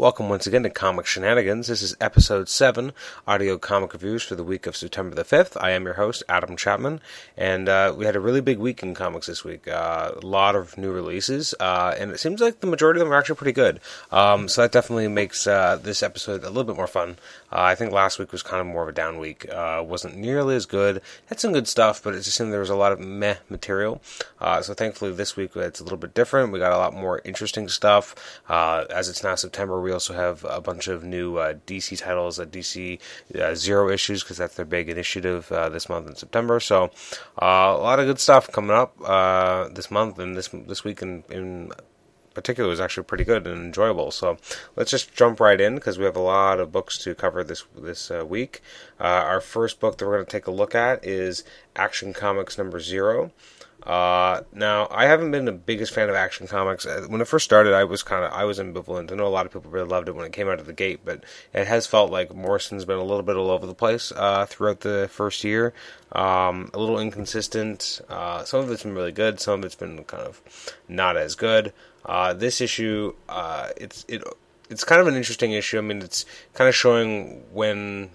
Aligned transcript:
Welcome 0.00 0.30
once 0.30 0.46
again 0.46 0.62
to 0.62 0.70
Comic 0.70 1.04
Shenanigans. 1.04 1.66
This 1.66 1.82
is 1.82 1.94
episode 2.00 2.48
7, 2.48 2.94
audio 3.26 3.58
comic 3.58 3.92
reviews 3.92 4.22
for 4.22 4.34
the 4.34 4.42
week 4.42 4.66
of 4.66 4.74
September 4.74 5.14
the 5.14 5.24
5th. 5.24 5.58
I 5.60 5.72
am 5.72 5.84
your 5.84 5.92
host, 5.92 6.22
Adam 6.26 6.56
Chapman, 6.56 7.02
and 7.36 7.68
uh, 7.68 7.92
we 7.94 8.06
had 8.06 8.16
a 8.16 8.20
really 8.20 8.40
big 8.40 8.56
week 8.56 8.82
in 8.82 8.94
comics 8.94 9.26
this 9.26 9.44
week. 9.44 9.68
Uh, 9.68 10.12
a 10.16 10.26
lot 10.26 10.56
of 10.56 10.78
new 10.78 10.90
releases, 10.90 11.54
uh, 11.60 11.94
and 11.98 12.12
it 12.12 12.18
seems 12.18 12.40
like 12.40 12.60
the 12.60 12.66
majority 12.66 12.98
of 12.98 13.06
them 13.06 13.12
are 13.12 13.18
actually 13.18 13.34
pretty 13.34 13.52
good. 13.52 13.78
Um, 14.10 14.48
so 14.48 14.62
that 14.62 14.72
definitely 14.72 15.06
makes 15.08 15.46
uh, 15.46 15.76
this 15.76 16.02
episode 16.02 16.44
a 16.44 16.48
little 16.48 16.64
bit 16.64 16.76
more 16.76 16.86
fun. 16.86 17.18
Uh, 17.52 17.60
I 17.60 17.74
think 17.74 17.92
last 17.92 18.18
week 18.18 18.32
was 18.32 18.42
kind 18.42 18.62
of 18.62 18.68
more 18.68 18.84
of 18.84 18.88
a 18.88 18.92
down 18.92 19.18
week. 19.18 19.52
Uh, 19.52 19.84
wasn't 19.86 20.16
nearly 20.16 20.56
as 20.56 20.64
good. 20.64 21.02
Had 21.26 21.40
some 21.40 21.52
good 21.52 21.68
stuff, 21.68 22.02
but 22.02 22.14
it 22.14 22.22
just 22.22 22.38
seemed 22.38 22.54
there 22.54 22.60
was 22.60 22.70
a 22.70 22.74
lot 22.74 22.92
of 22.92 23.00
meh 23.00 23.36
material. 23.50 24.00
so 24.62 24.72
thankfully 24.72 25.12
this 25.12 25.36
week 25.36 25.54
it's 25.56 25.80
a 25.80 25.84
little 25.84 25.98
bit 25.98 26.14
different. 26.14 26.52
We 26.52 26.58
got 26.58 26.72
a 26.72 26.78
lot 26.78 26.94
more 26.94 27.20
interesting 27.22 27.68
stuff. 27.68 28.40
as 28.48 29.10
it's 29.10 29.22
now 29.22 29.34
September, 29.34 29.78
we 29.78 29.89
we 29.90 29.94
also 29.94 30.14
have 30.14 30.44
a 30.44 30.60
bunch 30.60 30.86
of 30.86 31.02
new 31.02 31.36
uh, 31.38 31.54
DC 31.66 31.98
titles, 31.98 32.38
at 32.38 32.52
DC 32.52 33.00
uh, 33.34 33.56
Zero 33.56 33.90
issues, 33.90 34.22
because 34.22 34.36
that's 34.36 34.54
their 34.54 34.64
big 34.64 34.88
initiative 34.88 35.50
uh, 35.50 35.68
this 35.68 35.88
month 35.88 36.08
in 36.08 36.14
September. 36.14 36.60
So 36.60 36.92
uh, 37.42 37.74
a 37.76 37.82
lot 37.82 37.98
of 37.98 38.06
good 38.06 38.20
stuff 38.20 38.52
coming 38.52 38.70
up 38.70 38.94
uh, 39.04 39.68
this 39.68 39.90
month 39.90 40.20
and 40.20 40.36
this 40.36 40.48
this 40.68 40.84
week 40.84 41.02
in, 41.02 41.24
in 41.28 41.72
particular 42.34 42.70
was 42.70 42.78
actually 42.78 43.02
pretty 43.02 43.24
good 43.24 43.48
and 43.48 43.60
enjoyable. 43.60 44.12
So 44.12 44.38
let's 44.76 44.92
just 44.92 45.12
jump 45.12 45.40
right 45.40 45.60
in 45.60 45.74
because 45.74 45.98
we 45.98 46.04
have 46.04 46.14
a 46.14 46.20
lot 46.20 46.60
of 46.60 46.70
books 46.70 46.96
to 46.98 47.16
cover 47.16 47.42
this 47.42 47.64
this 47.76 48.12
uh, 48.12 48.24
week. 48.24 48.62
Uh, 49.00 49.22
our 49.32 49.40
first 49.40 49.80
book 49.80 49.98
that 49.98 50.06
we're 50.06 50.14
going 50.18 50.26
to 50.26 50.30
take 50.30 50.46
a 50.46 50.52
look 50.52 50.76
at 50.76 51.04
is 51.04 51.42
Action 51.74 52.12
Comics 52.12 52.56
number 52.56 52.78
zero. 52.78 53.32
Uh, 53.82 54.42
now, 54.52 54.88
I 54.90 55.06
haven't 55.06 55.30
been 55.30 55.44
the 55.44 55.52
biggest 55.52 55.94
fan 55.94 56.08
of 56.08 56.14
Action 56.14 56.46
Comics. 56.46 56.86
Uh, 56.86 57.06
when 57.08 57.20
it 57.20 57.28
first 57.28 57.44
started, 57.44 57.72
I 57.72 57.84
was 57.84 58.02
kind 58.02 58.24
of 58.24 58.32
I 58.32 58.44
was 58.44 58.58
ambivalent. 58.58 59.10
I 59.10 59.14
know 59.14 59.26
a 59.26 59.28
lot 59.28 59.46
of 59.46 59.52
people 59.52 59.70
really 59.70 59.88
loved 59.88 60.08
it 60.08 60.14
when 60.14 60.26
it 60.26 60.32
came 60.32 60.48
out 60.48 60.60
of 60.60 60.66
the 60.66 60.72
gate, 60.72 61.00
but 61.04 61.24
it 61.54 61.66
has 61.66 61.86
felt 61.86 62.10
like 62.10 62.34
Morrison's 62.34 62.84
been 62.84 62.98
a 62.98 63.04
little 63.04 63.22
bit 63.22 63.36
all 63.36 63.50
over 63.50 63.66
the 63.66 63.74
place 63.74 64.12
uh, 64.14 64.46
throughout 64.46 64.80
the 64.80 65.08
first 65.10 65.44
year. 65.44 65.72
Um, 66.12 66.70
a 66.74 66.78
little 66.78 67.00
inconsistent. 67.00 68.00
Uh, 68.08 68.44
some 68.44 68.60
of 68.60 68.70
it's 68.70 68.82
been 68.82 68.94
really 68.94 69.12
good. 69.12 69.40
Some 69.40 69.60
of 69.60 69.64
it's 69.64 69.74
been 69.74 70.04
kind 70.04 70.24
of 70.24 70.42
not 70.88 71.16
as 71.16 71.34
good. 71.34 71.72
Uh, 72.04 72.32
this 72.32 72.60
issue, 72.60 73.14
uh, 73.28 73.70
it's 73.76 74.04
it 74.08 74.22
it's 74.68 74.84
kind 74.84 75.00
of 75.00 75.06
an 75.06 75.16
interesting 75.16 75.52
issue. 75.52 75.78
I 75.78 75.82
mean, 75.82 76.02
it's 76.02 76.24
kind 76.54 76.68
of 76.68 76.74
showing 76.74 77.44
when 77.52 78.10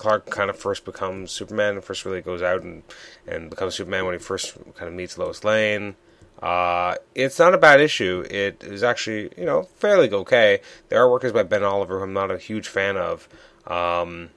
Clark 0.00 0.30
kind 0.30 0.48
of 0.48 0.56
first 0.56 0.86
becomes 0.86 1.30
Superman 1.30 1.74
and 1.74 1.84
first 1.84 2.06
really 2.06 2.22
goes 2.22 2.40
out 2.40 2.62
and, 2.62 2.82
and 3.26 3.50
becomes 3.50 3.74
Superman 3.74 4.06
when 4.06 4.14
he 4.14 4.18
first 4.18 4.56
kind 4.74 4.88
of 4.88 4.94
meets 4.94 5.18
Lois 5.18 5.44
Lane. 5.44 5.94
Uh, 6.40 6.94
it's 7.14 7.38
not 7.38 7.52
a 7.52 7.58
bad 7.58 7.82
issue. 7.82 8.24
It 8.30 8.64
is 8.64 8.82
actually, 8.82 9.30
you 9.36 9.44
know, 9.44 9.64
fairly 9.76 10.10
okay. 10.10 10.62
The 10.88 10.96
artwork 10.96 11.22
is 11.24 11.32
by 11.32 11.42
Ben 11.42 11.62
Oliver, 11.62 11.98
who 11.98 12.04
I'm 12.04 12.14
not 12.14 12.30
a 12.30 12.38
huge 12.38 12.66
fan 12.66 12.96
of. 12.96 13.28
Um, 13.66 14.30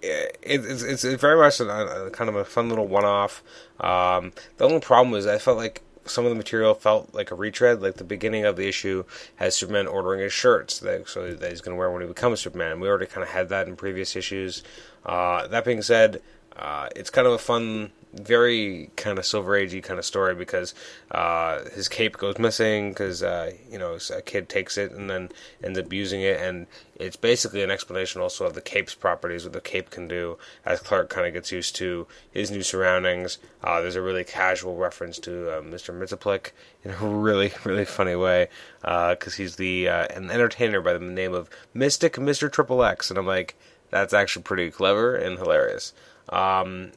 it, 0.00 0.38
it's, 0.42 1.04
it's 1.04 1.20
very 1.20 1.38
much 1.38 1.58
a, 1.58 2.06
a, 2.06 2.10
kind 2.10 2.30
of 2.30 2.36
a 2.36 2.44
fun 2.44 2.68
little 2.68 2.86
one-off. 2.86 3.42
Um, 3.80 4.32
the 4.58 4.64
only 4.64 4.78
problem 4.78 5.16
is 5.16 5.26
I 5.26 5.38
felt 5.38 5.56
like 5.56 5.82
some 6.04 6.24
of 6.24 6.30
the 6.30 6.36
material 6.36 6.74
felt 6.74 7.14
like 7.14 7.30
a 7.30 7.34
retread. 7.34 7.80
Like 7.80 7.94
the 7.94 8.04
beginning 8.04 8.44
of 8.44 8.56
the 8.56 8.68
issue 8.68 9.04
has 9.36 9.56
Superman 9.56 9.86
ordering 9.86 10.20
his 10.20 10.32
shirts 10.32 10.80
that, 10.80 11.08
so 11.08 11.32
that 11.34 11.50
he's 11.50 11.60
going 11.60 11.74
to 11.74 11.78
wear 11.78 11.90
when 11.90 12.02
he 12.02 12.08
becomes 12.08 12.40
Superman. 12.40 12.80
We 12.80 12.88
already 12.88 13.06
kind 13.06 13.22
of 13.22 13.30
had 13.30 13.48
that 13.50 13.68
in 13.68 13.76
previous 13.76 14.16
issues. 14.16 14.62
Uh, 15.04 15.46
that 15.48 15.64
being 15.64 15.82
said, 15.82 16.22
uh, 16.56 16.88
it's 16.94 17.10
kind 17.10 17.26
of 17.26 17.32
a 17.32 17.38
fun 17.38 17.90
very 18.12 18.90
kind 18.96 19.18
of 19.18 19.24
silver 19.24 19.52
agey 19.52 19.82
kind 19.82 19.98
of 19.98 20.04
story 20.04 20.34
because 20.34 20.74
uh, 21.12 21.64
his 21.70 21.88
cape 21.88 22.18
goes 22.18 22.38
missing 22.38 22.90
because 22.90 23.22
uh, 23.22 23.52
you 23.70 23.78
know 23.78 23.96
a 24.14 24.20
kid 24.20 24.48
takes 24.48 24.76
it 24.76 24.92
and 24.92 25.08
then 25.08 25.30
ends 25.64 25.78
up 25.78 25.92
using 25.92 26.20
it 26.20 26.38
and 26.40 26.66
it's 26.96 27.16
basically 27.16 27.62
an 27.62 27.70
explanation 27.70 28.20
also 28.20 28.44
of 28.44 28.54
the 28.54 28.60
cape's 28.60 28.94
properties 28.94 29.44
what 29.44 29.54
the 29.54 29.60
cape 29.60 29.90
can 29.90 30.06
do 30.06 30.36
as 30.64 30.80
Clark 30.80 31.08
kind 31.08 31.26
of 31.26 31.32
gets 31.32 31.50
used 31.50 31.74
to 31.76 32.06
his 32.30 32.50
new 32.50 32.62
surroundings 32.62 33.38
uh, 33.64 33.80
there's 33.80 33.96
a 33.96 34.02
really 34.02 34.24
casual 34.24 34.76
reference 34.76 35.18
to 35.18 35.50
uh, 35.50 35.62
Mr. 35.62 35.96
Mxyzptlk 35.98 36.50
in 36.84 36.90
a 36.90 36.96
really 37.06 37.52
really 37.64 37.86
funny 37.86 38.16
way 38.16 38.48
because 38.80 39.34
uh, 39.34 39.36
he's 39.36 39.56
the 39.56 39.88
uh, 39.88 40.06
an 40.14 40.30
entertainer 40.30 40.82
by 40.82 40.92
the 40.92 41.00
name 41.00 41.32
of 41.32 41.48
Mystic 41.72 42.14
Mr. 42.14 42.52
Triple 42.52 42.84
X 42.84 43.08
and 43.08 43.18
I'm 43.18 43.26
like 43.26 43.56
that's 43.90 44.12
actually 44.12 44.42
pretty 44.42 44.70
clever 44.70 45.16
and 45.16 45.38
hilarious 45.38 45.94
um, 46.28 46.92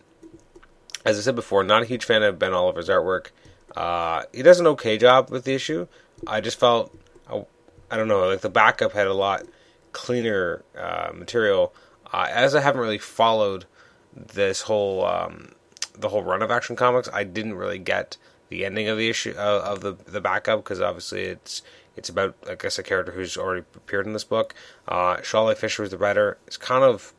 as 1.06 1.18
I 1.18 1.22
said 1.22 1.36
before, 1.36 1.64
not 1.64 1.84
a 1.84 1.86
huge 1.86 2.04
fan 2.04 2.24
of 2.24 2.40
Ben 2.40 2.54
Oliver's 2.54 2.90
artwork. 2.90 3.28
Uh, 3.76 4.24
he 4.34 4.42
does 4.42 4.60
an 4.60 4.68
okay 4.68 4.98
job 4.98 5.30
with 5.30 5.46
the 5.46 5.54
issue. 5.54 5.88
I 6.26 6.42
just 6.42 6.60
felt, 6.60 6.98
I, 7.30 7.46
I 7.92 7.98
don't 7.98 8.08
know, 8.08 8.28
like 8.28 8.42
the 8.42 8.50
backup 8.50 8.94
had 8.94 9.08
a 9.08 9.14
lot 9.14 9.44
cleaner 9.92 10.64
uh, 10.78 11.12
material. 11.14 11.74
Uh, 12.12 12.28
as 12.30 12.56
I 12.56 12.62
haven't 12.62 12.82
really 12.82 12.98
followed 12.98 13.66
this 14.14 14.64
whole 14.64 15.06
um, 15.06 15.52
the 15.98 16.10
whole 16.10 16.24
run 16.24 16.42
of 16.42 16.52
Action 16.52 16.76
Comics, 16.76 17.10
I 17.14 17.24
didn't 17.24 17.56
really 17.56 17.80
get 17.80 18.18
the 18.50 18.66
ending 18.66 18.88
of 18.88 18.98
the 18.98 19.10
issue 19.10 19.32
of 19.32 19.82
the 19.82 19.94
the 19.94 20.22
backup 20.22 20.64
because 20.64 20.82
obviously 20.82 21.24
it's 21.24 21.62
it's 21.96 22.10
about 22.10 22.36
I 22.50 22.56
guess 22.56 22.80
a 22.80 22.84
character 22.84 23.12
who's 23.12 23.38
already 23.38 23.66
appeared 23.76 24.08
in 24.08 24.14
this 24.14 24.24
book. 24.24 24.56
Uh, 24.88 25.18
Sholly 25.18 25.56
Fisch 25.56 25.82
is 25.84 25.92
the 25.92 25.98
writer. 25.98 26.38
It's 26.48 26.58
kind 26.58 26.84
of 26.84 27.14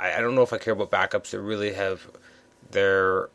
I, 0.00 0.14
I 0.14 0.20
don't 0.20 0.34
know 0.34 0.42
if 0.42 0.52
I 0.52 0.58
care 0.58 0.72
about 0.72 0.90
backups 0.90 1.30
that 1.30 1.40
really 1.40 1.74
have 1.74 2.10
they're 2.72 3.28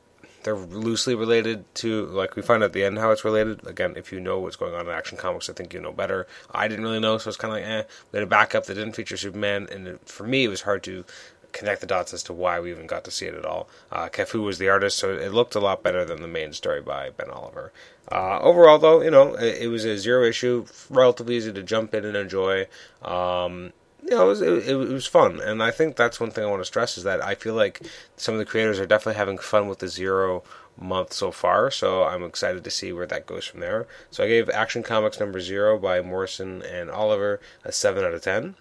they're 0.44 0.56
loosely 0.56 1.16
related 1.16 1.66
to 1.75 2.06
like 2.06 2.36
we 2.36 2.42
find 2.42 2.64
at 2.64 2.74
the 2.74 2.84
end 2.84 2.98
how 2.98 3.12
it's 3.12 3.25
related. 3.25 3.66
Again, 3.68 3.94
if 3.96 4.12
you 4.12 4.20
know 4.20 4.40
what's 4.40 4.56
going 4.56 4.74
on 4.74 4.88
in 4.88 4.92
Action 4.92 5.18
Comics, 5.18 5.50
I 5.50 5.53
think 5.53 5.74
you 5.74 5.81
know 5.81 5.92
better. 5.92 6.28
I 6.52 6.68
didn't 6.68 6.86
really 6.86 7.00
know, 7.00 7.18
so 7.18 7.30
it's 7.30 7.38
kind 7.38 7.53
of 7.53 7.59
like 7.59 7.70
eh. 7.70 7.84
We 8.12 8.18
had 8.18 8.24
a 8.24 8.30
backup 8.30 8.66
that 8.66 8.76
didn't 8.76 8.94
feature 8.94 9.18
Superman, 9.18 9.68
and 9.72 9.88
it, 9.88 10.08
for 10.08 10.26
me, 10.26 10.46
it 10.46 10.50
was 10.50 10.62
hard 10.62 10.84
to 10.84 11.06
connect 11.52 11.81
the 11.81 11.88
dots 11.88 12.14
as 12.14 12.24
to 12.24 12.34
why 12.34 12.59
we 12.59 12.72
even 12.72 12.88
got 12.88 13.03
to 13.03 13.12
see 13.12 13.26
it 13.26 13.34
at 13.34 13.46
all. 13.46 13.68
Uh, 13.92 14.09
was 14.36 14.58
the 14.58 14.70
artist, 14.70 14.97
so 14.97 15.12
it 15.12 15.34
looked 15.34 15.56
a 15.56 15.59
lot 15.59 15.84
better 15.84 16.06
than 16.06 16.22
the 16.22 16.28
main 16.28 16.53
story 16.53 16.81
by 16.81 17.09
Ben 17.09 17.30
Oliver. 17.30 17.72
Uh, 18.12 18.40
overall, 18.40 18.78
though, 18.78 19.02
you 19.02 19.12
know, 19.12 19.34
it, 19.36 19.64
it, 19.64 19.68
was 19.68 19.84
a 19.84 19.97
zero 19.97 20.24
issue, 20.24 20.66
relatively 20.90 21.36
easy 21.36 21.52
to 21.52 21.64
jump 21.64 21.94
in 21.94 22.06
and 22.06 22.16
enjoy. 22.16 22.68
Um, 23.02 23.74
you 24.07 24.16
know, 24.16 24.23
it 24.23 24.28
was, 24.28 24.41
it, 24.41 24.69
it 24.69 24.75
was 24.75 25.06
fun, 25.06 25.41
and 25.41 25.62
I 25.62 25.72
think 25.72 25.95
that's 25.95 26.19
one 26.19 26.31
thing 26.31 26.45
I 26.45 26.47
want 26.47 26.62
to 26.62 26.66
stress 26.66 26.97
is 26.97 27.03
that 27.03 27.22
I 27.22 27.35
feel 27.35 27.56
like 27.56 27.81
some 28.16 28.35
of 28.35 28.40
the 28.40 28.45
creators 28.45 28.79
are 28.79 28.85
definitely 28.85 29.18
having 29.18 29.38
fun 29.38 29.68
with 29.68 29.79
the 29.79 29.90
zero 29.90 30.44
month 30.79 31.12
so 31.12 31.31
far, 31.31 31.69
so 31.72 32.03
I'm 32.03 32.23
excited 32.23 32.63
to 32.63 32.72
see 32.72 32.94
where 32.94 33.07
that 33.07 33.25
goes 33.25 33.46
from 33.46 33.59
there. 33.59 33.85
So 34.12 34.23
I 34.23 34.28
gave 34.28 34.50
Action 34.50 34.81
Comics 34.81 35.19
number 35.19 35.41
zero 35.41 35.78
by 35.78 36.01
Morrison 36.01 36.62
and 36.62 36.90
Oliver 36.90 37.41
a 37.66 37.72
seven 37.72 38.06
out 38.06 38.13
of 38.13 38.22
ten. 38.22 38.56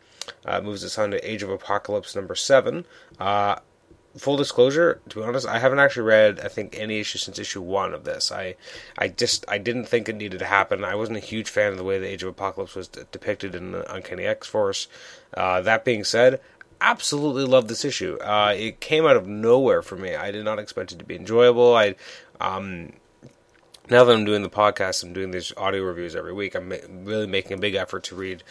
Uh, 0.44 0.60
moves 0.60 0.84
us 0.84 0.98
on 0.98 1.12
to 1.12 1.30
Age 1.30 1.44
of 1.44 1.50
Apocalypse 1.50 2.16
number 2.16 2.34
seven. 2.34 2.84
Uh, 3.20 3.56
full 4.16 4.36
disclosure, 4.36 5.00
to 5.08 5.16
be 5.16 5.22
honest, 5.22 5.46
I 5.46 5.58
haven't 5.58 5.78
actually 5.78 6.04
read 6.04 6.40
I 6.40 6.48
think 6.48 6.76
any 6.76 7.00
issue 7.00 7.18
since 7.18 7.38
issue 7.38 7.60
one 7.60 7.92
of 7.92 8.04
this. 8.04 8.32
I 8.32 8.56
I 8.98 9.08
just 9.08 9.44
I 9.46 9.58
didn't 9.58 9.86
think 9.86 10.08
it 10.08 10.16
needed 10.16 10.38
to 10.38 10.46
happen. 10.46 10.84
I 10.84 10.94
wasn't 10.94 11.18
a 11.18 11.20
huge 11.20 11.50
fan 11.50 11.72
of 11.72 11.78
the 11.78 11.84
way 11.84 11.98
the 11.98 12.10
Age 12.10 12.22
of 12.22 12.30
Apocalypse 12.30 12.74
was 12.74 12.88
d- 12.88 13.02
depicted 13.12 13.54
in 13.54 13.72
the 13.72 13.94
Uncanny 13.94 14.24
X 14.24 14.46
Force. 14.46 14.88
Uh, 15.34 15.60
that 15.62 15.84
being 15.84 16.04
said, 16.04 16.40
absolutely 16.80 17.44
love 17.44 17.68
this 17.68 17.84
issue. 17.84 18.16
Uh, 18.18 18.54
it 18.56 18.80
came 18.80 19.06
out 19.06 19.16
of 19.16 19.26
nowhere 19.26 19.82
for 19.82 19.96
me. 19.96 20.14
I 20.14 20.30
did 20.30 20.44
not 20.44 20.58
expect 20.58 20.92
it 20.92 20.98
to 20.98 21.04
be 21.04 21.16
enjoyable. 21.16 21.74
I 21.74 21.94
um, 22.40 22.92
now 23.88 24.04
that 24.04 24.14
I'm 24.14 24.24
doing 24.24 24.42
the 24.42 24.50
podcast, 24.50 25.04
I'm 25.04 25.12
doing 25.12 25.30
these 25.30 25.52
audio 25.56 25.82
reviews 25.82 26.16
every 26.16 26.32
week. 26.32 26.54
I'm 26.54 26.68
ma- 26.68 26.76
really 26.88 27.26
making 27.26 27.52
a 27.52 27.60
big 27.60 27.74
effort 27.74 28.04
to 28.04 28.16
read 28.16 28.42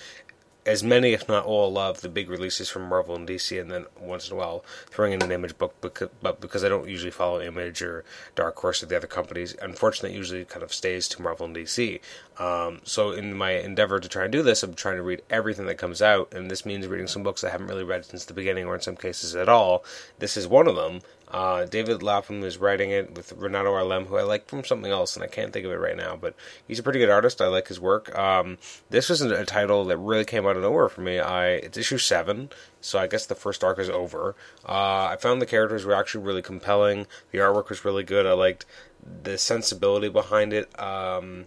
as 0.66 0.84
many, 0.84 1.14
if 1.14 1.28
not 1.28 1.46
all, 1.46 1.78
of 1.78 2.02
the 2.02 2.10
big 2.10 2.30
releases 2.30 2.70
from 2.70 2.90
Marvel 2.90 3.16
and 3.16 3.28
DC, 3.28 3.60
and 3.60 3.70
then 3.70 3.86
once 4.00 4.30
in 4.30 4.34
a 4.34 4.38
while 4.38 4.64
throwing 4.90 5.14
in 5.14 5.22
an 5.22 5.32
Image 5.32 5.58
book. 5.58 5.76
Because, 5.82 6.10
but 6.22 6.42
because 6.42 6.64
I 6.64 6.70
don't 6.70 6.90
usually 6.90 7.12
follow 7.12 7.42
Image 7.42 7.82
or 7.82 8.04
Dark 8.36 8.58
Horse 8.58 8.82
or 8.82 8.88
the 8.88 8.98
other 8.98 9.08
companies, 9.08 9.56
unfortunately, 9.62 10.18
usually 10.18 10.46
kind 10.46 10.64
of 10.64 10.74
stays 10.74 11.08
to 11.10 11.22
Marvel 11.22 11.46
and 11.46 11.56
DC. 11.56 12.00
Um, 12.40 12.82
so 12.84 13.12
in 13.12 13.36
my 13.36 13.52
endeavor 13.52 14.00
to 14.00 14.10
try 14.10 14.24
and 14.24 14.32
do 14.32 14.42
this, 14.42 14.64
I'm 14.64 14.74
trying 14.74 14.98
to 14.98 15.04
read 15.04 15.22
everything 15.30 15.68
that 15.68 15.78
comes 15.78 16.02
out, 16.02 16.34
and 16.34 16.50
this 16.50 16.66
means 16.66 16.88
reading 16.88 17.08
some 17.08 17.24
books 17.24 17.44
I 17.44 17.50
haven't 17.50 17.68
really 17.68 17.84
read 17.84 18.06
since 18.06 18.26
the 18.26 18.34
beginning, 18.34 18.66
or 18.66 18.76
in 18.76 18.82
some 18.82 18.96
cases 18.96 19.36
at 19.36 19.50
all. 19.50 19.84
This 20.20 20.36
is 20.36 20.48
one 20.48 20.68
of 20.68 20.76
them. 20.76 21.02
Uh, 21.28 21.66
David 21.66 22.04
Lapham 22.04 22.44
is 22.44 22.58
writing 22.58 22.92
it 22.92 23.16
with 23.16 23.34
Renato 23.34 23.74
Arlem, 23.74 24.06
who 24.06 24.18
I 24.18 24.24
like 24.24 24.48
from 24.48 24.64
something 24.64 24.92
else, 24.92 25.16
and 25.16 25.24
I 25.24 25.28
can't 25.28 25.52
think 25.52 25.66
of 25.66 25.72
it 25.72 25.80
right 25.80 25.98
now, 25.98 26.16
but 26.16 26.36
he's 26.68 26.80
a 26.80 26.84
pretty 26.84 27.00
good 27.00 27.10
artist. 27.10 27.42
I 27.42 27.48
like 27.48 27.68
his 27.68 27.80
work. 27.80 28.16
Um, 28.18 28.58
this 28.90 29.10
was 29.10 29.22
a 29.22 29.46
title 29.46 29.86
that 29.86 29.98
really 29.98 30.26
came 30.26 30.46
out 30.46 30.56
of 30.56 30.64
nowhere 30.64 30.90
for 30.90 31.02
me. 31.02 31.20
I 31.20 31.48
It's 31.48 31.78
issue 31.78 31.98
7, 31.98 32.50
so 32.80 33.00
I 33.00 33.08
guess 33.08 33.26
the 33.26 33.36
first 33.36 33.64
arc 33.64 33.80
is 33.80 33.90
over. 33.90 34.36
Uh, 34.68 35.08
I 35.12 35.18
found 35.20 35.42
the 35.42 35.48
characters 35.48 35.84
were 35.84 35.96
actually 35.96 36.24
really 36.24 36.42
compelling. 36.44 37.08
The 37.32 37.40
artwork 37.40 37.70
was 37.70 37.84
really 37.84 38.04
good. 38.04 38.26
I 38.26 38.34
liked 38.34 38.66
the 39.24 39.38
sensibility 39.38 40.10
behind 40.10 40.54
it. 40.54 40.80
Um, 40.80 41.46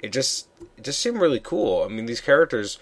it 0.00 0.12
just 0.12 0.46
it 0.76 0.84
just 0.84 1.00
seemed 1.00 1.20
really 1.20 1.40
cool. 1.40 1.82
I 1.82 1.88
mean, 1.88 2.06
these 2.06 2.20
characters 2.20 2.78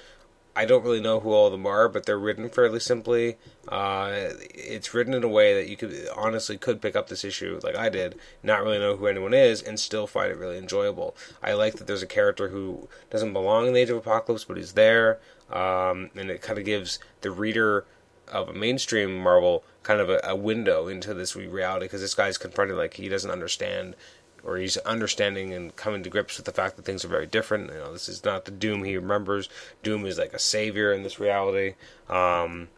I 0.57 0.65
don't 0.65 0.83
really 0.83 1.03
know 1.03 1.21
who 1.21 1.33
all 1.33 1.47
of 1.47 1.53
them 1.53 1.67
are, 1.67 1.87
but 1.87 2.07
they're 2.07 2.19
written 2.19 2.49
fairly 2.49 2.81
simply. 2.81 3.37
Uh, 3.69 4.31
it's 4.55 4.95
written 4.95 5.13
in 5.13 5.23
a 5.23 5.29
way 5.29 5.53
that 5.53 5.69
you 5.69 5.77
could 5.77 6.09
honestly 6.17 6.57
could 6.57 6.81
pick 6.81 6.97
up 6.97 7.09
this 7.09 7.25
issue 7.25 7.61
like 7.63 7.77
I 7.77 7.91
did, 7.91 8.19
not 8.43 8.63
really 8.63 8.79
know 8.79 8.97
who 8.97 9.07
anyone 9.07 9.35
is, 9.35 9.61
and 9.61 9.79
still 9.79 10.07
find 10.07 10.31
it 10.31 10.39
really 10.39 10.57
enjoyable. 10.57 11.15
I 11.43 11.53
like 11.53 11.75
that 11.75 11.87
there's 11.87 12.03
a 12.03 12.07
character 12.07 12.49
who 12.49 12.89
doesn't 13.11 13.35
belong 13.35 13.67
in 13.67 13.75
the 13.75 13.81
Age 13.81 13.91
of 13.91 13.99
Apocalypse, 13.99 14.45
but 14.45 14.57
he's 14.57 14.73
there, 14.73 15.21
um, 15.53 16.11
and 16.17 16.31
it 16.31 16.41
kind 16.41 16.59
of 16.59 16.65
gives 16.65 16.99
the 17.21 17.31
reader 17.31 17.85
of 18.29 18.49
a 18.49 18.53
mainstream 18.55 19.19
Marvel 19.19 19.63
kind 19.83 20.01
of 20.01 20.11
a, 20.11 20.21
a 20.25 20.35
window 20.35 20.89
into 20.89 21.15
this 21.15 21.37
reality 21.37 21.87
because 21.87 22.01
this 22.01 22.15
guy's 22.15 22.39
confronted 22.39 22.77
like 22.77 22.95
he 22.95 23.09
doesn't 23.09 23.31
understand 23.31 23.95
or 24.47 24.57
he's 24.57 24.77
understanding 24.79 25.53
and 25.53 25.75
coming 25.75 26.05
to 26.05 26.09
grips 26.09 26.37
with 26.37 26.47
the 26.47 26.53
fact 26.53 26.77
that 26.77 26.85
things 26.85 27.05
are 27.05 27.09
very 27.09 27.27
different. 27.27 27.71
You 27.73 27.79
know, 27.79 27.93
this 27.93 28.09
is 28.09 28.25
not 28.25 28.45
the 28.45 28.53
Doom 28.53 28.85
he 28.85 28.97
remembers. 28.97 29.49
Doom 29.83 30.07
is 30.07 30.19
like 30.19 30.33
a 30.33 30.39
savior 30.39 30.93
in 30.93 31.03
this 31.03 31.19
reality. 31.19 31.75
Um, 32.09 32.69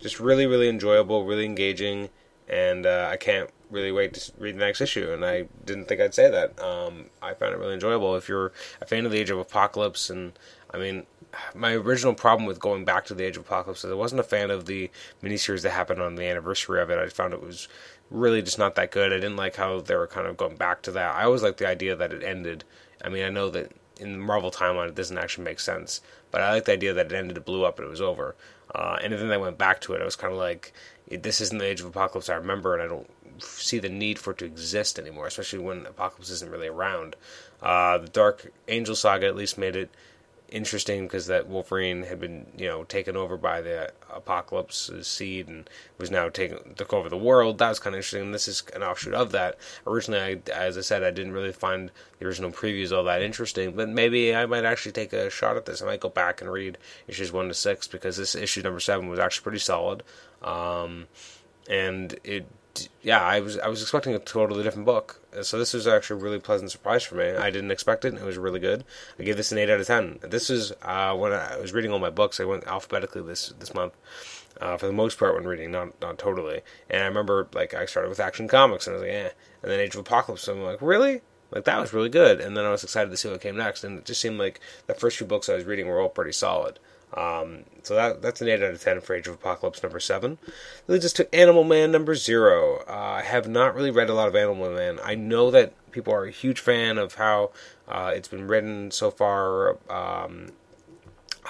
just 0.00 0.20
really, 0.20 0.46
really 0.46 0.68
enjoyable, 0.68 1.24
really 1.24 1.46
engaging, 1.46 2.10
and 2.46 2.84
uh, 2.84 3.08
I 3.10 3.16
can't 3.16 3.48
really 3.70 3.90
wait 3.90 4.14
to 4.14 4.32
read 4.38 4.56
the 4.56 4.60
next 4.60 4.82
issue. 4.82 5.12
And 5.12 5.24
I 5.24 5.46
didn't 5.64 5.86
think 5.86 6.00
I'd 6.00 6.14
say 6.14 6.30
that. 6.30 6.60
Um, 6.62 7.06
I 7.22 7.32
found 7.32 7.54
it 7.54 7.58
really 7.58 7.74
enjoyable. 7.74 8.16
If 8.16 8.28
you're 8.28 8.52
a 8.82 8.86
fan 8.86 9.06
of 9.06 9.12
the 9.12 9.18
Age 9.18 9.30
of 9.30 9.38
Apocalypse, 9.38 10.10
and 10.10 10.38
I 10.70 10.78
mean, 10.78 11.06
my 11.54 11.72
original 11.72 12.14
problem 12.14 12.46
with 12.46 12.60
going 12.60 12.84
back 12.84 13.06
to 13.06 13.14
the 13.14 13.24
Age 13.24 13.38
of 13.38 13.44
Apocalypse 13.44 13.82
is 13.84 13.90
I 13.90 13.94
wasn't 13.94 14.20
a 14.20 14.24
fan 14.24 14.50
of 14.50 14.66
the 14.66 14.90
miniseries 15.22 15.62
that 15.62 15.70
happened 15.70 16.02
on 16.02 16.16
the 16.16 16.24
anniversary 16.24 16.82
of 16.82 16.90
it. 16.90 16.98
I 16.98 17.08
found 17.08 17.32
it 17.32 17.42
was 17.42 17.66
really 18.14 18.42
just 18.42 18.58
not 18.58 18.76
that 18.76 18.90
good. 18.90 19.12
I 19.12 19.16
didn't 19.16 19.36
like 19.36 19.56
how 19.56 19.80
they 19.80 19.96
were 19.96 20.06
kind 20.06 20.26
of 20.26 20.36
going 20.36 20.56
back 20.56 20.82
to 20.82 20.92
that. 20.92 21.14
I 21.14 21.24
always 21.24 21.42
liked 21.42 21.58
the 21.58 21.68
idea 21.68 21.96
that 21.96 22.12
it 22.12 22.22
ended. 22.22 22.64
I 23.02 23.08
mean, 23.08 23.24
I 23.24 23.28
know 23.28 23.50
that 23.50 23.72
in 23.98 24.12
the 24.12 24.18
Marvel 24.18 24.50
timeline 24.50 24.88
it 24.88 24.94
doesn't 24.94 25.18
actually 25.18 25.44
make 25.44 25.60
sense, 25.60 26.00
but 26.30 26.40
I 26.40 26.52
like 26.52 26.64
the 26.64 26.72
idea 26.72 26.94
that 26.94 27.06
it 27.06 27.12
ended, 27.12 27.36
it 27.36 27.44
blew 27.44 27.64
up, 27.64 27.78
and 27.78 27.86
it 27.86 27.90
was 27.90 28.00
over. 28.00 28.34
Uh, 28.74 28.98
and 29.02 29.12
then 29.12 29.28
they 29.28 29.36
went 29.36 29.58
back 29.58 29.80
to 29.82 29.92
it. 29.94 30.00
I 30.00 30.04
was 30.04 30.16
kind 30.16 30.32
of 30.32 30.38
like, 30.38 30.72
this 31.10 31.40
isn't 31.40 31.58
the 31.58 31.66
Age 31.66 31.80
of 31.80 31.86
Apocalypse 31.86 32.28
I 32.28 32.36
remember, 32.36 32.74
and 32.74 32.82
I 32.82 32.86
don't 32.86 33.10
see 33.42 33.78
the 33.78 33.88
need 33.88 34.18
for 34.18 34.30
it 34.30 34.38
to 34.38 34.44
exist 34.44 34.98
anymore, 34.98 35.26
especially 35.26 35.58
when 35.58 35.86
Apocalypse 35.86 36.30
isn't 36.30 36.50
really 36.50 36.68
around. 36.68 37.16
Uh, 37.60 37.98
the 37.98 38.08
Dark 38.08 38.52
Angel 38.68 38.94
saga 38.94 39.26
at 39.26 39.36
least 39.36 39.58
made 39.58 39.76
it 39.76 39.90
interesting 40.54 41.06
because 41.06 41.26
that 41.26 41.48
Wolverine 41.48 42.04
had 42.04 42.20
been, 42.20 42.46
you 42.56 42.68
know, 42.68 42.84
taken 42.84 43.16
over 43.16 43.36
by 43.36 43.60
the 43.60 43.92
Apocalypse 44.08 44.90
seed 45.02 45.48
and 45.48 45.68
was 45.98 46.12
now 46.12 46.28
taken 46.28 46.74
took 46.74 46.92
over 46.92 47.08
the 47.08 47.16
world. 47.16 47.58
That 47.58 47.70
was 47.70 47.80
kind 47.80 47.94
of 47.94 47.98
interesting. 47.98 48.22
And 48.22 48.34
this 48.34 48.46
is 48.46 48.62
an 48.74 48.82
offshoot 48.82 49.14
of 49.14 49.32
that. 49.32 49.58
Originally, 49.86 50.20
I, 50.20 50.50
as 50.52 50.78
I 50.78 50.80
said, 50.80 51.02
I 51.02 51.10
didn't 51.10 51.32
really 51.32 51.52
find 51.52 51.90
the 52.18 52.26
original 52.26 52.52
previews 52.52 52.96
all 52.96 53.04
that 53.04 53.20
interesting, 53.20 53.72
but 53.72 53.88
maybe 53.88 54.34
I 54.34 54.46
might 54.46 54.64
actually 54.64 54.92
take 54.92 55.12
a 55.12 55.28
shot 55.28 55.56
at 55.56 55.66
this. 55.66 55.82
I 55.82 55.86
might 55.86 56.00
go 56.00 56.08
back 56.08 56.40
and 56.40 56.50
read 56.50 56.78
issues 57.08 57.32
one 57.32 57.48
to 57.48 57.54
six 57.54 57.88
because 57.88 58.16
this 58.16 58.36
issue 58.36 58.62
number 58.62 58.80
seven 58.80 59.08
was 59.08 59.18
actually 59.18 59.42
pretty 59.42 59.58
solid. 59.58 60.04
Um, 60.40 61.08
and 61.68 62.14
it 62.22 62.46
yeah, 63.02 63.22
I 63.22 63.40
was 63.40 63.58
I 63.58 63.68
was 63.68 63.82
expecting 63.82 64.14
a 64.14 64.18
totally 64.18 64.62
different 64.62 64.86
book. 64.86 65.20
So 65.42 65.58
this 65.58 65.74
was 65.74 65.86
actually 65.86 66.20
a 66.20 66.24
really 66.24 66.38
pleasant 66.38 66.70
surprise 66.70 67.02
for 67.02 67.16
me. 67.16 67.30
I 67.30 67.50
didn't 67.50 67.70
expect 67.70 68.04
it. 68.04 68.14
It 68.14 68.22
was 68.22 68.38
really 68.38 68.60
good. 68.60 68.84
I 69.18 69.24
gave 69.24 69.36
this 69.36 69.52
an 69.52 69.58
eight 69.58 69.70
out 69.70 69.80
of 69.80 69.86
ten. 69.86 70.18
This 70.22 70.50
is 70.50 70.72
uh, 70.82 71.14
when 71.16 71.32
I 71.32 71.56
was 71.58 71.72
reading 71.72 71.92
all 71.92 71.98
my 71.98 72.10
books. 72.10 72.40
I 72.40 72.44
went 72.44 72.66
alphabetically 72.66 73.22
this 73.22 73.52
this 73.58 73.74
month. 73.74 73.94
Uh, 74.60 74.76
for 74.76 74.86
the 74.86 74.92
most 74.92 75.18
part, 75.18 75.34
when 75.34 75.44
reading, 75.44 75.72
not 75.72 76.00
not 76.00 76.18
totally. 76.18 76.60
And 76.88 77.02
I 77.02 77.06
remember, 77.06 77.48
like, 77.52 77.74
I 77.74 77.86
started 77.86 78.08
with 78.08 78.20
Action 78.20 78.46
Comics, 78.46 78.86
and 78.86 78.94
I 78.94 78.98
was 78.98 79.02
like, 79.02 79.12
"Yeah." 79.12 79.30
And 79.62 79.72
then 79.72 79.80
Age 79.80 79.94
of 79.94 80.00
Apocalypse, 80.00 80.46
I'm 80.46 80.62
like, 80.62 80.80
"Really?" 80.80 81.22
Like 81.50 81.64
that 81.64 81.80
was 81.80 81.92
really 81.92 82.08
good. 82.08 82.40
And 82.40 82.56
then 82.56 82.64
I 82.64 82.70
was 82.70 82.82
excited 82.82 83.10
to 83.10 83.16
see 83.16 83.28
what 83.28 83.40
came 83.40 83.56
next. 83.56 83.84
And 83.84 83.98
it 83.98 84.04
just 84.04 84.20
seemed 84.20 84.38
like 84.38 84.60
the 84.86 84.94
first 84.94 85.18
few 85.18 85.26
books 85.26 85.48
I 85.48 85.54
was 85.54 85.64
reading 85.64 85.86
were 85.86 86.00
all 86.00 86.08
pretty 86.08 86.32
solid. 86.32 86.80
Um, 87.16 87.64
so 87.82 87.94
that 87.94 88.22
that's 88.22 88.40
an 88.40 88.48
8 88.48 88.62
out 88.62 88.72
of 88.72 88.82
10 88.82 89.00
for 89.00 89.14
Age 89.14 89.28
of 89.28 89.34
Apocalypse 89.34 89.82
number 89.82 90.00
7. 90.00 90.38
That 90.86 90.92
leads 90.92 91.04
us 91.04 91.12
to 91.14 91.34
Animal 91.34 91.64
Man 91.64 91.92
number 91.92 92.14
0. 92.14 92.82
Uh, 92.88 92.92
I 92.92 93.22
have 93.22 93.48
not 93.48 93.74
really 93.74 93.90
read 93.90 94.10
a 94.10 94.14
lot 94.14 94.28
of 94.28 94.34
Animal 94.34 94.74
Man. 94.74 94.98
I 95.02 95.14
know 95.14 95.50
that 95.50 95.72
people 95.92 96.12
are 96.12 96.24
a 96.24 96.30
huge 96.30 96.60
fan 96.60 96.98
of 96.98 97.14
how 97.14 97.52
uh, 97.88 98.12
it's 98.14 98.28
been 98.28 98.48
written 98.48 98.90
so 98.90 99.10
far. 99.10 99.78
Um, 99.90 100.48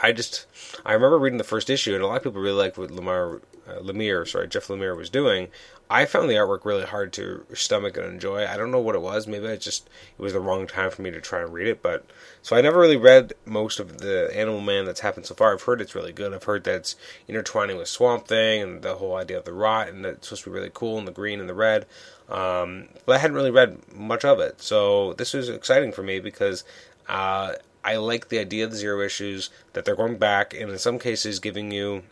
I 0.03 0.13
just, 0.13 0.47
I 0.85 0.93
remember 0.93 1.19
reading 1.19 1.39
the 1.39 1.45
first 1.45 1.71
issue, 1.71 1.95
and 1.95 2.03
a 2.03 2.07
lot 2.07 2.17
of 2.17 2.25
people 2.25 2.41
really 2.41 2.57
liked 2.57 2.77
what 2.77 2.91
Lemire, 2.91 3.41
uh, 3.69 3.79
Lemire, 3.81 4.29
sorry, 4.29 4.49
Jeff 4.49 4.67
Lemire 4.67 4.97
was 4.97 5.09
doing. 5.09 5.49
I 5.91 6.07
found 6.07 6.31
the 6.31 6.35
artwork 6.35 6.65
really 6.65 6.85
hard 6.85 7.13
to 7.15 7.45
stomach 7.53 7.97
and 7.97 8.07
enjoy. 8.07 8.47
I 8.47 8.57
don't 8.57 8.71
know 8.71 8.81
what 8.81 8.95
it 8.95 9.03
was. 9.03 9.27
Maybe 9.27 9.47
it 9.47 9.61
just 9.61 9.89
it 10.19 10.23
was 10.23 10.33
the 10.33 10.41
wrong 10.41 10.67
time 10.67 10.91
for 10.91 11.03
me 11.03 11.11
to 11.11 11.21
try 11.21 11.43
and 11.43 11.53
read 11.53 11.67
it. 11.67 11.83
But 11.83 12.07
so 12.43 12.57
I 12.57 12.63
never 12.63 12.81
really 12.81 12.97
read 12.97 13.35
most 13.45 13.79
of 13.79 13.99
the 13.99 14.31
Animal 14.35 14.61
Man 14.61 14.87
that's 14.87 15.01
happened 15.01 15.27
so 15.27 15.35
far. 15.35 15.53
I've 15.53 15.63
heard 15.63 15.81
it's 15.81 15.95
really 15.95 16.13
good. 16.13 16.33
I've 16.33 16.45
heard 16.45 16.65
that 16.65 16.77
it's 16.77 16.97
intertwining 17.29 17.77
with 17.77 17.89
Swamp 17.89 18.27
Thing 18.27 18.63
and 18.63 18.83
the 18.83 18.97
whole 18.97 19.17
idea 19.17 19.39
of 19.39 19.45
the 19.45 19.53
rot 19.53 19.89
and 19.89 20.05
that 20.05 20.15
it's 20.15 20.29
supposed 20.29 20.45
to 20.45 20.51
be 20.51 20.55
really 20.55 20.71
cool 20.73 20.99
and 20.99 21.07
the 21.07 21.13
green 21.13 21.39
and 21.39 21.49
the 21.49 21.55
red. 21.55 21.87
Um, 22.29 22.89
but 23.05 23.17
I 23.17 23.19
hadn't 23.19 23.37
really 23.37 23.51
read 23.51 23.79
much 23.95 24.25
of 24.25 24.41
it, 24.41 24.63
so 24.63 25.13
this 25.15 25.35
was 25.35 25.49
exciting 25.49 25.93
for 25.93 26.03
me 26.03 26.21
because. 26.21 26.65
Uh, 27.07 27.55
I 27.87 27.97
like 27.97 28.31
the 28.31 28.39
idea 28.39 28.65
of 28.65 28.71
the 28.71 28.79
zero 28.79 29.05
issues 29.05 29.51
that 29.75 29.85
they're 29.85 29.95
going 29.95 30.17
back 30.17 30.55
and 30.55 30.71
in 30.71 30.79
some 30.79 30.99
cases 30.99 31.39
giving 31.39 31.71
you 31.71 32.05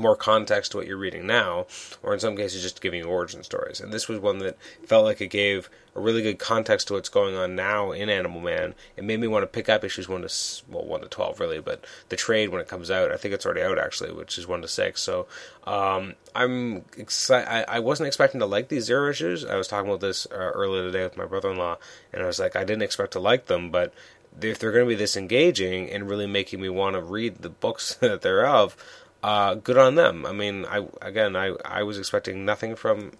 more 0.00 0.16
context 0.16 0.72
to 0.72 0.78
what 0.78 0.86
you're 0.86 0.96
reading 0.96 1.26
now, 1.26 1.66
or 2.02 2.14
in 2.14 2.20
some 2.20 2.36
cases 2.36 2.62
just 2.62 2.80
giving 2.80 3.00
you 3.00 3.06
origin 3.06 3.42
stories. 3.42 3.80
And 3.80 3.92
this 3.92 4.08
was 4.08 4.18
one 4.18 4.38
that 4.38 4.56
felt 4.86 5.04
like 5.04 5.20
it 5.20 5.28
gave 5.28 5.68
a 5.94 6.00
really 6.00 6.22
good 6.22 6.38
context 6.38 6.88
to 6.88 6.94
what's 6.94 7.08
going 7.08 7.36
on 7.36 7.54
now 7.54 7.92
in 7.92 8.08
Animal 8.08 8.40
Man. 8.40 8.74
It 8.96 9.04
made 9.04 9.20
me 9.20 9.26
want 9.26 9.42
to 9.42 9.46
pick 9.46 9.68
up 9.68 9.84
issues 9.84 10.08
one 10.08 10.22
to 10.22 10.62
well 10.68 10.84
one 10.84 11.00
to 11.00 11.08
twelve 11.08 11.40
really, 11.40 11.60
but 11.60 11.84
the 12.08 12.16
trade 12.16 12.50
when 12.50 12.60
it 12.60 12.68
comes 12.68 12.90
out, 12.90 13.12
I 13.12 13.16
think 13.16 13.34
it's 13.34 13.44
already 13.44 13.62
out 13.62 13.78
actually, 13.78 14.12
which 14.12 14.38
is 14.38 14.46
one 14.46 14.62
to 14.62 14.68
six. 14.68 15.02
So 15.02 15.26
um, 15.64 16.14
I'm 16.34 16.84
excited. 16.96 17.48
I, 17.48 17.76
I, 17.76 17.78
wasn't 17.80 18.06
expecting 18.06 18.40
to 18.40 18.46
like 18.46 18.68
these 18.68 18.84
zero 18.84 19.10
issues. 19.10 19.44
I 19.44 19.56
was 19.56 19.68
talking 19.68 19.88
about 19.88 20.00
this 20.00 20.26
uh, 20.30 20.36
earlier 20.36 20.82
today 20.82 21.02
with 21.02 21.16
my 21.16 21.26
brother-in-law, 21.26 21.76
and 22.12 22.22
I 22.22 22.26
was 22.26 22.38
like, 22.38 22.56
I 22.56 22.64
didn't 22.64 22.82
expect 22.82 23.12
to 23.12 23.20
like 23.20 23.46
them, 23.46 23.70
but 23.70 23.92
if 24.40 24.58
they're 24.58 24.72
going 24.72 24.84
to 24.84 24.88
be 24.88 24.94
this 24.94 25.16
engaging 25.16 25.90
and 25.90 26.08
really 26.08 26.26
making 26.26 26.60
me 26.60 26.68
want 26.68 26.94
to 26.94 27.02
read 27.02 27.38
the 27.38 27.50
books 27.50 27.94
that 28.00 28.22
they're 28.22 28.46
of, 28.46 28.76
uh, 29.22 29.54
good 29.54 29.78
on 29.78 29.94
them. 29.94 30.24
I 30.26 30.32
mean, 30.32 30.64
I 30.66 30.86
again, 31.02 31.36
I, 31.36 31.54
I 31.64 31.82
was 31.82 31.98
expecting 31.98 32.44
nothing 32.44 32.76
from 32.76 33.12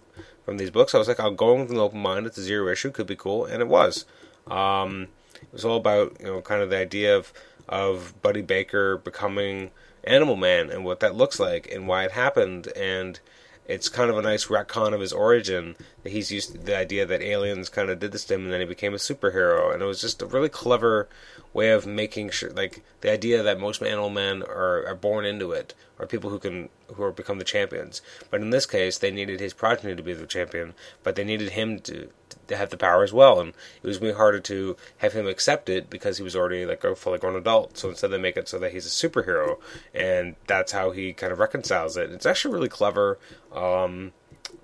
from 0.45 0.57
these 0.57 0.71
books. 0.71 0.95
I 0.95 0.97
was 0.97 1.07
like, 1.07 1.19
I'll 1.19 1.31
go 1.31 1.55
with 1.59 1.71
an 1.71 1.77
open 1.77 1.99
mind. 1.99 2.25
It's 2.25 2.37
a 2.37 2.43
zero 2.43 2.71
issue, 2.71 2.91
could 2.91 3.07
be 3.07 3.15
cool, 3.15 3.45
and 3.45 3.61
it 3.61 3.67
was. 3.67 4.05
Um, 4.47 5.07
it 5.35 5.53
was 5.53 5.65
all 5.65 5.77
about 5.77 6.17
you 6.19 6.27
know 6.27 6.41
kind 6.41 6.61
of 6.61 6.69
the 6.69 6.77
idea 6.77 7.15
of 7.15 7.33
of 7.69 8.13
Buddy 8.21 8.41
Baker 8.41 8.97
becoming 8.97 9.71
Animal 10.03 10.35
Man 10.35 10.69
and 10.69 10.83
what 10.83 10.99
that 10.99 11.15
looks 11.15 11.39
like 11.39 11.71
and 11.71 11.87
why 11.87 12.03
it 12.05 12.11
happened 12.11 12.67
and 12.75 13.19
it's 13.65 13.87
kind 13.87 14.09
of 14.09 14.17
a 14.17 14.21
nice 14.21 14.47
retcon 14.47 14.93
of 14.93 14.99
his 14.99 15.13
origin 15.13 15.75
he's 16.03 16.31
used 16.31 16.51
to 16.51 16.57
the 16.57 16.77
idea 16.77 17.05
that 17.05 17.21
aliens 17.21 17.69
kind 17.69 17.89
of 17.89 17.99
did 17.99 18.11
this 18.11 18.25
to 18.25 18.35
him 18.35 18.45
and 18.45 18.53
then 18.53 18.61
he 18.61 18.65
became 18.65 18.93
a 18.93 18.97
superhero. 18.97 19.73
And 19.73 19.81
it 19.81 19.85
was 19.85 20.01
just 20.01 20.21
a 20.21 20.25
really 20.25 20.49
clever 20.49 21.07
way 21.53 21.71
of 21.71 21.85
making 21.85 22.29
sure 22.29 22.51
like 22.51 22.83
the 23.01 23.11
idea 23.11 23.43
that 23.43 23.59
most 23.59 23.81
animal 23.81 24.09
men 24.09 24.43
are, 24.43 24.85
are 24.87 24.95
born 24.95 25.25
into 25.25 25.51
it 25.51 25.73
or 25.99 26.07
people 26.07 26.29
who 26.29 26.39
can 26.39 26.69
who 26.95 27.03
are 27.03 27.11
become 27.11 27.37
the 27.37 27.43
champions. 27.43 28.01
But 28.29 28.41
in 28.41 28.49
this 28.49 28.65
case 28.65 28.97
they 28.97 29.11
needed 29.11 29.39
his 29.39 29.53
progeny 29.53 29.95
to 29.95 30.03
be 30.03 30.13
the 30.13 30.25
champion 30.25 30.73
but 31.03 31.15
they 31.15 31.23
needed 31.23 31.51
him 31.51 31.79
to 31.79 32.09
to 32.47 32.57
have 32.57 32.69
the 32.69 32.77
power 32.77 33.03
as 33.03 33.13
well, 33.13 33.39
and 33.39 33.53
it 33.81 33.87
was 33.87 33.99
way 33.99 34.11
harder 34.11 34.39
to 34.39 34.77
have 34.97 35.13
him 35.13 35.27
accept 35.27 35.69
it 35.69 35.89
because 35.89 36.17
he 36.17 36.23
was 36.23 36.35
already 36.35 36.65
like 36.65 36.83
a 36.83 36.95
fully 36.95 37.17
grown 37.17 37.35
adult. 37.35 37.77
So 37.77 37.89
instead, 37.89 38.11
they 38.11 38.17
make 38.17 38.37
it 38.37 38.47
so 38.47 38.59
that 38.59 38.71
he's 38.71 38.85
a 38.85 38.89
superhero, 38.89 39.57
and 39.93 40.35
that's 40.47 40.71
how 40.71 40.91
he 40.91 41.13
kind 41.13 41.31
of 41.33 41.39
reconciles 41.39 41.97
it. 41.97 42.11
It's 42.11 42.25
actually 42.25 42.53
really 42.53 42.69
clever, 42.69 43.17
um, 43.53 44.13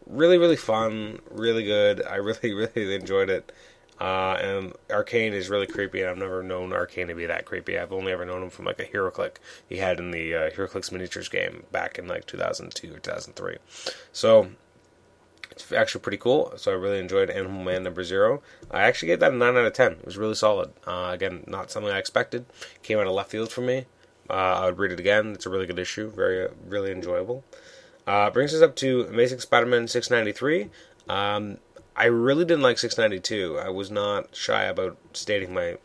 really 0.09 0.37
really 0.37 0.55
fun, 0.55 1.19
really 1.29 1.63
good. 1.63 2.05
I 2.05 2.15
really 2.15 2.53
really 2.75 2.95
enjoyed 2.95 3.29
it. 3.29 3.51
Uh, 3.99 4.37
and 4.39 4.73
Arcane 4.91 5.33
is 5.33 5.49
really 5.49 5.65
creepy, 5.65 6.01
and 6.01 6.09
I've 6.09 6.17
never 6.17 6.43
known 6.43 6.71
Arcane 6.71 7.07
to 7.07 7.15
be 7.15 7.25
that 7.25 7.45
creepy. 7.45 7.79
I've 7.79 7.91
only 7.91 8.11
ever 8.11 8.25
known 8.25 8.43
him 8.43 8.49
from 8.51 8.65
like 8.65 8.79
a 8.79 8.85
HeroClix 8.85 9.37
he 9.67 9.77
had 9.77 9.97
in 9.97 10.11
the 10.11 10.35
uh, 10.35 10.49
HeroClix 10.51 10.91
miniatures 10.91 11.29
game 11.29 11.63
back 11.71 11.97
in 11.97 12.07
like 12.07 12.27
2002 12.27 12.93
or 12.93 12.99
2003. 12.99 13.57
So 14.11 14.49
it's 15.49 15.71
actually 15.71 16.01
pretty 16.01 16.17
cool. 16.17 16.53
So 16.57 16.71
I 16.71 16.75
really 16.75 16.99
enjoyed 16.99 17.31
Animal 17.31 17.63
Man 17.63 17.83
number 17.83 18.03
zero. 18.03 18.43
I 18.69 18.83
actually 18.83 19.07
gave 19.07 19.19
that 19.21 19.33
a 19.33 19.35
nine 19.35 19.57
out 19.57 19.65
of 19.65 19.73
ten. 19.73 19.93
It 19.93 20.05
was 20.05 20.17
really 20.17 20.35
solid. 20.35 20.71
Uh, 20.85 21.09
again, 21.11 21.43
not 21.47 21.71
something 21.71 21.91
I 21.91 21.97
expected. 21.97 22.45
Came 22.83 22.99
out 22.99 23.07
of 23.07 23.13
left 23.13 23.31
field 23.31 23.51
for 23.51 23.61
me. 23.61 23.85
Uh, 24.29 24.33
I 24.33 24.65
would 24.65 24.77
read 24.77 24.91
it 24.91 24.99
again. 24.99 25.33
It's 25.33 25.45
a 25.45 25.49
really 25.49 25.65
good 25.65 25.79
issue. 25.79 26.11
Very, 26.11 26.45
uh, 26.45 26.49
really 26.67 26.91
enjoyable. 26.91 27.43
Uh, 28.07 28.29
brings 28.29 28.53
us 28.53 28.61
up 28.61 28.75
to 28.77 29.01
Amazing 29.01 29.39
Spider-Man 29.39 29.87
693. 29.87 30.69
Um, 31.09 31.57
I 31.95 32.05
really 32.05 32.45
didn't 32.45 32.63
like 32.63 32.77
692. 32.77 33.59
I 33.59 33.69
was 33.69 33.91
not 33.91 34.35
shy 34.35 34.63
about 34.63 34.97
stating 35.13 35.53
my 35.53 35.77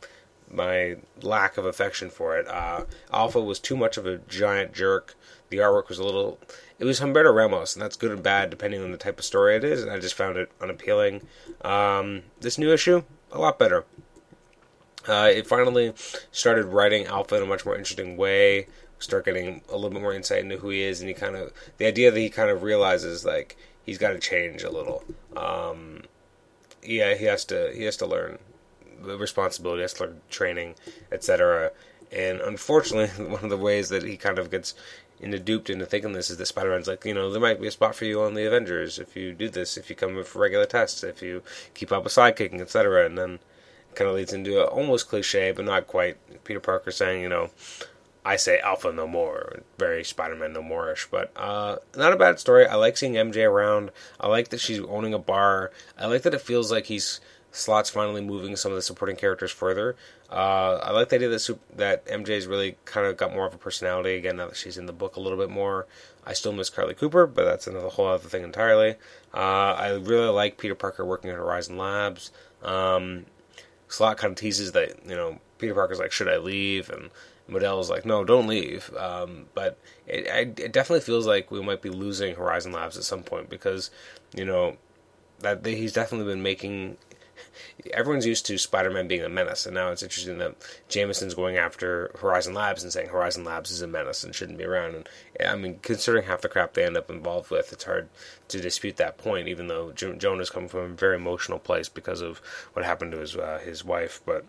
my 0.55 0.97
lack 1.23 1.57
of 1.57 1.65
affection 1.65 2.11
for 2.11 2.37
it. 2.37 2.47
Uh, 2.47 2.85
Alpha 3.11 3.41
was 3.41 3.59
too 3.59 3.77
much 3.77 3.97
of 3.97 4.07
a 4.07 4.19
giant 4.19 4.75
jerk. 4.75 5.15
The 5.49 5.57
artwork 5.59 5.89
was 5.89 5.99
a 5.99 6.05
little 6.05 6.39
it 6.79 6.85
was 6.85 7.01
Humberto 7.01 7.35
Ramos, 7.35 7.75
and 7.75 7.83
that's 7.83 7.97
good 7.97 8.11
and 8.11 8.23
bad 8.23 8.51
depending 8.51 8.83
on 8.83 8.93
the 8.93 8.99
type 8.99 9.19
of 9.19 9.25
story 9.25 9.57
it 9.57 9.65
is. 9.65 9.83
And 9.83 9.91
I 9.91 9.99
just 9.99 10.15
found 10.15 10.37
it 10.37 10.51
unappealing. 10.61 11.23
Um, 11.63 12.23
this 12.41 12.59
new 12.59 12.73
issue, 12.73 13.03
a 13.33 13.39
lot 13.39 13.59
better. 13.59 13.85
Uh, 15.09 15.31
it 15.33 15.47
finally 15.47 15.93
started 16.31 16.67
writing 16.67 17.07
Alpha 17.07 17.37
in 17.37 17.43
a 17.43 17.47
much 17.47 17.65
more 17.65 17.77
interesting 17.77 18.17
way. 18.17 18.67
Start 19.03 19.25
getting 19.25 19.63
a 19.69 19.75
little 19.75 19.91
bit 19.91 20.01
more 20.01 20.15
insight 20.15 20.41
into 20.41 20.57
who 20.59 20.71
he 20.71 20.83
is, 20.83 21.01
and 21.01 21.09
he 21.09 21.15
kind 21.15 21.37
of 21.37 21.53
the 21.79 21.87
idea 21.87 22.11
that 22.11 22.19
he 22.19 22.31
kind 22.31 22.51
of 22.51 22.63
realizes 22.63 23.25
like 23.25 23.57
he's 23.85 23.99
got 23.99 24.11
to 24.11 24.19
change 24.19 24.63
a 24.63 24.71
little. 24.71 25.05
Um, 25.37 26.03
yeah, 26.83 27.15
he 27.15 27.25
has 27.27 27.45
to 27.47 27.73
he 27.75 27.85
has 27.85 27.97
to 27.99 28.07
learn 28.07 28.39
the 29.03 29.19
responsibility, 29.19 29.83
has 29.83 29.95
to 29.95 30.05
learn 30.05 30.21
training, 30.31 30.75
etc. 31.11 31.73
And 32.11 32.41
unfortunately, 32.41 33.25
one 33.27 33.45
of 33.45 33.51
the 33.51 33.57
ways 33.57 33.89
that 33.89 34.03
he 34.03 34.17
kind 34.17 34.39
of 34.39 34.51
gets 34.51 34.75
into 35.21 35.39
duped 35.39 35.71
into 35.71 35.87
thinking 35.87 36.13
this 36.13 36.31
is 36.31 36.37
that 36.39 36.47
Spider-Man's 36.47 36.89
like, 36.89 37.05
you 37.05 37.15
know, 37.15 37.31
there 37.31 37.41
might 37.41 37.61
be 37.61 37.69
a 37.69 37.71
spot 37.71 37.95
for 37.95 38.05
you 38.05 38.21
on 38.23 38.35
the 38.35 38.45
Avengers 38.45 38.99
if 38.99 39.17
you 39.17 39.33
do 39.33 39.49
this, 39.49 39.77
if 39.77 39.89
you 39.89 39.95
come 39.95 40.23
for 40.25 40.41
regular 40.41 40.67
tests, 40.67 41.05
if 41.05 41.23
you 41.23 41.43
keep 41.75 41.93
up 41.93 42.03
with 42.03 42.13
sidekicking, 42.13 42.61
etc. 42.61 43.07
And 43.07 43.17
then 43.17 43.39
kind 43.95 44.09
of 44.09 44.17
leads 44.17 44.33
into 44.33 44.61
a 44.61 44.65
almost 44.65 45.09
cliche, 45.09 45.53
but 45.53 45.65
not 45.65 45.87
quite. 45.87 46.17
Peter 46.45 46.61
Parker 46.61 46.91
saying, 46.91 47.23
you 47.23 47.29
know, 47.29 47.51
I 48.25 48.37
say 48.37 48.61
Alpha 48.61 48.93
no 48.93 49.09
more, 49.09 49.63
very 49.79 50.05
Spider-Man 50.05 50.53
no 50.53 50.63
more-ish, 50.63 51.09
but 51.11 51.33
uh, 51.37 51.77
not 51.97 52.13
a 52.13 52.17
bad 52.17 52.39
story. 52.39 52.67
I 52.67 52.77
like 52.77 52.97
seeing 52.97 53.15
MJ 53.15 53.45
around. 53.45 53.91
I 54.21 54.29
like 54.29 54.49
that 54.51 54.61
she's 54.61 54.81
owning 54.81 55.13
a 55.13 55.19
bar. 55.19 55.73
I 55.99 56.07
like 56.07 56.23
that 56.23 56.35
it 56.35 56.41
feels 56.41 56.71
like 56.71 56.87
he's 56.87 57.21
Slott's 57.51 57.91
finally 57.91 58.21
moving 58.21 58.57
some 58.57 58.73
of 58.73 58.77
the 58.77 58.83
supporting 58.83 59.17
characters 59.17 59.51
further. 59.51 59.97
Uh, 60.31 60.81
I 60.83 60.93
like 60.93 61.11
the 61.11 61.17
idea 61.17 61.29
that 61.29 61.59
that 61.77 62.07
MJ's 62.07 62.47
really 62.47 62.77
kind 62.85 63.07
of 63.07 63.17
got 63.17 63.35
more 63.35 63.47
of 63.47 63.55
a 63.55 63.59
personality 63.59 64.15
again 64.15 64.37
now 64.37 64.47
that 64.47 64.57
she's 64.57 64.79
in 64.79 64.87
the 64.87 64.93
book 64.93 65.17
a 65.17 65.21
little 65.21 65.39
bit 65.39 65.51
more. 65.51 65.87
I 66.25 66.33
still 66.33 66.53
miss 66.53 66.71
Carlie 66.71 66.95
Cooper, 66.95 67.27
but 67.27 67.45
that's 67.45 67.67
another 67.67 67.89
whole 67.89 68.07
other 68.07 68.29
thing 68.29 68.45
entirely. 68.45 68.97
Uh, 69.35 69.75
I 69.77 69.91
really 69.95 70.29
like 70.29 70.57
Peter 70.57 70.75
Parker 70.75 71.05
working 71.05 71.31
at 71.31 71.37
Horizon 71.37 71.77
Labs. 71.77 72.31
Um, 72.63 73.27
Slott 73.89 74.17
kind 74.17 74.31
of 74.31 74.39
teases 74.39 74.73
that 74.73 75.05
you 75.05 75.15
know 75.15 75.39
Peter 75.59 75.75
Parker's 75.75 75.99
like, 75.99 76.13
"Should 76.13 76.29
I 76.29 76.39
leave?" 76.39 76.89
and 76.89 77.11
Modell's 77.49 77.91
like, 77.91 78.05
"No, 78.05 78.25
don't 78.25 78.47
leave." 78.47 78.93
Um, 78.97 79.47
but 79.55 79.79
it, 80.07 80.59
it 80.59 80.73
definitely 80.73 81.05
feels 81.05 81.27
like 81.27 81.51
we 81.51 81.63
might 81.63 81.83
be 81.83 81.91
losing 81.91 82.35
Horizon 82.35 82.73
Labs 82.73 82.97
at 82.97 83.05
some 83.05 83.23
point 83.23 83.51
because 83.51 83.91
you 84.35 84.45
know 84.45 84.77
that 85.41 85.65
he's 85.67 85.93
definitely 85.93 86.33
been 86.33 86.43
making 86.43 86.97
everyone's 87.93 88.27
used 88.27 88.47
to 88.47 88.59
Spider-Man 88.59 89.09
being 89.09 89.23
a 89.23 89.29
menace, 89.29 89.67
and 89.67 89.75
now 89.75 89.91
it's 89.91 90.03
interesting 90.03 90.39
that 90.39 90.55
Jameson's 90.89 91.35
going 91.35 91.57
after 91.57 92.11
Horizon 92.21 92.55
Labs 92.55 92.83
and 92.83 92.93
saying 92.93 93.09
Horizon 93.09 93.45
Labs 93.45 93.71
is 93.71 93.83
a 93.83 93.87
menace 93.87 94.25
and 94.25 94.35
shouldn't 94.35 94.59
be 94.59 94.65
around. 94.65 94.95
And 94.95 95.09
I 95.49 95.57
mean, 95.57 95.79
considering 95.83 96.25
half 96.25 96.41
the 96.43 96.49
crap 96.49 96.75
they 96.75 96.85
end 96.85 96.97
up 96.97 97.11
involved 97.11 97.51
with, 97.51 97.73
it's 97.73 97.85
hard 97.85 98.09
to 98.49 98.61
dispute 98.61 98.97
that 98.97 99.19
point. 99.19 99.49
Even 99.49 99.69
though 99.69 99.93
jo- 99.93 100.15
Jonah's 100.15 100.51
coming 100.51 100.69
from 100.69 100.81
a 100.81 100.89
very 100.89 101.17
emotional 101.17 101.59
place 101.59 101.89
because 101.89 102.21
of 102.21 102.41
what 102.73 102.85
happened 102.85 103.13
to 103.13 103.19
his 103.19 103.37
uh, 103.37 103.61
his 103.65 103.85
wife, 103.85 104.21
but 104.25 104.45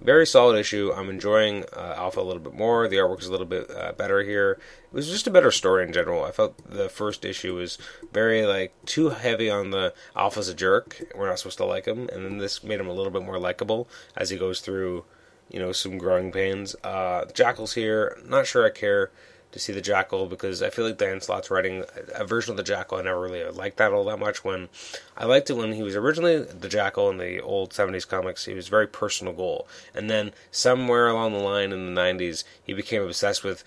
very 0.00 0.26
solid 0.26 0.58
issue. 0.58 0.92
I'm 0.94 1.10
enjoying 1.10 1.64
uh, 1.76 1.94
Alpha 1.96 2.20
a 2.20 2.22
little 2.22 2.42
bit 2.42 2.54
more. 2.54 2.88
The 2.88 2.96
artwork 2.96 3.20
is 3.20 3.26
a 3.26 3.30
little 3.30 3.46
bit 3.46 3.70
uh, 3.70 3.92
better 3.92 4.22
here. 4.22 4.52
It 4.52 4.94
was 4.94 5.08
just 5.08 5.26
a 5.26 5.30
better 5.30 5.50
story 5.50 5.84
in 5.84 5.92
general. 5.92 6.24
I 6.24 6.30
felt 6.30 6.56
the 6.70 6.88
first 6.88 7.24
issue 7.24 7.54
was 7.54 7.78
very 8.12 8.46
like 8.46 8.72
too 8.84 9.10
heavy 9.10 9.50
on 9.50 9.70
the 9.70 9.92
Alpha's 10.16 10.48
a 10.48 10.54
jerk. 10.54 11.02
We're 11.14 11.28
not 11.28 11.38
supposed 11.38 11.58
to 11.58 11.64
like 11.64 11.86
him, 11.86 12.08
and 12.12 12.24
then 12.24 12.38
this 12.38 12.62
made 12.62 12.80
him 12.80 12.88
a 12.88 12.92
little 12.94 13.12
bit 13.12 13.22
more 13.22 13.38
likable 13.38 13.88
as 14.16 14.30
he 14.30 14.38
goes 14.38 14.60
through, 14.60 15.04
you 15.50 15.58
know, 15.58 15.72
some 15.72 15.98
growing 15.98 16.32
pains. 16.32 16.74
Uh, 16.82 17.26
Jackal's 17.34 17.74
here. 17.74 18.18
Not 18.24 18.46
sure 18.46 18.66
I 18.66 18.70
care 18.70 19.10
to 19.52 19.58
see 19.58 19.72
the 19.72 19.80
Jackal 19.80 20.26
because 20.26 20.62
I 20.62 20.70
feel 20.70 20.86
like 20.86 20.98
Dan 20.98 21.20
Slott's 21.20 21.50
writing 21.50 21.84
a 22.14 22.24
version 22.24 22.52
of 22.52 22.56
the 22.56 22.62
Jackal 22.62 22.98
I 22.98 23.02
never 23.02 23.20
really 23.20 23.44
liked 23.44 23.78
that 23.78 23.92
all 23.92 24.04
that 24.04 24.18
much. 24.18 24.44
When 24.44 24.68
I 25.16 25.24
liked 25.24 25.50
it 25.50 25.54
when 25.54 25.72
he 25.72 25.82
was 25.82 25.96
originally 25.96 26.42
the 26.42 26.68
Jackal 26.68 27.10
in 27.10 27.18
the 27.18 27.40
old 27.40 27.70
'70s 27.70 28.06
comics, 28.06 28.44
he 28.44 28.54
was 28.54 28.68
very 28.68 28.86
personal 28.86 29.32
goal, 29.32 29.66
and 29.94 30.10
then 30.10 30.32
somewhere 30.50 31.08
along 31.08 31.32
the 31.32 31.38
line 31.38 31.72
in 31.72 31.94
the 31.94 32.00
'90s, 32.00 32.44
he 32.62 32.74
became 32.74 33.02
obsessed 33.02 33.42
with 33.42 33.64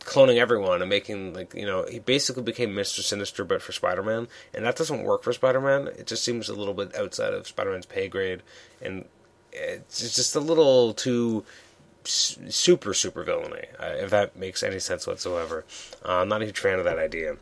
cloning 0.00 0.38
everyone 0.38 0.80
and 0.80 0.88
making 0.88 1.34
like 1.34 1.54
you 1.54 1.66
know 1.66 1.84
he 1.84 1.98
basically 1.98 2.42
became 2.42 2.74
Mister 2.74 3.02
Sinister 3.02 3.44
but 3.44 3.62
for 3.62 3.72
Spider 3.72 4.02
Man, 4.02 4.28
and 4.52 4.64
that 4.64 4.76
doesn't 4.76 5.04
work 5.04 5.22
for 5.22 5.32
Spider 5.32 5.60
Man. 5.60 5.86
It 5.88 6.06
just 6.06 6.24
seems 6.24 6.48
a 6.48 6.54
little 6.54 6.74
bit 6.74 6.94
outside 6.96 7.34
of 7.34 7.46
Spider 7.46 7.72
Man's 7.72 7.86
pay 7.86 8.08
grade, 8.08 8.42
and 8.82 9.04
it's 9.52 10.14
just 10.14 10.34
a 10.34 10.40
little 10.40 10.94
too 10.94 11.44
super 12.04 12.94
super 12.94 13.22
villainy, 13.22 13.66
uh, 13.78 13.94
if 13.98 14.10
that 14.10 14.36
makes 14.36 14.62
any 14.62 14.78
sense 14.78 15.06
whatsoever. 15.06 15.64
Uh, 16.04 16.18
I'm 16.18 16.28
not 16.28 16.42
a 16.42 16.46
huge 16.46 16.58
fan 16.58 16.78
of 16.78 16.84
that 16.84 16.98
idea. 16.98 17.36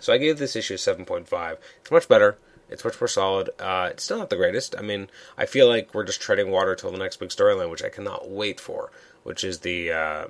So 0.00 0.12
I 0.12 0.18
gave 0.18 0.38
this 0.38 0.56
issue 0.56 0.74
a 0.74 0.76
7.5. 0.76 1.56
It's 1.80 1.90
much 1.90 2.08
better. 2.08 2.38
It's 2.68 2.84
much 2.84 3.00
more 3.00 3.08
solid. 3.08 3.50
Uh, 3.58 3.88
it's 3.92 4.04
still 4.04 4.18
not 4.18 4.30
the 4.30 4.36
greatest. 4.36 4.74
I 4.76 4.82
mean, 4.82 5.08
I 5.38 5.46
feel 5.46 5.68
like 5.68 5.94
we're 5.94 6.04
just 6.04 6.20
treading 6.20 6.50
water 6.50 6.74
till 6.74 6.90
the 6.90 6.98
next 6.98 7.16
big 7.18 7.30
storyline, 7.30 7.70
which 7.70 7.82
I 7.82 7.88
cannot 7.88 8.28
wait 8.28 8.60
for, 8.60 8.90
which 9.22 9.44
is 9.44 9.60
the 9.60 9.92
uh, 9.92 10.26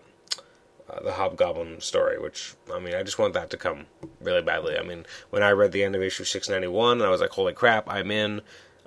uh, 0.89 1.01
the 1.03 1.13
Hobgoblin 1.13 1.81
story. 1.81 2.19
Which 2.19 2.55
I 2.73 2.79
mean, 2.79 2.95
I 2.95 3.03
just 3.03 3.19
want 3.19 3.33
that 3.35 3.49
to 3.51 3.57
come 3.57 3.87
really 4.21 4.43
badly. 4.43 4.79
I 4.79 4.83
mean, 4.83 5.07
when 5.31 5.43
I 5.43 5.51
read 5.51 5.73
the 5.73 5.83
end 5.83 5.97
of 5.97 6.03
issue 6.03 6.25
691, 6.25 7.01
I 7.01 7.09
was 7.09 7.23
like, 7.23 7.31
"Holy 7.31 7.55
crap, 7.55 7.89
I'm 7.89 8.11
in." 8.11 8.43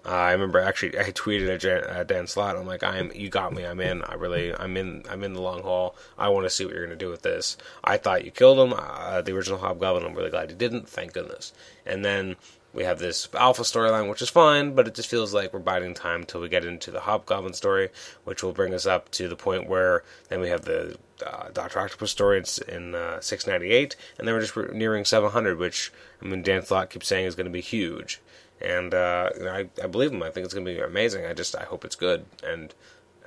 Uh, 0.05 0.09
I 0.09 0.31
remember 0.31 0.59
actually 0.59 0.97
I 0.97 1.11
tweeted 1.11 1.53
at 1.53 1.61
Jan, 1.61 1.83
uh, 1.83 2.03
Dan 2.03 2.27
Slott. 2.27 2.55
I'm 2.55 2.65
like, 2.65 2.83
I'm 2.83 3.11
you 3.13 3.29
got 3.29 3.53
me. 3.53 3.65
I'm 3.65 3.79
in. 3.79 4.01
I 4.03 4.15
really 4.15 4.53
I'm 4.55 4.77
in. 4.77 5.03
I'm 5.09 5.23
in 5.23 5.33
the 5.33 5.41
long 5.41 5.61
haul. 5.61 5.95
I 6.17 6.29
want 6.29 6.45
to 6.45 6.49
see 6.49 6.65
what 6.65 6.73
you're 6.73 6.85
going 6.85 6.97
to 6.97 7.05
do 7.05 7.11
with 7.11 7.21
this. 7.21 7.57
I 7.83 7.97
thought 7.97 8.25
you 8.25 8.31
killed 8.31 8.59
him, 8.59 8.73
uh, 8.77 9.21
the 9.21 9.35
original 9.35 9.59
Hobgoblin. 9.59 10.05
I'm 10.05 10.15
really 10.15 10.29
glad 10.29 10.49
you 10.49 10.55
didn't. 10.55 10.87
Thank 10.87 11.13
goodness. 11.13 11.53
And 11.85 12.05
then 12.05 12.37
we 12.73 12.83
have 12.83 12.99
this 12.99 13.27
Alpha 13.33 13.63
storyline, 13.63 14.09
which 14.09 14.21
is 14.21 14.29
fine, 14.29 14.75
but 14.75 14.87
it 14.87 14.93
just 14.93 15.09
feels 15.09 15.33
like 15.33 15.53
we're 15.53 15.59
biding 15.59 15.95
time 15.95 16.21
until 16.21 16.41
we 16.41 16.49
get 16.49 16.65
into 16.65 16.91
the 16.91 17.01
Hobgoblin 17.01 17.53
story, 17.53 17.89
which 18.25 18.43
will 18.43 18.53
bring 18.53 18.73
us 18.73 18.85
up 18.85 19.09
to 19.11 19.27
the 19.27 19.35
point 19.35 19.67
where 19.67 20.03
then 20.29 20.39
we 20.39 20.49
have 20.49 20.65
the 20.65 20.97
uh, 21.25 21.49
Doctor 21.51 21.79
Octopus 21.79 22.11
story 22.11 22.43
in, 22.67 22.95
uh, 22.95 23.19
698, 23.19 23.95
and 24.17 24.27
then 24.27 24.35
we're 24.35 24.41
just 24.41 24.55
nearing 24.71 25.03
700, 25.03 25.57
which 25.57 25.91
I 26.21 26.25
mean 26.25 26.43
Dan 26.43 26.63
Slott 26.63 26.91
keeps 26.91 27.07
saying 27.07 27.25
is 27.25 27.35
going 27.35 27.47
to 27.47 27.51
be 27.51 27.61
huge 27.61 28.21
and 28.61 28.93
uh, 28.93 29.29
I, 29.41 29.69
I 29.81 29.87
believe 29.87 30.11
him. 30.11 30.23
I 30.23 30.29
think 30.29 30.45
it's 30.45 30.53
going 30.53 30.65
to 30.65 30.71
be 30.71 30.79
amazing. 30.79 31.25
I 31.25 31.33
just 31.33 31.55
I 31.55 31.63
hope 31.63 31.85
it's 31.85 31.95
good, 31.95 32.25
and 32.43 32.73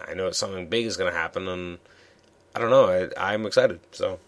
I 0.06 0.14
know 0.14 0.30
something 0.30 0.68
big 0.68 0.86
is 0.86 0.96
going 0.96 1.12
to 1.12 1.18
happen, 1.18 1.48
and 1.48 1.78
I 2.54 2.58
don't 2.58 2.70
know. 2.70 3.08
I, 3.16 3.32
I'm 3.32 3.46
excited. 3.46 3.80
So 3.92 4.18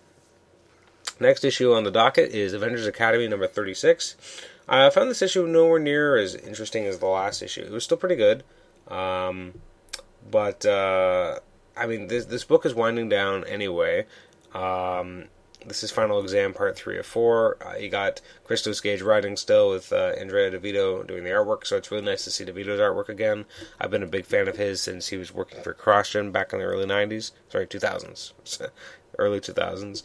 next 1.20 1.44
issue 1.44 1.72
on 1.72 1.84
the 1.84 1.90
docket 1.90 2.30
is 2.30 2.52
Avengers 2.52 2.86
Academy 2.86 3.28
number 3.28 3.46
36. 3.46 4.16
I 4.68 4.88
found 4.90 5.10
this 5.10 5.22
issue 5.22 5.46
nowhere 5.46 5.78
near 5.78 6.16
as 6.16 6.34
interesting 6.34 6.86
as 6.86 6.98
the 6.98 7.06
last 7.06 7.42
issue. 7.42 7.62
It 7.62 7.70
was 7.70 7.84
still 7.84 7.98
pretty 7.98 8.16
good, 8.16 8.44
um, 8.88 9.54
but 10.30 10.64
uh, 10.64 11.38
I 11.76 11.86
mean 11.86 12.06
this 12.06 12.24
this 12.26 12.44
book 12.44 12.64
is 12.64 12.74
winding 12.74 13.10
down 13.10 13.44
anyway. 13.44 14.06
Um, 14.54 15.26
this 15.66 15.82
is 15.82 15.90
Final 15.90 16.20
Exam 16.20 16.52
Part 16.52 16.76
3 16.76 16.98
of 16.98 17.06
4. 17.06 17.56
Uh, 17.60 17.76
you 17.76 17.88
got 17.88 18.20
Christos 18.44 18.80
Gage 18.80 19.02
writing 19.02 19.36
still 19.36 19.70
with 19.70 19.92
uh, 19.92 20.12
Andrea 20.18 20.50
Di 20.50 20.58
Vito 20.58 21.02
doing 21.02 21.24
the 21.24 21.30
artwork, 21.30 21.66
so 21.66 21.76
it's 21.76 21.90
really 21.90 22.04
nice 22.04 22.24
to 22.24 22.30
see 22.30 22.44
Di 22.44 22.52
Vito's 22.52 22.80
artwork 22.80 23.08
again. 23.08 23.44
I've 23.80 23.90
been 23.90 24.02
a 24.02 24.06
big 24.06 24.26
fan 24.26 24.48
of 24.48 24.56
his 24.56 24.80
since 24.80 25.08
he 25.08 25.16
was 25.16 25.32
working 25.32 25.62
for 25.62 25.74
CrossGen 25.74 26.32
back 26.32 26.52
in 26.52 26.58
the 26.58 26.64
early 26.64 26.86
90s. 26.86 27.32
Sorry, 27.48 27.66
2000s. 27.66 28.32
early 29.18 29.40
2000s. 29.40 30.02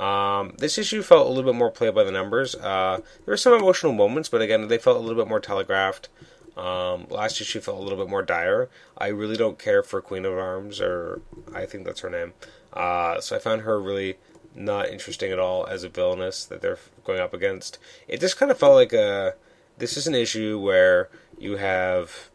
Um, 0.00 0.54
this 0.58 0.78
issue 0.78 1.02
felt 1.02 1.26
a 1.26 1.28
little 1.28 1.50
bit 1.52 1.58
more 1.58 1.70
play 1.70 1.90
by 1.90 2.04
the 2.04 2.12
numbers. 2.12 2.54
Uh, 2.54 2.98
there 3.24 3.32
were 3.32 3.36
some 3.36 3.54
emotional 3.54 3.92
moments, 3.92 4.28
but 4.28 4.40
again, 4.40 4.68
they 4.68 4.78
felt 4.78 4.96
a 4.96 5.00
little 5.00 5.22
bit 5.22 5.28
more 5.28 5.40
telegraphed. 5.40 6.08
Um, 6.56 7.06
last 7.08 7.40
issue 7.40 7.60
felt 7.60 7.78
a 7.78 7.82
little 7.82 7.98
bit 7.98 8.10
more 8.10 8.22
dire. 8.22 8.68
I 8.96 9.08
really 9.08 9.36
don't 9.36 9.58
care 9.58 9.82
for 9.82 10.00
Queen 10.02 10.24
of 10.24 10.34
Arms, 10.34 10.80
or 10.80 11.22
I 11.54 11.66
think 11.66 11.84
that's 11.84 12.00
her 12.00 12.10
name. 12.10 12.34
Uh, 12.72 13.20
so 13.20 13.36
I 13.36 13.38
found 13.38 13.62
her 13.62 13.80
really 13.80 14.16
not 14.54 14.88
interesting 14.88 15.32
at 15.32 15.38
all 15.38 15.66
as 15.66 15.84
a 15.84 15.88
villainess 15.88 16.44
that 16.44 16.60
they're 16.60 16.78
going 17.04 17.20
up 17.20 17.34
against. 17.34 17.78
It 18.08 18.20
just 18.20 18.36
kind 18.36 18.50
of 18.50 18.58
felt 18.58 18.74
like 18.74 18.92
a 18.92 19.34
this 19.78 19.96
is 19.96 20.06
an 20.06 20.14
issue 20.14 20.58
where 20.58 21.08
you 21.38 21.56
have 21.56 22.30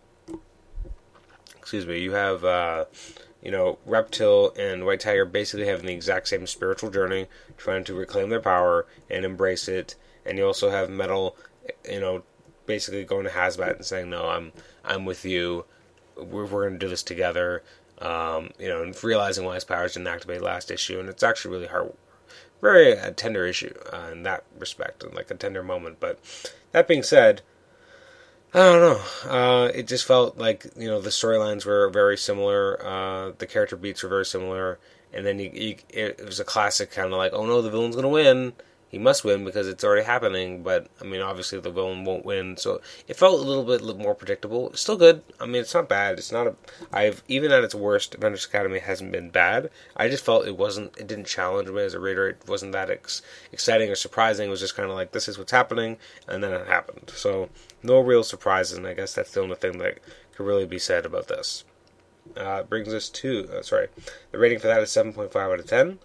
excuse 1.68 1.86
me, 1.86 2.00
you 2.00 2.14
have 2.14 2.46
uh, 2.46 2.86
you 3.42 3.52
know 3.52 3.78
Reptile 3.86 4.54
and 4.58 4.86
White 4.86 5.02
Tiger 5.02 5.26
basically 5.26 5.68
having 5.68 5.86
the 5.86 5.94
exact 5.94 6.30
same 6.30 6.48
spiritual 6.48 6.90
journey, 6.90 7.28
trying 7.58 7.84
to 7.84 7.94
reclaim 7.94 8.30
their 8.30 8.40
power 8.40 8.88
and 9.10 9.26
embrace 9.26 9.68
it, 9.68 9.96
and 10.26 10.38
you 10.38 10.46
also 10.46 10.70
have 10.70 10.90
Mettle, 10.90 11.36
you 11.90 12.00
know, 12.00 12.24
basically 12.66 13.04
going 13.04 13.26
to 13.26 13.32
Hazmat 13.32 13.76
and 13.76 13.86
saying, 13.86 14.10
"No, 14.10 14.30
I'm 14.30 14.54
I'm 14.86 15.04
with 15.04 15.26
you. 15.26 15.66
We're 16.16 16.46
we're 16.46 16.70
going 16.70 16.80
to 16.80 16.86
do 16.86 16.90
this 16.90 17.04
together." 17.04 17.64
Um, 18.00 18.52
you 18.58 18.70
know, 18.70 18.82
and 18.84 18.96
realizing 19.04 19.44
why 19.44 19.56
his 19.56 19.66
powers 19.66 19.96
didn't 19.96 20.08
activate 20.08 20.42
last 20.42 20.72
issue, 20.72 21.02
and 21.02 21.10
it's 21.10 21.24
actually 21.24 21.52
really 21.52 21.68
hard 21.68 21.92
very 22.62 22.92
a 22.92 23.12
tender 23.12 23.46
issue 23.46 23.74
uh, 23.92 24.10
in 24.12 24.24
that 24.24 24.44
respect, 24.58 25.04
and 25.04 25.14
like 25.14 25.32
a 25.32 25.36
tender 25.36 25.64
moment. 25.64 26.00
But 26.00 26.20
that 26.72 26.88
being 26.88 27.04
said, 27.04 27.42
I 28.54 28.60
don't 28.60 28.82
know. 28.82 29.30
Uh, 29.30 29.72
it 29.74 29.88
just 29.88 30.06
felt 30.06 30.38
like 30.38 30.66
you 30.76 30.88
know 30.88 31.02
the 31.02 31.10
storylines 31.10 31.66
were 31.66 31.90
very 31.90 32.18
similar. 32.18 32.84
Uh, 32.86 33.32
the 33.38 33.48
character 33.48 33.76
beats 33.76 34.04
were 34.04 34.10
very 34.10 34.26
similar, 34.26 34.80
and 35.14 35.26
then 35.26 35.40
you, 35.40 35.52
you, 35.54 35.76
it 35.90 36.26
was 36.26 36.40
a 36.40 36.46
classic 36.46 36.92
kind 36.92 37.12
of 37.12 37.18
like, 37.18 37.34
oh 37.34 37.46
no, 37.46 37.62
the 37.62 37.70
villain's 37.70 37.96
gonna 37.96 38.10
win, 38.10 38.54
he 38.90 38.98
must 38.98 39.26
win 39.26 39.44
because 39.44 39.68
it's 39.68 39.84
already 39.84 40.06
happening. 40.06 40.64
But 40.64 40.88
I 41.02 41.04
mean, 41.04 41.22
obviously 41.22 41.60
the 41.60 41.72
villain 41.72 42.06
won't 42.06 42.26
win, 42.26 42.58
so 42.58 42.82
it 43.08 43.18
felt 43.18 43.40
a 43.40 43.44
little 43.44 43.64
bit 43.64 43.98
more 43.98 44.16
predictable. 44.16 44.70
It's 44.70 44.82
still 44.82 44.98
good. 44.98 45.24
I 45.40 45.46
mean, 45.46 45.62
it's 45.62 45.74
not 45.74 45.90
bad. 45.90 46.18
It's 46.18 46.32
not 46.32 46.48
a. 46.48 46.56
I've 46.92 47.24
even 47.28 47.52
at 47.52 47.64
its 47.64 47.76
worst, 47.76 48.16
Avengers 48.16 48.46
Academy 48.46 48.80
hasn't 48.80 49.12
been 49.12 49.30
bad. 49.30 49.70
I 49.96 50.08
just 50.08 50.24
felt 50.24 50.48
it 50.48 50.58
wasn't. 50.58 50.98
It 50.98 51.08
didn't 51.08 51.26
challenge 51.26 51.70
me 51.70 51.82
as 51.84 51.94
a 51.94 52.00
reader. 52.00 52.30
It 52.30 52.42
wasn't 52.48 52.72
that 52.72 52.90
ex- 52.90 53.22
exciting 53.52 53.90
or 53.90 53.96
surprising. 53.96 54.48
It 54.48 54.52
was 54.52 54.62
just 54.62 54.76
kind 54.76 54.90
of 54.90 54.96
like 54.96 55.12
this 55.12 55.28
is 55.28 55.38
what's 55.38 55.52
happening, 55.52 55.98
and 56.28 56.44
then 56.44 56.54
it 56.54 56.68
happened. 56.68 57.12
So 57.16 57.50
no 57.84 58.00
real 58.00 58.24
surprises, 58.24 58.78
and 58.78 58.88
I 58.88 58.94
guess 58.94 59.14
that's 59.14 59.32
the 59.32 59.42
only 59.42 59.56
thing 59.56 59.80
that 59.80 60.00
could 60.36 60.46
really 60.46 60.66
be 60.66 60.80
said 60.80 61.06
about 61.06 61.28
this. 61.28 61.66
Uh, 62.36 62.62
brings 62.64 62.94
us 62.94 63.08
to 63.08 63.50
uh, 63.54 63.62
sorry, 63.62 63.88
the 64.32 64.38
rating 64.38 64.60
for 64.60 64.68
that 64.68 64.82
is 64.82 64.92
seven 64.92 65.14
point 65.14 65.32
five 65.32 65.50
out 65.50 65.60
of 65.60 65.66
ten 65.66 66.00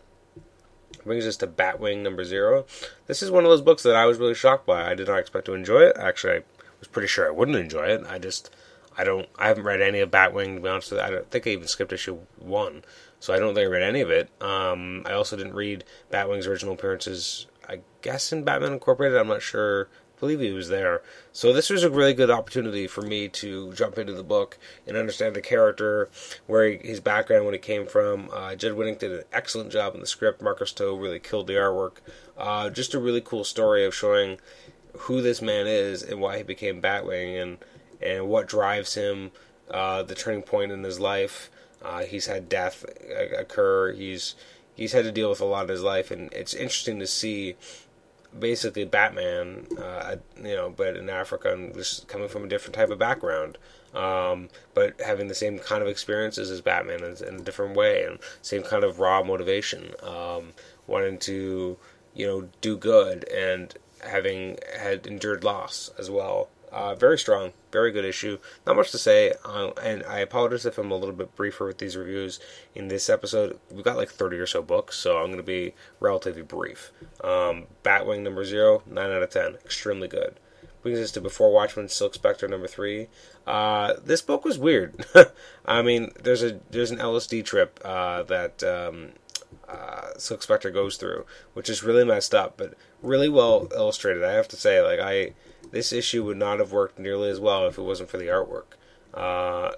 brings 1.05 1.27
us 1.27 1.37
to 1.39 1.47
Batwing 1.47 2.03
number 2.03 2.25
zero. 2.25 2.67
This 3.07 3.23
is 3.23 3.31
one 3.31 3.45
of 3.45 3.51
those 3.51 3.63
books 3.63 3.83
that 3.83 3.97
I 3.97 4.07
was 4.07 4.19
really 4.19 4.35
shocked 4.35 4.67
by. 4.67 4.91
I 4.91 4.95
did 4.95 5.09
not 5.09 5.19
expect 5.19 5.47
to 5.47 5.55
enjoy 5.55 5.81
it. 5.81 5.97
Actually, 5.99 6.39
I 6.39 6.43
was 6.79 6.89
pretty 6.89 7.09
sure 7.09 7.27
I 7.27 7.31
wouldn't 7.31 7.57
enjoy 7.57 7.87
it. 7.87 8.03
I 8.09 8.19
just, 8.19 8.55
I 8.97 9.05
don't, 9.05 9.29
I 9.39 9.49
haven't 9.49 9.65
read 9.65 9.81
any 9.81 10.01
of 10.01 10.11
Batwing. 10.11 10.57
To 10.57 10.61
be 10.61 10.69
honest 10.69 10.91
with 10.91 11.01
you, 11.01 11.07
I 11.07 11.11
don't 11.11 11.31
think 11.31 11.47
I 11.47 11.51
even 11.51 11.69
skipped 11.69 11.93
issue 11.93 12.19
one, 12.39 12.85
so 13.21 13.33
I 13.33 13.39
don't 13.39 13.55
think 13.55 13.67
I 13.67 13.71
read 13.71 13.83
any 13.83 14.01
of 14.01 14.11
it. 14.11 14.31
Um, 14.41 15.03
I 15.07 15.13
also 15.13 15.37
didn't 15.37 15.55
read 15.55 15.85
Batwing's 16.11 16.47
original 16.47 16.75
appearances. 16.75 17.47
I 17.69 17.81
guess 18.03 18.33
in 18.33 18.45
Batman 18.45 18.73
Incorporated. 18.73 19.19
I'm 19.19 19.29
not 19.29 19.43
sure 19.43 19.89
believe 20.23 20.39
he 20.39 20.53
was 20.53 20.69
there. 20.69 21.03
So 21.33 21.53
this 21.53 21.69
was 21.69 21.83
a 21.83 21.91
really 21.91 22.15
good 22.15 22.31
opportunity 22.31 22.87
for 22.87 23.03
me 23.03 23.27
to 23.31 23.73
jump 23.73 23.99
into 23.99 24.13
the 24.13 24.23
book 24.23 24.57
and 24.87 24.97
understand 24.97 25.35
the 25.35 25.41
character, 25.41 26.09
where 26.47 26.69
he, 26.69 26.77
his 26.77 27.01
background, 27.01 27.45
when 27.45 27.55
he 27.55 27.59
came 27.59 27.89
from. 27.89 28.31
Uh, 28.33 28.55
Judd 28.55 28.77
Winick 28.77 29.01
did 29.01 29.11
an 29.11 29.25
excellent 29.33 29.73
job 29.73 29.97
in 29.97 30.01
the 30.01 30.07
script. 30.07 30.41
Marcus 30.41 30.73
To 30.75 30.97
really 30.97 31.19
killed 31.19 31.49
the 31.49 31.55
artwork. 31.55 31.95
Uh, 32.39 32.71
just 32.71 32.95
a 32.95 33.01
really 33.01 33.21
cool 33.21 33.43
story 33.43 33.85
of 33.85 33.97
showing 33.97 34.39
who 34.97 35.21
this 35.21 35.43
man 35.43 35.67
is 35.67 36.05
and 36.05 36.21
why 36.21 36.37
he 36.37 36.45
became 36.45 36.81
Batwing 36.81 37.43
and 37.43 37.59
and 38.01 38.29
what 38.29 38.47
drives 38.47 38.95
him, 38.95 39.33
uh, 39.73 40.05
the 40.05 40.15
turning 40.15 40.43
point 40.43 40.71
in 40.71 40.85
his 40.85 41.01
life. 41.01 41.51
Uh, 41.83 42.03
he's 42.03 42.27
had 42.27 42.49
death 42.49 42.85
occur. 43.37 43.93
He's 43.93 44.37
he's 44.77 44.93
had 44.93 45.05
to 45.05 45.11
deal 45.11 45.31
with 45.31 45.41
a 45.41 45.45
lot 45.45 45.65
of 45.65 45.69
his 45.69 45.83
life, 45.83 46.13
and 46.13 46.33
it's 46.33 46.55
interesting 46.55 47.01
to 47.01 47.09
see 47.09 47.57
basically 48.39 48.85
Batman, 48.85 49.67
uh, 49.79 50.17
you 50.37 50.55
know, 50.55 50.71
but 50.71 50.97
in 50.97 51.11
Africa 51.11 51.53
and 51.53 51.75
just 51.75 52.09
coming 52.09 52.29
from 52.29 52.45
a 52.45 52.49
different 52.49 52.75
type 52.75 52.91
of 52.91 52.99
background, 52.99 53.59
um, 53.95 54.49
but 54.75 55.01
having 55.01 55.29
the 55.29 55.35
same 55.35 55.59
kind 55.59 55.83
of 55.83 55.89
experiences 55.89 56.51
as 56.51 56.61
Batman 56.61 57.05
in, 57.05 57.17
in, 57.27 57.41
a 57.41 57.43
different 57.43 57.77
way 57.77 58.05
and 58.05 58.19
same 58.41 58.63
kind 58.63 58.85
of 58.85 59.01
raw 59.01 59.23
motivation, 59.23 59.93
um, 60.03 60.53
wanting 60.87 61.19
to, 61.19 61.77
you 62.15 62.27
know, 62.27 62.49
do 62.61 62.77
good 62.77 63.29
and 63.29 63.75
having 64.03 64.59
had 64.79 65.07
endured 65.07 65.45
loss 65.45 65.91
as 65.99 66.11
well. 66.11 66.49
Uh, 66.73 66.95
very 66.95 67.19
strong, 67.19 67.53
very 67.71 67.93
good 67.93 68.05
issue. 68.05 68.39
Not 68.67 68.77
much 68.77 68.91
to 68.93 68.99
say, 68.99 69.35
uh, 69.45 69.73
and 69.83 70.03
I 70.05 70.21
apologize 70.21 70.65
if 70.65 70.79
I'm 70.79 70.91
a 70.91 70.97
little 70.97 71.15
bit 71.15 71.37
briefer 71.37 71.67
with 71.67 71.79
these 71.79 71.97
reviews 71.97 72.41
in 72.75 72.89
this 72.89 73.11
episode. 73.11 73.61
We've 73.71 73.85
got 73.85 73.99
like 73.99 74.09
30 74.09 74.39
or 74.39 74.47
so 74.47 74.63
books, 74.63 74.97
so 74.97 75.19
I'm 75.19 75.27
going 75.27 75.37
to 75.37 75.43
be 75.43 75.75
relatively 76.01 76.43
brief. 76.43 76.91
Um, 77.23 77.67
Batwing 77.85 78.23
number 78.23 78.45
zero, 78.47 78.83
9 78.87 79.11
out 79.11 79.23
of 79.23 79.29
10. 79.29 79.57
Extremely 79.57 80.09
good. 80.09 80.41
Brings 80.83 80.99
us 80.99 81.13
to 81.13 81.21
Before 81.21 81.53
Watchmen, 81.53 81.89
Silk 81.89 82.15
Spectre 82.15 82.49
number 82.49 82.67
three. 82.67 83.09
Uh, 83.47 83.95
this 84.03 84.23
book 84.23 84.45
was 84.45 84.59
weird. 84.59 85.05
I 85.67 85.83
mean, 85.83 86.11
there's 86.21 86.43
a 86.43 86.59
there's 86.71 86.91
an 86.91 86.99
LSD 86.99 87.45
trip 87.45 87.79
uh, 87.85 88.25
that 88.25 88.65
um, 88.65 89.11
uh, 89.69 90.09
Silk 90.19 90.43
Spectre 90.43 90.71
goes 90.71 90.97
through, 90.97 91.25
which 91.55 91.71
is 91.71 91.85
really 91.85 92.05
messed 92.05 92.35
up, 92.35 92.57
but 92.57 92.75
really 93.01 93.29
well 93.29 93.69
illustrated. 93.73 94.25
I 94.25 94.33
have 94.33 94.49
to 94.49 94.57
say, 94.57 94.83
like 94.83 94.99
I 94.99 95.35
this 95.73 95.93
issue 95.93 96.25
would 96.25 96.37
not 96.37 96.61
have 96.61 96.71
worked 96.71 96.99
nearly 96.99 97.29
as 97.29 97.41
well 97.41 97.67
if 97.67 97.77
it 97.79 97.83
wasn't 97.83 98.09
for 98.09 98.19
the 98.19 98.27
artwork. 98.27 98.77
Uh, 99.13 99.73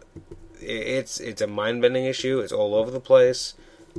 it's 0.61 1.21
it's 1.21 1.41
a 1.41 1.47
mind 1.47 1.81
bending 1.81 2.05
issue. 2.05 2.41
It's 2.41 2.53
all 2.53 2.75
over 2.75 2.91
the 2.91 3.01
place. 3.01 3.55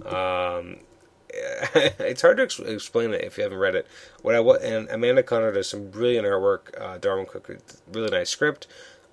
Um, 0.05 0.77
it's 1.29 2.21
hard 2.21 2.37
to 2.37 2.43
ex- 2.43 2.59
explain 2.59 3.13
it 3.13 3.23
if 3.23 3.37
you 3.37 3.43
haven't 3.43 3.57
read 3.57 3.75
it. 3.75 3.87
What 4.21 4.35
I 4.35 4.65
and 4.65 4.89
Amanda 4.89 5.23
Conner 5.23 5.51
does 5.51 5.69
some 5.69 5.89
brilliant 5.89 6.27
artwork. 6.27 6.79
Uh, 6.79 6.97
Darwyn 6.97 7.27
Cooke, 7.27 7.59
really 7.91 8.09
nice 8.09 8.29
script. 8.29 8.67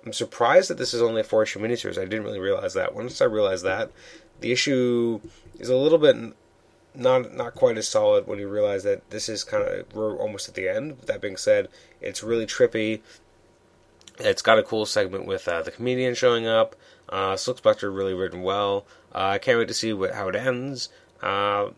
I'm 0.05 0.13
surprised 0.13 0.69
that 0.69 0.77
this 0.77 0.93
is 0.93 1.01
only 1.01 1.21
a 1.21 1.23
four 1.23 1.43
issue 1.43 1.59
miniseries. 1.59 1.97
I 1.97 2.05
didn't 2.05 2.23
really 2.23 2.39
realize 2.39 2.73
that. 2.73 2.93
Once 2.93 3.21
I 3.21 3.25
realized 3.25 3.63
that, 3.63 3.91
the 4.41 4.51
issue 4.51 5.21
is 5.59 5.69
a 5.69 5.77
little 5.77 5.97
bit 5.97 6.35
not 6.95 7.33
not 7.33 7.55
quite 7.55 7.77
as 7.77 7.87
solid 7.87 8.27
when 8.27 8.39
you 8.39 8.47
realize 8.47 8.83
that 8.83 9.09
this 9.09 9.29
is 9.29 9.43
kind 9.43 9.63
of 9.63 9.93
we're 9.93 10.15
almost 10.15 10.47
at 10.47 10.55
the 10.55 10.69
end. 10.69 10.97
That 11.05 11.21
being 11.21 11.37
said, 11.37 11.69
it's 12.01 12.23
really 12.23 12.45
trippy. 12.45 13.01
It's 14.19 14.41
got 14.41 14.59
a 14.59 14.63
cool 14.63 14.85
segment 14.85 15.25
with 15.25 15.47
uh, 15.47 15.63
the 15.63 15.71
comedian 15.71 16.13
showing 16.13 16.45
up. 16.45 16.75
Uh, 17.09 17.35
Silk 17.35 17.57
Spectre 17.57 17.91
really 17.91 18.13
written 18.13 18.43
well. 18.43 18.85
Uh, 19.13 19.25
I 19.25 19.37
can't 19.37 19.57
wait 19.57 19.67
to 19.67 19.73
see 19.73 19.93
what, 19.93 20.13
how 20.13 20.29
it 20.29 20.35
ends. 20.35 20.89
Uh, 21.21 21.69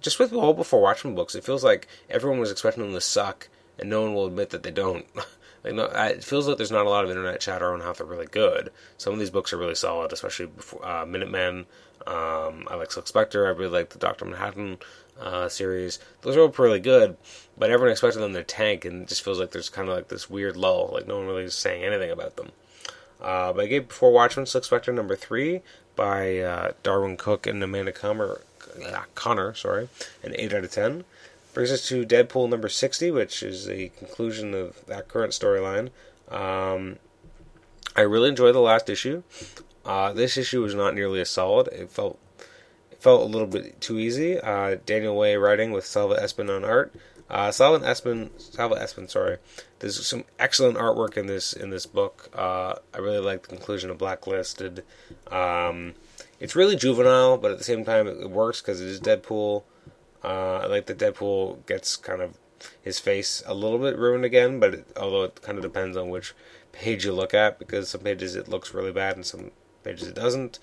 just 0.00 0.18
with 0.18 0.30
the 0.30 0.40
whole 0.40 0.54
Before 0.54 0.80
Watchmen 0.80 1.14
books, 1.14 1.34
it 1.34 1.44
feels 1.44 1.64
like 1.64 1.88
everyone 2.08 2.38
was 2.38 2.50
expecting 2.50 2.84
them 2.84 2.92
to 2.92 3.00
suck, 3.00 3.48
and 3.78 3.88
no 3.90 4.02
one 4.02 4.14
will 4.14 4.26
admit 4.26 4.50
that 4.50 4.62
they 4.62 4.70
don't. 4.70 5.06
like, 5.64 5.74
no, 5.74 5.84
it 5.84 6.22
feels 6.22 6.46
like 6.46 6.58
there's 6.58 6.70
not 6.70 6.86
a 6.86 6.90
lot 6.90 7.04
of 7.04 7.10
internet 7.10 7.40
chatter 7.40 7.72
on 7.72 7.80
how 7.80 7.92
they're 7.92 8.06
really 8.06 8.26
good. 8.26 8.70
Some 8.98 9.12
of 9.14 9.18
these 9.18 9.30
books 9.30 9.52
are 9.52 9.58
really 9.58 9.74
solid, 9.74 10.12
especially 10.12 10.46
before, 10.46 10.84
uh, 10.86 11.06
Minutemen 11.06 11.66
um, 12.06 12.68
I 12.70 12.74
like 12.74 12.92
Silk 12.92 13.06
Spectre. 13.06 13.46
I 13.46 13.50
really 13.50 13.70
like 13.70 13.90
the 13.90 13.98
Doctor 13.98 14.24
Manhattan 14.24 14.78
uh, 15.18 15.48
series. 15.48 15.98
Those 16.22 16.36
are 16.36 16.40
all 16.40 16.48
pretty 16.48 16.80
good, 16.80 17.16
but 17.56 17.70
everyone 17.70 17.92
expected 17.92 18.20
them 18.20 18.34
to 18.34 18.44
tank, 18.44 18.84
and 18.84 19.02
it 19.02 19.08
just 19.08 19.22
feels 19.22 19.38
like 19.38 19.52
there's 19.52 19.70
kind 19.70 19.88
of 19.88 19.94
like 19.94 20.08
this 20.08 20.28
weird 20.28 20.56
lull. 20.56 20.90
Like 20.92 21.06
no 21.06 21.16
one 21.16 21.26
really 21.26 21.44
is 21.44 21.54
saying 21.54 21.84
anything 21.84 22.10
about 22.10 22.36
them. 22.36 22.50
Uh, 23.20 23.52
but 23.52 23.64
I 23.64 23.68
gave 23.68 23.88
Before 23.88 24.12
Watchmen 24.12 24.46
Silk 24.46 24.64
Spectre 24.64 24.92
number 24.92 25.16
three 25.16 25.62
by 25.96 26.38
uh, 26.38 26.72
Darwyn 26.82 27.16
Cooke 27.16 27.46
and 27.46 27.62
Amanda 27.62 27.92
Conner, 27.92 28.40
uh, 28.86 29.02
Conner, 29.14 29.54
sorry, 29.54 29.88
an 30.22 30.34
eight 30.36 30.52
out 30.52 30.64
of 30.64 30.70
ten. 30.70 31.04
Brings 31.54 31.70
us 31.70 31.86
to 31.88 32.04
Deadpool 32.04 32.50
number 32.50 32.68
sixty, 32.68 33.12
which 33.12 33.42
is 33.42 33.66
the 33.66 33.90
conclusion 33.90 34.54
of 34.54 34.84
that 34.86 35.06
current 35.06 35.32
storyline. 35.32 35.90
Um, 36.28 36.98
I 37.94 38.00
really 38.00 38.28
enjoyed 38.28 38.56
the 38.56 38.60
last 38.60 38.90
issue. 38.90 39.22
Uh, 39.84 40.12
this 40.12 40.36
issue 40.36 40.62
was 40.62 40.74
not 40.74 40.94
nearly 40.94 41.20
as 41.20 41.30
solid. 41.30 41.68
It 41.68 41.90
felt 41.90 42.18
it 42.90 43.00
felt 43.00 43.22
a 43.22 43.26
little 43.26 43.46
bit 43.46 43.80
too 43.80 44.00
easy. 44.00 44.40
Uh, 44.40 44.78
Daniel 44.84 45.16
Way 45.16 45.36
writing 45.36 45.70
with 45.70 45.86
Salva 45.86 46.16
Espin 46.16 46.54
on 46.54 46.64
art. 46.64 46.92
Uh, 47.30 47.50
Salva 47.50 47.86
Espin, 47.86 48.30
Salva 48.40 48.74
Espin, 48.74 49.08
sorry. 49.08 49.38
There's 49.78 50.04
some 50.06 50.24
excellent 50.38 50.76
artwork 50.76 51.16
in 51.16 51.26
this 51.26 51.52
in 51.52 51.70
this 51.70 51.86
book. 51.86 52.30
Uh, 52.34 52.74
I 52.92 52.98
really 52.98 53.20
like 53.20 53.42
the 53.42 53.48
conclusion 53.48 53.90
of 53.90 53.98
Blacklisted. 53.98 54.84
Um, 55.30 55.94
it's 56.40 56.56
really 56.56 56.74
juvenile, 56.76 57.38
but 57.38 57.52
at 57.52 57.58
the 57.58 57.64
same 57.64 57.84
time, 57.84 58.08
it, 58.08 58.28
works 58.28 58.60
because 58.60 58.80
it 58.80 58.88
is 58.88 59.00
Deadpool. 59.00 59.62
Uh, 60.24 60.60
I 60.62 60.66
like 60.66 60.86
that 60.86 60.98
Deadpool 60.98 61.66
gets 61.66 61.96
kind 61.96 62.22
of 62.22 62.38
his 62.80 62.98
face 62.98 63.42
a 63.46 63.54
little 63.54 63.78
bit 63.78 63.98
ruined 63.98 64.24
again, 64.24 64.58
but 64.58 64.74
it, 64.74 64.86
although 64.96 65.24
it 65.24 65.42
kind 65.42 65.58
of 65.58 65.62
depends 65.62 65.96
on 65.96 66.08
which 66.08 66.34
page 66.72 67.04
you 67.04 67.12
look 67.12 67.34
at, 67.34 67.58
because 67.58 67.90
some 67.90 68.00
pages 68.00 68.34
it 68.34 68.48
looks 68.48 68.72
really 68.72 68.92
bad 68.92 69.16
and 69.16 69.26
some 69.26 69.50
pages 69.82 70.08
it 70.08 70.14
doesn't. 70.14 70.58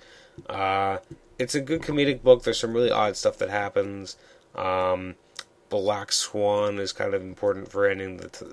Uh, 0.48 0.98
it's 1.38 1.54
a 1.54 1.60
good 1.60 1.82
comedic 1.82 2.22
book. 2.22 2.42
There's 2.42 2.58
some 2.58 2.72
really 2.72 2.90
odd 2.90 3.16
stuff 3.16 3.38
that 3.38 3.50
happens. 3.50 4.16
Um, 4.54 5.14
Black 5.68 6.12
Swan 6.12 6.78
is 6.78 6.92
kind 6.92 7.14
of 7.14 7.22
important 7.22 7.70
for 7.70 7.86
ending 7.86 8.18
the 8.18 8.28
t- 8.28 8.46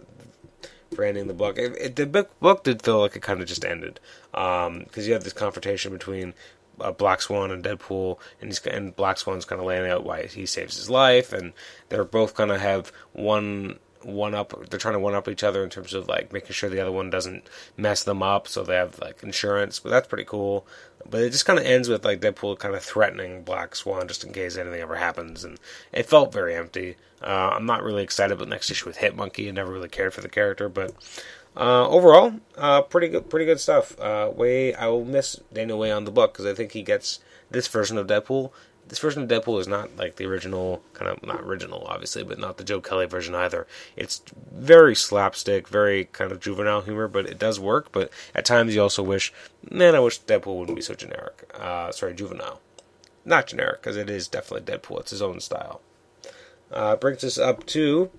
for 0.96 1.04
ending 1.04 1.28
the 1.28 1.34
book. 1.34 1.58
It, 1.58 1.76
it, 1.80 1.96
the 1.96 2.06
book, 2.06 2.40
book 2.40 2.64
did 2.64 2.82
feel 2.82 3.00
like 3.00 3.16
it 3.16 3.22
kind 3.22 3.42
of 3.42 3.48
just 3.48 3.66
ended 3.66 4.00
because 4.32 4.68
um, 4.68 4.86
you 4.96 5.14
have 5.14 5.24
this 5.24 5.34
confrontation 5.34 5.92
between 5.92 6.34
uh, 6.82 6.92
Black 6.92 7.22
Swan 7.22 7.52
and 7.52 7.64
Deadpool, 7.64 8.18
and, 8.42 8.50
he's, 8.50 8.66
and 8.66 8.96
Black 8.96 9.18
Swan's 9.18 9.46
kind 9.46 9.60
of 9.60 9.68
laying 9.68 9.90
out 9.90 10.04
why 10.04 10.26
he 10.26 10.46
saves 10.46 10.78
his 10.78 10.90
life, 10.90 11.34
and 11.34 11.54
they're 11.90 12.04
both 12.04 12.36
kind 12.36 12.52
of 12.52 12.62
have 12.62 12.92
one 13.14 13.80
one 14.04 14.34
up 14.34 14.54
they're 14.70 14.80
trying 14.80 14.94
to 14.94 15.00
one 15.00 15.14
up 15.14 15.28
each 15.28 15.44
other 15.44 15.64
in 15.64 15.70
terms 15.70 15.94
of 15.94 16.08
like 16.08 16.32
making 16.32 16.52
sure 16.52 16.70
the 16.70 16.80
other 16.80 16.92
one 16.92 17.10
doesn't 17.10 17.48
mess 17.76 18.04
them 18.04 18.24
up 18.24 18.48
so 18.48 18.64
they 18.64 18.76
have 18.76 18.98
like 19.00 19.22
insurance 19.24 19.80
but 19.80 19.90
that's 19.90 20.08
pretty 20.08 20.24
cool 20.24 20.66
but 21.10 21.22
it 21.22 21.32
just 21.32 21.46
kind 21.46 21.60
of 21.60 21.66
ends 21.66 21.90
with 21.90 22.06
like 22.06 22.22
deadpool 22.22 22.58
kind 22.58 22.76
of 22.76 22.84
threatening 22.84 23.44
black 23.44 23.76
swan 23.76 24.08
just 24.08 24.24
in 24.24 24.32
case 24.32 24.58
anything 24.58 24.82
ever 24.82 24.96
happens 24.96 25.44
and 25.44 25.60
it 25.92 26.06
felt 26.06 26.32
very 26.32 26.56
empty 26.56 26.96
uh, 27.22 27.52
i'm 27.54 27.66
not 27.66 27.84
really 27.84 28.04
excited 28.04 28.34
about 28.34 28.48
next 28.48 28.72
issue 28.72 28.86
with 28.86 28.98
Hit 28.98 29.16
Monkey. 29.16 29.50
i 29.50 29.52
never 29.52 29.72
really 29.72 29.90
cared 29.90 30.14
for 30.14 30.22
the 30.22 30.30
character 30.30 30.70
but 30.70 30.94
uh, 31.60 31.88
overall 31.88 32.34
uh, 32.58 32.82
pretty 32.82 33.08
good 33.08 33.30
pretty 33.30 33.46
good 33.46 33.60
stuff 33.60 34.00
uh, 34.00 34.32
way 34.34 34.74
i 34.74 34.88
will 34.88 35.06
miss 35.06 35.40
daniel 35.54 35.78
way 35.78 35.92
on 35.92 36.06
the 36.06 36.12
book 36.12 36.34
because 36.34 36.46
i 36.46 36.54
think 36.54 36.72
he 36.72 36.82
gets 36.82 37.20
this 37.52 37.68
version 37.68 37.98
of 37.98 38.08
deadpool 38.08 38.52
this 38.90 39.00
version 39.00 39.22
of 39.22 39.30
Deadpool 39.30 39.60
is 39.60 39.68
not 39.68 39.96
like 39.98 40.16
the 40.16 40.26
original, 40.26 40.82
kind 40.94 41.12
of 41.12 41.24
not 41.24 41.42
original, 41.42 41.86
obviously, 41.88 42.24
but 42.24 42.40
not 42.40 42.58
the 42.58 42.64
Joe 42.64 42.82
Kelly 42.82 43.06
version 43.06 43.36
either. 43.36 43.68
It's 43.96 44.22
very 44.52 44.96
slapstick, 44.96 45.68
very 45.68 46.06
kind 46.06 46.32
of 46.32 46.40
juvenile 46.40 46.82
humor, 46.82 47.08
but 47.08 47.28
it 47.28 47.38
does 47.38 47.60
work. 47.60 47.92
But 47.92 48.12
at 48.34 48.46
times, 48.46 48.74
you 48.74 48.82
also 48.82 49.04
wish, 49.04 49.32
man, 49.70 49.96
I 49.96 50.00
wish 50.00 50.20
Deadpool 50.22 50.58
wouldn't 50.58 50.76
be 50.76 50.82
so 50.82 50.96
generic. 50.96 51.50
Uh, 51.54 51.92
sorry, 51.92 52.16
juvenile, 52.16 52.62
not 53.24 53.48
generic, 53.48 53.82
because 53.82 53.96
it 53.96 54.10
is 54.10 54.28
definitely 54.28 54.74
Deadpool. 54.74 55.02
It's 55.02 55.12
his 55.12 55.22
own 55.22 55.40
style. 55.40 55.82
Uh, 56.72 56.96
brings 56.96 57.24
us 57.24 57.38
up 57.38 57.66
to 57.68 58.10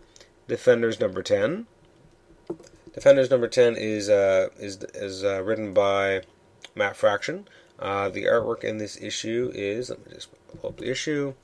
Defenders 0.46 1.00
number 1.00 1.22
ten. 1.22 1.66
Defenders 2.92 3.31
number 3.31 3.48
ten 3.48 3.76
is 3.76 4.09
uh, 4.09 4.48
is 4.59 4.79
is 4.94 5.24
uh, 5.24 5.42
written 5.42 5.72
by 5.72 6.22
Matt 6.74 6.96
Fraction. 6.96 7.48
Uh, 7.79 8.09
the 8.09 8.24
artwork 8.24 8.64
in 8.64 8.79
this 8.79 9.00
issue 9.00 9.50
is 9.55 9.90
let 9.90 10.07
me 10.07 10.12
just 10.14 10.29
pull 10.61 10.70
up 10.70 10.76
the 10.79 10.90
issue. 10.90 11.35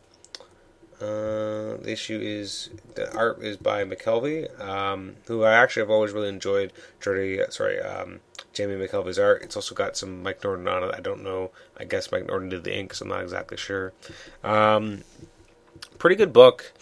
Uh, 1.01 1.77
the 1.83 1.91
issue 1.91 2.19
is 2.19 2.71
the 2.95 3.15
art 3.15 3.43
is 3.43 3.59
by 3.59 3.85
McKelvie, 3.85 4.59
um, 4.61 5.17
who 5.27 5.45
I 5.45 5.53
actually 5.53 5.83
have 5.83 5.91
always 5.91 6.13
really 6.13 6.31
enjoyed. 6.31 6.73
Jordy, 7.01 7.39
sorry, 7.51 7.81
um, 7.81 8.21
Jamie 8.55 8.75
McKelvie's 8.75 9.19
art. 9.19 9.43
It's 9.43 9.57
also 9.57 9.75
got 9.75 9.97
some 9.97 10.23
Mike 10.23 10.43
Norton 10.43 10.67
on 10.67 10.85
it. 10.85 10.95
I 10.97 11.01
don't 11.01 11.23
know. 11.23 11.51
I 11.77 11.85
guess 11.85 12.11
Mike 12.11 12.27
Norton 12.27 12.49
did 12.49 12.65
the 12.65 12.75
ink, 12.75 12.95
so 12.95 13.05
I'm 13.05 13.11
not 13.11 13.23
exactly 13.23 13.59
sure. 13.59 13.93
Um, 14.43 15.05
pretty 15.97 16.17
good 16.17 16.33
book. 16.33 16.73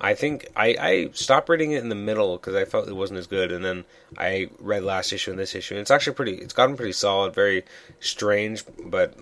I 0.00 0.14
think 0.14 0.48
I, 0.54 0.76
I 0.78 1.10
stopped 1.12 1.48
reading 1.48 1.72
it 1.72 1.82
in 1.82 1.88
the 1.88 1.94
middle 1.94 2.36
because 2.36 2.54
I 2.54 2.64
felt 2.64 2.88
it 2.88 2.94
wasn't 2.94 3.18
as 3.18 3.26
good, 3.26 3.52
and 3.52 3.64
then 3.64 3.84
I 4.16 4.50
read 4.58 4.82
last 4.82 5.12
issue 5.12 5.30
and 5.30 5.38
this 5.40 5.54
issue. 5.54 5.74
And 5.74 5.80
it's 5.80 5.90
actually 5.90 6.14
pretty. 6.14 6.34
It's 6.34 6.52
gotten 6.52 6.76
pretty 6.76 6.92
solid. 6.92 7.34
Very 7.34 7.64
strange, 8.00 8.64
but 8.84 9.14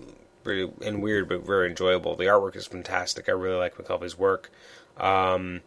pretty 0.43 0.71
and 0.85 1.01
weird, 1.01 1.27
but 1.27 1.45
very 1.45 1.69
enjoyable. 1.69 2.15
The 2.15 2.25
artwork 2.25 2.55
is 2.55 2.67
fantastic. 2.67 3.27
I 3.27 3.33
really 3.33 3.57
like 3.57 3.75
McKelvie's 3.75 4.17
work. 4.17 4.49
Um, 4.97 5.61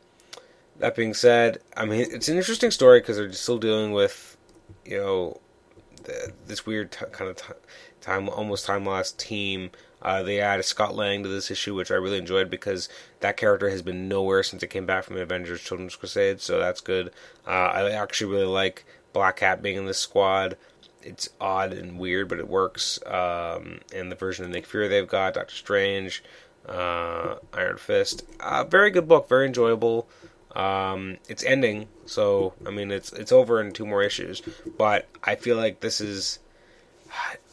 that 0.79 0.97
being 0.97 1.15
said, 1.15 1.59
I 1.77 1.85
mean 1.85 2.07
it's 2.11 2.29
an 2.29 2.37
interesting 2.37 2.71
story 2.71 3.01
because 3.01 3.19
they're 3.19 3.33
still 3.33 3.59
dealing 3.59 3.93
with, 3.93 4.37
you 4.85 4.97
know, 4.97 5.41
the, 6.05 6.33
this 6.47 6.65
weird 6.65 6.93
t- 6.93 7.05
kind 7.13 7.31
of 7.31 7.37
t- 7.37 7.53
time, 8.01 8.29
almost 8.31 8.65
time 8.65 8.85
lost 8.85 9.19
team 9.19 9.71
uh, 10.03 10.23
they 10.23 10.41
added 10.41 10.65
Scott 10.65 10.95
Lang 10.95 11.23
to 11.23 11.29
this 11.29 11.51
issue, 11.51 11.75
which 11.75 11.91
I 11.91 11.95
really 11.95 12.19
enjoyed 12.19 12.51
because 12.51 12.89
that 13.21 13.37
character 13.37 13.69
has 13.71 13.83
been 13.83 14.09
nowhere 14.09 14.43
since 14.43 14.63
it 14.63 14.71
came 14.71 14.87
back 14.87 15.05
from 15.05 15.17
Avengers 15.17 15.61
Children's 15.61 15.97
Crusade, 15.97 16.41
so 16.41 16.59
that's 16.59 16.81
good. 16.81 17.09
Uh, 17.47 17.51
I 17.51 17.91
actually 17.91 18.33
really 18.33 18.47
like 18.47 18.85
Black 19.13 19.37
Cat 19.37 19.63
being 19.63 19.77
in 19.77 19.87
this 19.87 19.99
squad. 19.99 20.57
It's 21.03 21.31
odd 21.41 21.73
and 21.73 21.99
weird, 21.99 22.29
but 22.29 22.39
it 22.39 22.49
works. 22.49 22.99
Um, 23.07 23.81
and 23.95 24.11
the 24.11 24.17
version 24.17 24.45
of 24.45 24.51
Nick 24.51 24.67
Fury 24.67 24.89
they've 24.89 25.09
got, 25.09 25.35
Doctor 25.35 25.55
Strange, 25.55 26.23
uh, 26.69 27.37
Iron 27.55 27.79
Fist. 27.79 28.25
Uh, 28.39 28.65
very 28.65 28.91
good 28.91 29.09
book, 29.09 29.29
very 29.29 29.47
enjoyable. 29.47 30.09
Um, 30.55 31.19
it's 31.29 31.45
ending, 31.45 31.89
so 32.07 32.55
I 32.67 32.71
mean 32.71 32.91
it's 32.91 33.13
it's 33.13 33.31
over 33.31 33.61
in 33.61 33.73
two 33.73 33.87
more 33.87 34.03
issues. 34.03 34.43
But 34.77 35.09
I 35.23 35.37
feel 35.37 35.57
like 35.57 35.81
this 35.81 36.01
is 36.01 36.41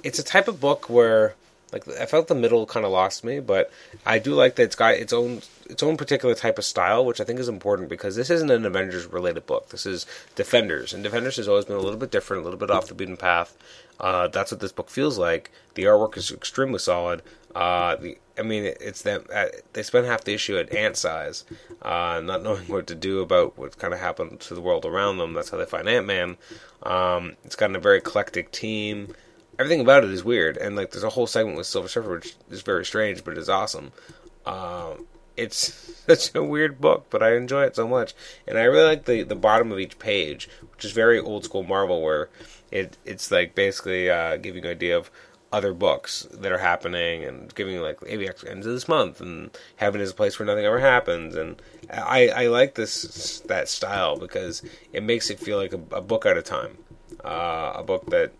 it's 0.04 0.20
a 0.20 0.24
type 0.24 0.48
of 0.48 0.60
book 0.60 0.90
where 0.90 1.36
like 1.72 1.88
I 2.00 2.06
felt 2.06 2.28
the 2.28 2.36
middle 2.36 2.66
kind 2.66 2.86
of 2.86 2.92
lost 2.92 3.24
me, 3.24 3.40
but 3.40 3.72
I 4.06 4.20
do 4.20 4.34
like 4.34 4.56
that 4.56 4.64
it's 4.64 4.76
got 4.76 4.96
its 4.96 5.12
own 5.12 5.42
its 5.70 5.84
own 5.84 5.98
particular 5.98 6.34
type 6.34 6.58
of 6.58 6.66
style, 6.66 7.06
which 7.06 7.20
I 7.20 7.24
think 7.24 7.40
is 7.40 7.50
important 7.50 7.90
because 7.90 8.16
this 8.16 8.30
isn't 8.30 8.50
an 8.50 8.66
Avengers 8.66 9.06
related 9.08 9.46
book. 9.46 9.70
This 9.70 9.86
is 9.86 10.06
Defenders, 10.36 10.94
and 10.94 11.04
Defenders 11.04 11.36
has 11.38 11.48
always 11.48 11.66
been 11.66 11.76
a 11.76 11.82
little 11.82 12.00
bit 12.00 12.12
different, 12.12 12.42
a 12.42 12.44
little 12.46 12.60
bit 12.60 12.72
off 12.72 12.88
the 12.88 12.94
beaten 12.94 13.18
path. 13.18 13.58
Uh, 14.00 14.28
that's 14.28 14.52
what 14.52 14.62
this 14.62 14.72
book 14.72 14.90
feels 14.90 15.18
like. 15.18 15.52
The 15.74 15.84
artwork 15.84 16.18
is 16.18 16.32
extremely 16.32 16.80
solid. 16.80 17.22
Uh, 17.54 17.96
the 17.96 18.18
I 18.38 18.44
mean, 18.44 18.66
it's 18.66 19.02
them. 19.02 19.26
Uh, 19.34 19.48
they 19.74 19.82
spent 19.82 20.06
half 20.06 20.24
the 20.24 20.34
issue 20.34 20.58
at 20.58 20.74
ant 20.74 20.96
size, 20.96 21.44
uh, 21.82 22.22
not 22.24 22.44
knowing 22.44 22.68
what 22.68 22.88
to 22.88 22.96
do 22.96 23.22
about 23.22 23.58
what 23.58 23.78
kind 23.78 23.94
of 23.94 24.00
happened 24.00 24.40
to 24.42 24.54
the 24.54 24.62
world 24.62 24.86
around 24.86 25.18
them. 25.18 25.34
That's 25.34 25.50
how 25.50 25.58
they 25.58 25.66
find 25.66 25.90
Ant 25.90 26.06
Man. 26.06 26.38
Um, 26.84 27.36
it's 27.44 27.56
got 27.56 27.76
a 27.76 27.80
very 27.80 27.98
eclectic 27.98 28.52
team 28.52 29.16
everything 29.60 29.82
about 29.82 30.04
it 30.04 30.12
is 30.12 30.24
weird, 30.24 30.58
and 30.58 30.76
like 30.76 30.92
there's 30.92 31.04
a 31.04 31.10
whole 31.10 31.28
segment 31.28 31.58
with 31.58 31.68
Silver 31.68 31.88
Surfer 31.88 32.16
which 32.16 32.36
is 32.50 32.62
very 32.62 32.86
strange, 32.86 33.24
but 33.24 33.38
it's 33.38 33.50
awesome. 33.50 33.92
Um, 34.46 35.08
it's 35.36 35.74
such 36.08 36.34
a 36.36 36.44
weird 36.44 36.80
book, 36.80 37.08
but 37.10 37.24
I 37.24 37.36
enjoy 37.36 37.64
it 37.64 37.76
so 37.76 37.88
much, 37.88 38.14
and 38.48 38.58
I 38.58 38.64
really 38.64 38.88
like 38.88 39.06
the 39.06 39.24
the 39.24 39.36
bottom 39.36 39.72
of 39.72 39.80
each 39.80 40.00
page, 40.00 40.50
which 40.72 40.86
is 40.86 40.92
very 40.92 41.20
old 41.20 41.44
school 41.44 41.64
Marvel, 41.64 42.02
where 42.02 42.30
it 42.72 42.98
it's 43.06 43.32
like 43.32 43.56
basically 43.56 44.10
uh, 44.10 44.38
giving 44.38 44.64
you 44.64 44.70
an 44.70 44.76
idea 44.76 44.98
of 44.98 45.12
other 45.52 45.74
books 45.74 46.28
that 46.32 46.52
are 46.52 46.58
happening 46.58 47.24
and 47.24 47.54
giving 47.56 47.80
like 47.82 48.00
AVX 48.02 48.50
ends 48.50 48.66
of 48.66 48.74
this 48.74 48.88
month 48.88 49.22
and 49.22 49.50
heaven 49.78 50.02
is 50.02 50.12
a 50.12 50.14
place 50.14 50.38
where 50.38 50.46
nothing 50.46 50.66
ever 50.66 50.80
happens 50.80 51.36
and 51.36 51.62
I, 51.90 52.28
I 52.28 52.48
like 52.48 52.76
this 52.76 53.40
that 53.48 53.70
style 53.70 54.18
because 54.18 54.62
it 54.92 55.04
makes 55.04 55.30
it 55.30 55.40
feel 55.40 55.58
like 55.58 55.72
a, 55.72 55.80
a 55.96 56.02
book 56.02 56.26
at 56.26 56.38
a 56.38 56.42
time 56.42 56.78
uh, 57.24 57.72
a 57.76 57.84
book 57.84 58.08
that 58.08 58.34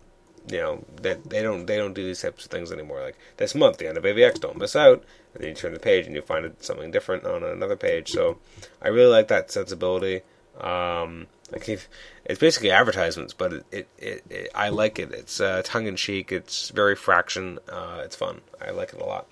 you 0.50 0.58
know 0.58 0.84
that 1.02 1.28
they 1.28 1.42
don't 1.42 1.66
they 1.66 1.76
don't 1.76 1.94
do 1.94 2.04
these 2.04 2.22
types 2.22 2.44
of 2.44 2.50
things 2.50 2.72
anymore. 2.72 3.02
Like 3.02 3.18
this 3.36 3.54
month, 3.54 3.78
the 3.78 3.88
end 3.88 3.98
of 3.98 4.04
AVX, 4.04 4.40
don't 4.40 4.58
miss 4.58 4.76
out. 4.76 5.04
And 5.34 5.42
then 5.42 5.50
you 5.50 5.54
turn 5.54 5.74
the 5.74 5.78
page 5.78 6.06
and 6.06 6.14
you 6.14 6.22
find 6.22 6.50
something 6.60 6.90
different 6.90 7.24
on 7.24 7.42
another 7.42 7.76
page. 7.76 8.10
So 8.10 8.38
I 8.80 8.88
really 8.88 9.10
like 9.10 9.28
that 9.28 9.50
sensibility. 9.50 10.22
Um, 10.60 11.26
like 11.52 11.68
if, 11.68 11.88
it's 12.24 12.40
basically 12.40 12.70
advertisements, 12.70 13.32
but 13.32 13.52
it, 13.52 13.66
it, 13.70 13.88
it, 13.98 14.24
it 14.30 14.50
I 14.54 14.68
like 14.68 14.98
it. 14.98 15.12
It's 15.12 15.40
uh, 15.40 15.62
tongue 15.64 15.86
in 15.86 15.96
cheek. 15.96 16.30
It's 16.32 16.70
very 16.70 16.96
fraction. 16.96 17.58
Uh, 17.68 18.02
it's 18.04 18.16
fun. 18.16 18.40
I 18.60 18.70
like 18.70 18.92
it 18.92 19.00
a 19.00 19.04
lot. 19.04 19.26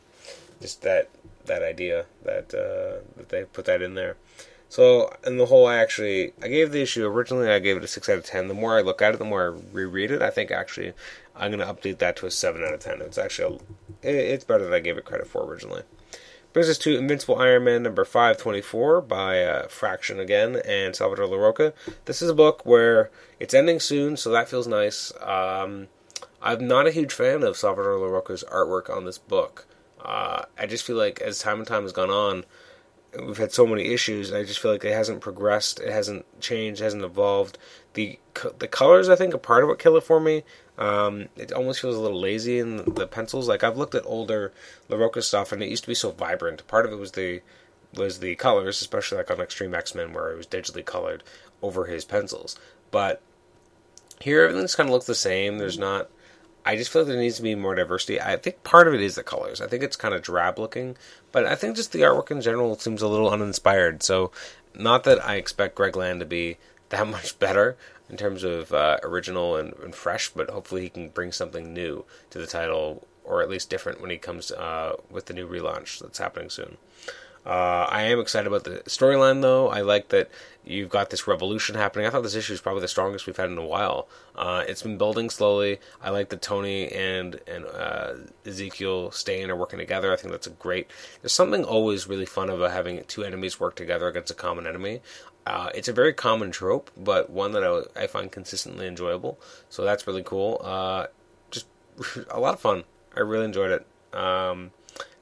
Just 0.60 0.82
that 0.82 1.10
that 1.44 1.62
idea 1.62 2.06
that 2.24 2.54
uh, 2.54 3.02
that 3.16 3.28
they 3.28 3.44
put 3.44 3.66
that 3.66 3.82
in 3.82 3.94
there. 3.94 4.16
So, 4.68 5.14
in 5.24 5.38
the 5.38 5.46
whole, 5.46 5.66
I 5.66 5.76
actually 5.76 6.32
I 6.42 6.48
gave 6.48 6.72
the 6.72 6.82
issue 6.82 7.06
originally. 7.06 7.48
I 7.48 7.60
gave 7.60 7.76
it 7.76 7.84
a 7.84 7.88
six 7.88 8.08
out 8.08 8.18
of 8.18 8.24
ten. 8.24 8.48
The 8.48 8.54
more 8.54 8.76
I 8.76 8.82
look 8.82 9.00
at 9.00 9.14
it, 9.14 9.18
the 9.18 9.24
more 9.24 9.42
I 9.42 9.72
reread 9.72 10.10
it. 10.10 10.22
I 10.22 10.30
think 10.30 10.50
actually 10.50 10.92
I'm 11.34 11.52
going 11.52 11.66
to 11.66 11.72
update 11.72 11.98
that 11.98 12.16
to 12.16 12.26
a 12.26 12.30
seven 12.30 12.64
out 12.64 12.74
of 12.74 12.80
ten. 12.80 13.00
It's 13.00 13.18
actually 13.18 13.60
a, 14.02 14.32
it's 14.32 14.44
better 14.44 14.64
than 14.64 14.72
I 14.72 14.80
gave 14.80 14.98
it 14.98 15.04
credit 15.04 15.28
for 15.28 15.44
originally. 15.44 15.82
Brings 16.52 16.68
us 16.68 16.78
to 16.78 16.96
Invincible 16.96 17.38
Iron 17.38 17.64
Man 17.64 17.82
number 17.82 18.04
five 18.04 18.38
twenty 18.38 18.62
four 18.62 19.00
by 19.00 19.42
uh, 19.44 19.68
Fraction 19.68 20.18
again 20.18 20.56
and 20.64 20.96
Salvador 20.96 21.26
Larroca. 21.26 21.72
This 22.06 22.20
is 22.20 22.30
a 22.30 22.34
book 22.34 22.64
where 22.64 23.10
it's 23.38 23.54
ending 23.54 23.78
soon, 23.78 24.16
so 24.16 24.30
that 24.30 24.48
feels 24.48 24.66
nice. 24.66 25.12
Um, 25.20 25.88
I'm 26.42 26.66
not 26.66 26.86
a 26.86 26.92
huge 26.92 27.12
fan 27.12 27.42
of 27.42 27.56
Salvador 27.56 27.98
Larroca's 27.98 28.44
artwork 28.50 28.88
on 28.94 29.04
this 29.04 29.18
book. 29.18 29.66
Uh, 30.02 30.44
I 30.58 30.66
just 30.66 30.84
feel 30.84 30.96
like 30.96 31.20
as 31.20 31.38
time 31.38 31.58
and 31.58 31.66
time 31.66 31.82
has 31.82 31.92
gone 31.92 32.10
on 32.10 32.44
we've 33.18 33.38
had 33.38 33.52
so 33.52 33.66
many 33.66 33.92
issues, 33.92 34.30
and 34.30 34.38
I 34.38 34.44
just 34.44 34.60
feel 34.60 34.72
like 34.72 34.84
it 34.84 34.92
hasn't 34.92 35.20
progressed, 35.20 35.80
it 35.80 35.92
hasn't 35.92 36.24
changed, 36.40 36.80
hasn't 36.80 37.04
evolved. 37.04 37.58
The 37.94 38.18
the 38.58 38.68
colors, 38.68 39.08
I 39.08 39.16
think, 39.16 39.34
are 39.34 39.38
part 39.38 39.62
of 39.62 39.68
what 39.68 39.78
kill 39.78 39.96
it 39.96 40.04
for 40.04 40.20
me. 40.20 40.42
Um, 40.78 41.28
it 41.36 41.52
almost 41.52 41.80
feels 41.80 41.96
a 41.96 42.00
little 42.00 42.20
lazy 42.20 42.58
in 42.58 42.76
the 42.94 43.06
pencils. 43.06 43.48
Like 43.48 43.64
I've 43.64 43.78
looked 43.78 43.94
at 43.94 44.04
older 44.04 44.52
Larroca 44.90 45.22
stuff, 45.22 45.52
and 45.52 45.62
it 45.62 45.70
used 45.70 45.84
to 45.84 45.88
be 45.88 45.94
so 45.94 46.10
vibrant. 46.10 46.66
Part 46.66 46.86
of 46.86 46.92
it 46.92 46.96
was 46.96 47.12
the 47.12 47.42
was 47.94 48.18
the 48.18 48.34
colors, 48.36 48.80
especially 48.80 49.18
like 49.18 49.30
on 49.30 49.40
Extreme 49.40 49.74
X 49.74 49.94
Men, 49.94 50.12
where 50.12 50.30
it 50.30 50.36
was 50.36 50.46
digitally 50.46 50.84
colored 50.84 51.22
over 51.62 51.86
his 51.86 52.04
pencils. 52.04 52.58
But 52.90 53.22
here, 54.20 54.44
everything's 54.44 54.74
kind 54.74 54.88
of 54.88 54.92
looks 54.92 55.06
the 55.06 55.14
same. 55.14 55.58
There's 55.58 55.78
not 55.78 56.10
I 56.66 56.74
just 56.74 56.90
feel 56.90 57.02
like 57.02 57.08
there 57.08 57.16
needs 57.16 57.36
to 57.36 57.42
be 57.42 57.54
more 57.54 57.76
diversity. 57.76 58.20
I 58.20 58.36
think 58.36 58.64
part 58.64 58.88
of 58.88 58.94
it 58.94 59.00
is 59.00 59.14
the 59.14 59.22
colors. 59.22 59.60
I 59.60 59.68
think 59.68 59.84
it's 59.84 59.94
kind 59.94 60.12
of 60.12 60.20
drab 60.20 60.58
looking, 60.58 60.96
but 61.30 61.46
I 61.46 61.54
think 61.54 61.76
just 61.76 61.92
the 61.92 62.00
artwork 62.00 62.32
in 62.32 62.40
general 62.40 62.76
seems 62.76 63.02
a 63.02 63.08
little 63.08 63.30
uninspired. 63.30 64.02
So, 64.02 64.32
not 64.74 65.04
that 65.04 65.24
I 65.24 65.36
expect 65.36 65.76
Greg 65.76 65.94
Land 65.94 66.18
to 66.20 66.26
be 66.26 66.58
that 66.88 67.06
much 67.06 67.38
better 67.38 67.76
in 68.10 68.16
terms 68.16 68.42
of 68.42 68.72
uh, 68.72 68.98
original 69.04 69.56
and, 69.56 69.74
and, 69.74 69.94
fresh, 69.94 70.28
but 70.28 70.50
hopefully 70.50 70.82
he 70.82 70.88
can 70.88 71.08
bring 71.08 71.30
something 71.30 71.72
new 71.72 72.04
to 72.30 72.38
the 72.38 72.46
title, 72.46 73.06
or 73.24 73.42
at 73.42 73.48
least 73.48 73.70
different 73.70 74.00
when 74.00 74.10
he 74.10 74.16
comes 74.16 74.50
uh, 74.50 74.96
with 75.08 75.26
the 75.26 75.34
new 75.34 75.48
relaunch 75.48 76.00
that's 76.00 76.18
happening 76.18 76.50
soon. 76.50 76.78
Uh, 77.46 77.86
I 77.88 78.02
am 78.02 78.18
excited 78.18 78.48
about 78.48 78.64
the 78.64 78.82
storyline, 78.86 79.40
though. 79.40 79.68
I 79.68 79.82
like 79.82 80.08
that 80.08 80.28
you've 80.64 80.88
got 80.88 81.10
this 81.10 81.28
revolution 81.28 81.76
happening. 81.76 82.04
I 82.04 82.10
thought 82.10 82.24
this 82.24 82.34
issue 82.34 82.52
is 82.52 82.60
probably 82.60 82.80
the 82.80 82.88
strongest 82.88 83.26
we've 83.26 83.36
had 83.36 83.50
in 83.50 83.56
a 83.56 83.64
while. 83.64 84.08
Uh, 84.34 84.64
it's 84.66 84.82
been 84.82 84.98
building 84.98 85.30
slowly. 85.30 85.78
I 86.02 86.10
like 86.10 86.30
that 86.30 86.42
Tony 86.42 86.90
and 86.90 87.40
and 87.46 87.64
uh, 87.66 88.14
Ezekiel 88.44 89.12
Stane 89.12 89.48
or 89.48 89.54
working 89.54 89.78
together. 89.78 90.12
I 90.12 90.16
think 90.16 90.32
that's 90.32 90.48
a 90.48 90.50
great. 90.50 90.90
There's 91.22 91.32
something 91.32 91.62
always 91.64 92.08
really 92.08 92.26
fun 92.26 92.50
about 92.50 92.72
having 92.72 93.04
two 93.04 93.22
enemies 93.22 93.60
work 93.60 93.76
together 93.76 94.08
against 94.08 94.32
a 94.32 94.34
common 94.34 94.66
enemy. 94.66 95.00
Uh, 95.46 95.70
it's 95.72 95.86
a 95.86 95.92
very 95.92 96.12
common 96.12 96.50
trope, 96.50 96.90
but 96.96 97.30
one 97.30 97.52
that 97.52 97.62
I, 97.62 98.02
I 98.02 98.06
find 98.08 98.32
consistently 98.32 98.88
enjoyable. 98.88 99.38
So 99.70 99.84
that's 99.84 100.04
really 100.04 100.24
cool. 100.24 100.60
Uh, 100.64 101.06
just 101.52 101.66
a 102.30 102.40
lot 102.40 102.54
of 102.54 102.60
fun. 102.60 102.82
I 103.16 103.20
really 103.20 103.44
enjoyed 103.44 103.70
it. 103.70 103.86
Um, 104.18 104.72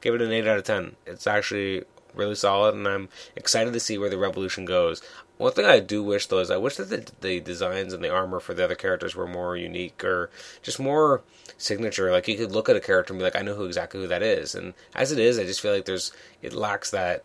give 0.01 0.15
it 0.15 0.23
an 0.23 0.33
8 0.33 0.47
out 0.47 0.59
of 0.59 0.65
10. 0.65 0.97
It's 1.07 1.27
actually 1.27 1.85
really 2.15 2.35
solid, 2.35 2.75
and 2.75 2.87
I'm 2.87 3.09
excited 3.37 3.73
to 3.73 3.81
see 3.81 3.99
where 3.99 4.11
the 4.11 4.19
Revolution 4.19 4.65
goes. 4.65 5.03
One 5.37 5.53
thing 5.53 5.65
I 5.65 5.81
do 5.81 6.03
wish 6.03 6.27
though 6.27 6.39
is 6.39 6.51
I 6.51 6.57
wish 6.57 6.77
that 6.77 6.91
the, 6.91 7.11
the 7.21 7.41
designs 7.41 7.93
and 7.93 8.05
the 8.05 8.11
armor 8.11 8.39
for 8.39 8.55
the 8.55 8.65
other 8.65 8.77
characters 8.77 9.17
were 9.17 9.27
more 9.27 9.57
unique 9.57 10.05
or 10.05 10.31
just 10.63 10.79
more 10.79 11.23
signature. 11.59 12.13
Like 12.13 12.29
you 12.29 12.37
could 12.37 12.53
look 12.53 12.69
at 12.69 12.77
a 12.77 12.81
character 12.81 13.13
and 13.13 13.19
be 13.19 13.25
like, 13.25 13.37
I 13.37 13.43
know 13.43 13.55
who 13.55 13.65
exactly 13.65 14.01
who 14.01 14.07
that 14.09 14.23
is. 14.23 14.55
And 14.55 14.75
as 14.95 15.11
it 15.11 15.19
is, 15.19 15.39
I 15.39 15.45
just 15.45 15.61
feel 15.61 15.73
like 15.73 15.87
there's 15.87 16.13
it 16.41 16.53
lacks 16.53 16.91
that. 16.93 17.25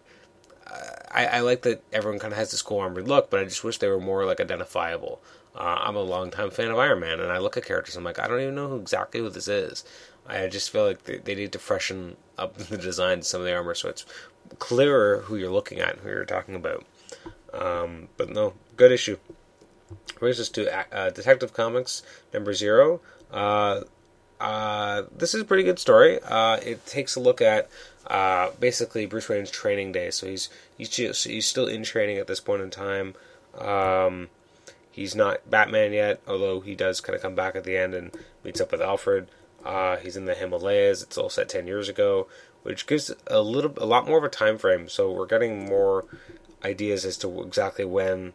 Uh, 0.66 0.96
I, 1.12 1.26
I, 1.26 1.40
like 1.40 1.64
that 1.64 1.84
everyone 1.92 2.20
kind 2.20 2.32
of 2.32 2.38
has 2.38 2.52
this 2.52 2.62
cool 2.62 2.80
armored 2.80 3.08
look, 3.08 3.32
but 3.32 3.40
I 3.40 3.44
just 3.44 3.64
wish 3.64 3.80
they 3.80 3.88
were 3.88 4.00
more 4.00 4.26
like 4.26 4.40
identifiable. 4.40 5.20
Uh, 5.56 5.80
I'm 5.82 5.96
a 5.96 6.02
longtime 6.02 6.52
fan 6.52 6.70
of 6.70 6.78
Iron 6.78 7.00
Man, 7.00 7.20
and 7.20 7.32
I 7.32 7.40
look 7.40 7.58
at 7.58 7.66
characters, 7.66 7.96
and 7.96 8.02
I'm 8.02 8.06
like, 8.06 8.20
I 8.20 8.28
don't 8.28 8.40
even 8.40 8.54
know 8.54 8.68
who 8.68 8.78
exactly 8.78 9.20
who 9.20 9.30
this 9.30 9.48
is. 9.48 9.84
I 10.28 10.48
just 10.48 10.70
feel 10.70 10.86
like 10.86 11.04
they, 11.04 11.18
they 11.18 11.34
need 11.34 11.52
to 11.54 11.60
freshen 11.60 12.16
up 12.38 12.56
the 12.58 12.78
design 12.78 13.20
of 13.20 13.26
some 13.26 13.42
of 13.42 13.48
the 13.48 13.56
armor 13.56 13.74
so 13.74 13.90
it's 13.90 14.06
clearer 14.58 15.22
who 15.22 15.36
you're 15.36 15.52
looking 15.52 15.80
at, 15.80 15.98
who 15.98 16.10
you're 16.10 16.26
talking 16.26 16.56
about. 16.56 16.86
Uh, 17.26 17.30
Um, 17.52 18.10
but 18.16 18.30
no, 18.30 18.54
good 18.78 18.92
issue. 18.92 19.18
Brings 20.20 20.40
us 20.40 20.50
to 20.50 20.96
uh, 20.96 21.10
Detective 21.10 21.52
Comics 21.54 22.04
number 22.34 22.54
zero. 22.54 23.02
Uh, 23.32 23.82
uh, 24.40 25.04
this 25.16 25.34
is 25.34 25.42
a 25.42 25.46
pretty 25.46 25.64
good 25.64 25.80
story. 25.80 26.20
Uh, 26.24 26.58
it 26.58 26.86
takes 26.86 27.16
a 27.16 27.20
look 27.20 27.42
at 27.42 27.70
uh, 28.08 28.52
basically 28.60 29.06
Bruce 29.08 29.30
Wayne's 29.30 29.50
training 29.52 29.94
day. 29.94 30.12
So 30.12 30.28
he's 30.28 30.50
he's 30.78 30.90
just, 30.90 31.26
he's 31.26 31.48
still 31.48 31.68
in 31.68 31.84
training 31.84 32.18
at 32.18 32.28
this 32.28 32.40
point 32.40 32.62
in 32.62 32.70
time. 32.70 33.16
Um, 33.58 34.30
he's 34.92 35.16
not 35.16 35.50
Batman 35.50 35.92
yet, 35.92 36.22
although 36.28 36.60
he 36.60 36.76
does 36.76 37.02
kind 37.02 37.16
of 37.16 37.22
come 37.22 37.36
back 37.36 37.56
at 37.56 37.64
the 37.64 37.78
end 37.78 37.94
and 37.96 38.12
meets 38.44 38.62
up 38.62 38.72
with 38.72 38.82
Alfred. 38.82 39.28
Uh, 39.66 39.98
he's 39.98 40.16
in 40.16 40.26
the 40.26 40.36
Himalayas. 40.36 41.02
It's 41.02 41.18
all 41.18 41.30
set 41.30 41.50
ten 41.50 41.68
years 41.68 41.90
ago, 41.90 42.28
which 42.64 42.88
gives 42.88 43.12
a 43.28 43.42
little 43.42 43.74
a 43.78 43.86
lot 43.86 44.08
more 44.08 44.18
of 44.18 44.24
a 44.24 44.30
time 44.30 44.58
frame. 44.58 44.90
So 44.90 45.12
we're 45.12 45.26
getting 45.26 45.66
more 45.66 46.06
ideas 46.64 47.06
as 47.06 47.18
to 47.18 47.42
exactly 47.42 47.86
when 47.86 48.34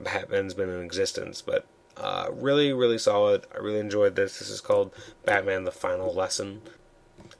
Batman's 0.00 0.54
been 0.54 0.68
in 0.68 0.82
existence. 0.82 1.42
But 1.42 1.66
uh, 1.96 2.28
really, 2.32 2.72
really 2.72 2.98
solid. 2.98 3.46
I 3.54 3.58
really 3.58 3.80
enjoyed 3.80 4.16
this. 4.16 4.38
This 4.38 4.50
is 4.50 4.60
called 4.60 4.92
Batman: 5.24 5.64
The 5.64 5.72
Final 5.72 6.12
Lesson. 6.12 6.62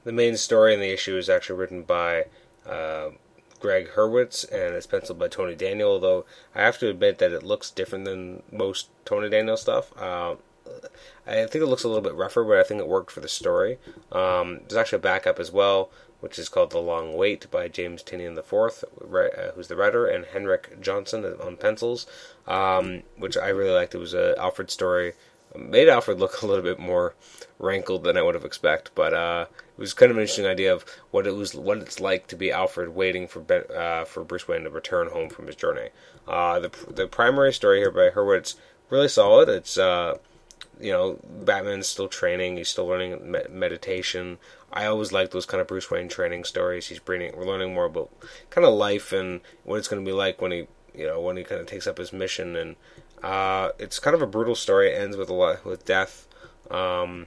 The 0.04 0.12
main 0.12 0.36
story 0.36 0.74
in 0.74 0.80
the 0.80 0.92
issue 0.92 1.16
is 1.16 1.28
actually 1.28 1.58
written 1.58 1.82
by 1.82 2.26
uh, 2.68 3.10
Gregg 3.60 3.90
Hurwitz 3.90 4.44
and 4.50 4.74
it's 4.74 4.86
penciled 4.86 5.18
by 5.18 5.28
Tony 5.28 5.54
Daniel. 5.54 5.92
Although 5.92 6.24
I 6.54 6.62
have 6.62 6.78
to 6.78 6.88
admit 6.88 7.18
that 7.18 7.32
it 7.32 7.42
looks 7.42 7.70
different 7.70 8.04
than 8.04 8.42
most 8.52 8.88
Tony 9.04 9.28
Daniel 9.28 9.56
stuff. 9.56 9.92
Uh, 10.00 10.36
I 11.26 11.46
think 11.46 11.56
it 11.56 11.66
looks 11.66 11.84
a 11.84 11.88
little 11.88 12.02
bit 12.02 12.14
rougher, 12.14 12.44
but 12.44 12.58
I 12.58 12.62
think 12.62 12.80
it 12.80 12.88
worked 12.88 13.10
for 13.10 13.20
the 13.20 13.28
story. 13.28 13.78
Um, 14.12 14.60
there's 14.60 14.76
actually 14.76 14.98
a 14.98 15.02
backup 15.02 15.38
as 15.38 15.50
well, 15.50 15.90
which 16.20 16.38
is 16.38 16.48
called 16.48 16.70
The 16.70 16.78
Long 16.78 17.14
Wait 17.14 17.50
by 17.50 17.68
James 17.68 18.02
Tynion 18.02 18.36
IV, 18.36 18.84
uh, 19.02 19.52
who's 19.54 19.68
the 19.68 19.76
writer, 19.76 20.06
and 20.06 20.24
Henrik 20.24 20.80
Jonsson 20.80 21.44
on 21.44 21.56
pencils, 21.56 22.06
um, 22.46 23.02
which 23.16 23.36
I 23.36 23.48
really 23.48 23.70
liked. 23.70 23.94
It 23.94 23.98
was 23.98 24.14
an 24.14 24.34
Alfred 24.38 24.70
story. 24.70 25.14
Made 25.54 25.88
Alfred 25.88 26.18
look 26.18 26.40
a 26.42 26.46
little 26.46 26.64
bit 26.64 26.78
more 26.78 27.14
rankled 27.58 28.04
than 28.04 28.16
I 28.16 28.22
would 28.22 28.34
have 28.34 28.44
expected, 28.44 28.92
but 28.94 29.14
uh, 29.14 29.46
it 29.76 29.80
was 29.80 29.94
kind 29.94 30.10
of 30.10 30.16
an 30.16 30.22
interesting 30.22 30.46
idea 30.46 30.72
of 30.72 30.84
what 31.10 31.26
it 31.26 31.34
was, 31.34 31.54
what 31.54 31.78
it's 31.78 32.00
like 32.00 32.26
to 32.28 32.36
be 32.36 32.52
Alfred 32.52 32.90
waiting 32.90 33.26
for 33.26 33.40
ben, 33.40 33.64
uh, 33.74 34.04
for 34.04 34.24
Bruce 34.24 34.48
Wayne 34.48 34.64
to 34.64 34.70
return 34.70 35.08
home 35.08 35.30
from 35.30 35.46
his 35.46 35.56
journey. 35.56 35.90
Uh, 36.26 36.60
the 36.60 36.70
the 36.90 37.06
primary 37.06 37.52
story 37.52 37.78
here 37.78 37.90
by 37.90 38.10
Hurwitz 38.10 38.56
really 38.90 39.08
solid. 39.08 39.48
It's 39.48 39.78
uh, 39.78 40.18
you 40.80 40.92
know, 40.92 41.18
Batman's 41.24 41.86
still 41.86 42.08
training. 42.08 42.56
He's 42.56 42.68
still 42.68 42.86
learning 42.86 43.30
me- 43.30 43.40
meditation. 43.50 44.38
I 44.72 44.86
always 44.86 45.12
like 45.12 45.30
those 45.30 45.46
kind 45.46 45.60
of 45.60 45.66
Bruce 45.66 45.90
Wayne 45.90 46.08
training 46.08 46.44
stories. 46.44 46.88
He's 46.88 46.98
bringing, 46.98 47.36
we're 47.36 47.46
learning 47.46 47.74
more 47.74 47.86
about 47.86 48.10
kind 48.50 48.66
of 48.66 48.74
life 48.74 49.12
and 49.12 49.40
what 49.64 49.76
it's 49.76 49.88
going 49.88 50.04
to 50.04 50.08
be 50.08 50.14
like 50.14 50.40
when 50.40 50.52
he, 50.52 50.66
you 50.94 51.06
know, 51.06 51.20
when 51.20 51.36
he 51.36 51.44
kind 51.44 51.60
of 51.60 51.66
takes 51.66 51.86
up 51.86 51.98
his 51.98 52.12
mission. 52.12 52.56
And 52.56 52.76
uh, 53.22 53.70
it's 53.78 53.98
kind 53.98 54.14
of 54.14 54.22
a 54.22 54.26
brutal 54.26 54.54
story. 54.54 54.92
It 54.92 55.00
ends 55.00 55.16
with 55.16 55.30
a 55.30 55.34
lot 55.34 55.64
with 55.64 55.84
death. 55.84 56.26
Um, 56.70 57.26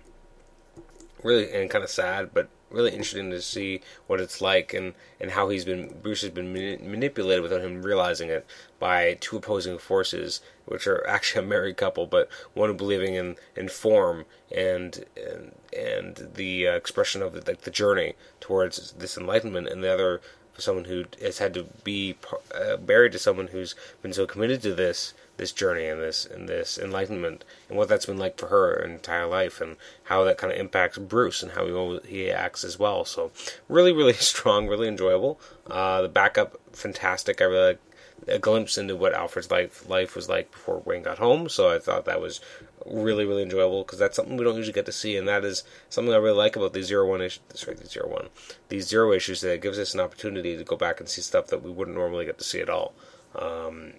really 1.23 1.51
and 1.51 1.69
kind 1.69 1.83
of 1.83 1.89
sad, 1.89 2.31
but 2.33 2.49
really 2.71 2.91
interesting 2.91 3.29
to 3.32 3.41
see 3.41 3.82
what 4.08 4.19
it's 4.19 4.41
like 4.41 4.73
and, 4.73 4.93
and 5.19 5.32
how 5.32 5.49
he's 5.49 5.65
been 5.65 5.95
Bruce 6.01 6.21
has 6.21 6.32
been 6.32 6.53
mani- 6.53 6.77
manipulated 6.77 7.43
without 7.43 7.62
him 7.62 7.82
realizing 7.82 8.29
it 8.29 8.45
by 8.79 9.17
two 9.19 9.38
opposing 9.38 9.77
forces, 9.77 10.41
which 10.65 10.88
are 10.88 11.05
actually 11.08 11.45
a 11.45 11.47
married 11.47 11.77
couple, 11.77 12.05
but 12.05 12.29
one 12.53 12.75
believing 12.77 13.15
in, 13.15 13.36
in 13.55 13.69
form 13.69 14.25
and 14.55 15.05
and, 15.17 15.55
and 15.77 16.29
the 16.36 16.67
uh, 16.67 16.73
expression 16.73 17.21
of 17.21 17.34
the, 17.34 17.43
like 17.45 17.62
the 17.62 17.71
journey 17.71 18.13
towards 18.39 18.91
this 18.93 19.17
enlightenment, 19.17 19.67
and 19.67 19.84
the 19.84 19.93
other 19.93 20.21
someone 20.58 20.86
who 20.86 21.05
has 21.21 21.38
had 21.39 21.53
to 21.53 21.65
be 21.84 22.15
uh, 22.53 22.77
married 22.86 23.13
to 23.13 23.19
someone 23.19 23.47
who's 23.47 23.75
been 24.01 24.13
so 24.13 24.25
committed 24.25 24.62
to 24.62 24.73
this 24.73 25.13
this 25.39 25.52
journey 25.52 25.88
and 25.88 26.02
this 26.02 26.25
and 26.25 26.47
this 26.47 26.78
enlightenment 26.78 27.43
and 27.67 27.78
what 27.78 27.88
that's 27.88 28.06
been 28.06 28.19
like 28.19 28.38
for 28.38 28.47
her 28.47 28.73
entire 28.73 29.25
life 29.25 29.60
and 29.60 29.78
how 30.04 30.23
that 30.23 30.38
kind 30.38 30.54
of 30.54 30.60
impacts 30.60 30.99
Bruce 30.99 31.41
and 31.41 31.54
how 31.54 31.65
he 31.65 31.99
he 32.08 32.32
acts 32.32 32.63
as 32.63 32.78
well. 32.78 33.06
So 33.06 33.32
really, 33.67 33.91
really 33.91 34.13
strong, 34.34 34.67
really 34.67 34.88
enjoyable. 34.88 35.39
Uh, 35.65 36.04
the 36.04 36.10
backup, 36.10 36.60
fantastic. 36.73 37.41
I 37.41 37.45
really 37.45 37.67
like 37.67 37.80
a 38.28 38.38
glimpse 38.38 38.78
into 38.78 38.95
what 38.95 39.13
Alfred's 39.13 39.49
life 39.49 39.88
life 39.89 40.15
was 40.15 40.28
like 40.30 40.52
before 40.52 40.84
Wayne 40.86 41.04
got 41.04 41.17
home. 41.17 41.49
So 41.49 41.73
I 41.73 41.80
thought 41.80 42.06
that 42.06 42.21
was 42.21 42.41
really 42.86 43.25
really 43.25 43.43
enjoyable 43.43 43.84
because 43.84 43.99
that's 43.99 44.15
something 44.15 44.38
we 44.38 44.43
don't 44.43 44.58
usually 44.58 44.73
get 44.73 44.86
to 44.88 44.91
see, 44.91 45.15
and 45.15 45.28
that 45.28 45.45
is 45.45 45.63
something 45.89 46.13
I 46.13 46.17
really 46.17 46.38
like 46.38 46.56
about 46.56 46.73
these 46.73 46.88
zero 46.88 47.10
one 47.10 47.21
issues. 47.21 47.41
Sorry, 47.54 47.75
the 47.75 47.88
zero 47.88 48.10
one, 48.10 48.28
these 48.67 48.88
zero 48.88 49.13
issues 49.13 49.41
that 49.41 49.54
it 49.54 49.62
gives 49.62 49.80
us 49.80 49.93
an 49.93 50.02
opportunity 50.02 50.58
to 50.58 50.63
go 50.63 50.75
back 50.75 50.99
and 50.99 51.08
see 51.08 51.21
stuff 51.21 51.47
that 51.47 51.63
we 51.63 51.71
wouldn't 51.71 51.97
normally 51.97 52.25
get 52.25 52.38
to 52.38 52.43
see 52.43 52.60
at 52.60 52.69
all. 52.69 52.93
Um, 53.36 53.93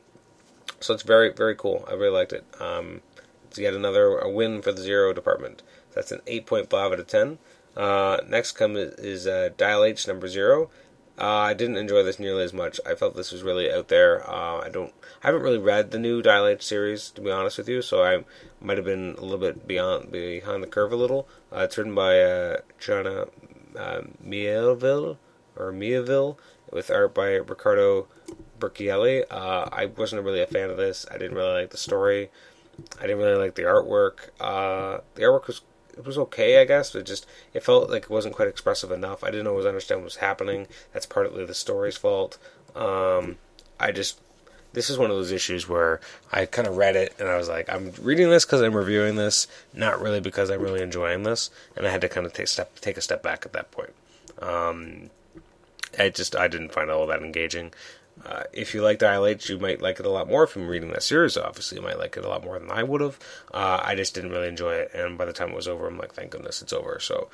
so 0.80 0.94
it's 0.94 1.02
very 1.02 1.32
very 1.32 1.54
cool. 1.54 1.84
I 1.88 1.94
really 1.94 2.16
liked 2.16 2.32
it. 2.32 2.44
Um, 2.60 3.02
it's 3.48 3.58
yet 3.58 3.74
another 3.74 4.28
win 4.28 4.62
for 4.62 4.72
the 4.72 4.82
zero 4.82 5.12
department. 5.12 5.62
That's 5.94 6.12
an 6.12 6.20
eight 6.26 6.46
point 6.46 6.70
five 6.70 6.92
out 6.92 7.00
of 7.00 7.06
ten. 7.06 7.38
Uh, 7.76 8.18
next 8.26 8.52
comes 8.52 8.78
is 8.78 9.26
uh, 9.26 9.50
Dial 9.56 9.84
H 9.84 10.06
number 10.06 10.28
zero. 10.28 10.70
Uh, 11.18 11.50
I 11.50 11.54
didn't 11.54 11.76
enjoy 11.76 12.02
this 12.02 12.18
nearly 12.18 12.44
as 12.44 12.54
much. 12.54 12.80
I 12.86 12.94
felt 12.94 13.14
this 13.14 13.30
was 13.30 13.42
really 13.42 13.70
out 13.70 13.88
there. 13.88 14.28
Uh, 14.28 14.60
I 14.60 14.70
don't, 14.70 14.92
I 15.22 15.26
haven't 15.26 15.42
really 15.42 15.58
read 15.58 15.90
the 15.90 15.98
new 15.98 16.22
Dial 16.22 16.46
H 16.46 16.62
series 16.62 17.10
to 17.10 17.20
be 17.20 17.30
honest 17.30 17.58
with 17.58 17.68
you, 17.68 17.82
so 17.82 18.02
I 18.02 18.24
might 18.60 18.78
have 18.78 18.86
been 18.86 19.16
a 19.18 19.20
little 19.20 19.38
bit 19.38 19.66
beyond 19.68 20.10
behind 20.10 20.62
the 20.62 20.66
curve 20.66 20.92
a 20.92 20.96
little. 20.96 21.28
Uh, 21.52 21.60
it's 21.60 21.76
written 21.76 21.94
by 21.94 22.22
uh, 22.22 22.56
China 22.78 23.26
uh, 23.76 24.02
Mieville 24.24 25.18
or 25.56 25.72
Mieville 25.72 26.38
with 26.72 26.90
art 26.90 27.14
by 27.14 27.32
Riccardo 27.32 28.06
Burchielli. 28.60 29.24
Uh, 29.30 29.68
I 29.72 29.86
wasn't 29.86 30.22
really 30.22 30.42
a 30.42 30.46
fan 30.46 30.70
of 30.70 30.76
this. 30.76 31.06
I 31.10 31.18
didn't 31.18 31.36
really 31.36 31.60
like 31.62 31.70
the 31.70 31.76
story. 31.76 32.30
I 32.98 33.02
didn't 33.02 33.18
really 33.18 33.38
like 33.38 33.54
the 33.54 33.62
artwork. 33.62 34.30
Uh, 34.38 35.00
the 35.14 35.22
artwork 35.22 35.46
was 35.46 35.62
it 35.96 36.06
was 36.06 36.18
okay, 36.18 36.60
I 36.60 36.64
guess. 36.64 36.94
It 36.94 37.04
just 37.04 37.26
it 37.52 37.62
felt 37.62 37.90
like 37.90 38.04
it 38.04 38.10
wasn't 38.10 38.34
quite 38.34 38.48
expressive 38.48 38.90
enough. 38.90 39.24
I 39.24 39.30
didn't 39.30 39.48
always 39.48 39.66
understand 39.66 40.00
what 40.00 40.06
was 40.06 40.16
happening. 40.16 40.66
That's 40.92 41.06
partly 41.06 41.44
the 41.44 41.54
story's 41.54 41.96
fault. 41.96 42.38
Um, 42.74 43.36
I 43.78 43.92
just 43.92 44.20
this 44.72 44.88
is 44.88 44.98
one 44.98 45.10
of 45.10 45.16
those 45.16 45.32
issues 45.32 45.68
where 45.68 46.00
I 46.30 46.46
kind 46.46 46.68
of 46.68 46.76
read 46.76 46.94
it 46.94 47.14
and 47.18 47.28
I 47.28 47.36
was 47.36 47.48
like, 47.48 47.68
I'm 47.68 47.92
reading 48.00 48.30
this 48.30 48.44
because 48.44 48.60
I'm 48.62 48.76
reviewing 48.76 49.16
this, 49.16 49.48
not 49.74 50.00
really 50.00 50.20
because 50.20 50.50
I'm 50.50 50.60
really 50.60 50.80
enjoying 50.82 51.24
this, 51.24 51.50
and 51.76 51.86
I 51.86 51.90
had 51.90 52.00
to 52.02 52.08
kind 52.08 52.26
of 52.26 52.32
take 52.32 52.48
step 52.48 52.78
take 52.80 52.96
a 52.96 53.02
step 53.02 53.22
back 53.22 53.44
at 53.44 53.52
that 53.52 53.70
point. 53.70 53.92
Um, 54.40 55.10
I 55.98 56.08
just 56.08 56.36
I 56.36 56.48
didn't 56.48 56.72
find 56.72 56.90
all 56.90 57.06
that 57.06 57.22
engaging. 57.22 57.72
Uh, 58.24 58.44
if 58.52 58.74
you 58.74 58.82
like 58.82 58.98
Dial 58.98 59.26
H, 59.26 59.48
you 59.48 59.58
might 59.58 59.80
like 59.80 59.98
it 59.98 60.06
a 60.06 60.10
lot 60.10 60.28
more 60.28 60.46
from 60.46 60.68
reading 60.68 60.90
that 60.90 61.02
series. 61.02 61.36
Obviously, 61.36 61.78
you 61.78 61.82
might 61.82 61.98
like 61.98 62.16
it 62.16 62.24
a 62.24 62.28
lot 62.28 62.44
more 62.44 62.58
than 62.58 62.70
I 62.70 62.82
would 62.82 63.00
have. 63.00 63.18
Uh, 63.52 63.80
I 63.82 63.94
just 63.94 64.14
didn't 64.14 64.30
really 64.30 64.48
enjoy 64.48 64.74
it, 64.74 64.90
and 64.94 65.16
by 65.16 65.24
the 65.24 65.32
time 65.32 65.50
it 65.50 65.56
was 65.56 65.68
over, 65.68 65.86
I'm 65.86 65.98
like, 65.98 66.12
thank 66.12 66.30
goodness 66.30 66.60
it's 66.60 66.72
over. 66.72 66.98
So 67.00 67.30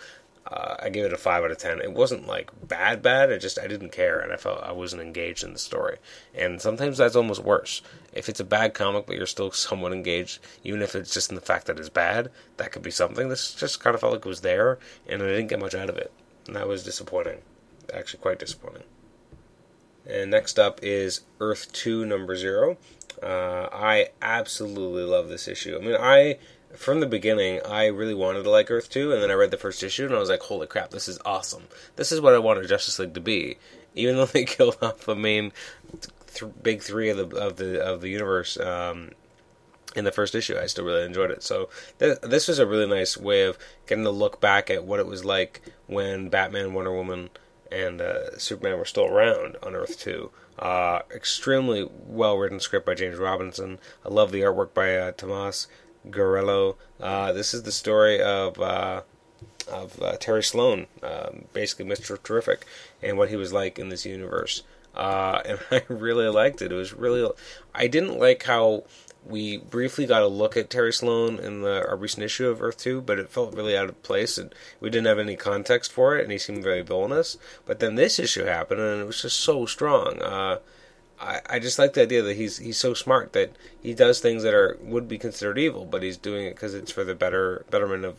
uh, 0.46 0.77
I 0.79 0.90
gave 0.90 1.05
it 1.05 1.12
a 1.12 1.16
five 1.16 1.42
out 1.42 1.51
of 1.51 1.59
ten. 1.59 1.81
It 1.81 1.92
wasn't 1.92 2.29
like 2.29 2.51
bad, 2.68 3.03
bad. 3.03 3.31
It 3.31 3.40
just 3.40 3.59
I 3.59 3.66
didn't 3.66 3.90
care, 3.90 4.20
and 4.20 4.33
I 4.33 4.37
felt 4.37 4.62
I 4.62 4.72
wasn't 4.72 5.03
engaged 5.03 5.42
in 5.42 5.53
the 5.53 5.59
story. 5.59 5.99
And 6.35 6.61
sometimes 6.62 6.99
that's 6.99 7.16
almost 7.16 7.42
worse. 7.42 7.83
If 8.12 8.29
it's 8.29 8.40
a 8.40 8.44
bad 8.44 8.72
comic, 8.72 9.07
but 9.07 9.16
you're 9.16 9.27
still 9.27 9.51
somewhat 9.53 9.92
engaged, 9.92 10.38
even 10.62 10.83
if 10.83 10.94
it's 10.94 11.12
just 11.12 11.31
in 11.31 11.35
the 11.35 11.40
fact 11.40 11.66
that 11.66 11.79
it's 11.81 11.88
bad, 11.88 12.31
that 12.59 12.70
could 12.70 12.83
be 12.83 12.92
something. 12.92 13.29
This 13.29 13.55
just 13.55 13.81
kind 13.81 13.94
of 13.94 14.01
felt 14.01 14.12
like 14.12 14.25
it 14.25 14.29
was 14.29 14.42
there, 14.42 14.79
and 15.09 15.22
I 15.22 15.27
didn't 15.27 15.49
get 15.49 15.61
much 15.61 15.75
out 15.75 15.90
of 15.90 15.96
it, 15.96 16.12
and 16.46 16.55
that 16.55 16.68
was 16.68 16.85
disappointing. 16.85 17.42
Actually, 17.92 18.20
quite 18.20 18.38
disappointing. 18.38 18.83
And 20.09 20.31
next 20.31 20.59
up 20.59 20.81
is 20.83 21.23
Earth 21.40 21.73
2 21.73 22.05
number 22.05 22.37
0. 22.37 22.77
Uh, 23.23 23.69
I 23.73 24.11
absolutely 24.23 25.03
love 25.03 25.29
this 25.29 25.49
issue. 25.49 25.77
I 25.77 25.85
mean, 25.85 25.97
I, 25.99 26.38
from 26.75 27.01
the 27.01 27.07
beginning, 27.07 27.61
I 27.66 27.87
really 27.87 28.14
wanted 28.14 28.42
to 28.45 28.51
like 28.51 28.71
Earth 28.71 28.90
2, 28.90 29.12
and 29.12 29.23
then 29.23 29.31
I 29.31 29.35
read 29.35 29.51
the 29.51 29.57
first 29.57 29.83
issue, 29.83 30.07
and 30.07 30.14
I 30.14 30.19
was 30.19 30.29
like, 30.29 30.42
holy 30.42 30.66
crap, 30.66 30.90
this 30.90 31.09
is 31.09 31.19
awesome. 31.25 31.64
This 31.97 32.12
is 32.12 32.21
what 32.21 32.35
I 32.35 32.38
wanted 32.38 32.69
Justice 32.69 32.99
League 32.99 33.14
to 33.14 33.21
be. 33.21 33.57
Even 33.95 34.16
though 34.16 34.27
they 34.27 34.45
killed 34.45 34.79
off 34.83 35.07
the 35.07 35.16
main 35.16 35.53
th- 36.35 36.53
big 36.62 36.83
three 36.83 37.09
of 37.09 37.16
the 37.16 37.37
of 37.37 37.57
the 37.57 37.83
of 37.83 38.01
the 38.01 38.11
universe 38.11 38.59
um, 38.61 39.11
in 39.95 40.05
the 40.05 40.12
first 40.12 40.35
issue, 40.35 40.57
I 40.59 40.66
still 40.66 40.85
really 40.85 41.05
enjoyed 41.05 41.31
it. 41.31 41.42
So 41.42 41.71
th- 41.99 42.21
this 42.21 42.49
was 42.49 42.59
a 42.59 42.66
really 42.66 42.87
nice 42.87 43.16
way 43.16 43.42
of 43.45 43.59
getting 43.87 44.05
to 44.05 44.11
look 44.11 44.40
back 44.40 44.71
at 44.71 44.85
what 44.85 45.01
it 45.01 45.07
was 45.07 45.25
like 45.25 45.62
when 45.87 46.29
Batman, 46.29 46.75
Wonder 46.75 46.92
Woman, 46.92 47.31
and 47.70 48.00
uh, 48.00 48.38
Superman 48.38 48.79
were 48.79 48.85
still 48.85 49.07
around 49.07 49.57
on 49.62 49.74
Earth 49.74 49.98
2. 50.00 50.31
Uh, 50.59 51.00
extremely 51.14 51.88
well 52.07 52.38
written 52.38 52.61
script 52.61 52.87
by 52.87 52.94
James 52.94 53.18
Robinson. 53.18 53.79
I 54.05 54.09
love 54.09 54.33
the 54.33 54.40
artwork 54.40 54.72
by 54.72 54.96
uh, 54.96 55.12
Tomas 55.12 55.68
Giorello. 56.09 56.76
Uh, 57.00 57.33
this 57.33 57.52
is 57.52 57.64
the 57.64 57.72
story 57.72 58.20
of 58.20 58.59
uh, 58.59 59.02
of 59.68 60.00
uh, 60.00 60.16
Terry 60.16 60.42
Sloan, 60.42 60.87
um, 61.02 61.44
basically 61.52 61.85
Mister 61.85 62.16
Terrific, 62.16 62.64
and 63.02 63.18
what 63.18 63.29
he 63.29 63.37
was 63.37 63.52
like 63.52 63.79
in 63.79 63.90
this 63.90 64.07
universe. 64.07 64.62
and 64.96 65.59
I 65.70 65.83
really 65.88 66.29
liked 66.29 66.62
it. 66.62 66.72
It 66.72 66.74
was 66.74 66.94
really. 66.94 67.31
I 67.74 67.87
didn't 67.87 68.18
like 68.18 68.44
how 68.44 68.85
we 69.29 69.59
briefly 69.59 70.07
got 70.07 70.23
a 70.23 70.29
look 70.29 70.57
at 70.57 70.71
Terry 70.71 70.93
Sloan 70.93 71.39
in 71.39 71.62
the 71.62 71.87
our 71.89 71.97
recent 71.97 72.25
issue 72.25 72.49
of 72.49 72.62
Earth 72.62 72.79
Two, 72.79 73.01
but 73.01 73.19
it 73.19 73.29
felt 73.29 73.55
really 73.55 73.77
out 73.77 73.89
of 73.89 74.03
place, 74.03 74.39
and 74.39 74.55
we 74.81 74.91
didn't 74.91 75.07
have 75.07 75.19
any 75.19 75.37
context 75.37 75.93
for 75.93 76.17
it, 76.17 76.23
and 76.23 76.33
he 76.33 76.39
seemed 76.39 76.62
very 76.62 76.83
villainous. 76.83 77.37
But 77.65 77.81
then 77.81 77.95
this 77.95 78.19
issue 78.19 78.45
happened, 78.45 78.81
and 78.81 79.01
it 79.01 79.07
was 79.07 79.23
just 79.23 79.41
so 79.41 79.67
strong. 79.67 80.21
Uh, 80.23 80.59
I, 81.21 81.41
I 81.49 81.59
just 81.59 81.79
like 81.79 81.95
the 81.95 82.03
idea 82.03 82.23
that 82.23 82.37
he's 82.37 82.59
he's 82.59 82.77
so 82.77 82.95
smart 82.95 83.33
that 83.33 83.57
he 83.83 83.95
does 83.95 84.21
things 84.21 84.43
that 84.43 84.55
are 84.55 84.79
would 84.81 85.09
be 85.09 85.19
considered 85.19 85.59
evil, 85.59 85.85
but 85.85 86.03
he's 86.03 86.17
doing 86.17 86.47
it 86.47 86.55
because 86.55 86.75
it's 86.75 86.93
for 86.93 87.05
the 87.05 87.15
better 87.15 87.65
betterment 87.71 88.05
of 88.05 88.17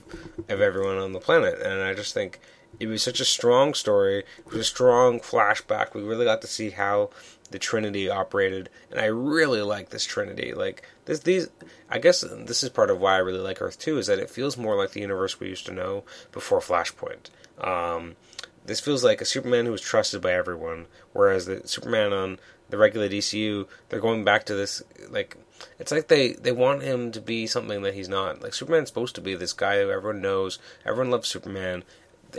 of 0.50 0.62
everyone 0.62 0.98
on 0.98 1.14
the 1.14 1.20
planet. 1.20 1.62
And 1.62 1.82
I 1.82 1.94
just 1.94 2.14
think 2.14 2.40
it 2.80 2.88
was 2.88 3.02
such 3.02 3.20
a 3.20 3.26
strong 3.26 3.74
story. 3.74 4.20
It 4.20 4.52
was 4.52 4.60
a 4.60 4.64
strong 4.64 5.20
flashback. 5.20 5.94
We 5.94 6.02
really 6.02 6.26
got 6.26 6.42
to 6.42 6.48
see 6.48 6.72
how 6.72 7.10
the 7.52 7.60
Trinity 7.60 8.10
operated, 8.10 8.70
and 8.92 9.00
I 9.00 9.06
really 9.06 9.62
like 9.62 9.90
this 9.90 10.06
Trinity. 10.06 10.54
Like 10.54 10.84
this, 11.06 11.20
these, 11.20 11.50
I 11.90 12.00
guess 12.00 12.22
this 12.22 12.64
is 12.64 12.70
part 12.70 12.90
of 12.90 13.00
why 13.00 13.16
I 13.16 13.20
really 13.20 13.40
like 13.40 13.62
Earth 13.62 13.80
Two 13.80 13.98
is 13.98 14.08
that 14.08 14.20
it 14.20 14.30
feels 14.30 14.58
more 14.58 14.76
like 14.76 14.92
the 14.92 15.02
universe 15.02 15.40
we 15.40 15.50
used 15.50 15.66
to 15.68 15.74
know 15.74 16.04
before 16.32 16.60
Flashpoint. 16.60 17.30
Um, 17.60 18.16
this 18.66 18.80
feels 18.80 19.04
like 19.04 19.22
a 19.22 19.26
Superman 19.26 19.66
who 19.66 19.72
was 19.72 19.82
trusted 19.82 20.22
by 20.22 20.34
everyone, 20.34 20.88
whereas 21.14 21.46
the 21.46 21.68
Superman 21.68 22.14
on 22.14 22.40
the 22.70 22.78
regular 22.78 23.08
DCU, 23.08 23.68
they're 23.90 24.00
going 24.00 24.24
back 24.24 24.46
to 24.46 24.56
this 24.56 24.84
like 25.10 25.38
it's 25.80 25.92
like 25.92 26.08
they 26.08 26.34
they 26.34 26.52
want 26.52 26.84
him 26.84 27.12
to 27.12 27.22
be 27.22 27.48
something 27.48 27.82
that 27.84 27.94
he's 27.94 28.10
not. 28.10 28.42
Like 28.42 28.54
Superman's 28.54 28.90
supposed 28.90 29.16
to 29.16 29.22
be 29.22 29.36
this 29.36 29.54
guy 29.54 29.82
who 29.82 29.90
everyone 29.90 30.22
knows, 30.22 30.60
everyone 30.86 31.12
loves 31.12 31.30
Superman, 31.30 31.84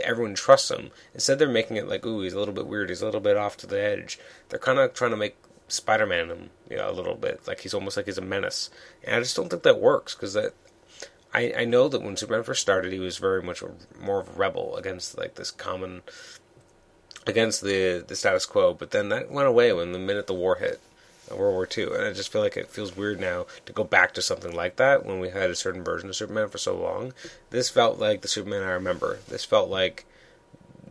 everyone 0.01 0.35
trusts 0.35 0.71
him. 0.71 0.91
Instead, 1.13 1.39
they're 1.39 1.49
making 1.49 1.77
it 1.77 1.87
like, 1.87 2.05
ooh, 2.05 2.21
he's 2.21 2.33
a 2.33 2.39
little 2.39 2.53
bit 2.53 2.67
weird, 2.67 2.89
he's 2.89 3.01
a 3.01 3.05
little 3.05 3.21
bit 3.21 3.37
off 3.37 3.57
to 3.57 3.67
the 3.67 3.81
edge. 3.81 4.19
They're 4.49 4.59
kind 4.59 4.79
of 4.79 4.93
trying 4.93 5.11
to 5.11 5.17
make 5.17 5.35
Spider-Man 5.67 6.29
him, 6.29 6.49
you 6.69 6.77
know, 6.77 6.89
a 6.89 6.93
little 6.93 7.15
bit 7.15 7.47
like 7.47 7.61
he's 7.61 7.73
almost 7.73 7.97
like 7.97 8.05
he's 8.05 8.17
a 8.17 8.21
menace, 8.21 8.69
and 9.03 9.15
I 9.15 9.19
just 9.19 9.35
don't 9.35 9.49
think 9.49 9.63
that 9.63 9.79
works 9.79 10.15
because 10.15 10.33
that. 10.33 10.53
I, 11.31 11.53
I 11.55 11.65
know 11.65 11.87
that 11.89 12.01
when 12.01 12.17
Superman 12.17 12.43
first 12.43 12.61
started, 12.63 12.91
he 12.91 12.97
was 12.97 13.19
very 13.19 13.43
much 13.43 13.61
a, 13.61 13.69
more 14.01 14.21
of 14.21 14.29
a 14.29 14.31
rebel 14.31 14.75
against 14.77 15.15
like 15.15 15.35
this 15.35 15.51
common 15.51 16.01
against 17.27 17.61
the 17.61 18.03
the 18.05 18.15
status 18.15 18.47
quo. 18.47 18.73
But 18.73 18.91
then 18.91 19.09
that 19.09 19.29
went 19.29 19.47
away 19.47 19.71
when 19.71 19.91
the 19.91 19.99
minute 19.99 20.25
the 20.25 20.33
war 20.33 20.55
hit, 20.55 20.81
World 21.35 21.53
War 21.53 21.67
II, 21.77 21.95
and 21.95 22.05
I 22.05 22.13
just 22.13 22.31
feel 22.31 22.41
like 22.41 22.57
it 22.57 22.69
feels 22.69 22.95
weird 22.95 23.19
now 23.19 23.45
to 23.65 23.73
go 23.73 23.83
back 23.83 24.13
to 24.13 24.21
something 24.21 24.53
like 24.53 24.75
that 24.77 25.05
when 25.05 25.19
we 25.19 25.29
had 25.29 25.49
a 25.49 25.55
certain 25.55 25.83
version 25.83 26.09
of 26.09 26.15
Superman 26.15 26.49
for 26.49 26.57
so 26.57 26.77
long. 26.77 27.13
This 27.49 27.69
felt 27.69 27.99
like 27.99 28.21
the 28.21 28.27
Superman 28.27 28.63
I 28.63 28.71
remember. 28.71 29.19
This 29.27 29.45
felt 29.45 29.69
like 29.69 30.05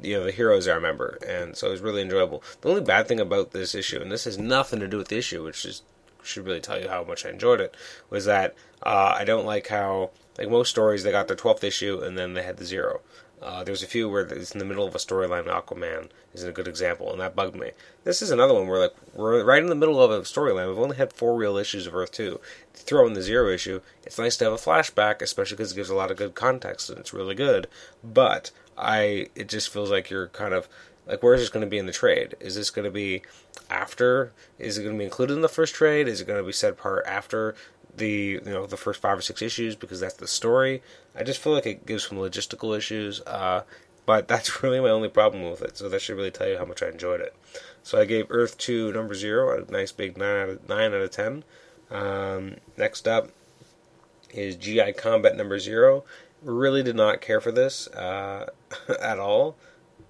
you 0.03 0.14
know 0.16 0.24
the 0.24 0.33
heroes 0.33 0.68
I 0.68 0.74
remember, 0.74 1.18
and 1.27 1.57
so 1.57 1.68
it 1.68 1.72
was 1.72 1.81
really 1.81 2.03
enjoyable. 2.03 2.42
The 2.61 2.68
only 2.68 2.83
bad 2.83 3.09
thing 3.09 3.20
about 3.20 3.53
this 3.53 3.74
issue, 3.74 4.01
and 4.01 4.11
this 4.12 4.24
has 4.24 4.38
nothing 4.38 4.81
to 4.81 4.88
do 4.88 4.98
with 4.98 5.09
the 5.09 5.18
issue, 5.18 5.44
which 5.44 5.64
is 5.64 5.83
should 6.22 6.44
really 6.44 6.61
tell 6.61 6.81
you 6.81 6.88
how 6.88 7.05
much 7.05 7.24
I 7.24 7.31
enjoyed 7.31 7.61
it, 7.61 7.74
was 8.11 8.24
that 8.27 8.55
uh, 8.83 9.14
I 9.17 9.25
don't 9.25 9.47
like 9.47 9.69
how 9.69 10.11
like 10.38 10.51
most 10.51 10.71
stories 10.71 11.03
they 11.03 11.11
got 11.11 11.27
their 11.29 11.37
twelfth 11.37 11.64
issue 11.64 12.01
and 12.01 12.17
then 12.17 12.35
they 12.35 12.43
had 12.43 12.57
the 12.57 12.64
zero. 12.64 13.01
Uh, 13.41 13.62
there's 13.62 13.83
a 13.83 13.87
few 13.87 14.09
where 14.09 14.23
it's 14.23 14.51
in 14.51 14.59
the 14.59 14.64
middle 14.64 14.87
of 14.87 14.95
a 14.95 14.99
storyline. 14.99 15.47
Aquaman 15.47 16.09
is 16.35 16.43
a 16.43 16.53
good 16.53 16.67
example, 16.67 17.12
and 17.12 17.21
that 17.21 17.37
bugged 17.37 17.55
me. 17.55 17.71
This 18.03 18.21
is 18.21 18.31
another 18.31 18.55
one 18.55 18.67
where 18.67 18.81
like 18.81 18.95
we're 19.14 19.45
right 19.45 19.62
in 19.62 19.69
the 19.69 19.75
middle 19.77 20.03
of 20.03 20.11
a 20.11 20.21
storyline. 20.23 20.69
We've 20.69 20.79
only 20.79 20.97
had 20.97 21.12
four 21.12 21.37
real 21.37 21.57
issues 21.57 21.87
of 21.87 21.95
Earth 21.95 22.12
Two. 22.12 22.41
Throw 22.75 23.07
in 23.07 23.12
the 23.12 23.23
zero 23.23 23.49
issue, 23.53 23.81
it's 24.05 24.19
nice 24.19 24.37
to 24.38 24.45
have 24.45 24.53
a 24.53 24.57
flashback, 24.57 25.23
especially 25.23 25.57
because 25.57 25.73
it 25.73 25.77
gives 25.77 25.91
a 25.91 25.95
lot 25.95 26.11
of 26.11 26.17
good 26.17 26.35
context 26.35 26.91
and 26.91 26.99
it's 26.99 27.12
really 27.12 27.35
good. 27.35 27.69
But 28.03 28.51
I, 28.77 29.29
it 29.35 29.49
just 29.49 29.69
feels 29.69 29.91
like 29.91 30.11
you're 30.11 30.29
kind 30.29 30.55
of 30.55 30.69
like 31.07 31.23
where 31.23 31.35
is 31.35 31.41
this 31.41 31.51
going 31.51 31.64
to 31.64 31.71
be 31.71 31.79
in 31.79 31.87
the 31.87 31.93
trade? 31.93 32.37
Is 32.41 32.55
this 32.55 32.71
going 32.71 32.85
to 32.85 32.91
be 32.91 33.23
after? 33.71 34.33
Is 34.59 34.79
it 34.79 34.83
going 34.83 34.95
to 34.95 34.99
be 34.99 35.05
included 35.05 35.35
in 35.35 35.43
the 35.43 35.49
first 35.49 35.75
trade? 35.75 36.09
Is 36.09 36.21
it 36.21 36.27
going 36.27 36.41
to 36.41 36.47
be 36.47 36.53
set 36.53 36.73
apart 36.73 37.05
after 37.07 37.55
the 37.96 38.09
you 38.09 38.40
know 38.44 38.66
the 38.66 38.77
first 38.77 39.01
five 39.01 39.18
or 39.18 39.22
six 39.22 39.42
issues 39.42 39.74
because 39.77 40.01
that's 40.01 40.14
the 40.14 40.29
story. 40.29 40.83
I 41.16 41.22
just 41.22 41.40
feel 41.40 41.53
like 41.53 41.66
it 41.66 41.87
gives 41.87 42.07
some 42.07 42.18
logistical 42.18 42.77
issues, 42.77 43.20
uh, 43.22 43.62
but 44.07 44.29
that's 44.29 44.62
really 44.62 44.81
my 44.81 44.90
only 44.90 45.09
problem 45.09 45.48
with 45.51 45.62
it. 45.62 45.77
So 45.77 45.88
that 45.88 46.01
should 46.01 46.16
really 46.16 46.31
tell 46.31 46.48
you 46.48 46.59
how 46.59 46.64
much 46.64 46.83
I 46.83 46.88
enjoyed 46.88 47.20
it. 47.20 47.35
So 47.83 47.98
I 48.01 48.05
gave 48.05 48.27
Earth 48.31 48.59
Two 48.59 48.92
number 48.92 49.14
zero 49.14 49.62
a 49.62 49.70
nice 49.70 49.92
big 49.92 50.16
nine 50.16 50.37
out 50.37 50.48
of 50.48 50.68
nine 50.68 50.94
out 50.94 51.01
of 51.01 51.11
ten. 51.11 51.44
Um, 51.90 52.57
next 52.77 53.09
up 53.09 53.31
is 54.31 54.57
GI 54.57 54.92
Combat 54.92 55.37
number 55.37 55.59
zero. 55.59 56.05
Really 56.42 56.83
did 56.83 56.96
not 56.96 57.20
care 57.20 57.40
for 57.40 57.51
this 57.51 57.88
uh, 57.88 58.51
at 59.01 59.18
all. 59.18 59.57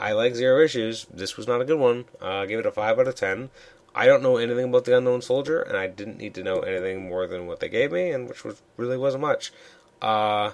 I 0.00 0.12
like 0.12 0.34
zero 0.34 0.62
issues. 0.62 1.06
This 1.12 1.36
was 1.36 1.48
not 1.48 1.60
a 1.60 1.64
good 1.64 1.78
one. 1.78 2.04
Uh, 2.20 2.38
I 2.38 2.46
gave 2.46 2.58
it 2.58 2.66
a 2.66 2.70
five 2.70 2.98
out 2.98 3.08
of 3.08 3.14
ten. 3.14 3.50
I 3.98 4.06
don't 4.06 4.22
know 4.22 4.37
anything 4.37 4.66
about 4.66 4.84
the 4.84 4.96
unknown 4.96 5.22
soldier, 5.22 5.61
and 5.61 5.76
I 5.76 5.88
didn't 5.88 6.18
need 6.18 6.32
to 6.34 6.44
know 6.44 6.61
anything 6.61 7.08
more 7.08 7.26
than 7.26 7.48
what 7.48 7.58
they 7.58 7.68
gave 7.68 7.90
me, 7.90 8.12
and 8.12 8.28
which 8.28 8.44
was 8.44 8.62
really 8.76 8.96
wasn't 8.96 9.22
much. 9.22 9.52
Uh, 10.00 10.52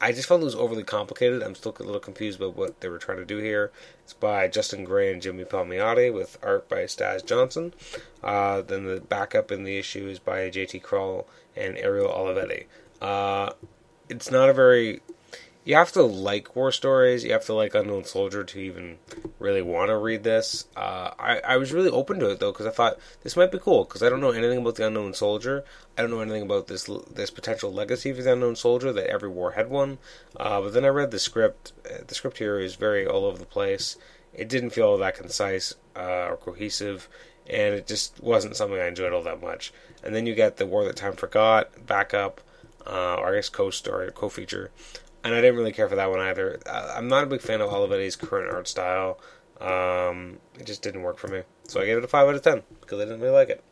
I 0.00 0.12
just 0.12 0.28
felt 0.28 0.42
it 0.42 0.44
was 0.44 0.54
overly 0.54 0.84
complicated. 0.84 1.42
I'm 1.42 1.56
still 1.56 1.74
a 1.76 1.82
little 1.82 2.00
confused 2.00 2.38
about 2.40 2.56
what 2.56 2.80
they 2.80 2.88
were 2.88 2.98
trying 2.98 3.18
to 3.18 3.24
do 3.24 3.38
here. 3.38 3.72
It's 4.04 4.12
by 4.12 4.46
Justin 4.46 4.84
Gray 4.84 5.12
and 5.12 5.20
Jimmy 5.20 5.44
Palmiotti 5.44 6.14
with 6.14 6.38
art 6.40 6.68
by 6.68 6.84
Staz 6.84 7.26
Johnson. 7.26 7.74
Uh, 8.22 8.62
then 8.62 8.84
the 8.84 9.00
backup 9.00 9.50
in 9.50 9.64
the 9.64 9.76
issue 9.76 10.06
is 10.06 10.20
by 10.20 10.48
J.T. 10.48 10.78
Krull 10.78 11.26
and 11.56 11.76
Ariel 11.76 12.08
Olivetti. 12.08 12.66
Uh, 13.02 13.54
it's 14.08 14.30
not 14.30 14.48
a 14.48 14.52
very 14.52 15.00
you 15.64 15.74
have 15.74 15.92
to 15.92 16.02
like 16.02 16.54
war 16.54 16.70
stories. 16.70 17.24
You 17.24 17.32
have 17.32 17.46
to 17.46 17.54
like 17.54 17.74
Unknown 17.74 18.04
Soldier 18.04 18.44
to 18.44 18.58
even 18.58 18.98
really 19.38 19.62
want 19.62 19.88
to 19.88 19.96
read 19.96 20.22
this. 20.22 20.66
Uh, 20.76 21.10
I 21.18 21.40
I 21.40 21.56
was 21.56 21.72
really 21.72 21.88
open 21.88 22.20
to 22.20 22.30
it 22.30 22.38
though 22.38 22.52
because 22.52 22.66
I 22.66 22.70
thought 22.70 22.98
this 23.22 23.36
might 23.36 23.50
be 23.50 23.58
cool 23.58 23.84
because 23.84 24.02
I 24.02 24.10
don't 24.10 24.20
know 24.20 24.30
anything 24.30 24.58
about 24.58 24.74
the 24.74 24.86
Unknown 24.86 25.14
Soldier. 25.14 25.64
I 25.96 26.02
don't 26.02 26.10
know 26.10 26.20
anything 26.20 26.42
about 26.42 26.66
this 26.66 26.88
this 27.10 27.30
potential 27.30 27.72
legacy 27.72 28.10
of 28.10 28.18
the 28.18 28.32
Unknown 28.32 28.56
Soldier 28.56 28.92
that 28.92 29.06
every 29.06 29.28
war 29.28 29.52
had 29.52 29.70
one. 29.70 29.98
Uh, 30.36 30.60
but 30.60 30.74
then 30.74 30.84
I 30.84 30.88
read 30.88 31.10
the 31.10 31.18
script. 31.18 31.72
Uh, 31.86 32.04
the 32.06 32.14
script 32.14 32.38
here 32.38 32.58
is 32.58 32.74
very 32.74 33.06
all 33.06 33.24
over 33.24 33.38
the 33.38 33.46
place. 33.46 33.96
It 34.34 34.48
didn't 34.48 34.70
feel 34.70 34.88
all 34.88 34.98
that 34.98 35.16
concise 35.16 35.74
uh, 35.96 36.26
or 36.28 36.36
cohesive, 36.36 37.08
and 37.48 37.74
it 37.74 37.86
just 37.86 38.22
wasn't 38.22 38.56
something 38.56 38.78
I 38.78 38.88
enjoyed 38.88 39.12
all 39.12 39.22
that 39.22 39.40
much. 39.40 39.72
And 40.02 40.14
then 40.14 40.26
you 40.26 40.34
get 40.34 40.58
the 40.58 40.66
War 40.66 40.84
That 40.84 40.96
Time 40.96 41.14
Forgot 41.14 41.86
backup, 41.86 42.40
uh, 42.84 43.14
or 43.14 43.32
I 43.32 43.36
guess 43.36 43.48
co-story, 43.48 44.10
co-feature 44.12 44.70
and 45.24 45.34
I 45.34 45.40
didn't 45.40 45.56
really 45.56 45.72
care 45.72 45.88
for 45.88 45.96
that 45.96 46.10
one 46.10 46.20
either. 46.20 46.60
I'm 46.66 47.08
not 47.08 47.24
a 47.24 47.26
big 47.26 47.40
fan 47.40 47.60
of 47.60 47.70
Olivetti's 47.70 48.14
current 48.14 48.52
art 48.52 48.68
style. 48.68 49.18
Um, 49.60 50.38
it 50.58 50.66
just 50.66 50.82
didn't 50.82 51.02
work 51.02 51.18
for 51.18 51.28
me, 51.28 51.42
so 51.64 51.80
I 51.80 51.86
gave 51.86 51.96
it 51.96 52.04
a 52.04 52.08
five 52.08 52.28
out 52.28 52.34
of 52.34 52.42
ten 52.42 52.62
because 52.80 53.00
I 53.00 53.04
didn't 53.04 53.20
really 53.20 53.32
like 53.32 53.48
it. 53.48 53.64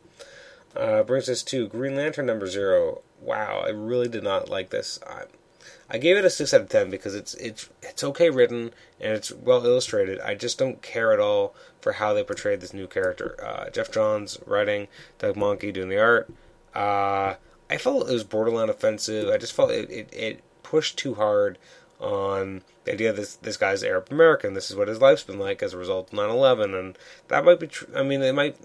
Uh, 0.75 1.03
brings 1.03 1.29
us 1.29 1.43
to 1.43 1.67
Green 1.67 1.95
Lantern 1.95 2.25
number 2.25 2.47
zero. 2.47 3.01
Wow, 3.21 3.63
I 3.63 3.69
really 3.69 4.07
did 4.07 4.23
not 4.23 4.49
like 4.49 4.71
this. 4.71 4.99
I, 5.07 5.25
I 5.89 5.99
gave 5.99 6.17
it 6.17 6.25
a 6.25 6.29
six 6.29 6.53
out 6.53 6.61
of 6.61 6.69
ten 6.69 6.89
because 6.89 7.13
it's 7.13 7.35
it's 7.35 7.69
it's 7.83 8.03
okay 8.03 8.29
written 8.31 8.71
and 8.99 9.13
it's 9.13 9.31
well 9.31 9.63
illustrated. 9.65 10.19
I 10.21 10.33
just 10.33 10.57
don't 10.57 10.81
care 10.81 11.13
at 11.13 11.19
all 11.19 11.53
for 11.79 11.93
how 11.93 12.13
they 12.13 12.23
portrayed 12.23 12.61
this 12.61 12.73
new 12.73 12.87
character. 12.87 13.37
Uh, 13.45 13.69
Geoff 13.69 13.91
Johns 13.91 14.39
writing, 14.47 14.87
Doug 15.19 15.35
Mahnke 15.35 15.71
doing 15.73 15.89
the 15.89 15.99
art. 15.99 16.31
Uh, 16.73 17.35
I 17.69 17.77
felt 17.77 18.09
it 18.09 18.13
was 18.13 18.23
borderline 18.23 18.69
offensive. 18.69 19.29
I 19.29 19.37
just 19.37 19.53
felt 19.53 19.69
it, 19.69 19.89
it, 19.91 20.09
it 20.11 20.43
pushed 20.73 20.97
too 20.97 21.13
hard 21.13 21.59
on 21.99 22.63
the 22.83 22.93
idea 22.93 23.13
this 23.13 23.35
this 23.35 23.57
guy's 23.57 23.83
Arab 23.83 24.07
American. 24.09 24.55
This 24.55 24.71
is 24.71 24.75
what 24.75 24.87
his 24.87 24.99
life's 24.99 25.21
been 25.21 25.37
like 25.37 25.61
as 25.61 25.75
a 25.75 25.77
result 25.77 26.11
of 26.11 26.17
9/11, 26.17 26.73
and 26.77 26.97
that 27.27 27.45
might 27.45 27.59
be. 27.59 27.67
true. 27.67 27.87
I 27.95 28.01
mean, 28.01 28.23
it 28.23 28.33
might. 28.33 28.57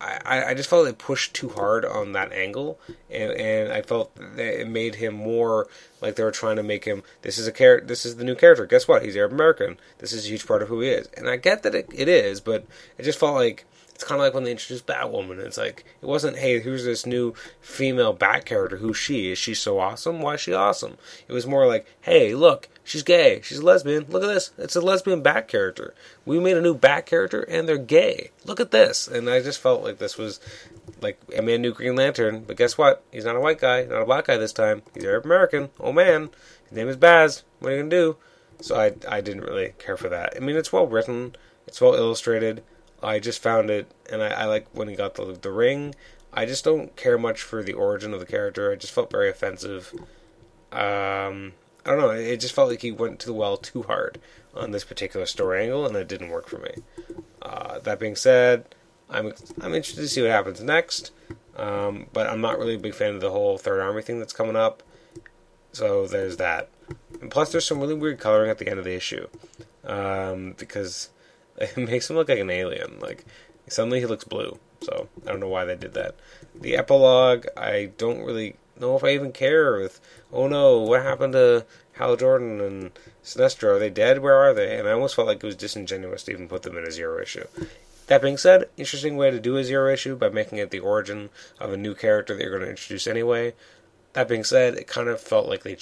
I, 0.00 0.44
I 0.48 0.54
just 0.54 0.70
felt 0.70 0.86
they 0.86 0.92
pushed 0.94 1.34
too 1.34 1.50
hard 1.50 1.84
on 1.84 2.12
that 2.12 2.32
angle, 2.32 2.78
and, 3.10 3.32
and 3.32 3.72
I 3.72 3.82
felt 3.82 4.14
that 4.16 4.60
it 4.60 4.68
made 4.68 4.94
him 4.94 5.14
more 5.14 5.68
like 6.00 6.16
they 6.16 6.24
were 6.24 6.30
trying 6.30 6.56
to 6.56 6.62
make 6.62 6.86
him. 6.86 7.02
This 7.20 7.36
is 7.36 7.46
a 7.46 7.52
character. 7.52 7.86
This 7.86 8.06
is 8.06 8.16
the 8.16 8.24
new 8.24 8.34
character. 8.34 8.64
Guess 8.64 8.88
what? 8.88 9.04
He's 9.04 9.16
Arab 9.16 9.32
American. 9.32 9.76
This 9.98 10.14
is 10.14 10.24
a 10.24 10.28
huge 10.30 10.46
part 10.46 10.62
of 10.62 10.68
who 10.68 10.80
he 10.80 10.88
is, 10.88 11.06
and 11.18 11.28
I 11.28 11.36
get 11.36 11.62
that 11.64 11.74
it, 11.74 11.90
it 11.94 12.08
is, 12.08 12.40
but 12.40 12.64
it 12.96 13.02
just 13.02 13.20
felt 13.20 13.34
like 13.34 13.66
it's 13.96 14.04
kind 14.04 14.20
of 14.20 14.26
like 14.26 14.34
when 14.34 14.44
they 14.44 14.50
introduced 14.50 14.86
Batwoman. 14.86 15.38
It's 15.38 15.56
like 15.56 15.86
it 16.02 16.06
wasn't, 16.06 16.36
hey, 16.36 16.60
here's 16.60 16.84
this 16.84 17.06
new 17.06 17.32
female 17.62 18.12
Bat 18.12 18.44
character. 18.44 18.76
Who's 18.76 18.98
she? 18.98 19.32
Is 19.32 19.38
she 19.38 19.54
so 19.54 19.78
awesome? 19.78 20.20
Why 20.20 20.34
is 20.34 20.42
she 20.42 20.52
awesome? 20.52 20.98
It 21.26 21.32
was 21.32 21.46
more 21.46 21.66
like, 21.66 21.86
hey, 22.02 22.34
look, 22.34 22.68
she's 22.84 23.02
gay. 23.02 23.40
She's 23.42 23.56
a 23.56 23.64
lesbian. 23.64 24.04
Look 24.10 24.22
at 24.22 24.26
this. 24.26 24.50
It's 24.58 24.76
a 24.76 24.82
lesbian 24.82 25.22
Bat 25.22 25.48
character. 25.48 25.94
We 26.26 26.38
made 26.38 26.58
a 26.58 26.60
new 26.60 26.74
Bat 26.74 27.06
character, 27.06 27.40
and 27.40 27.66
they're 27.66 27.78
gay. 27.78 28.32
Look 28.44 28.60
at 28.60 28.70
this. 28.70 29.08
And 29.08 29.30
I 29.30 29.40
just 29.40 29.62
felt 29.62 29.82
like 29.82 29.96
this 29.96 30.18
was 30.18 30.40
like 31.00 31.18
a 31.34 31.40
new 31.40 31.72
Green 31.72 31.96
Lantern, 31.96 32.44
but 32.46 32.58
guess 32.58 32.76
what? 32.76 33.02
He's 33.10 33.24
not 33.24 33.36
a 33.36 33.40
white 33.40 33.60
guy, 33.60 33.84
not 33.84 34.02
a 34.02 34.04
black 34.04 34.26
guy 34.26 34.36
this 34.36 34.52
time. 34.52 34.82
He's 34.92 35.04
Arab 35.04 35.24
American. 35.24 35.70
Oh 35.80 35.92
man, 35.92 36.28
his 36.64 36.76
name 36.76 36.88
is 36.88 36.98
Baz. 36.98 37.44
What 37.60 37.72
are 37.72 37.76
you 37.76 37.82
gonna 37.82 37.90
do? 37.90 38.16
So 38.60 38.78
I 38.78 38.92
I 39.08 39.22
didn't 39.22 39.44
really 39.44 39.72
care 39.78 39.96
for 39.96 40.10
that. 40.10 40.34
I 40.36 40.40
mean, 40.40 40.56
it's 40.56 40.70
well 40.70 40.86
written. 40.86 41.34
It's 41.66 41.80
well 41.80 41.94
illustrated. 41.94 42.62
I 43.02 43.18
just 43.18 43.42
found 43.42 43.70
it, 43.70 43.90
and 44.10 44.22
I, 44.22 44.28
I 44.28 44.44
like 44.46 44.66
when 44.72 44.88
he 44.88 44.96
got 44.96 45.14
the 45.14 45.38
the 45.40 45.50
ring. 45.50 45.94
I 46.32 46.44
just 46.44 46.64
don't 46.64 46.94
care 46.96 47.18
much 47.18 47.42
for 47.42 47.62
the 47.62 47.72
origin 47.72 48.12
of 48.12 48.20
the 48.20 48.26
character. 48.26 48.70
I 48.70 48.76
just 48.76 48.92
felt 48.92 49.10
very 49.10 49.30
offensive. 49.30 49.92
Um, 50.72 51.52
I 51.84 51.90
don't 51.90 51.98
know. 51.98 52.10
It 52.10 52.40
just 52.40 52.54
felt 52.54 52.68
like 52.68 52.82
he 52.82 52.92
went 52.92 53.20
to 53.20 53.26
the 53.26 53.32
well 53.32 53.56
too 53.56 53.82
hard 53.84 54.20
on 54.54 54.70
this 54.70 54.84
particular 54.84 55.26
story 55.26 55.62
angle, 55.62 55.86
and 55.86 55.96
it 55.96 56.08
didn't 56.08 56.30
work 56.30 56.48
for 56.48 56.58
me. 56.58 56.74
Uh, 57.40 57.78
that 57.80 57.98
being 57.98 58.16
said, 58.16 58.74
I'm 59.08 59.32
I'm 59.60 59.74
interested 59.74 60.02
to 60.02 60.08
see 60.08 60.22
what 60.22 60.30
happens 60.30 60.62
next. 60.62 61.12
Um, 61.56 62.06
but 62.12 62.28
I'm 62.28 62.40
not 62.40 62.58
really 62.58 62.74
a 62.74 62.78
big 62.78 62.94
fan 62.94 63.14
of 63.14 63.20
the 63.20 63.30
whole 63.30 63.56
Third 63.56 63.80
Army 63.80 64.02
thing 64.02 64.18
that's 64.18 64.32
coming 64.32 64.56
up. 64.56 64.82
So 65.72 66.06
there's 66.06 66.36
that. 66.36 66.68
And 67.20 67.30
plus, 67.30 67.52
there's 67.52 67.64
some 67.64 67.80
really 67.80 67.94
weird 67.94 68.18
coloring 68.18 68.50
at 68.50 68.58
the 68.58 68.68
end 68.68 68.78
of 68.78 68.84
the 68.84 68.94
issue 68.94 69.26
um, 69.84 70.54
because 70.58 71.10
it 71.76 71.76
makes 71.76 72.10
him 72.10 72.16
look 72.16 72.28
like 72.28 72.38
an 72.38 72.50
alien. 72.50 72.98
Like 73.00 73.24
suddenly 73.68 74.00
he 74.00 74.06
looks 74.06 74.24
blue. 74.24 74.58
So 74.82 75.08
I 75.24 75.30
don't 75.30 75.40
know 75.40 75.48
why 75.48 75.64
they 75.64 75.76
did 75.76 75.94
that. 75.94 76.14
The 76.54 76.76
epilogue, 76.76 77.46
I 77.56 77.90
don't 77.98 78.24
really 78.24 78.56
know 78.78 78.96
if 78.96 79.04
I 79.04 79.10
even 79.10 79.32
care. 79.32 79.78
With 79.78 80.00
oh 80.32 80.48
no, 80.48 80.78
what 80.78 81.02
happened 81.02 81.32
to 81.32 81.64
Hal 81.94 82.16
Jordan 82.16 82.60
and 82.60 82.90
Sinestro? 83.24 83.76
Are 83.76 83.78
they 83.78 83.90
dead? 83.90 84.20
Where 84.20 84.36
are 84.36 84.54
they? 84.54 84.78
And 84.78 84.88
I 84.88 84.92
almost 84.92 85.16
felt 85.16 85.28
like 85.28 85.42
it 85.42 85.46
was 85.46 85.56
disingenuous 85.56 86.24
to 86.24 86.32
even 86.32 86.48
put 86.48 86.62
them 86.62 86.76
in 86.76 86.84
a 86.84 86.90
zero 86.90 87.20
issue. 87.20 87.46
That 88.06 88.22
being 88.22 88.36
said, 88.36 88.68
interesting 88.76 89.16
way 89.16 89.30
to 89.30 89.40
do 89.40 89.56
a 89.56 89.64
zero 89.64 89.92
issue 89.92 90.14
by 90.14 90.28
making 90.28 90.58
it 90.58 90.70
the 90.70 90.78
origin 90.78 91.30
of 91.58 91.72
a 91.72 91.76
new 91.76 91.94
character 91.94 92.34
that 92.34 92.42
you're 92.42 92.52
going 92.52 92.62
to 92.62 92.70
introduce 92.70 93.06
anyway. 93.06 93.54
That 94.16 94.28
being 94.28 94.44
said, 94.44 94.76
it 94.76 94.86
kind 94.86 95.08
of 95.08 95.20
felt 95.20 95.46
like 95.46 95.62
they 95.62 95.76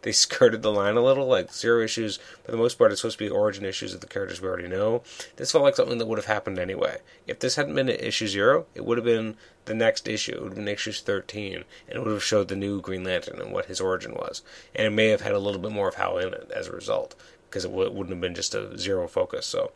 they 0.00 0.12
skirted 0.12 0.62
the 0.62 0.72
line 0.72 0.96
a 0.96 1.02
little. 1.02 1.26
Like 1.26 1.52
zero 1.52 1.82
issues, 1.82 2.16
for 2.42 2.50
the 2.50 2.56
most 2.56 2.78
part, 2.78 2.92
it's 2.92 3.02
supposed 3.02 3.18
to 3.18 3.24
be 3.26 3.28
origin 3.28 3.66
issues 3.66 3.92
of 3.92 4.00
the 4.00 4.06
characters 4.06 4.40
we 4.40 4.48
already 4.48 4.68
know. 4.68 5.02
This 5.36 5.52
felt 5.52 5.64
like 5.64 5.76
something 5.76 5.98
that 5.98 6.06
would 6.06 6.16
have 6.16 6.24
happened 6.24 6.58
anyway. 6.58 7.02
If 7.26 7.40
this 7.40 7.56
hadn't 7.56 7.74
been 7.74 7.90
issue 7.90 8.26
zero, 8.26 8.64
it 8.74 8.86
would 8.86 8.96
have 8.96 9.04
been 9.04 9.36
the 9.66 9.74
next 9.74 10.08
issue. 10.08 10.32
It 10.32 10.40
would 10.40 10.52
have 10.52 10.56
been 10.56 10.68
issue 10.68 10.92
13, 10.92 11.56
and 11.56 11.64
it 11.90 11.98
would 11.98 12.10
have 12.10 12.24
showed 12.24 12.48
the 12.48 12.56
new 12.56 12.80
Green 12.80 13.04
Lantern 13.04 13.38
and 13.38 13.52
what 13.52 13.66
his 13.66 13.82
origin 13.82 14.14
was. 14.14 14.40
And 14.74 14.86
it 14.86 14.90
may 14.90 15.08
have 15.08 15.20
had 15.20 15.32
a 15.32 15.38
little 15.38 15.60
bit 15.60 15.70
more 15.70 15.88
of 15.88 15.96
Hal 15.96 16.16
in 16.16 16.32
it 16.32 16.50
as 16.56 16.68
a 16.68 16.72
result, 16.72 17.14
because 17.50 17.66
it 17.66 17.70
w- 17.70 17.90
wouldn't 17.90 18.14
have 18.14 18.20
been 18.22 18.34
just 18.34 18.54
a 18.54 18.78
zero 18.78 19.06
focus. 19.06 19.44
So 19.44 19.72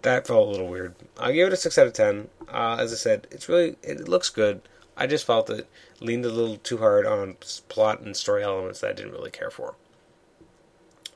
that 0.00 0.26
felt 0.26 0.48
a 0.48 0.50
little 0.50 0.68
weird. 0.68 0.94
I 1.20 1.32
gave 1.32 1.48
it 1.48 1.52
a 1.52 1.56
6 1.56 1.76
out 1.76 1.86
of 1.86 1.92
10. 1.92 2.28
Uh, 2.48 2.78
as 2.80 2.94
I 2.94 2.96
said, 2.96 3.26
it's 3.30 3.46
really, 3.46 3.76
it 3.82 4.08
looks 4.08 4.30
good. 4.30 4.62
I 4.96 5.06
just 5.06 5.26
felt 5.26 5.50
it 5.50 5.68
leaned 6.02 6.24
a 6.24 6.30
little 6.30 6.56
too 6.56 6.78
hard 6.78 7.06
on 7.06 7.36
plot 7.68 8.00
and 8.00 8.16
story 8.16 8.42
elements 8.42 8.80
that 8.80 8.90
I 8.90 8.92
didn't 8.92 9.12
really 9.12 9.30
care 9.30 9.50
for. 9.50 9.76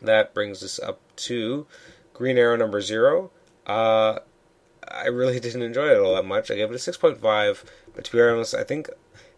That 0.01 0.35
brings 0.35 0.63
us 0.63 0.79
up 0.79 1.01
to 1.17 1.67
Green 2.15 2.39
Arrow 2.39 2.57
number 2.57 2.81
zero. 2.81 3.31
Uh, 3.67 4.21
I 4.87 5.07
really 5.09 5.41
didn't 5.41 5.63
enjoy 5.63 5.89
it 5.89 5.99
all 5.99 6.15
that 6.15 6.25
much. 6.25 6.51
I 6.51 6.57
gave 6.57 6.71
it 6.71 6.89
a 6.89 6.91
6.5, 6.93 7.65
but 7.95 8.05
to 8.05 8.13
be 8.13 8.21
honest, 8.21 8.55
I 8.55 8.65
think 8.65 8.89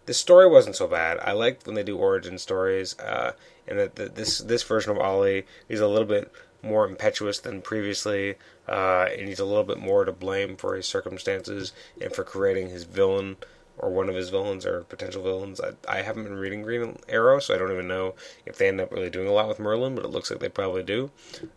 the 0.07 0.15
story 0.15 0.49
wasn't 0.49 0.77
so 0.77 0.87
bad. 0.87 1.19
I 1.21 1.33
liked 1.33 1.67
when 1.67 1.75
they 1.75 1.83
do 1.83 1.97
origin 1.97 2.39
stories, 2.39 2.99
uh, 2.99 3.33
and 3.67 3.79
that 3.79 4.15
this 4.15 4.39
this 4.39 4.63
version 4.63 4.91
of 4.91 4.99
Ollie 4.99 5.45
is 5.69 5.81
a 5.81 5.87
little 5.87 6.09
bit 6.09 6.33
more 6.63 6.87
impetuous 6.87 7.39
than 7.39 7.63
previously, 7.63 8.37
uh, 8.67 9.07
and 9.17 9.29
he's 9.29 9.39
a 9.39 9.45
little 9.45 9.65
bit 9.65 9.79
more 9.79 10.05
to 10.05 10.13
blame 10.13 10.57
for 10.57 10.75
his 10.75 10.87
circumstances 10.87 11.73
and 12.01 12.13
for 12.13 12.25
creating 12.25 12.71
his 12.71 12.85
villain 12.85 13.37
or 13.79 13.91
one 13.91 14.09
of 14.09 14.15
his 14.15 14.31
villains 14.31 14.67
or 14.67 14.83
potential 14.85 15.23
villains. 15.23 15.61
I, 15.61 15.73
I 15.89 16.03
haven't 16.03 16.25
been 16.25 16.37
reading 16.37 16.63
Green 16.63 16.99
Arrow, 17.09 17.39
so 17.39 17.55
I 17.55 17.59
don't 17.59 17.73
even 17.73 17.89
know 17.89 18.15
if 18.47 18.57
they 18.57 18.69
end 18.69 18.81
up 18.81 18.93
really 18.93 19.11
doing 19.11 19.29
a 19.29 19.33
lot 19.33 19.49
with 19.49 19.59
Merlyn, 19.59 19.95
but 19.95 20.05
it 20.05 20.11
looks 20.11 20.31
like 20.31 20.41
they 20.41 20.49
probably 20.49 20.83
do. 20.83 21.11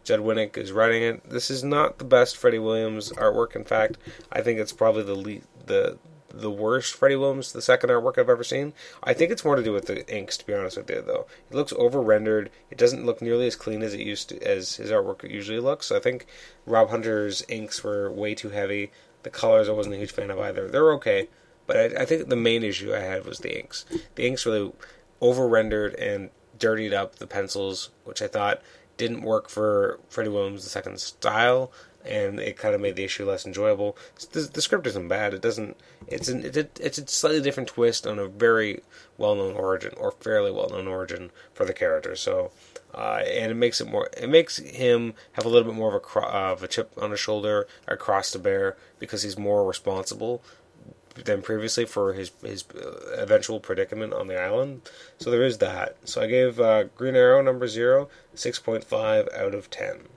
Judd 0.03 0.19
Winick 0.19 0.57
is 0.57 0.71
writing 0.71 1.03
it. 1.03 1.29
This 1.29 1.49
is 1.49 1.63
not 1.63 1.97
the 1.97 2.05
best 2.05 2.37
Freddie 2.37 2.59
Williams 2.59 3.11
artwork. 3.13 3.55
In 3.55 3.63
fact, 3.63 3.97
I 4.31 4.41
think 4.41 4.59
it's 4.59 4.73
probably 4.73 5.03
the 5.03 5.15
le- 5.15 5.65
the 5.65 5.97
the 6.33 6.51
worst 6.51 6.93
Freddie 6.93 7.15
Williams, 7.15 7.51
the 7.51 7.61
second 7.61 7.89
artwork 7.89 8.17
I've 8.17 8.29
ever 8.29 8.43
seen. 8.43 8.73
I 9.03 9.13
think 9.13 9.31
it's 9.31 9.43
more 9.43 9.55
to 9.55 9.63
do 9.63 9.73
with 9.73 9.87
the 9.87 10.07
inks, 10.13 10.37
to 10.37 10.45
be 10.45 10.53
honest 10.53 10.77
with 10.77 10.89
you, 10.89 11.01
though. 11.01 11.27
It 11.49 11.55
looks 11.55 11.73
over 11.73 12.01
rendered. 12.01 12.49
It 12.69 12.77
doesn't 12.77 13.05
look 13.05 13.21
nearly 13.21 13.47
as 13.47 13.55
clean 13.55 13.81
as 13.81 13.93
it 13.93 13.99
used 13.99 14.29
to, 14.29 14.41
as 14.41 14.75
his 14.75 14.91
artwork 14.91 15.29
usually 15.29 15.59
looks. 15.59 15.87
So 15.87 15.97
I 15.97 15.99
think 15.99 16.25
Rob 16.65 16.89
Hunter's 16.89 17.43
inks 17.49 17.83
were 17.83 18.11
way 18.11 18.35
too 18.35 18.49
heavy. 18.49 18.91
The 19.23 19.29
colors 19.29 19.69
I 19.69 19.73
wasn't 19.73 19.95
a 19.95 19.99
huge 19.99 20.11
fan 20.11 20.31
of 20.31 20.39
either. 20.39 20.67
They're 20.67 20.93
okay, 20.93 21.27
but 21.71 21.97
I, 21.97 22.01
I 22.01 22.05
think 22.05 22.27
the 22.27 22.35
main 22.35 22.63
issue 22.63 22.93
I 22.93 22.99
had 22.99 23.25
was 23.25 23.39
the 23.39 23.57
inks. 23.57 23.85
The 24.15 24.27
inks 24.27 24.45
really 24.45 24.73
over 25.21 25.47
rendered 25.47 25.93
and 25.95 26.29
dirtied 26.59 26.93
up 26.93 27.15
the 27.15 27.27
pencils, 27.27 27.91
which 28.03 28.21
I 28.21 28.27
thought 28.27 28.61
didn't 28.97 29.21
work 29.21 29.47
for 29.47 29.97
Freddie 30.09 30.31
Williams' 30.31 30.69
second 30.69 30.99
style, 30.99 31.71
and 32.03 32.41
it 32.41 32.57
kind 32.57 32.75
of 32.75 32.81
made 32.81 32.97
the 32.97 33.05
issue 33.05 33.25
less 33.25 33.45
enjoyable. 33.45 33.97
The, 34.33 34.41
the 34.41 34.61
script 34.61 34.85
isn't 34.87 35.07
bad. 35.07 35.33
It 35.33 35.41
doesn't. 35.41 35.77
It's 36.07 36.27
an 36.27 36.43
a, 36.43 36.67
it's 36.85 36.97
a 36.97 37.07
slightly 37.07 37.41
different 37.41 37.69
twist 37.69 38.05
on 38.05 38.19
a 38.19 38.27
very 38.27 38.81
well 39.17 39.35
known 39.35 39.53
origin 39.53 39.93
or 39.95 40.11
fairly 40.11 40.51
well 40.51 40.69
known 40.69 40.87
origin 40.87 41.31
for 41.53 41.65
the 41.65 41.73
character. 41.73 42.17
So. 42.17 42.51
Uh, 42.93 43.23
and 43.25 43.49
it 43.49 43.55
makes 43.55 43.79
it 43.79 43.89
more. 43.89 44.09
It 44.17 44.27
makes 44.27 44.57
him 44.57 45.13
have 45.31 45.45
a 45.45 45.47
little 45.47 45.71
bit 45.71 45.77
more 45.77 45.87
of 45.87 45.95
a 45.95 45.99
cro- 46.01 46.25
uh, 46.25 46.51
of 46.51 46.61
a 46.61 46.67
chip 46.67 46.91
on 47.01 47.11
his 47.11 47.21
shoulder, 47.21 47.65
a 47.87 47.95
cross 47.95 48.31
to 48.31 48.39
bear, 48.39 48.75
because 48.99 49.23
he's 49.23 49.37
more 49.37 49.65
responsible 49.65 50.43
than 51.15 51.41
previously 51.41 51.85
for 51.85 52.13
his 52.13 52.31
his 52.41 52.63
uh, 52.71 53.15
eventual 53.17 53.59
predicament 53.59 54.13
on 54.13 54.27
the 54.27 54.39
island. 54.39 54.89
So 55.17 55.29
there 55.29 55.43
is 55.43 55.57
that. 55.59 55.97
So 56.05 56.21
I 56.21 56.27
gave 56.27 56.59
uh, 56.59 56.85
Green 56.95 57.15
Arrow 57.15 57.41
number 57.41 57.67
zero 57.67 58.09
6.5 58.35 59.33
out 59.35 59.53
of 59.53 59.69
10. 59.69 60.07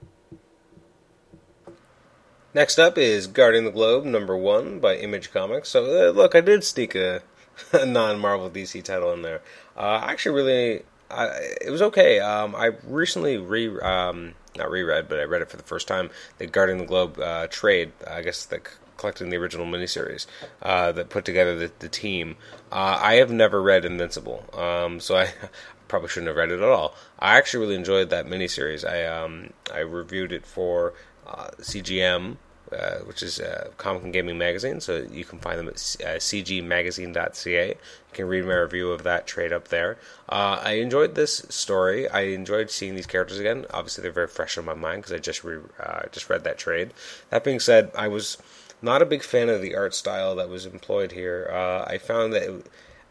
Next 2.53 2.79
up 2.79 2.97
is 2.97 3.27
Guarding 3.27 3.65
the 3.65 3.71
Globe 3.71 4.05
number 4.05 4.35
one 4.37 4.79
by 4.79 4.95
Image 4.95 5.31
Comics. 5.31 5.69
So 5.69 5.83
uh, 5.83 6.11
look, 6.11 6.35
I 6.35 6.41
did 6.41 6.63
sneak 6.63 6.95
a, 6.95 7.21
a 7.73 7.85
non-Marvel 7.85 8.49
DC 8.49 8.81
title 8.83 9.11
in 9.11 9.23
there. 9.23 9.41
Uh, 9.75 9.99
actually, 10.03 10.35
really, 10.35 10.83
I, 11.11 11.25
it 11.59 11.69
was 11.69 11.81
okay. 11.81 12.19
Um, 12.21 12.55
I 12.55 12.71
recently 12.87 13.37
re 13.37 13.77
um, 13.81 14.35
not 14.55 14.71
reread, 14.71 15.09
but 15.09 15.19
I 15.19 15.23
read 15.23 15.41
it 15.41 15.49
for 15.49 15.57
the 15.57 15.63
first 15.63 15.85
time. 15.85 16.09
The 16.37 16.47
Guarding 16.47 16.77
the 16.77 16.85
Globe 16.85 17.19
uh, 17.19 17.47
trade. 17.47 17.91
I 18.09 18.21
guess 18.21 18.45
the 18.45 18.61
collecting 18.97 19.29
the 19.29 19.37
original 19.37 19.65
miniseries 19.65 20.25
uh, 20.61 20.91
that 20.91 21.09
put 21.09 21.25
together 21.25 21.55
the, 21.55 21.71
the 21.79 21.89
team. 21.89 22.37
Uh, 22.71 22.99
I 23.01 23.15
have 23.15 23.31
never 23.31 23.61
read 23.61 23.85
Invincible, 23.85 24.45
um, 24.53 24.99
so 24.99 25.17
I 25.17 25.29
probably 25.87 26.09
shouldn't 26.09 26.27
have 26.27 26.37
read 26.37 26.51
it 26.51 26.61
at 26.61 26.69
all. 26.69 26.95
I 27.19 27.37
actually 27.37 27.65
really 27.65 27.75
enjoyed 27.75 28.09
that 28.09 28.25
miniseries. 28.25 28.87
I 28.87 29.05
um, 29.05 29.51
I 29.73 29.79
reviewed 29.79 30.31
it 30.31 30.45
for 30.45 30.93
uh, 31.27 31.49
CGM. 31.59 32.37
Uh, 32.71 32.97
which 33.01 33.21
is 33.21 33.39
uh, 33.39 33.69
Comic 33.77 34.03
and 34.03 34.11
Gaming 34.11 34.39
Magazine, 34.39 34.81
so 34.81 35.05
you 35.11 35.23
can 35.23 35.37
find 35.37 35.59
them 35.59 35.67
at 35.67 35.75
uh, 35.75 36.17
cgmagazine.ca. 36.17 37.67
You 37.69 37.75
can 38.11 38.27
read 38.27 38.43
my 38.43 38.55
review 38.55 38.89
of 38.89 39.03
that 39.03 39.27
trade 39.27 39.53
up 39.53 39.67
there. 39.67 39.99
Uh, 40.27 40.59
I 40.63 40.71
enjoyed 40.73 41.13
this 41.13 41.45
story. 41.49 42.09
I 42.09 42.21
enjoyed 42.21 42.71
seeing 42.71 42.95
these 42.95 43.05
characters 43.05 43.37
again. 43.37 43.67
Obviously, 43.69 44.01
they're 44.01 44.11
very 44.11 44.27
fresh 44.27 44.57
in 44.57 44.65
my 44.65 44.73
mind 44.73 45.03
because 45.03 45.13
I 45.13 45.19
just 45.19 45.43
re- 45.43 45.61
uh, 45.79 46.07
just 46.11 46.27
read 46.27 46.43
that 46.45 46.57
trade. 46.57 46.91
That 47.29 47.43
being 47.43 47.59
said, 47.59 47.91
I 47.95 48.07
was 48.07 48.39
not 48.81 49.01
a 49.01 49.05
big 49.05 49.23
fan 49.23 49.49
of 49.49 49.61
the 49.61 49.75
art 49.75 49.93
style 49.93 50.35
that 50.35 50.49
was 50.49 50.65
employed 50.65 51.11
here. 51.11 51.49
Uh, 51.51 51.83
I 51.87 51.97
found 51.97 52.33
that 52.33 52.63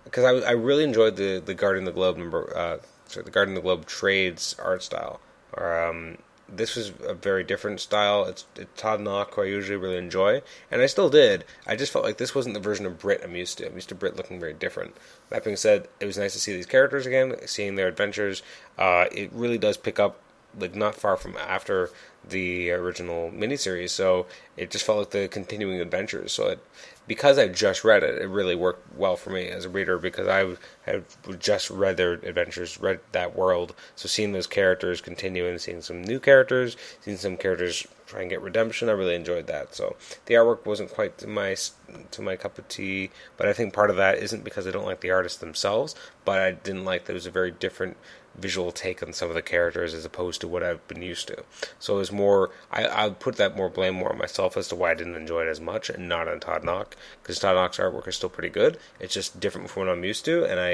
because 0.04 0.24
I, 0.24 0.48
I 0.48 0.52
really 0.52 0.84
enjoyed 0.84 1.16
the 1.16 1.42
the 1.44 1.54
Guarding 1.54 1.84
the 1.84 1.92
Globe 1.92 2.16
number, 2.16 2.56
uh, 2.56 2.78
sorry, 3.06 3.24
the 3.24 3.30
Guarding 3.30 3.54
the 3.54 3.60
Globe 3.60 3.86
trades 3.86 4.56
art 4.58 4.82
style. 4.82 5.20
Um, 5.56 6.18
this 6.48 6.76
was 6.76 6.92
a 7.02 7.14
very 7.14 7.42
different 7.42 7.80
style. 7.80 8.24
It's, 8.24 8.44
it's 8.56 8.80
Todd 8.80 9.00
Nauck, 9.00 9.34
who 9.34 9.42
I 9.42 9.46
usually 9.46 9.76
really 9.76 9.96
enjoy, 9.96 10.42
and 10.70 10.82
I 10.82 10.86
still 10.86 11.08
did. 11.08 11.44
I 11.66 11.74
just 11.74 11.92
felt 11.92 12.04
like 12.04 12.18
this 12.18 12.34
wasn't 12.34 12.54
the 12.54 12.60
version 12.60 12.86
of 12.86 12.98
Brit 12.98 13.22
I'm 13.24 13.34
used 13.34 13.58
to. 13.58 13.66
I'm 13.66 13.74
used 13.74 13.88
to 13.88 13.94
Brit 13.94 14.16
looking 14.16 14.38
very 14.38 14.52
different. 14.52 14.94
That 15.30 15.44
being 15.44 15.56
said, 15.56 15.88
it 16.00 16.06
was 16.06 16.18
nice 16.18 16.34
to 16.34 16.38
see 16.38 16.52
these 16.52 16.66
characters 16.66 17.06
again, 17.06 17.34
seeing 17.46 17.76
their 17.76 17.88
adventures. 17.88 18.42
Uh, 18.78 19.06
it 19.10 19.32
really 19.32 19.58
does 19.58 19.76
pick 19.76 19.98
up 19.98 20.20
like 20.58 20.74
not 20.74 20.94
far 20.94 21.16
from 21.16 21.36
after 21.36 21.90
the 22.28 22.70
original 22.70 23.30
miniseries, 23.30 23.90
so 23.90 24.26
it 24.56 24.70
just 24.70 24.84
felt 24.84 24.98
like 24.98 25.10
the 25.10 25.28
continuing 25.28 25.80
adventures. 25.80 26.32
So 26.32 26.48
it, 26.48 26.58
because 27.06 27.38
I 27.38 27.48
just 27.48 27.84
read 27.84 28.02
it, 28.02 28.20
it 28.20 28.28
really 28.28 28.54
worked 28.54 28.96
well 28.96 29.16
for 29.16 29.30
me 29.30 29.48
as 29.48 29.64
a 29.64 29.68
reader 29.68 29.98
because 29.98 30.28
I 30.28 30.56
had 30.84 31.04
just 31.38 31.70
read 31.70 31.96
their 31.96 32.12
adventures, 32.12 32.80
read 32.80 33.00
that 33.12 33.34
world. 33.34 33.74
So 33.96 34.08
seeing 34.08 34.32
those 34.32 34.46
characters 34.46 35.00
continue 35.00 35.46
and 35.46 35.60
seeing 35.60 35.80
some 35.80 36.02
new 36.02 36.20
characters, 36.20 36.76
seeing 37.00 37.16
some 37.16 37.36
characters 37.36 37.86
try 38.06 38.20
and 38.20 38.30
get 38.30 38.42
redemption, 38.42 38.88
I 38.88 38.92
really 38.92 39.14
enjoyed 39.14 39.46
that. 39.46 39.74
So 39.74 39.96
the 40.26 40.34
artwork 40.34 40.66
wasn't 40.66 40.92
quite 40.92 41.18
to 41.18 41.26
my 41.26 41.56
to 42.10 42.22
my 42.22 42.36
cup 42.36 42.58
of 42.58 42.68
tea, 42.68 43.10
but 43.36 43.48
I 43.48 43.52
think 43.52 43.72
part 43.72 43.90
of 43.90 43.96
that 43.96 44.18
isn't 44.18 44.44
because 44.44 44.66
I 44.66 44.70
don't 44.70 44.86
like 44.86 45.00
the 45.00 45.10
artists 45.10 45.38
themselves, 45.38 45.94
but 46.24 46.40
I 46.40 46.52
didn't 46.52 46.84
like 46.84 47.06
that 47.06 47.12
it 47.12 47.14
was 47.14 47.26
a 47.26 47.30
very 47.30 47.50
different 47.50 47.96
visual 48.36 48.72
take 48.72 49.00
on 49.02 49.12
some 49.12 49.28
of 49.28 49.34
the 49.34 49.42
characters 49.42 49.94
as 49.94 50.04
opposed 50.04 50.40
to 50.40 50.48
what 50.48 50.62
I've 50.62 50.86
been 50.88 51.02
used 51.02 51.28
to. 51.28 51.44
So 51.78 51.94
it 51.94 51.98
was 51.98 52.10
more, 52.10 52.50
I, 52.68 53.06
I 53.06 53.10
put 53.10 53.36
that 53.36 53.56
more 53.56 53.68
blame 53.68 53.94
more 53.94 54.10
on 54.10 54.18
myself 54.18 54.56
as 54.56 54.66
to 54.68 54.74
why 54.74 54.90
I 54.90 54.94
didn't 54.94 55.14
enjoy 55.14 55.42
it 55.42 55.48
as 55.48 55.60
much 55.60 55.88
and 55.88 56.08
not 56.08 56.26
on 56.26 56.40
Todd 56.40 56.64
Nauck, 56.64 56.94
because 57.22 57.38
Todd 57.38 57.54
Nauck's 57.54 57.78
artwork 57.78 58.08
is 58.08 58.16
still 58.16 58.28
pretty 58.28 58.48
good. 58.48 58.76
It's 58.98 59.14
just 59.14 59.38
different 59.38 59.70
from 59.70 59.86
what 59.86 59.92
I'm 59.92 60.02
used 60.02 60.24
to, 60.24 60.44
and 60.44 60.58
I, 60.58 60.73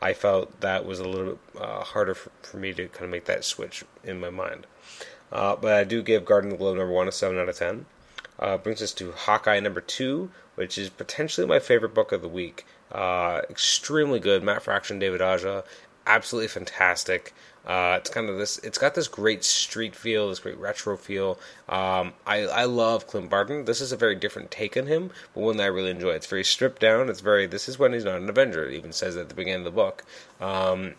I 0.00 0.12
felt 0.12 0.60
that 0.60 0.86
was 0.86 1.00
a 1.00 1.08
little 1.08 1.38
bit 1.52 1.62
uh, 1.62 1.82
harder 1.82 2.14
for, 2.14 2.30
for, 2.42 2.56
me 2.56 2.72
to 2.72 2.88
kind 2.88 3.04
of 3.04 3.10
make 3.10 3.24
that 3.24 3.44
switch 3.44 3.84
in 4.04 4.20
my 4.20 4.30
mind. 4.30 4.66
Uh, 5.32 5.56
but 5.56 5.72
I 5.72 5.84
do 5.84 6.02
give 6.02 6.24
Guarding 6.24 6.50
the 6.50 6.56
Globe 6.56 6.78
number 6.78 6.92
one 6.92 7.08
a 7.08 7.12
7 7.12 7.38
out 7.38 7.48
of 7.48 7.56
10. 7.56 7.86
Uh, 8.38 8.56
brings 8.56 8.80
us 8.80 8.92
to 8.94 9.12
Hawkeye 9.12 9.58
number 9.60 9.80
two, 9.80 10.30
which 10.54 10.78
is 10.78 10.88
potentially 10.88 11.46
my 11.46 11.58
favorite 11.58 11.94
book 11.94 12.12
of 12.12 12.22
the 12.22 12.28
week. 12.28 12.64
Uh, 12.92 13.42
extremely 13.50 14.20
good. 14.20 14.42
Matt 14.42 14.62
Fraction, 14.62 14.98
David 14.98 15.20
Aja, 15.20 15.64
absolutely 16.08 16.48
fantastic. 16.48 17.34
Uh, 17.66 17.98
it's 18.00 18.08
kind 18.08 18.30
of 18.30 18.38
this. 18.38 18.58
It's 18.58 18.78
got 18.78 18.94
this 18.94 19.08
great 19.08 19.44
street 19.44 19.94
feel, 19.94 20.30
this 20.30 20.38
great 20.38 20.58
retro 20.58 20.96
feel. 20.96 21.38
Um, 21.68 22.14
I 22.26 22.46
I 22.46 22.64
love 22.64 23.06
Clint 23.06 23.28
Barton. 23.28 23.66
This 23.66 23.82
is 23.82 23.92
a 23.92 23.96
very 23.96 24.14
different 24.14 24.50
take 24.50 24.76
on 24.76 24.86
him, 24.86 25.10
but 25.34 25.42
one 25.42 25.58
that 25.58 25.64
I 25.64 25.66
really 25.66 25.90
enjoy. 25.90 26.12
It's 26.12 26.26
very 26.26 26.44
stripped 26.44 26.80
down. 26.80 27.10
It's 27.10 27.20
very. 27.20 27.46
This 27.46 27.68
is 27.68 27.78
when 27.78 27.92
he's 27.92 28.06
not 28.06 28.20
an 28.22 28.28
Avenger. 28.28 28.66
It 28.66 28.74
even 28.74 28.92
says 28.92 29.16
at 29.16 29.28
the 29.28 29.34
beginning 29.34 29.60
of 29.60 29.64
the 29.64 29.70
book. 29.70 30.04
Um, 30.40 30.94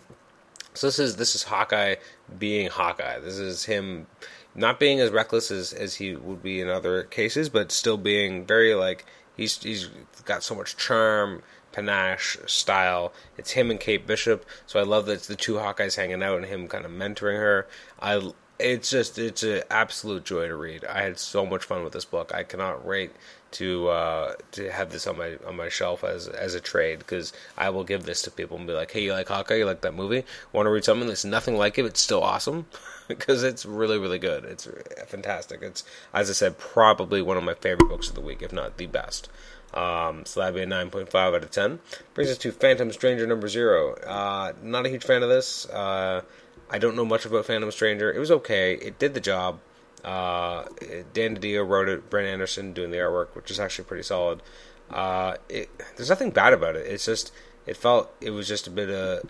so 0.76 0.88
this 0.88 1.00
is 1.00 1.16
this 1.16 1.34
is 1.34 1.44
Hawkeye 1.44 1.96
being 2.38 2.70
Hawkeye. 2.70 3.20
This 3.20 3.40
is 3.40 3.66
him 3.66 4.06
not 4.54 4.80
being 4.80 5.00
as 5.00 5.10
reckless 5.10 5.52
as, 5.52 5.74
as 5.74 5.96
he 5.96 6.16
would 6.16 6.44
be 6.44 6.62
in 6.62 6.70
other 6.70 7.04
cases, 7.04 7.50
but 7.50 7.72
still 7.72 7.98
being 7.98 8.46
very 8.46 8.76
like 8.76 9.06
he's 9.36 9.62
he's 9.62 9.90
got 10.26 10.44
so 10.44 10.54
much 10.54 10.78
charm, 10.78 11.42
panache, 11.72 12.38
style. 12.46 13.14
It's 13.38 13.52
him 13.52 13.72
and 13.72 13.80
Kate 13.80 14.06
Bishop, 14.06 14.46
so 14.66 14.80
I 14.80 14.84
love 14.84 15.06
that 15.06 15.14
it's 15.14 15.28
the 15.28 15.36
two 15.36 15.56
Hawkeyes 15.56 15.96
hanging 15.96 16.24
out 16.24 16.38
and 16.38 16.46
him 16.46 16.68
kind 16.68 16.86
of 16.86 16.92
mentoring 16.92 17.38
her. 17.38 17.68
I 18.00 18.32
it's 18.60 18.90
just 18.90 19.18
it's 19.18 19.42
an 19.44 19.64
absolute 19.72 20.26
joy 20.26 20.48
to 20.48 20.56
read. 20.56 20.84
I 20.84 21.02
had 21.02 21.18
so 21.18 21.46
much 21.46 21.64
fun 21.64 21.84
with 21.84 21.94
this 21.94 22.06
book. 22.06 22.34
I 22.34 22.44
cannot 22.44 22.86
wait 22.86 23.12
to 23.52 23.88
uh, 23.88 24.34
to 24.52 24.72
have 24.72 24.92
this 24.92 25.08
on 25.08 25.18
my 25.18 25.38
on 25.48 25.56
my 25.56 25.70
shelf 25.70 26.04
as 26.04 26.28
as 26.28 26.54
a 26.54 26.60
trade 26.60 27.00
because 27.00 27.32
I 27.58 27.70
will 27.70 27.86
give 27.86 28.04
this 28.04 28.22
to 28.24 28.32
people 28.32 28.58
and 28.58 28.68
be 28.68 28.74
like, 28.74 28.92
hey, 28.92 29.04
you 29.04 29.14
like 29.14 29.30
Hawkeye? 29.30 29.56
You 29.56 29.66
like 29.66 29.82
that 29.82 29.94
movie? 29.94 30.26
Want 30.52 30.66
to 30.66 30.72
read 30.72 30.84
something 30.84 31.08
that's 31.08 31.26
nothing 31.26 31.56
like 31.56 31.78
it? 31.78 31.86
It's 31.86 32.02
still 32.02 32.22
awesome 32.22 32.68
because 33.08 33.44
it's 33.44 33.66
really 33.66 33.98
really 33.98 34.20
good. 34.20 34.44
It's 34.44 34.68
fantastic. 35.08 35.62
It's 35.62 35.84
as 36.14 36.30
I 36.30 36.34
said, 36.34 36.58
probably 36.58 37.22
one 37.22 37.38
of 37.38 37.44
my 37.44 37.56
favorite 37.56 37.90
books 37.90 38.10
of 38.10 38.16
the 38.16 38.22
week, 38.22 38.42
if 38.42 38.52
not 38.52 38.78
the 38.78 38.88
best. 38.88 39.30
Um, 39.74 40.26
so 40.26 40.40
that'd 40.40 40.56
be 40.56 40.62
a 40.62 40.66
9.5 40.66 41.14
out 41.16 41.36
of 41.36 41.52
10. 41.52 41.80
Brings 42.14 42.32
us 42.32 42.38
to 42.40 42.52
Phantom 42.52 42.92
Stranger 42.92 43.28
number 43.28 43.48
zero. 43.48 43.94
Uh, 43.96 44.54
not 44.64 44.86
a 44.86 44.90
huge 44.90 45.04
fan 45.04 45.24
of 45.24 45.30
this. 45.30 45.68
Uh, 45.70 46.22
I 46.70 46.80
don't 46.80 46.96
know 46.96 47.06
much 47.06 47.26
about 47.26 47.46
Phantom 47.46 47.72
Stranger. 47.72 48.12
It 48.12 48.20
was 48.20 48.32
okay. 48.32 48.74
It 48.74 49.00
did 49.00 49.14
the 49.14 49.20
job. 49.20 49.60
Uh, 50.04 50.66
Dan 51.14 51.38
DiDio 51.38 51.68
wrote 51.68 51.90
it. 51.90 52.10
Brent 52.10 52.28
Anderson 52.28 52.74
doing 52.74 52.92
the 52.92 52.98
artwork, 52.98 53.36
which 53.36 53.52
is 53.52 53.60
actually 53.60 53.86
pretty 53.86 54.04
solid. 54.04 54.42
Uh, 54.90 55.36
it, 55.50 55.70
there's 55.96 56.10
nothing 56.10 56.32
bad 56.32 56.54
about 56.54 56.76
it. 56.76 56.86
It's 56.88 57.06
just 57.06 57.32
it 57.66 57.78
felt 57.78 58.12
it 58.22 58.32
was 58.32 58.48
just 58.48 58.66
a 58.66 58.72
bit 58.72 58.90
of 58.90 59.30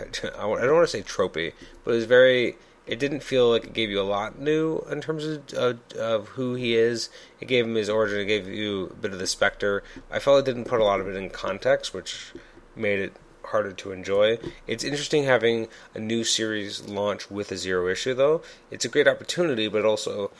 I 0.00 0.40
don't 0.40 0.50
want 0.50 0.60
to 0.60 0.86
say 0.86 1.02
tropey, 1.02 1.52
but 1.84 1.92
it 1.92 1.94
was 1.94 2.04
very. 2.04 2.56
It 2.86 2.98
didn't 2.98 3.22
feel 3.22 3.50
like 3.50 3.64
it 3.64 3.72
gave 3.72 3.90
you 3.90 4.00
a 4.00 4.02
lot 4.02 4.38
new 4.38 4.78
in 4.90 5.00
terms 5.00 5.24
of, 5.24 5.52
of, 5.54 5.78
of 5.98 6.28
who 6.28 6.54
he 6.54 6.76
is. 6.76 7.10
It 7.40 7.46
gave 7.46 7.66
him 7.66 7.74
his 7.74 7.90
origin. 7.90 8.20
It 8.20 8.26
gave 8.26 8.46
you 8.46 8.86
a 8.86 8.94
bit 8.94 9.12
of 9.12 9.18
the 9.18 9.26
Spectre. 9.26 9.82
I 10.10 10.18
felt 10.18 10.38
it 10.38 10.44
didn't 10.44 10.68
put 10.68 10.80
a 10.80 10.84
lot 10.84 11.00
of 11.00 11.08
it 11.08 11.16
in 11.16 11.30
context, 11.30 11.92
which 11.92 12.32
made 12.76 13.00
it 13.00 13.12
harder 13.46 13.72
to 13.72 13.92
enjoy. 13.92 14.38
It's 14.66 14.84
interesting 14.84 15.24
having 15.24 15.68
a 15.94 15.98
new 15.98 16.24
series 16.24 16.82
launch 16.82 17.30
with 17.30 17.50
a 17.52 17.56
zero 17.56 17.88
issue, 17.88 18.14
though. 18.14 18.42
It's 18.70 18.84
a 18.84 18.88
great 18.88 19.08
opportunity, 19.08 19.68
but 19.68 19.84
also 19.84 20.30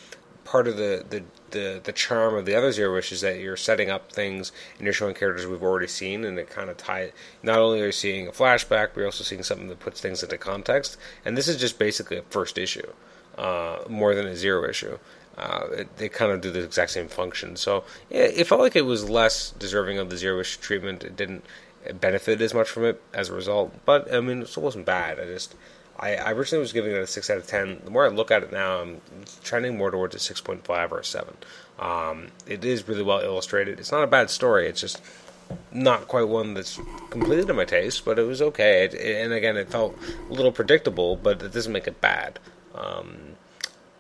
part 0.46 0.68
of 0.68 0.76
the, 0.76 1.04
the, 1.08 1.22
the, 1.50 1.80
the 1.82 1.92
charm 1.92 2.34
of 2.34 2.46
the 2.46 2.54
other 2.54 2.72
zero 2.72 2.94
Wish 2.94 3.12
is 3.12 3.20
that 3.20 3.40
you're 3.40 3.56
setting 3.56 3.90
up 3.90 4.12
things 4.12 4.52
and 4.78 4.84
you're 4.84 4.94
showing 4.94 5.14
characters 5.14 5.46
we've 5.46 5.62
already 5.62 5.86
seen, 5.86 6.24
and 6.24 6.38
it 6.38 6.48
kind 6.48 6.70
of 6.70 6.76
tie. 6.76 7.12
Not 7.42 7.58
only 7.58 7.82
are 7.82 7.86
you 7.86 7.92
seeing 7.92 8.28
a 8.28 8.32
flashback, 8.32 8.88
but 8.88 8.96
you're 8.96 9.06
also 9.06 9.24
seeing 9.24 9.42
something 9.42 9.68
that 9.68 9.80
puts 9.80 10.00
things 10.00 10.22
into 10.22 10.38
context. 10.38 10.96
And 11.24 11.36
this 11.36 11.48
is 11.48 11.56
just 11.56 11.78
basically 11.78 12.16
a 12.16 12.22
first 12.22 12.56
issue, 12.56 12.90
uh, 13.36 13.78
more 13.88 14.14
than 14.14 14.26
a 14.26 14.36
zero 14.36 14.68
issue. 14.68 14.98
Uh, 15.36 15.66
it, 15.72 15.96
they 15.98 16.08
kind 16.08 16.32
of 16.32 16.40
do 16.40 16.50
the 16.50 16.64
exact 16.64 16.92
same 16.92 17.08
function. 17.08 17.56
So 17.56 17.84
it 18.08 18.44
felt 18.44 18.60
like 18.60 18.74
it 18.74 18.86
was 18.86 19.10
less 19.10 19.50
deserving 19.50 19.98
of 19.98 20.08
the 20.08 20.16
zero 20.16 20.40
issue 20.40 20.60
treatment. 20.60 21.04
It 21.04 21.14
didn't 21.14 21.44
benefit 22.00 22.40
as 22.40 22.54
much 22.54 22.68
from 22.68 22.84
it 22.84 23.02
as 23.12 23.28
a 23.28 23.34
result. 23.34 23.74
But 23.84 24.12
I 24.12 24.20
mean, 24.20 24.42
it 24.42 24.48
still 24.48 24.62
wasn't 24.62 24.86
bad. 24.86 25.20
I 25.20 25.24
just 25.24 25.54
I, 25.98 26.16
I 26.16 26.32
originally 26.32 26.60
was 26.60 26.72
giving 26.72 26.92
it 26.92 26.98
a 26.98 27.06
six 27.06 27.30
out 27.30 27.38
of 27.38 27.46
ten. 27.46 27.80
The 27.84 27.90
more 27.90 28.04
I 28.04 28.08
look 28.08 28.30
at 28.30 28.42
it 28.42 28.52
now, 28.52 28.80
I'm 28.80 29.00
trending 29.42 29.78
more 29.78 29.90
towards 29.90 30.14
a 30.14 30.18
six 30.18 30.40
point 30.40 30.64
five 30.64 30.92
or 30.92 31.00
a 31.00 31.04
seven. 31.04 31.36
Um, 31.78 32.28
it 32.46 32.64
is 32.64 32.86
really 32.88 33.02
well 33.02 33.20
illustrated. 33.20 33.78
It's 33.78 33.92
not 33.92 34.02
a 34.02 34.06
bad 34.06 34.30
story. 34.30 34.68
It's 34.68 34.80
just 34.80 35.02
not 35.72 36.08
quite 36.08 36.28
one 36.28 36.54
that's 36.54 36.78
completely 37.10 37.44
to 37.46 37.54
my 37.54 37.64
taste, 37.64 38.04
but 38.04 38.18
it 38.18 38.24
was 38.24 38.42
okay. 38.42 38.84
It, 38.84 38.94
it, 38.94 39.24
and 39.24 39.32
again, 39.32 39.56
it 39.56 39.70
felt 39.70 39.96
a 40.28 40.32
little 40.32 40.52
predictable, 40.52 41.16
but 41.16 41.42
it 41.42 41.52
doesn't 41.52 41.72
make 41.72 41.86
it 41.86 42.00
bad. 42.00 42.38
Um, 42.74 43.36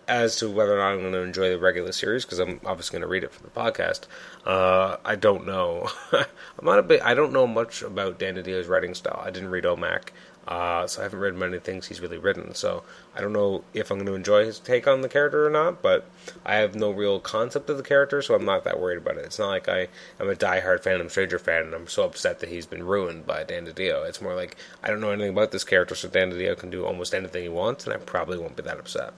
as 0.08 0.36
to 0.36 0.48
whether 0.48 0.74
or 0.74 0.78
not 0.78 0.92
I'm 0.92 1.00
going 1.00 1.12
to 1.12 1.22
enjoy 1.22 1.50
the 1.50 1.58
regular 1.58 1.92
series, 1.92 2.24
because 2.24 2.38
I'm 2.38 2.60
obviously 2.64 2.94
going 2.94 3.02
to 3.02 3.08
read 3.08 3.24
it 3.24 3.32
for 3.32 3.42
the 3.42 3.50
podcast, 3.50 4.02
uh, 4.44 4.98
I 5.04 5.16
don't 5.16 5.46
know. 5.46 5.88
I'm 6.12 6.64
not 6.64 6.78
a 6.78 6.82
bit. 6.82 7.02
I 7.02 7.14
don't 7.14 7.32
know 7.32 7.46
much 7.46 7.82
about 7.82 8.18
Dan 8.18 8.36
DiDio's 8.36 8.68
writing 8.68 8.94
style. 8.94 9.20
I 9.24 9.30
didn't 9.30 9.50
read 9.50 9.64
OMAC, 9.64 10.08
uh, 10.46 10.86
so 10.86 11.00
I 11.00 11.04
haven't 11.04 11.18
read 11.18 11.34
many 11.34 11.58
things 11.58 11.86
he's 11.86 12.00
really 12.00 12.18
written. 12.18 12.54
So 12.54 12.84
I 13.16 13.20
don't 13.20 13.32
know 13.32 13.64
if 13.74 13.90
I'm 13.90 13.98
going 13.98 14.06
to 14.06 14.14
enjoy 14.14 14.44
his 14.44 14.60
take 14.60 14.86
on 14.86 15.00
the 15.00 15.08
character 15.08 15.44
or 15.44 15.50
not. 15.50 15.82
But 15.82 16.08
I 16.44 16.56
have 16.56 16.74
no 16.74 16.90
real 16.90 17.18
concept 17.18 17.68
of 17.68 17.76
the 17.76 17.82
character, 17.82 18.22
so 18.22 18.34
I'm 18.34 18.44
not 18.44 18.62
that 18.64 18.80
worried 18.80 18.98
about 18.98 19.16
it. 19.16 19.24
It's 19.24 19.38
not 19.38 19.48
like 19.48 19.68
I 19.68 19.88
am 20.20 20.28
a 20.28 20.36
die-hard 20.36 20.84
Phantom 20.84 21.08
Stranger 21.08 21.38
fan 21.38 21.64
and 21.64 21.74
I'm 21.74 21.88
so 21.88 22.04
upset 22.04 22.38
that 22.40 22.48
he's 22.48 22.66
been 22.66 22.84
ruined 22.84 23.26
by 23.26 23.42
Dan 23.42 23.66
DiDio. 23.66 24.06
It's 24.08 24.22
more 24.22 24.34
like 24.34 24.56
I 24.82 24.88
don't 24.88 25.00
know 25.00 25.10
anything 25.10 25.32
about 25.32 25.50
this 25.50 25.64
character, 25.64 25.94
so 25.94 26.08
Dan 26.08 26.30
DiDio 26.30 26.56
can 26.56 26.70
do 26.70 26.84
almost 26.84 27.14
anything 27.14 27.42
he 27.42 27.48
wants, 27.48 27.84
and 27.84 27.94
I 27.94 27.96
probably 27.98 28.38
won't 28.38 28.56
be 28.56 28.62
that 28.62 28.78
upset. 28.78 29.12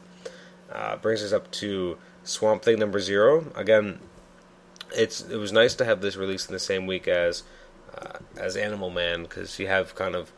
Uh, 0.72 0.96
brings 0.96 1.22
us 1.22 1.32
up 1.32 1.50
to 1.50 1.98
Swamp 2.24 2.62
Thing 2.62 2.78
number 2.78 3.00
zero. 3.00 3.50
Again, 3.54 4.00
it's 4.94 5.20
it 5.20 5.36
was 5.36 5.52
nice 5.52 5.74
to 5.76 5.84
have 5.84 6.00
this 6.00 6.16
released 6.16 6.48
in 6.48 6.54
the 6.54 6.58
same 6.58 6.86
week 6.86 7.06
as 7.06 7.42
uh, 7.96 8.18
as 8.36 8.56
Animal 8.56 8.90
Man 8.90 9.22
because 9.22 9.58
you 9.58 9.66
have 9.66 9.94
kind 9.94 10.14
of 10.14 10.32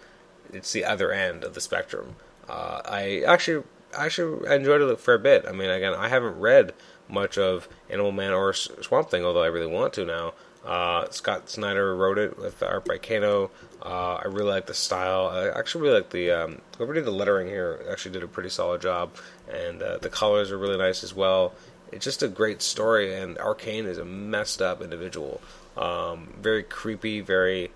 it's 0.52 0.72
the 0.72 0.84
other 0.84 1.12
end 1.12 1.44
of 1.44 1.54
the 1.54 1.60
spectrum. 1.60 2.16
Uh, 2.48 2.80
I 2.84 3.22
actually 3.26 3.64
actually 3.96 4.48
enjoyed 4.48 4.80
it 4.80 5.00
for 5.00 5.14
a 5.14 5.18
bit. 5.18 5.44
I 5.48 5.52
mean, 5.52 5.70
again, 5.70 5.94
I 5.94 6.08
haven't 6.08 6.38
read 6.38 6.74
much 7.08 7.38
of 7.38 7.68
Animal 7.88 8.12
Man 8.12 8.32
or 8.32 8.52
Swamp 8.52 9.10
Thing, 9.10 9.24
although 9.24 9.42
I 9.42 9.48
really 9.48 9.66
want 9.66 9.92
to 9.94 10.04
now. 10.04 10.34
Uh, 10.64 11.08
Scott 11.10 11.48
Snyder 11.48 11.96
wrote 11.96 12.18
it 12.18 12.38
with 12.38 12.62
art 12.62 12.84
by 12.84 12.98
Kano. 12.98 13.50
Uh, 13.82 14.16
I 14.16 14.26
really 14.26 14.50
like 14.50 14.66
the 14.66 14.74
style. 14.74 15.26
I 15.28 15.48
actually 15.58 15.82
really 15.82 15.94
like 15.96 16.10
the 16.10 16.30
um, 16.30 16.60
did 16.78 17.04
the 17.04 17.10
lettering 17.10 17.48
here 17.48 17.82
actually 17.90 18.12
did 18.12 18.22
a 18.22 18.28
pretty 18.28 18.50
solid 18.50 18.82
job, 18.82 19.14
and 19.50 19.82
uh, 19.82 19.98
the 19.98 20.10
colors 20.10 20.52
are 20.52 20.58
really 20.58 20.76
nice 20.76 21.02
as 21.02 21.14
well. 21.14 21.54
It's 21.92 22.04
just 22.04 22.22
a 22.22 22.28
great 22.28 22.62
story, 22.62 23.14
and 23.14 23.38
Arcane 23.38 23.86
is 23.86 23.98
a 23.98 24.04
messed 24.04 24.60
up 24.60 24.82
individual. 24.82 25.40
Um, 25.76 26.34
very 26.40 26.62
creepy, 26.62 27.20
very, 27.20 27.70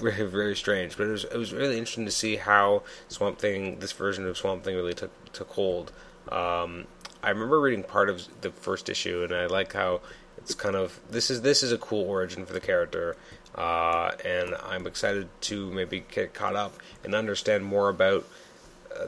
very, 0.00 0.26
very 0.26 0.56
strange. 0.56 0.96
But 0.96 1.06
it 1.06 1.10
was 1.10 1.24
it 1.24 1.36
was 1.36 1.52
really 1.52 1.78
interesting 1.78 2.06
to 2.06 2.10
see 2.10 2.36
how 2.36 2.82
Swamp 3.08 3.38
Thing, 3.38 3.78
this 3.78 3.92
version 3.92 4.26
of 4.26 4.36
Swamp 4.36 4.64
Thing, 4.64 4.76
really 4.76 4.94
took 4.94 5.10
took 5.32 5.50
hold. 5.50 5.92
Um, 6.30 6.86
I 7.22 7.30
remember 7.30 7.60
reading 7.60 7.82
part 7.82 8.08
of 8.08 8.26
the 8.40 8.50
first 8.50 8.88
issue, 8.88 9.22
and 9.22 9.34
I 9.34 9.46
like 9.46 9.72
how 9.72 10.00
it's 10.38 10.54
kind 10.54 10.76
of 10.76 10.98
this 11.10 11.30
is 11.30 11.42
this 11.42 11.62
is 11.62 11.72
a 11.72 11.78
cool 11.78 12.08
origin 12.08 12.46
for 12.46 12.52
the 12.52 12.60
character, 12.60 13.16
uh, 13.54 14.12
and 14.24 14.54
I'm 14.62 14.86
excited 14.86 15.28
to 15.42 15.70
maybe 15.70 16.04
get 16.10 16.34
caught 16.34 16.56
up 16.56 16.74
and 17.04 17.14
understand 17.14 17.64
more 17.64 17.88
about 17.88 18.26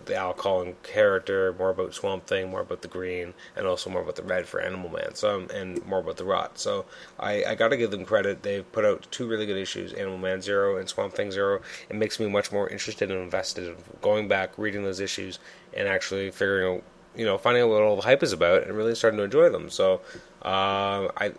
the 0.04 0.16
Alec 0.16 0.40
Holland 0.40 0.82
character, 0.82 1.54
more 1.58 1.70
about 1.70 1.94
Swamp 1.94 2.26
Thing, 2.26 2.50
more 2.50 2.60
about 2.60 2.82
the 2.82 2.88
Green, 2.88 3.34
and 3.56 3.66
also 3.66 3.90
more 3.90 4.02
about 4.02 4.16
the 4.16 4.22
Red 4.22 4.46
for 4.46 4.60
Animal 4.60 4.90
Man. 4.90 5.14
So 5.14 5.46
and 5.52 5.84
more 5.86 6.00
about 6.00 6.16
the 6.16 6.24
Rot. 6.24 6.58
So 6.58 6.84
I, 7.18 7.44
I 7.44 7.54
got 7.54 7.68
to 7.68 7.76
give 7.76 7.90
them 7.90 8.04
credit. 8.04 8.42
They've 8.42 8.70
put 8.72 8.84
out 8.84 9.06
two 9.10 9.26
really 9.26 9.46
good 9.46 9.56
issues, 9.56 9.92
Animal 9.92 10.18
Man 10.18 10.42
Zero 10.42 10.76
and 10.76 10.88
Swamp 10.88 11.14
Thing 11.14 11.30
Zero. 11.30 11.60
It 11.88 11.96
makes 11.96 12.18
me 12.20 12.28
much 12.28 12.52
more 12.52 12.68
interested 12.68 13.10
and 13.10 13.20
invested 13.20 13.68
in 13.68 13.76
going 14.00 14.28
back, 14.28 14.56
reading 14.58 14.84
those 14.84 15.00
issues, 15.00 15.38
and 15.74 15.88
actually 15.88 16.30
figuring 16.30 16.76
out 16.76 16.82
you 17.14 17.26
know, 17.26 17.36
finding 17.36 17.62
out 17.62 17.68
what 17.68 17.82
all 17.82 17.96
the 17.96 18.02
hype 18.02 18.22
is 18.22 18.32
about 18.32 18.62
and 18.62 18.74
really 18.74 18.94
starting 18.94 19.18
to 19.18 19.24
enjoy 19.24 19.50
them. 19.50 19.68
So, 19.68 20.00
uh, 20.42 21.08
I, 21.16 21.32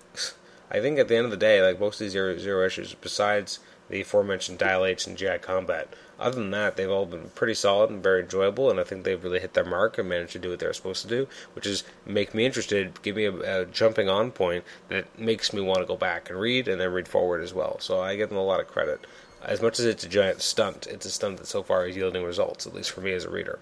I 0.69 0.79
think 0.79 0.99
at 0.99 1.07
the 1.07 1.15
end 1.15 1.25
of 1.25 1.31
the 1.31 1.37
day, 1.37 1.61
like 1.61 1.79
most 1.79 1.95
of 1.95 2.05
these 2.05 2.11
zero, 2.11 2.37
zero 2.37 2.65
issues, 2.65 2.93
besides 2.93 3.59
the 3.93 4.01
aforementioned 4.01 4.57
Dial 4.57 4.85
H 4.85 5.05
and 5.05 5.15
GI 5.15 5.37
Combat, 5.41 5.87
other 6.19 6.35
than 6.35 6.51
that, 6.51 6.75
they've 6.75 6.89
all 6.89 7.05
been 7.05 7.29
pretty 7.35 7.53
solid 7.53 7.89
and 7.89 8.01
very 8.01 8.21
enjoyable, 8.21 8.71
and 8.71 8.79
I 8.79 8.83
think 8.83 9.03
they've 9.03 9.23
really 9.23 9.39
hit 9.39 9.53
their 9.53 9.63
mark 9.63 9.97
and 9.97 10.09
managed 10.09 10.33
to 10.33 10.39
do 10.39 10.49
what 10.49 10.59
they're 10.59 10.73
supposed 10.73 11.03
to 11.03 11.07
do, 11.07 11.27
which 11.53 11.67
is 11.67 11.83
make 12.05 12.33
me 12.33 12.45
interested, 12.45 13.01
give 13.03 13.15
me 13.15 13.25
a, 13.25 13.61
a 13.61 13.65
jumping 13.65 14.09
on 14.09 14.31
point 14.31 14.63
that 14.89 15.19
makes 15.19 15.53
me 15.53 15.61
want 15.61 15.79
to 15.79 15.85
go 15.85 15.95
back 15.95 16.29
and 16.29 16.39
read 16.39 16.67
and 16.67 16.81
then 16.81 16.91
read 16.91 17.07
forward 17.07 17.43
as 17.43 17.53
well. 17.53 17.79
So 17.79 18.01
I 18.01 18.15
give 18.15 18.29
them 18.29 18.37
a 18.37 18.43
lot 18.43 18.59
of 18.59 18.67
credit. 18.67 19.05
As 19.43 19.61
much 19.61 19.79
as 19.79 19.85
it's 19.85 20.03
a 20.03 20.09
giant 20.09 20.41
stunt, 20.41 20.87
it's 20.87 21.05
a 21.05 21.11
stunt 21.11 21.37
that 21.37 21.47
so 21.47 21.61
far 21.61 21.85
is 21.85 21.95
yielding 21.95 22.23
results, 22.23 22.65
at 22.65 22.73
least 22.73 22.91
for 22.91 23.01
me 23.01 23.11
as 23.11 23.25
a 23.25 23.29
reader. 23.29 23.59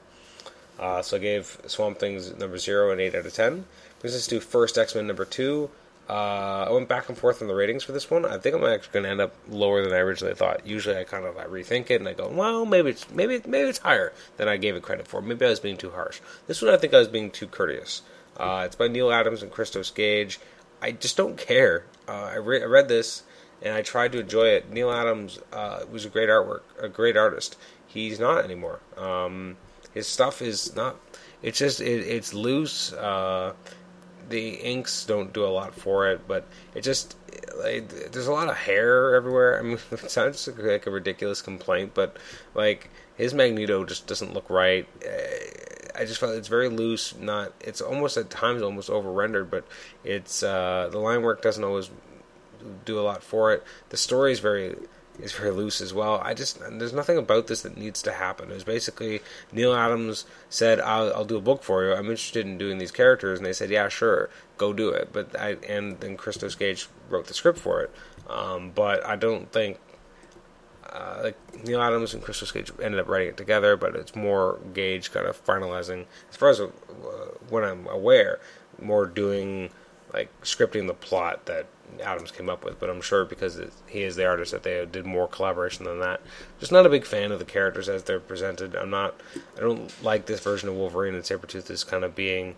Uh, 0.80 1.02
so 1.02 1.18
I 1.18 1.20
gave 1.20 1.60
Swamp 1.68 2.00
Things 2.00 2.36
number 2.38 2.58
zero 2.58 2.92
an 2.92 3.00
eight 3.00 3.16
out 3.16 3.26
of 3.26 3.34
ten. 3.34 3.66
Brings 4.00 4.16
us 4.16 4.28
to 4.28 4.40
first 4.40 4.78
X 4.78 4.96
Men 4.96 5.08
number 5.08 5.26
two. 5.26 5.70
Uh, 6.12 6.66
I 6.68 6.72
went 6.72 6.90
back 6.90 7.08
and 7.08 7.18
forth 7.18 7.42
on 7.42 7.48
the 7.48 7.56
ratings 7.56 7.86
for 7.86 7.94
this 7.94 8.12
one. 8.12 8.26
I 8.26 8.38
think 8.38 8.54
I'm 8.54 8.66
actually 8.66 8.92
going 8.92 9.04
to 9.06 9.12
end 9.12 9.22
up 9.22 9.34
lower 9.48 9.82
than 9.82 9.94
I 9.94 10.00
originally 10.00 10.36
thought. 10.36 10.68
Usually, 10.68 10.98
I 10.98 11.06
kind 11.06 11.26
of 11.26 11.38
I 11.38 11.46
rethink 11.46 11.90
it 11.90 12.02
and 12.02 12.08
I 12.08 12.12
go, 12.12 12.28
well, 12.28 12.66
maybe 12.66 12.90
it's 12.90 13.10
maybe 13.10 13.42
maybe 13.46 13.70
it's 13.70 13.80
higher 13.80 14.12
than 14.36 14.50
I 14.50 14.58
gave 14.58 14.76
it 14.76 14.84
credit 14.84 15.08
for. 15.08 15.22
Maybe 15.22 15.46
I 15.46 15.50
was 15.50 15.62
being 15.62 15.78
too 15.78 15.92
harsh. 15.92 16.20
This 16.48 16.62
one, 16.62 16.74
I 16.74 16.76
think 16.76 16.94
I 16.94 17.00
was 17.00 17.08
being 17.08 17.32
too 17.32 17.48
courteous. 17.48 18.02
Uh, 18.36 18.64
it's 18.66 18.76
by 18.76 18.90
Neal 18.90 19.10
Adams 19.10 19.42
and 19.42 19.50
Christos 19.50 19.90
Gage. 19.90 20.42
I 20.82 20.92
just 20.92 21.16
don't 21.16 21.38
care. 21.38 21.86
Uh, 22.10 22.32
I, 22.34 22.36
re- 22.36 22.62
I, 22.62 22.66
read 22.66 22.90
this 22.90 23.24
and 23.62 23.74
I 23.74 23.82
tried 23.82 24.12
to 24.12 24.20
enjoy 24.20 24.48
it. 24.48 24.70
Neal 24.70 24.92
Adams 24.92 25.40
uh, 25.54 25.86
was 25.90 26.04
a 26.04 26.10
great 26.10 26.28
artwork, 26.28 26.64
a 26.78 26.90
great 26.90 27.16
artist. 27.16 27.56
He's 27.88 28.20
not 28.20 28.44
anymore. 28.44 28.82
Um, 28.98 29.56
his 29.94 30.08
stuff 30.08 30.42
is 30.42 30.76
not. 30.76 30.98
It's 31.42 31.60
just 31.60 31.80
it, 31.80 32.02
it's 32.06 32.34
loose. 32.34 32.92
The 34.32 34.56
inks 34.56 35.06
don't 35.06 35.34
do 35.34 35.46
a 35.46 35.48
lot 35.48 35.76
for 35.76 36.10
it, 36.10 36.28
but 36.28 36.46
it 36.74 36.82
just 36.82 37.16
like, 37.58 37.90
there's 38.12 38.28
a 38.28 38.32
lot 38.32 38.50
of 38.50 38.56
hair 38.56 39.16
everywhere. 39.16 39.60
I 39.60 39.62
mean, 39.62 39.78
it 39.92 40.12
sounds 40.12 40.48
like 40.48 40.88
a 40.88 40.92
ridiculous 40.92 41.42
complaint, 41.42 41.92
but 41.94 42.18
like 42.56 42.90
his 43.16 43.34
Magneto 43.34 43.86
just 43.86 44.08
doesn't 44.08 44.34
look 44.34 44.50
right. 44.50 44.88
Uh, 45.06 46.00
I 46.00 46.06
just 46.06 46.20
felt 46.20 46.36
it's 46.36 46.48
very 46.48 46.70
loose. 46.70 47.16
Not 47.16 47.54
it's 47.60 47.82
almost 47.82 48.18
at 48.18 48.30
times 48.30 48.62
almost 48.62 48.90
over 48.90 49.12
rendered, 49.12 49.52
but 49.52 49.66
it's 50.04 50.42
uh, 50.42 50.90
the 50.92 51.00
line 51.00 51.22
work 51.22 51.42
doesn't 51.42 51.64
always 51.64 51.90
do 52.86 53.00
a 53.00 53.02
lot 53.02 53.24
for 53.24 53.54
it. 53.54 53.64
The 53.90 53.98
story 53.98 54.32
is 54.32 54.40
very 54.40 54.76
is 55.20 55.34
very 55.34 55.52
loose 55.52 55.82
as 55.82 55.94
well. 55.94 56.20
I 56.24 56.34
just 56.34 56.60
there's 56.60 56.94
nothing 56.94 57.18
about 57.18 57.48
this 57.48 57.62
that 57.62 57.78
needs 57.78 58.02
to 58.04 58.14
happen. 58.14 58.52
It 58.52 58.54
was 58.54 58.64
basically 58.64 59.22
Neal 59.52 59.74
Adams 59.74 60.26
said, 60.50 60.80
"I'll, 60.80 61.14
I'll 61.14 61.26
do 61.26 61.38
a 61.38 61.42
book 61.42 61.64
for 61.64 61.84
you. 61.84 61.94
I'm 61.94 62.10
interested 62.10 62.46
in 62.46 62.58
doing 62.58 62.78
these 62.78 62.92
characters," 62.92 63.40
and 63.40 63.46
they 63.46 63.54
said, 63.54 63.70
"Yeah, 63.70 63.88
sure, 63.90 64.30
go 64.58 64.74
do 64.74 64.90
it." 64.90 65.10
But 65.12 65.40
I 65.40 65.58
and 65.68 66.00
then 66.00 66.18
Christos 66.18 66.56
Gage 66.56 66.88
wrote 67.10 67.28
the 67.28 67.34
script 67.34 67.60
for 67.60 67.82
it. 67.82 67.92
Um, 68.30 68.72
but 68.74 69.06
I 69.06 69.16
don't 69.16 69.52
think 69.52 69.78
uh, 70.92 71.22
like 71.24 71.66
Neal 71.66 71.82
Adams 71.82 72.14
and 72.14 72.24
Christos 72.24 72.52
Gage 72.52 72.72
ended 72.82 73.00
up 73.00 73.08
writing 73.08 73.30
it 73.30 73.38
together, 73.38 73.78
but 73.78 73.96
it's 73.96 74.16
more 74.16 74.60
Gage 74.74 75.12
kind 75.12 75.26
of 75.26 75.44
finalizing, 75.46 76.06
as 76.30 76.36
far 76.38 76.50
as 76.50 76.60
uh, 76.60 76.68
what 77.50 77.64
I'm 77.64 77.88
aware, 77.88 78.40
more 78.82 79.06
doing 79.06 79.70
like 80.14 80.30
scripting 80.42 80.88
the 80.88 80.94
plot 80.94 81.46
that 81.46 81.68
Adams 82.04 82.32
came 82.32 82.50
up 82.50 82.64
with. 82.64 82.80
But 82.80 82.90
I'm 82.90 83.02
sure 83.02 83.26
because 83.26 83.60
he 83.88 84.04
is 84.04 84.16
the 84.16 84.26
artist 84.26 84.52
that 84.52 84.64
they 84.64 84.86
did 84.86 85.06
more 85.06 85.28
collaboration 85.28 85.86
than 85.86 86.00
that. 86.00 86.22
Just 86.60 86.72
not 86.72 86.86
a 86.86 86.90
big 86.90 87.06
fan 87.06 87.32
of 87.32 87.40
the 87.40 87.46
characters 87.46 87.90
as 87.90 88.04
they're 88.04 88.20
presented. 88.20 88.76
I'm 88.76 88.90
not. 88.90 89.16
I 89.58 89.62
don't 89.62 89.92
like 90.04 90.26
this 90.26 90.40
version 90.40 90.70
of 90.70 90.76
Wolverine 90.76 91.16
and 91.16 91.24
Sabretooth 91.24 91.70
as 91.70 91.84
kind 91.84 92.04
of 92.04 92.16
being 92.16 92.56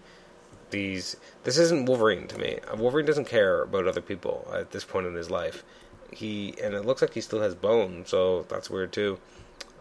these. 0.70 1.16
This 1.44 1.58
isn't 1.58 1.86
Wolverine 1.86 2.28
to 2.28 2.38
me. 2.38 2.60
Uh, 2.72 2.76
Wolverine 2.76 3.06
doesn't 3.06 3.26
care 3.26 3.64
about 3.64 3.88
other 3.88 4.02
people 4.02 4.48
at 4.54 4.72
this 4.72 4.84
point 4.84 5.08
in 5.08 5.16
his 5.16 5.30
life 5.30 5.64
he 6.16 6.56
and 6.64 6.74
it 6.74 6.86
looks 6.86 7.02
like 7.02 7.14
he 7.14 7.22
still 7.22 7.42
has 7.42 7.56
bone, 7.56 8.04
so 8.06 8.46
that's 8.50 8.70
weird 8.70 8.92
too. 8.92 9.20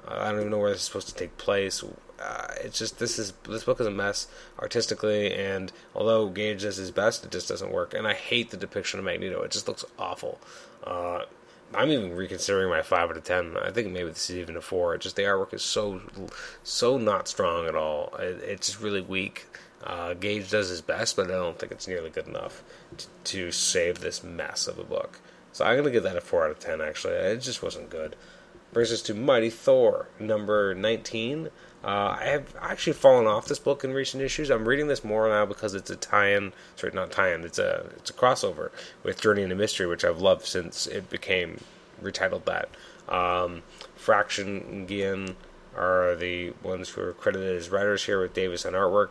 I 0.07 0.31
don't 0.31 0.41
even 0.41 0.51
know 0.51 0.59
where 0.59 0.71
this 0.71 0.81
is 0.81 0.87
supposed 0.87 1.09
to 1.09 1.15
take 1.15 1.37
place. 1.37 1.85
Uh, 2.21 2.47
it's 2.61 2.79
just 2.79 2.99
this 2.99 3.19
is 3.19 3.33
this 3.49 3.65
book 3.65 3.81
is 3.81 3.87
a 3.87 3.91
mess 3.91 4.29
artistically, 4.59 5.35
and 5.35 5.73
although 5.95 6.29
Gage 6.29 6.63
does 6.63 6.77
his 6.77 6.91
best, 6.91 7.25
it 7.25 7.31
just 7.31 7.49
doesn't 7.49 7.73
work. 7.73 7.95
And 7.95 8.07
I 8.07 8.15
hate 8.15 8.51
the 8.51 8.57
depiction 8.57 8.99
of 8.99 9.05
Magneto; 9.05 9.43
it 9.43 9.51
just 9.51 9.69
looks 9.69 9.85
awful. 9.99 10.41
Uh, 10.85 11.23
I'm 11.75 11.91
even 11.91 12.15
reconsidering 12.15 12.69
my 12.69 12.83
five 12.83 13.11
out 13.11 13.17
of 13.17 13.25
ten. 13.25 13.57
I 13.57 13.71
think 13.71 13.93
maybe 13.93 14.09
this 14.09 14.31
is 14.31 14.37
even 14.37 14.57
a 14.57 14.61
four. 14.61 14.97
Just 14.99 15.17
the 15.17 15.23
artwork 15.23 15.55
is 15.55 15.63
so 15.63 16.01
so 16.63 16.99
not 16.99 17.29
strong 17.29 17.67
at 17.67 17.75
all. 17.75 18.15
It, 18.19 18.41
it's 18.43 18.69
just 18.69 18.81
really 18.81 19.01
weak. 19.01 19.47
Uh, 19.85 20.15
Gage 20.15 20.51
does 20.51 20.69
his 20.69 20.81
best, 20.81 21.17
but 21.17 21.27
I 21.27 21.35
don't 21.35 21.59
think 21.59 21.73
it's 21.73 21.89
nearly 21.89 22.11
good 22.11 22.29
enough 22.29 22.63
to, 22.97 23.07
to 23.25 23.51
save 23.51 24.01
this 24.01 24.23
mess 24.23 24.69
of 24.69 24.79
a 24.79 24.85
book. 24.85 25.19
So 25.53 25.65
I'm 25.65 25.83
to 25.83 25.91
give 25.91 26.05
that 26.05 26.17
a 26.17 26.21
4 26.21 26.45
out 26.45 26.51
of 26.51 26.61
10, 26.61 26.81
actually. 26.81 27.15
It 27.15 27.39
just 27.39 27.63
wasn't 27.63 27.91
good. 27.91 28.17
Brings 28.73 28.91
us 28.91 29.03
to 29.03 29.15
Mighty 29.15 29.51
Thor, 29.51 30.09
number 30.19 30.75
19. 30.75 31.49
Uh, 31.85 31.87
I 31.87 32.25
have 32.25 32.55
actually 32.61 32.95
fallen 32.95 33.27
off 33.27 33.47
this 33.47 33.59
book 33.59 33.85
in 33.85 33.93
recent 33.93 34.23
issues. 34.23 34.51
I'm 34.51 34.67
reading 34.67 34.87
this 34.87 35.05
more 35.05 35.29
now 35.29 35.45
because 35.45 35.75
it's 35.75 35.91
a 35.91 35.97
tie-in. 35.97 36.53
Sorry, 36.77 36.93
not 36.95 37.11
tie-in. 37.11 37.45
It's 37.45 37.59
a 37.59 37.91
it's 37.97 38.11
a 38.11 38.15
crossover 38.15 38.71
with 39.03 39.21
Journey 39.21 39.43
into 39.43 39.57
Mystery, 39.57 39.87
which 39.87 40.05
I've 40.05 40.21
loved 40.21 40.47
since 40.47 40.87
it 40.87 41.11
became 41.11 41.61
retitled 42.03 42.45
that. 42.45 42.69
Um, 43.15 43.63
Fraction 43.97 44.65
and 44.71 44.89
Gillen 44.89 45.37
are 45.77 46.15
the 46.15 46.53
ones 46.63 46.91
who 46.91 47.03
are 47.03 47.13
credited 47.13 47.57
as 47.57 47.69
writers 47.69 48.05
here 48.05 48.21
with 48.23 48.33
Davis 48.33 48.65
on 48.65 48.73
artwork. 48.73 49.11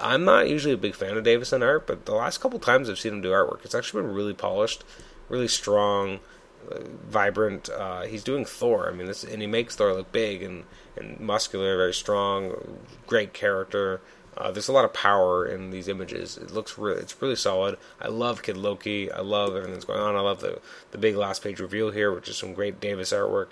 I'm 0.00 0.24
not 0.24 0.48
usually 0.48 0.74
a 0.74 0.78
big 0.78 0.94
fan 0.94 1.16
of 1.16 1.24
Davis 1.24 1.52
on 1.52 1.62
art, 1.62 1.86
but 1.86 2.06
the 2.06 2.14
last 2.14 2.38
couple 2.38 2.60
times 2.60 2.88
I've 2.88 3.00
seen 3.00 3.14
him 3.14 3.22
do 3.22 3.30
artwork, 3.30 3.64
it's 3.64 3.74
actually 3.74 4.02
been 4.02 4.14
really 4.14 4.34
polished 4.34 4.84
really 5.30 5.48
strong, 5.48 6.20
vibrant. 7.08 7.68
Uh, 7.68 8.02
he's 8.02 8.24
doing 8.24 8.44
Thor. 8.44 8.88
I 8.88 8.94
mean, 8.94 9.06
this, 9.06 9.24
and 9.24 9.40
he 9.40 9.48
makes 9.48 9.76
Thor 9.76 9.92
look 9.94 10.12
big 10.12 10.42
and, 10.42 10.64
and 10.96 11.18
muscular, 11.20 11.76
very 11.76 11.94
strong, 11.94 12.78
great 13.06 13.32
character. 13.32 14.00
Uh, 14.36 14.50
there's 14.50 14.68
a 14.68 14.72
lot 14.72 14.84
of 14.84 14.92
power 14.92 15.44
in 15.44 15.70
these 15.70 15.88
images. 15.88 16.36
It 16.36 16.52
looks 16.52 16.78
really, 16.78 17.00
it's 17.00 17.20
really 17.20 17.36
solid. 17.36 17.76
I 18.00 18.08
love 18.08 18.42
Kid 18.42 18.56
Loki. 18.56 19.10
I 19.10 19.20
love 19.20 19.50
everything 19.50 19.72
that's 19.72 19.84
going 19.84 20.00
on. 20.00 20.16
I 20.16 20.20
love 20.20 20.40
the 20.40 20.60
the 20.92 20.98
big 20.98 21.16
last 21.16 21.42
page 21.42 21.60
reveal 21.60 21.90
here, 21.90 22.12
which 22.12 22.28
is 22.28 22.36
some 22.36 22.54
great 22.54 22.80
Davis 22.80 23.12
artwork. 23.12 23.48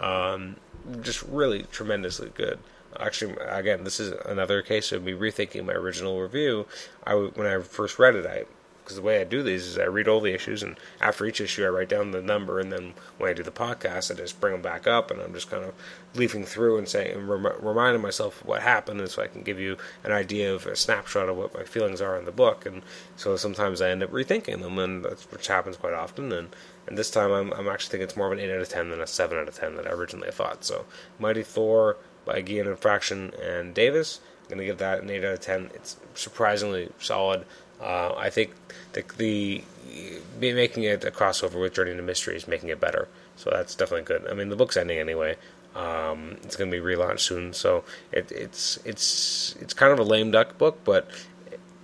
Um, 0.00 0.56
just 1.02 1.22
really 1.22 1.64
tremendously 1.64 2.32
good. 2.34 2.58
Actually, 2.98 3.36
again, 3.40 3.84
this 3.84 4.00
is 4.00 4.12
another 4.26 4.62
case 4.62 4.90
of 4.90 5.04
me 5.04 5.12
rethinking 5.12 5.64
my 5.64 5.74
original 5.74 6.20
review. 6.20 6.66
I 7.06 7.14
when 7.14 7.46
I 7.46 7.60
first 7.60 7.98
read 7.98 8.16
it, 8.16 8.26
I 8.26 8.44
because 8.92 9.02
the 9.02 9.06
way 9.06 9.20
I 9.22 9.24
do 9.24 9.42
these 9.42 9.66
is 9.66 9.78
I 9.78 9.84
read 9.84 10.06
all 10.06 10.20
the 10.20 10.34
issues, 10.34 10.62
and 10.62 10.78
after 11.00 11.24
each 11.24 11.40
issue, 11.40 11.64
I 11.64 11.68
write 11.68 11.88
down 11.88 12.10
the 12.10 12.20
number, 12.20 12.60
and 12.60 12.70
then 12.70 12.92
when 13.16 13.30
I 13.30 13.32
do 13.32 13.42
the 13.42 13.50
podcast, 13.50 14.10
I 14.10 14.14
just 14.14 14.38
bring 14.38 14.52
them 14.52 14.60
back 14.60 14.86
up, 14.86 15.10
and 15.10 15.18
I'm 15.18 15.32
just 15.32 15.50
kind 15.50 15.64
of 15.64 15.72
leafing 16.14 16.44
through 16.44 16.76
and 16.76 16.86
saying, 16.86 17.16
and 17.16 17.28
rem- 17.28 17.54
reminding 17.60 18.02
myself 18.02 18.44
what 18.44 18.60
happened, 18.60 19.00
and 19.00 19.08
so 19.08 19.22
I 19.22 19.28
can 19.28 19.42
give 19.42 19.58
you 19.58 19.78
an 20.04 20.12
idea 20.12 20.54
of 20.54 20.66
a 20.66 20.76
snapshot 20.76 21.30
of 21.30 21.38
what 21.38 21.54
my 21.54 21.64
feelings 21.64 22.02
are 22.02 22.18
in 22.18 22.26
the 22.26 22.32
book, 22.32 22.66
and 22.66 22.82
so 23.16 23.34
sometimes 23.36 23.80
I 23.80 23.88
end 23.88 24.02
up 24.02 24.10
rethinking 24.10 24.60
them, 24.60 24.78
and 24.78 25.02
that's 25.02 25.24
which 25.32 25.46
happens 25.46 25.78
quite 25.78 25.94
often, 25.94 26.30
and 26.30 26.54
and 26.86 26.98
this 26.98 27.10
time 27.10 27.30
I'm 27.32 27.50
I'm 27.54 27.68
actually 27.68 27.92
thinking 27.92 28.04
it's 28.08 28.16
more 28.16 28.26
of 28.26 28.32
an 28.32 28.40
eight 28.40 28.52
out 28.52 28.60
of 28.60 28.68
ten 28.68 28.90
than 28.90 29.00
a 29.00 29.06
seven 29.06 29.38
out 29.38 29.48
of 29.48 29.54
ten 29.54 29.76
that 29.76 29.86
I 29.86 29.90
originally 29.90 30.30
thought. 30.30 30.64
So 30.64 30.84
Mighty 31.18 31.42
Thor 31.42 31.96
by 32.26 32.42
Gillen 32.42 32.68
and 32.68 32.78
Fraction 32.78 33.32
and 33.40 33.72
Davis. 33.72 34.20
I'm 34.42 34.58
gonna 34.58 34.66
give 34.66 34.78
that 34.78 35.00
an 35.00 35.08
eight 35.08 35.24
out 35.24 35.34
of 35.34 35.40
ten. 35.40 35.70
It's 35.74 35.96
surprisingly 36.14 36.90
solid. 36.98 37.46
Uh, 37.82 38.14
I 38.16 38.30
think 38.30 38.52
the, 38.92 39.02
the 39.18 40.52
making 40.52 40.84
it 40.84 41.04
a 41.04 41.10
crossover 41.10 41.60
with 41.60 41.74
Journey 41.74 41.90
into 41.90 42.02
Mystery 42.02 42.36
is 42.36 42.46
making 42.46 42.68
it 42.68 42.80
better. 42.80 43.08
So 43.36 43.50
that's 43.50 43.74
definitely 43.74 44.04
good. 44.04 44.26
I 44.30 44.34
mean, 44.34 44.50
the 44.50 44.56
book's 44.56 44.76
ending 44.76 44.98
anyway. 44.98 45.36
Um, 45.74 46.36
it's 46.42 46.54
going 46.54 46.70
to 46.70 46.80
be 46.80 46.84
relaunched 46.84 47.20
soon, 47.20 47.54
so 47.54 47.82
it, 48.12 48.30
it's 48.30 48.78
it's 48.84 49.56
it's 49.58 49.72
kind 49.72 49.90
of 49.90 49.98
a 49.98 50.02
lame 50.02 50.30
duck 50.30 50.58
book, 50.58 50.80
but 50.84 51.08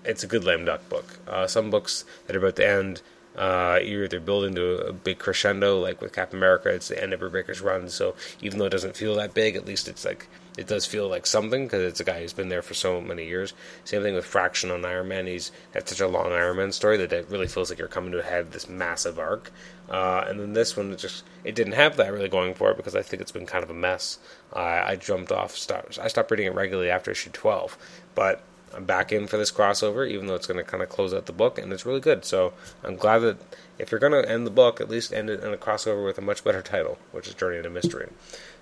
it's 0.05 0.23
a 0.23 0.27
good 0.27 0.45
lame 0.45 0.67
duck 0.67 0.87
book. 0.91 1.19
Uh, 1.27 1.47
some 1.47 1.71
books 1.71 2.05
that 2.27 2.37
are 2.37 2.39
about 2.39 2.57
to 2.57 2.69
end, 2.69 3.01
uh, 3.35 3.79
either 3.83 4.07
they're 4.07 4.21
building 4.21 4.55
to 4.57 4.77
a 4.87 4.93
big 4.93 5.19
crescendo, 5.19 5.81
like 5.81 6.03
with 6.03 6.13
Captain 6.13 6.39
America, 6.39 6.69
it's 6.69 6.89
the 6.89 7.03
end 7.03 7.15
of 7.15 7.21
Brubaker's 7.21 7.63
run. 7.63 7.89
So 7.89 8.15
even 8.43 8.59
though 8.59 8.67
it 8.67 8.71
doesn't 8.71 8.97
feel 8.97 9.15
that 9.17 9.33
big, 9.33 9.57
at 9.57 9.65
least 9.65 9.89
it's 9.89 10.05
like 10.05 10.29
it 10.59 10.67
does 10.67 10.85
feel 10.87 11.09
like 11.09 11.25
something 11.25 11.65
because 11.67 11.83
it's 11.83 12.01
a 12.01 12.05
guy 12.05 12.21
who's 12.21 12.33
been 12.33 12.49
there 12.49 12.63
for 12.63 12.75
so 12.75 13.01
many 13.01 13.27
years. 13.27 13.55
Same 13.85 14.03
thing 14.03 14.15
with 14.15 14.27
Fraction 14.27 14.73
on 14.73 14.85
Iron 14.85 15.07
Man. 15.07 15.29
He's 15.29 15.53
had 15.73 15.89
such 15.89 16.01
a 16.01 16.09
long 16.09 16.33
Iron 16.33 16.57
Man 16.57 16.73
story 16.73 16.97
that 16.97 17.13
it 17.13 17.29
really 17.31 17.47
feels 17.47 17.71
like 17.71 17.79
you're 17.79 17.87
coming 17.87 18.11
to 18.11 18.19
a 18.19 18.25
head 18.25 18.51
this 18.51 18.69
massive 18.69 19.21
arc. 19.21 19.53
Uh, 19.89 20.25
and 20.27 20.41
then 20.41 20.55
this 20.55 20.77
one, 20.77 20.91
it 20.93 20.99
just 20.99 21.25
it 21.45 21.55
didn't 21.55 21.75
have 21.75 21.97
that 21.97 22.13
really 22.13 22.29
going 22.29 22.55
for 22.55 22.73
it 22.73 22.77
because 22.77 22.97
I 22.97 23.03
think 23.03 23.23
it's 23.23 23.31
been 23.31 23.47
kind 23.47 23.63
of 23.63 23.71
a 23.71 23.75
mess. 23.75 24.19
Uh, 24.53 24.83
I 24.85 24.97
jumped 24.97 25.31
off. 25.31 25.57
Start, 25.57 25.97
I 26.03 26.09
stopped 26.09 26.31
reading 26.33 26.47
it 26.47 26.55
regularly 26.55 26.91
after 26.91 27.13
issue 27.13 27.31
12, 27.33 27.79
but 28.17 28.43
I'm 28.75 28.85
back 28.85 29.13
in 29.13 29.29
for 29.29 29.37
this 29.37 29.53
crossover, 29.53 30.09
even 30.11 30.27
though 30.27 30.35
it's 30.35 30.47
going 30.47 30.59
to 30.59 30.65
kind 30.65 30.83
of 30.83 30.89
close 30.89 31.15
out 31.15 31.27
the 31.27 31.33
book, 31.33 31.59
and 31.59 31.73
it's 31.73 31.87
really 31.87 32.01
good. 32.01 32.25
So 32.25 32.53
I'm 32.83 32.97
glad 32.97 33.21
that 33.21 33.39
if 33.79 33.91
you're 33.91 34.01
going 34.01 34.13
to 34.13 34.29
end 34.29 34.47
the 34.47 34.51
book, 34.51 34.81
at 34.81 34.91
least 34.91 35.13
end 35.13 35.31
it 35.31 35.43
in 35.43 35.53
a 35.53 35.57
crossover 35.57 36.05
with 36.05 36.19
a 36.19 36.23
much 36.23 36.45
better 36.45 36.63
title, 36.63 36.99
which 37.13 37.29
is 37.29 37.35
Journey 37.35 37.59
into 37.59 37.71
Mystery. 37.71 38.09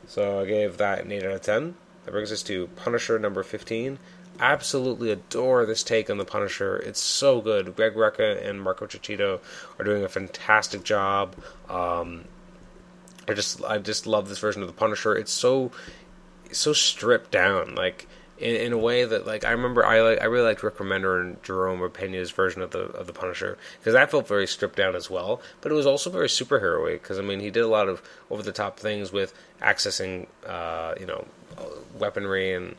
So 0.07 0.41
I 0.41 0.45
gave 0.45 0.77
that 0.77 1.05
an 1.05 1.11
8 1.11 1.25
out 1.25 1.33
of 1.33 1.43
10. 1.43 1.75
That 2.07 2.13
brings 2.13 2.33
us 2.33 2.43
to 2.45 2.69
Punisher 2.69 3.19
number 3.19 3.43
15. 3.43 3.99
Absolutely 4.39 5.11
adore 5.11 5.67
this 5.67 5.83
take 5.83 6.09
on 6.09 6.19
the 6.19 6.25
Punisher. 6.25 6.77
It's 6.77 7.01
so 7.01 7.41
good. 7.41 7.75
Greg 7.75 7.95
Rucka 7.95 8.49
and 8.49 8.63
Marco 8.63 8.87
Checchetto 8.87 9.41
are 9.79 9.85
doing 9.85 10.05
a 10.05 10.09
fantastic 10.09 10.85
job. 10.85 11.35
Um, 11.69 12.25
I 13.29 13.35
just 13.35 13.65
I 13.65 13.79
just 13.79 14.07
love 14.07 14.29
this 14.29 14.39
version 14.39 14.63
of 14.63 14.69
the 14.69 14.75
Punisher. 14.75 15.17
It's 15.17 15.33
so 15.33 15.73
so 16.53 16.73
stripped 16.73 17.33
down. 17.33 17.75
Like 17.75 18.07
in, 18.39 18.55
in 18.55 18.73
a 18.73 18.79
way 18.79 19.05
that 19.05 19.27
like 19.27 19.45
I 19.45 19.51
remember 19.51 19.85
I 19.85 20.01
like 20.03 20.21
I 20.21 20.27
really 20.27 20.45
liked 20.45 20.63
Rick 20.63 20.77
Remender 20.77 21.21
and 21.21 21.43
Jerome 21.43 21.81
Opeña's 21.81 22.31
version 22.31 22.63
of 22.63 22.71
the 22.71 22.81
of 22.81 23.07
the 23.07 23.13
Punisher 23.13 23.59
because 23.79 23.95
that 23.95 24.11
felt 24.11 24.29
very 24.29 24.47
stripped 24.47 24.77
down 24.77 24.95
as 24.95 25.11
well, 25.11 25.41
but 25.61 25.73
it 25.73 25.75
was 25.75 25.87
also 25.87 26.11
very 26.11 26.29
superheroic 26.29 27.03
because 27.03 27.19
I 27.19 27.23
mean 27.23 27.41
he 27.41 27.51
did 27.51 27.65
a 27.65 27.69
lot 27.69 27.89
of 27.89 28.03
over 28.31 28.43
the 28.43 28.53
top 28.53 28.79
things 28.79 29.13
with 29.13 29.35
accessing 29.61 30.27
uh, 30.47 30.95
you 31.01 31.07
know 31.07 31.27
weaponry 31.99 32.53
and. 32.55 32.77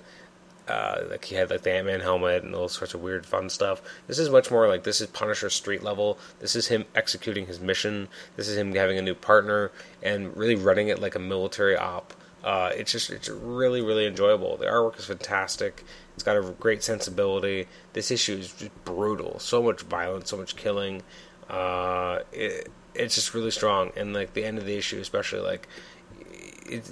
Uh, 0.68 1.06
like 1.12 1.24
he 1.24 1.34
had 1.34 1.50
like 1.50 1.62
the 1.62 1.72
Ant 1.72 1.86
Man 1.86 2.02
helmet 2.02 2.44
and 2.44 2.54
all 2.54 2.68
sorts 2.68 2.94
of 2.94 3.00
weird 3.02 3.26
fun 3.26 3.50
stuff. 3.50 3.82
This 4.08 4.20
is 4.20 4.30
much 4.30 4.52
more 4.52 4.68
like 4.68 4.84
this 4.84 5.00
is 5.00 5.08
Punisher 5.08 5.50
street 5.50 5.82
level. 5.82 6.20
This 6.40 6.58
is 6.58 6.68
him 6.68 6.84
executing 6.94 7.46
his 7.46 7.62
mission. 7.62 8.10
This 8.36 8.50
is 8.50 8.58
him 8.58 8.76
having 8.76 8.98
a 8.98 9.02
new 9.02 9.16
partner 9.16 9.72
and 10.04 10.36
really 10.36 10.56
running 10.56 10.90
it 10.90 11.00
like 11.00 11.16
a 11.16 11.20
military 11.20 11.78
op 11.78 12.12
uh, 12.48 12.72
it's 12.76 12.94
just 12.94 13.10
it's 13.10 13.30
really 13.30 13.82
really 13.82 14.06
enjoyable. 14.06 14.56
The 14.58 14.66
artwork 14.66 14.98
is 15.00 15.06
fantastic. 15.06 15.84
It's 16.14 16.24
got 16.24 16.38
a 16.38 16.42
great 16.60 16.82
sensibility. 16.82 17.68
This 17.92 18.12
issue 18.12 18.38
is 18.38 18.54
just 18.54 18.86
brutal. 18.86 19.40
So 19.40 19.62
much 19.62 19.82
violence, 19.82 20.30
so 20.30 20.38
much 20.38 20.56
killing. 20.56 21.04
Uh, 21.50 22.20
it, 22.32 22.72
it's 22.96 23.16
just 23.16 23.34
really 23.34 23.52
strong. 23.52 23.92
And 23.98 24.14
like 24.14 24.34
the 24.34 24.46
end 24.46 24.58
of 24.58 24.66
the 24.66 24.78
issue, 24.78 25.00
especially 25.00 25.42
like 25.42 25.68
it, 26.68 26.86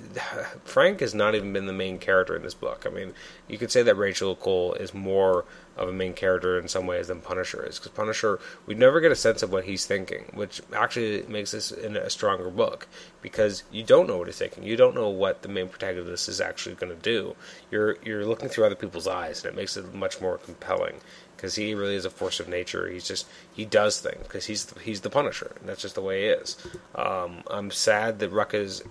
Frank 0.63 0.99
has 0.99 1.13
not 1.13 1.35
even 1.35 1.53
been 1.53 1.65
the 1.65 1.73
main 1.73 1.99
character 1.99 2.35
in 2.35 2.43
this 2.43 2.53
book. 2.53 2.85
I 2.85 2.89
mean, 2.89 3.13
you 3.47 3.57
could 3.57 3.71
say 3.71 3.83
that 3.83 3.95
Rachel 3.95 4.35
Cole 4.35 4.73
is 4.73 4.93
more 4.93 5.45
of 5.77 5.89
a 5.89 5.93
main 5.93 6.13
character 6.13 6.57
in 6.57 6.67
some 6.67 6.87
ways 6.87 7.07
than 7.07 7.19
Punisher 7.19 7.65
is, 7.65 7.77
because 7.77 7.91
Punisher, 7.91 8.39
we 8.65 8.75
never 8.75 9.01
get 9.01 9.11
a 9.11 9.15
sense 9.15 9.43
of 9.43 9.51
what 9.51 9.65
he's 9.65 9.85
thinking, 9.85 10.25
which 10.33 10.61
actually 10.73 11.23
makes 11.27 11.51
this 11.51 11.71
a 11.71 12.09
stronger 12.09 12.49
book, 12.49 12.87
because 13.21 13.63
you 13.71 13.83
don't 13.83 14.07
know 14.07 14.17
what 14.17 14.27
he's 14.27 14.37
thinking. 14.37 14.63
You 14.63 14.77
don't 14.77 14.95
know 14.95 15.09
what 15.09 15.41
the 15.41 15.49
main 15.49 15.67
protagonist 15.67 16.29
is 16.29 16.39
actually 16.39 16.75
going 16.75 16.95
to 16.95 17.01
do. 17.01 17.35
You're 17.71 17.97
you're 18.03 18.25
looking 18.25 18.49
through 18.49 18.65
other 18.65 18.75
people's 18.75 19.07
eyes, 19.07 19.43
and 19.43 19.53
it 19.53 19.57
makes 19.57 19.75
it 19.75 19.93
much 19.93 20.21
more 20.21 20.37
compelling. 20.37 20.95
Because 21.35 21.55
he 21.55 21.75
really 21.75 21.95
is 21.95 22.05
a 22.05 22.09
force 22.09 22.39
of 22.39 22.47
nature. 22.47 22.89
He's 22.89 23.05
just 23.05 23.27
he 23.53 23.65
does 23.65 23.99
things 23.99 24.23
because 24.23 24.45
he's 24.45 24.73
he's 24.79 25.01
the 25.01 25.09
Punisher, 25.09 25.51
and 25.59 25.67
that's 25.67 25.81
just 25.81 25.95
the 25.95 26.01
way 26.01 26.21
he 26.21 26.27
is. 26.27 26.55
Um, 26.95 27.43
I'm 27.47 27.71
sad 27.71 28.19
that 28.19 28.31
Rucka's 28.31 28.81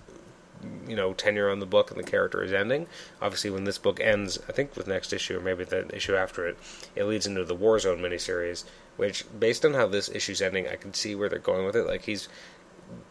you 0.87 0.95
know 0.95 1.13
tenure 1.13 1.49
on 1.49 1.59
the 1.59 1.65
book 1.65 1.91
and 1.91 1.99
the 1.99 2.09
character 2.09 2.43
is 2.43 2.53
ending. 2.53 2.87
Obviously, 3.21 3.49
when 3.49 3.63
this 3.63 3.77
book 3.77 3.99
ends, 3.99 4.39
I 4.47 4.51
think 4.51 4.75
with 4.75 4.87
next 4.87 5.13
issue 5.13 5.37
or 5.37 5.41
maybe 5.41 5.63
the 5.63 5.93
issue 5.95 6.15
after 6.15 6.47
it, 6.47 6.57
it 6.95 7.05
leads 7.05 7.27
into 7.27 7.43
the 7.43 7.55
Warzone 7.55 7.99
miniseries. 7.99 8.65
Which, 8.97 9.25
based 9.37 9.65
on 9.65 9.73
how 9.73 9.87
this 9.87 10.09
issue's 10.09 10.41
ending, 10.41 10.67
I 10.67 10.77
can 10.77 10.93
see 10.93 11.15
where 11.15 11.27
they're 11.27 11.39
going 11.39 11.65
with 11.65 11.75
it. 11.75 11.85
Like 11.85 12.03
he's 12.03 12.29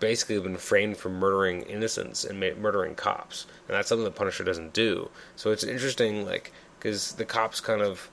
basically 0.00 0.38
been 0.40 0.56
framed 0.56 0.96
for 0.96 1.10
murdering 1.10 1.62
innocents 1.62 2.24
and 2.24 2.40
murdering 2.40 2.94
cops, 2.94 3.46
and 3.68 3.76
that's 3.76 3.88
something 3.88 4.04
the 4.04 4.10
Punisher 4.10 4.44
doesn't 4.44 4.72
do. 4.72 5.10
So 5.36 5.50
it's 5.50 5.64
interesting, 5.64 6.24
like 6.24 6.52
because 6.78 7.12
the 7.12 7.24
cops 7.24 7.60
kind 7.60 7.82
of 7.82 8.10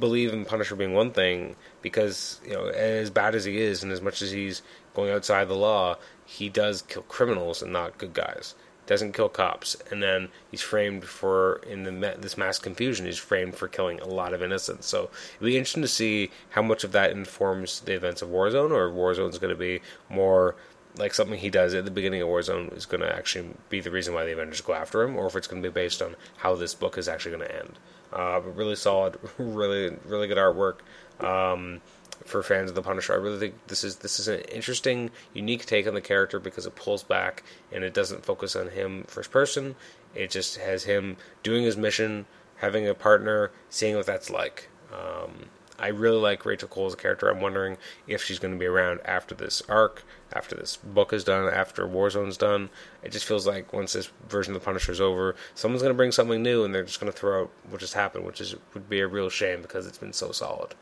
believe 0.00 0.32
in 0.32 0.44
Punisher 0.44 0.74
being 0.74 0.94
one 0.94 1.10
thing 1.10 1.54
because 1.82 2.40
you 2.46 2.54
know 2.54 2.66
as 2.68 3.10
bad 3.10 3.34
as 3.34 3.44
he 3.44 3.58
is 3.58 3.82
and 3.82 3.92
as 3.92 4.00
much 4.00 4.22
as 4.22 4.30
he's 4.30 4.62
going 4.94 5.12
outside 5.12 5.48
the 5.48 5.54
law, 5.54 5.96
he 6.24 6.48
does 6.48 6.82
kill 6.82 7.02
criminals 7.02 7.62
and 7.62 7.72
not 7.72 7.98
good 7.98 8.14
guys 8.14 8.54
doesn't 8.92 9.12
kill 9.12 9.28
cops, 9.28 9.76
and 9.90 10.02
then 10.02 10.28
he's 10.50 10.60
framed 10.60 11.04
for 11.04 11.60
in 11.68 11.84
the 11.84 12.16
this 12.18 12.36
mass 12.36 12.58
confusion. 12.58 13.06
He's 13.06 13.18
framed 13.18 13.54
for 13.54 13.68
killing 13.68 14.00
a 14.00 14.06
lot 14.06 14.34
of 14.34 14.42
innocents. 14.42 14.86
So 14.86 15.10
it'll 15.36 15.46
be 15.46 15.56
interesting 15.56 15.82
to 15.82 15.88
see 15.88 16.30
how 16.50 16.62
much 16.62 16.84
of 16.84 16.92
that 16.92 17.10
informs 17.10 17.80
the 17.80 17.94
events 17.94 18.22
of 18.22 18.28
Warzone, 18.28 18.70
or 18.70 18.90
Warzone 18.90 19.30
is 19.30 19.38
going 19.38 19.52
to 19.52 19.58
be 19.58 19.80
more 20.08 20.54
like 20.96 21.14
something 21.14 21.38
he 21.38 21.48
does 21.48 21.72
at 21.72 21.86
the 21.86 21.90
beginning 21.90 22.20
of 22.20 22.28
Warzone 22.28 22.76
is 22.76 22.84
going 22.84 23.00
to 23.00 23.10
actually 23.10 23.48
be 23.70 23.80
the 23.80 23.90
reason 23.90 24.12
why 24.12 24.26
the 24.26 24.32
Avengers 24.32 24.60
go 24.60 24.74
after 24.74 25.02
him, 25.02 25.16
or 25.16 25.26
if 25.26 25.36
it's 25.36 25.46
going 25.46 25.62
to 25.62 25.68
be 25.68 25.72
based 25.72 26.02
on 26.02 26.14
how 26.36 26.54
this 26.54 26.74
book 26.74 26.98
is 26.98 27.08
actually 27.08 27.36
going 27.36 27.48
to 27.48 27.58
end. 27.58 27.78
Uh, 28.12 28.40
but 28.40 28.54
really 28.54 28.76
solid, 28.76 29.18
really 29.38 29.96
really 30.04 30.28
good 30.28 30.38
artwork. 30.38 30.76
Um, 31.24 31.80
for 32.24 32.42
fans 32.42 32.70
of 32.70 32.74
the 32.74 32.82
Punisher. 32.82 33.12
I 33.12 33.16
really 33.16 33.38
think 33.38 33.66
this 33.66 33.84
is 33.84 33.96
this 33.96 34.18
is 34.18 34.28
an 34.28 34.40
interesting, 34.42 35.10
unique 35.34 35.66
take 35.66 35.86
on 35.86 35.94
the 35.94 36.00
character 36.00 36.38
because 36.38 36.66
it 36.66 36.74
pulls 36.74 37.02
back 37.02 37.42
and 37.70 37.84
it 37.84 37.94
doesn't 37.94 38.24
focus 38.24 38.56
on 38.56 38.68
him 38.68 39.04
first 39.04 39.30
person. 39.30 39.74
It 40.14 40.30
just 40.30 40.56
has 40.56 40.84
him 40.84 41.16
doing 41.42 41.64
his 41.64 41.76
mission, 41.76 42.26
having 42.56 42.86
a 42.86 42.94
partner, 42.94 43.50
seeing 43.70 43.96
what 43.96 44.06
that's 44.06 44.30
like. 44.30 44.68
Um, 44.92 45.46
I 45.82 45.88
really 45.88 46.18
like 46.18 46.44
Rachel 46.44 46.68
Cole 46.68 46.86
as 46.86 46.94
a 46.94 46.96
character. 46.96 47.28
I'm 47.28 47.40
wondering 47.40 47.76
if 48.06 48.22
she's 48.22 48.38
going 48.38 48.54
to 48.54 48.58
be 48.58 48.66
around 48.66 49.00
after 49.04 49.34
this 49.34 49.62
arc, 49.68 50.04
after 50.32 50.54
this 50.54 50.76
book 50.76 51.12
is 51.12 51.24
done, 51.24 51.52
after 51.52 51.88
Warzone's 51.88 52.36
done. 52.36 52.70
It 53.02 53.10
just 53.10 53.24
feels 53.24 53.48
like 53.48 53.72
once 53.72 53.94
this 53.94 54.10
version 54.28 54.54
of 54.54 54.60
the 54.60 54.64
Punisher 54.64 54.92
is 54.92 55.00
over, 55.00 55.34
someone's 55.54 55.82
going 55.82 55.92
to 55.92 55.96
bring 55.96 56.12
something 56.12 56.40
new, 56.40 56.64
and 56.64 56.72
they're 56.72 56.84
just 56.84 57.00
going 57.00 57.12
to 57.12 57.18
throw 57.18 57.42
out 57.42 57.50
what 57.68 57.80
just 57.80 57.94
happened, 57.94 58.24
which 58.24 58.40
is 58.40 58.54
would 58.74 58.88
be 58.88 59.00
a 59.00 59.08
real 59.08 59.28
shame 59.28 59.60
because 59.60 59.86
it's 59.86 59.98
been 59.98 60.12
so 60.12 60.30
solid. 60.30 60.74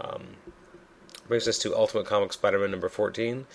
Um, 0.00 0.36
brings 1.30 1.48
us 1.48 1.58
to 1.60 1.74
Ultimate 1.74 2.06
Comics 2.06 2.34
Spider-Man 2.34 2.72
number 2.72 2.88
14. 2.90 3.46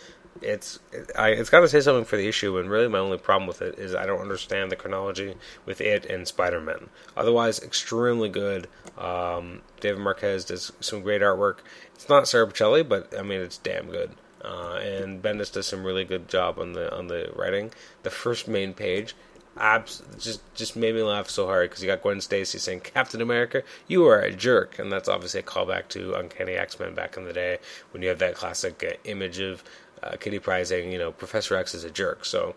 It's 0.41 0.79
I, 1.17 1.29
it's 1.29 1.49
got 1.49 1.59
to 1.59 1.69
say 1.69 1.81
something 1.81 2.05
for 2.05 2.17
the 2.17 2.27
issue, 2.27 2.57
and 2.57 2.69
really 2.69 2.87
my 2.87 2.97
only 2.97 3.17
problem 3.17 3.47
with 3.47 3.61
it 3.61 3.77
is 3.77 3.93
I 3.93 4.05
don't 4.05 4.21
understand 4.21 4.71
the 4.71 4.75
chronology 4.75 5.35
with 5.65 5.79
it 5.81 6.05
and 6.05 6.27
Spider-Man. 6.27 6.89
Otherwise, 7.15 7.59
extremely 7.59 8.29
good. 8.29 8.67
Um, 8.97 9.61
David 9.79 9.99
Marquez 9.99 10.45
does 10.45 10.71
some 10.79 11.01
great 11.01 11.21
artwork. 11.21 11.57
It's 11.93 12.09
not 12.09 12.27
Sara 12.27 12.47
Pichelli, 12.47 12.87
but 12.87 13.13
I 13.17 13.21
mean 13.21 13.41
it's 13.41 13.57
damn 13.57 13.91
good. 13.91 14.11
Uh, 14.43 14.75
and 14.75 15.21
Bendis 15.21 15.51
does 15.51 15.67
some 15.67 15.83
really 15.83 16.05
good 16.05 16.27
job 16.29 16.59
on 16.59 16.73
the 16.73 16.95
on 16.95 17.07
the 17.07 17.31
writing. 17.35 17.71
The 18.03 18.09
first 18.09 18.47
main 18.47 18.73
page 18.73 19.15
abs- 19.57 20.01
just 20.19 20.41
just 20.55 20.75
made 20.75 20.95
me 20.95 21.01
laugh 21.01 21.29
so 21.29 21.45
hard 21.45 21.69
because 21.69 21.83
you 21.83 21.87
got 21.87 22.01
Gwen 22.01 22.21
Stacy 22.21 22.57
saying, 22.57 22.81
"Captain 22.81 23.21
America, 23.21 23.63
you 23.87 24.05
are 24.07 24.19
a 24.19 24.31
jerk," 24.31 24.79
and 24.79 24.91
that's 24.91 25.09
obviously 25.09 25.39
a 25.39 25.43
callback 25.43 25.87
to 25.89 26.13
Uncanny 26.13 26.53
X 26.53 26.79
Men 26.79 26.93
back 26.93 27.17
in 27.17 27.25
the 27.25 27.33
day 27.33 27.59
when 27.91 28.01
you 28.03 28.09
have 28.09 28.19
that 28.19 28.35
classic 28.35 28.83
uh, 28.83 28.95
image 29.03 29.39
of 29.39 29.63
uh, 30.03 30.15
Kitty 30.19 30.39
Pryde 30.39 30.67
saying, 30.67 30.91
"You 30.91 30.99
know, 30.99 31.11
Professor 31.11 31.55
X 31.55 31.73
is 31.73 31.83
a 31.83 31.91
jerk." 31.91 32.25
So. 32.25 32.55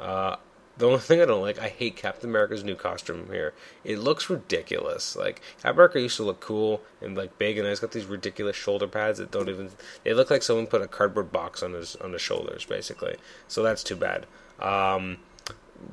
Uh, 0.00 0.36
the 0.78 0.86
only 0.86 0.98
thing 1.00 1.20
I 1.20 1.24
don't 1.24 1.42
like, 1.42 1.58
I 1.58 1.68
hate 1.68 1.96
Captain 1.96 2.30
America's 2.30 2.64
new 2.64 2.76
costume 2.76 3.26
here. 3.30 3.52
It 3.84 3.98
looks 3.98 4.30
ridiculous. 4.30 5.16
Like 5.16 5.42
Captain 5.56 5.72
America 5.72 6.00
used 6.00 6.16
to 6.16 6.22
look 6.22 6.40
cool 6.40 6.82
and 7.02 7.16
like 7.16 7.36
big, 7.38 7.58
and 7.58 7.66
he's 7.66 7.80
got 7.80 7.92
these 7.92 8.06
ridiculous 8.06 8.56
shoulder 8.56 8.86
pads 8.86 9.18
that 9.18 9.30
don't 9.30 9.48
even. 9.48 9.70
They 10.04 10.14
look 10.14 10.30
like 10.30 10.42
someone 10.42 10.68
put 10.68 10.82
a 10.82 10.88
cardboard 10.88 11.32
box 11.32 11.62
on 11.62 11.72
his 11.72 11.96
on 11.96 12.12
his 12.12 12.22
shoulders, 12.22 12.64
basically. 12.64 13.16
So 13.48 13.62
that's 13.62 13.82
too 13.82 13.96
bad. 13.96 14.26
Um, 14.60 15.18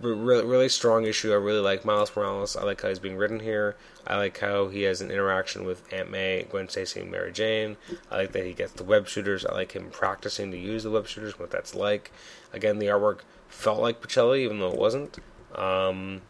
really, 0.01 0.45
really 0.45 0.69
strong 0.69 1.05
issue. 1.05 1.31
I 1.31 1.35
really 1.35 1.59
like 1.59 1.85
Miles 1.85 2.15
Morales. 2.15 2.55
I 2.55 2.63
like 2.63 2.81
how 2.81 2.89
he's 2.89 2.99
being 2.99 3.17
written 3.17 3.39
here. 3.39 3.75
I 4.07 4.17
like 4.17 4.37
how 4.39 4.67
he 4.67 4.83
has 4.83 5.01
an 5.01 5.11
interaction 5.11 5.65
with 5.65 5.81
Aunt 5.93 6.11
May, 6.11 6.45
Gwen 6.49 6.69
Stacy, 6.69 7.01
and 7.01 7.11
Mary 7.11 7.31
Jane. 7.31 7.77
I 8.11 8.17
like 8.17 8.31
that 8.33 8.45
he 8.45 8.53
gets 8.53 8.73
the 8.73 8.83
web 8.83 9.07
shooters. 9.07 9.45
I 9.45 9.53
like 9.53 9.73
him 9.73 9.89
practicing 9.91 10.51
to 10.51 10.57
use 10.57 10.83
the 10.83 10.91
web 10.91 11.07
shooters, 11.07 11.39
what 11.39 11.51
that's 11.51 11.75
like. 11.75 12.11
Again, 12.53 12.79
the 12.79 12.87
artwork 12.87 13.19
felt 13.47 13.81
like 13.81 14.01
Pichelli, 14.01 14.39
even 14.39 14.59
though 14.59 14.71
it 14.71 14.79
wasn't. 14.79 15.17
Um, 15.55 16.21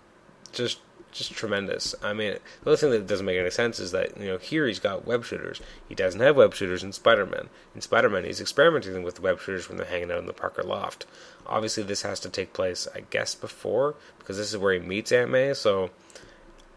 just 0.56 0.80
just 1.16 1.34
tremendous. 1.34 1.96
I 2.04 2.12
mean, 2.12 2.36
the 2.64 2.70
other 2.70 2.78
thing 2.78 2.92
that 2.92 3.08
doesn't 3.08 3.26
make 3.26 3.38
any 3.38 3.50
sense 3.50 3.80
is 3.80 3.92
that 3.92 4.20
you 4.20 4.28
know 4.28 4.38
here 4.38 4.68
he's 4.68 4.80
got 4.80 5.06
web 5.06 5.24
shooters. 5.24 5.62
He 5.88 5.96
doesn't 5.96 6.20
have 6.20 6.36
web 6.36 6.54
shooters 6.54 6.84
in 6.84 6.92
Spider-Man. 6.92 7.50
In 7.74 7.82
Spider-Man, 7.82 8.26
he's 8.26 8.42
experimenting 8.42 9.02
with 9.02 9.22
web 9.22 9.40
shooters 9.40 9.70
when 9.70 9.78
they're 9.78 9.88
hanging 9.88 10.12
out 10.12 10.20
in 10.20 10.26
the 10.26 10.34
Parker 10.34 10.64
loft. 10.64 11.06
Obviously, 11.48 11.84
this 11.84 12.02
has 12.02 12.20
to 12.22 12.30
take 12.30 12.54
place, 12.54 12.88
I 12.94 13.04
guess, 13.10 13.34
before 13.34 13.96
because 14.20 14.38
this 14.38 14.52
is 14.52 14.58
where 14.58 14.74
he 14.74 14.80
meets 14.80 15.12
Aunt 15.12 15.32
May. 15.32 15.54
So, 15.54 15.92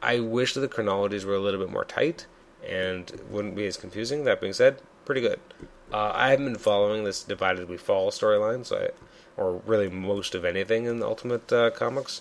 I 0.01 0.21
wish 0.21 0.55
that 0.55 0.61
the 0.61 0.69
chronologies 0.69 1.25
were 1.25 1.35
a 1.35 1.41
little 1.41 1.61
bit 1.61 1.71
more 1.71 1.85
tight 1.85 2.27
and 2.67 3.11
wouldn't 3.31 3.57
be 3.57 3.67
as 3.67 3.77
confusing. 3.77 4.25
That 4.25 4.41
being 4.41 4.53
said, 4.53 4.81
pretty 5.05 5.21
good. 5.21 5.41
Uh, 5.93 6.13
I 6.15 6.31
haven't 6.31 6.47
been 6.47 6.59
following 6.59 7.03
this 7.03 7.25
Divided 7.25 7.69
We 7.69 7.77
Fall 7.77 8.11
storyline, 8.11 8.65
so 8.65 8.77
I, 8.77 9.41
or 9.41 9.63
really 9.67 9.89
most 9.89 10.35
of 10.35 10.45
anything 10.45 10.85
in 10.85 11.01
the 11.01 11.07
Ultimate 11.07 11.51
uh, 11.53 11.71
Comics 11.71 12.21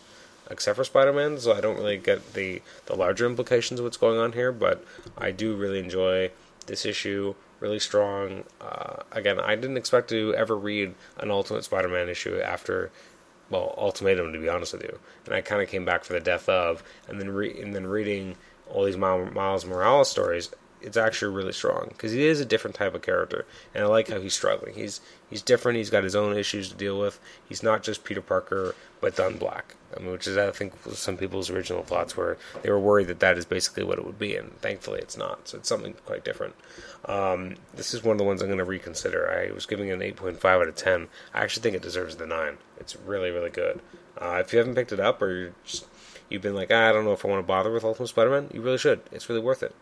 except 0.49 0.77
for 0.77 0.83
Spider-Man, 0.83 1.37
so 1.39 1.53
I 1.53 1.61
don't 1.61 1.77
really 1.77 1.97
get 1.97 2.33
the 2.33 2.61
the 2.85 2.95
larger 2.95 3.25
implications 3.25 3.79
of 3.79 3.83
what's 3.83 3.97
going 3.97 4.19
on 4.19 4.33
here. 4.33 4.51
But 4.51 4.83
I 5.17 5.31
do 5.31 5.55
really 5.55 5.79
enjoy 5.79 6.31
this 6.65 6.85
issue. 6.85 7.35
Really 7.59 7.79
strong. 7.79 8.43
Uh, 8.61 9.03
again, 9.11 9.39
I 9.39 9.55
didn't 9.55 9.77
expect 9.77 10.09
to 10.09 10.33
ever 10.35 10.55
read 10.55 10.93
an 11.17 11.31
Ultimate 11.31 11.63
Spider-Man 11.63 12.07
issue 12.07 12.39
after, 12.39 12.91
well, 13.49 13.73
Ultimatum 13.77 14.31
to 14.31 14.39
be 14.39 14.47
honest 14.47 14.73
with 14.73 14.83
you. 14.83 14.99
And 15.25 15.33
I 15.33 15.41
kind 15.41 15.61
of 15.61 15.67
came 15.67 15.83
back 15.83 16.03
for 16.03 16.13
the 16.13 16.19
death 16.19 16.47
of, 16.47 16.83
and 17.07 17.19
then 17.19 17.31
re- 17.31 17.59
and 17.59 17.73
then 17.73 17.87
reading 17.87 18.35
all 18.69 18.85
these 18.85 18.97
Miles 18.97 19.65
Morales 19.65 20.11
stories 20.11 20.51
it's 20.81 20.97
actually 20.97 21.35
really 21.35 21.53
strong 21.53 21.87
because 21.89 22.11
he 22.11 22.25
is 22.25 22.39
a 22.39 22.45
different 22.45 22.75
type 22.75 22.93
of 22.93 23.01
character, 23.01 23.45
and 23.73 23.83
I 23.83 23.87
like 23.87 24.09
how 24.09 24.19
he's 24.19 24.33
struggling. 24.33 24.75
He's 24.75 25.01
he's 25.29 25.41
different. 25.41 25.77
He's 25.77 25.89
got 25.89 26.03
his 26.03 26.15
own 26.15 26.37
issues 26.37 26.69
to 26.69 26.75
deal 26.75 26.99
with. 26.99 27.19
He's 27.47 27.63
not 27.63 27.83
just 27.83 28.03
Peter 28.03 28.21
Parker, 28.21 28.75
but 29.01 29.15
done 29.15 29.37
black. 29.37 29.75
I 29.95 30.01
mean, 30.01 30.11
which 30.11 30.27
is 30.27 30.37
I 30.37 30.51
think 30.51 30.73
some 30.91 31.17
people's 31.17 31.49
original 31.49 31.83
thoughts 31.83 32.15
were 32.15 32.37
they 32.61 32.69
were 32.69 32.79
worried 32.79 33.07
that 33.07 33.19
that 33.21 33.37
is 33.37 33.45
basically 33.45 33.83
what 33.83 33.97
it 33.97 34.05
would 34.05 34.19
be, 34.19 34.35
and 34.35 34.59
thankfully 34.61 34.99
it's 34.99 35.17
not. 35.17 35.47
So 35.47 35.57
it's 35.57 35.69
something 35.69 35.93
quite 36.05 36.23
different. 36.23 36.55
Um, 37.05 37.55
this 37.73 37.93
is 37.93 38.03
one 38.03 38.13
of 38.13 38.17
the 38.17 38.23
ones 38.23 38.41
I'm 38.41 38.49
going 38.49 38.59
to 38.59 38.65
reconsider. 38.65 39.29
I 39.31 39.53
was 39.53 39.65
giving 39.65 39.89
it 39.89 39.93
an 39.93 40.01
8.5 40.01 40.45
out 40.45 40.67
of 40.67 40.75
10. 40.75 41.07
I 41.33 41.43
actually 41.43 41.63
think 41.63 41.75
it 41.75 41.81
deserves 41.81 42.17
the 42.17 42.27
nine. 42.27 42.57
It's 42.79 42.95
really 42.95 43.31
really 43.31 43.49
good. 43.49 43.81
Uh, 44.19 44.41
if 44.43 44.51
you 44.51 44.59
haven't 44.59 44.75
picked 44.75 44.91
it 44.91 44.99
up 44.99 45.21
or 45.21 45.53
just, 45.63 45.87
you've 46.29 46.41
been 46.41 46.55
like, 46.55 46.69
ah, 46.71 46.89
I 46.89 46.91
don't 46.91 47.05
know 47.05 47.13
if 47.13 47.23
I 47.23 47.27
want 47.27 47.39
to 47.39 47.47
bother 47.47 47.71
with 47.71 47.83
Ultimate 47.83 48.07
Spider-Man, 48.07 48.49
you 48.53 48.61
really 48.61 48.79
should. 48.79 49.01
It's 49.11 49.29
really 49.29 49.41
worth 49.41 49.61
it. 49.61 49.75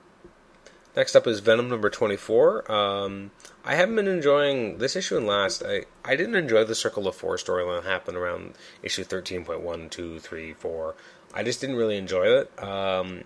Next 0.96 1.16
up 1.16 1.28
is 1.28 1.42
Venom 1.42 1.70
number 1.70 1.90
24. 1.90 2.72
Um, 2.72 3.32
I 3.66 3.76
haven't 3.76 3.96
been 3.96 4.08
enjoying 4.08 4.78
this 4.78 4.96
issue 4.96 5.18
and 5.18 5.28
last. 5.28 5.62
I, 5.62 5.86
I 6.06 6.16
didn't 6.16 6.36
enjoy 6.36 6.64
the 6.64 6.76
Circle 6.76 7.08
of 7.08 7.16
Four 7.16 7.36
storyline 7.36 7.84
that 7.84 7.90
happened 7.90 8.18
around 8.18 8.54
issue 8.82 9.04
13.1, 9.04 9.90
2, 9.90 10.20
3, 10.20 10.54
4. 10.54 10.96
I 11.34 11.44
just 11.44 11.60
didn't 11.60 11.76
really 11.76 11.98
enjoy 11.98 12.28
it. 12.28 12.64
Um, 12.64 13.26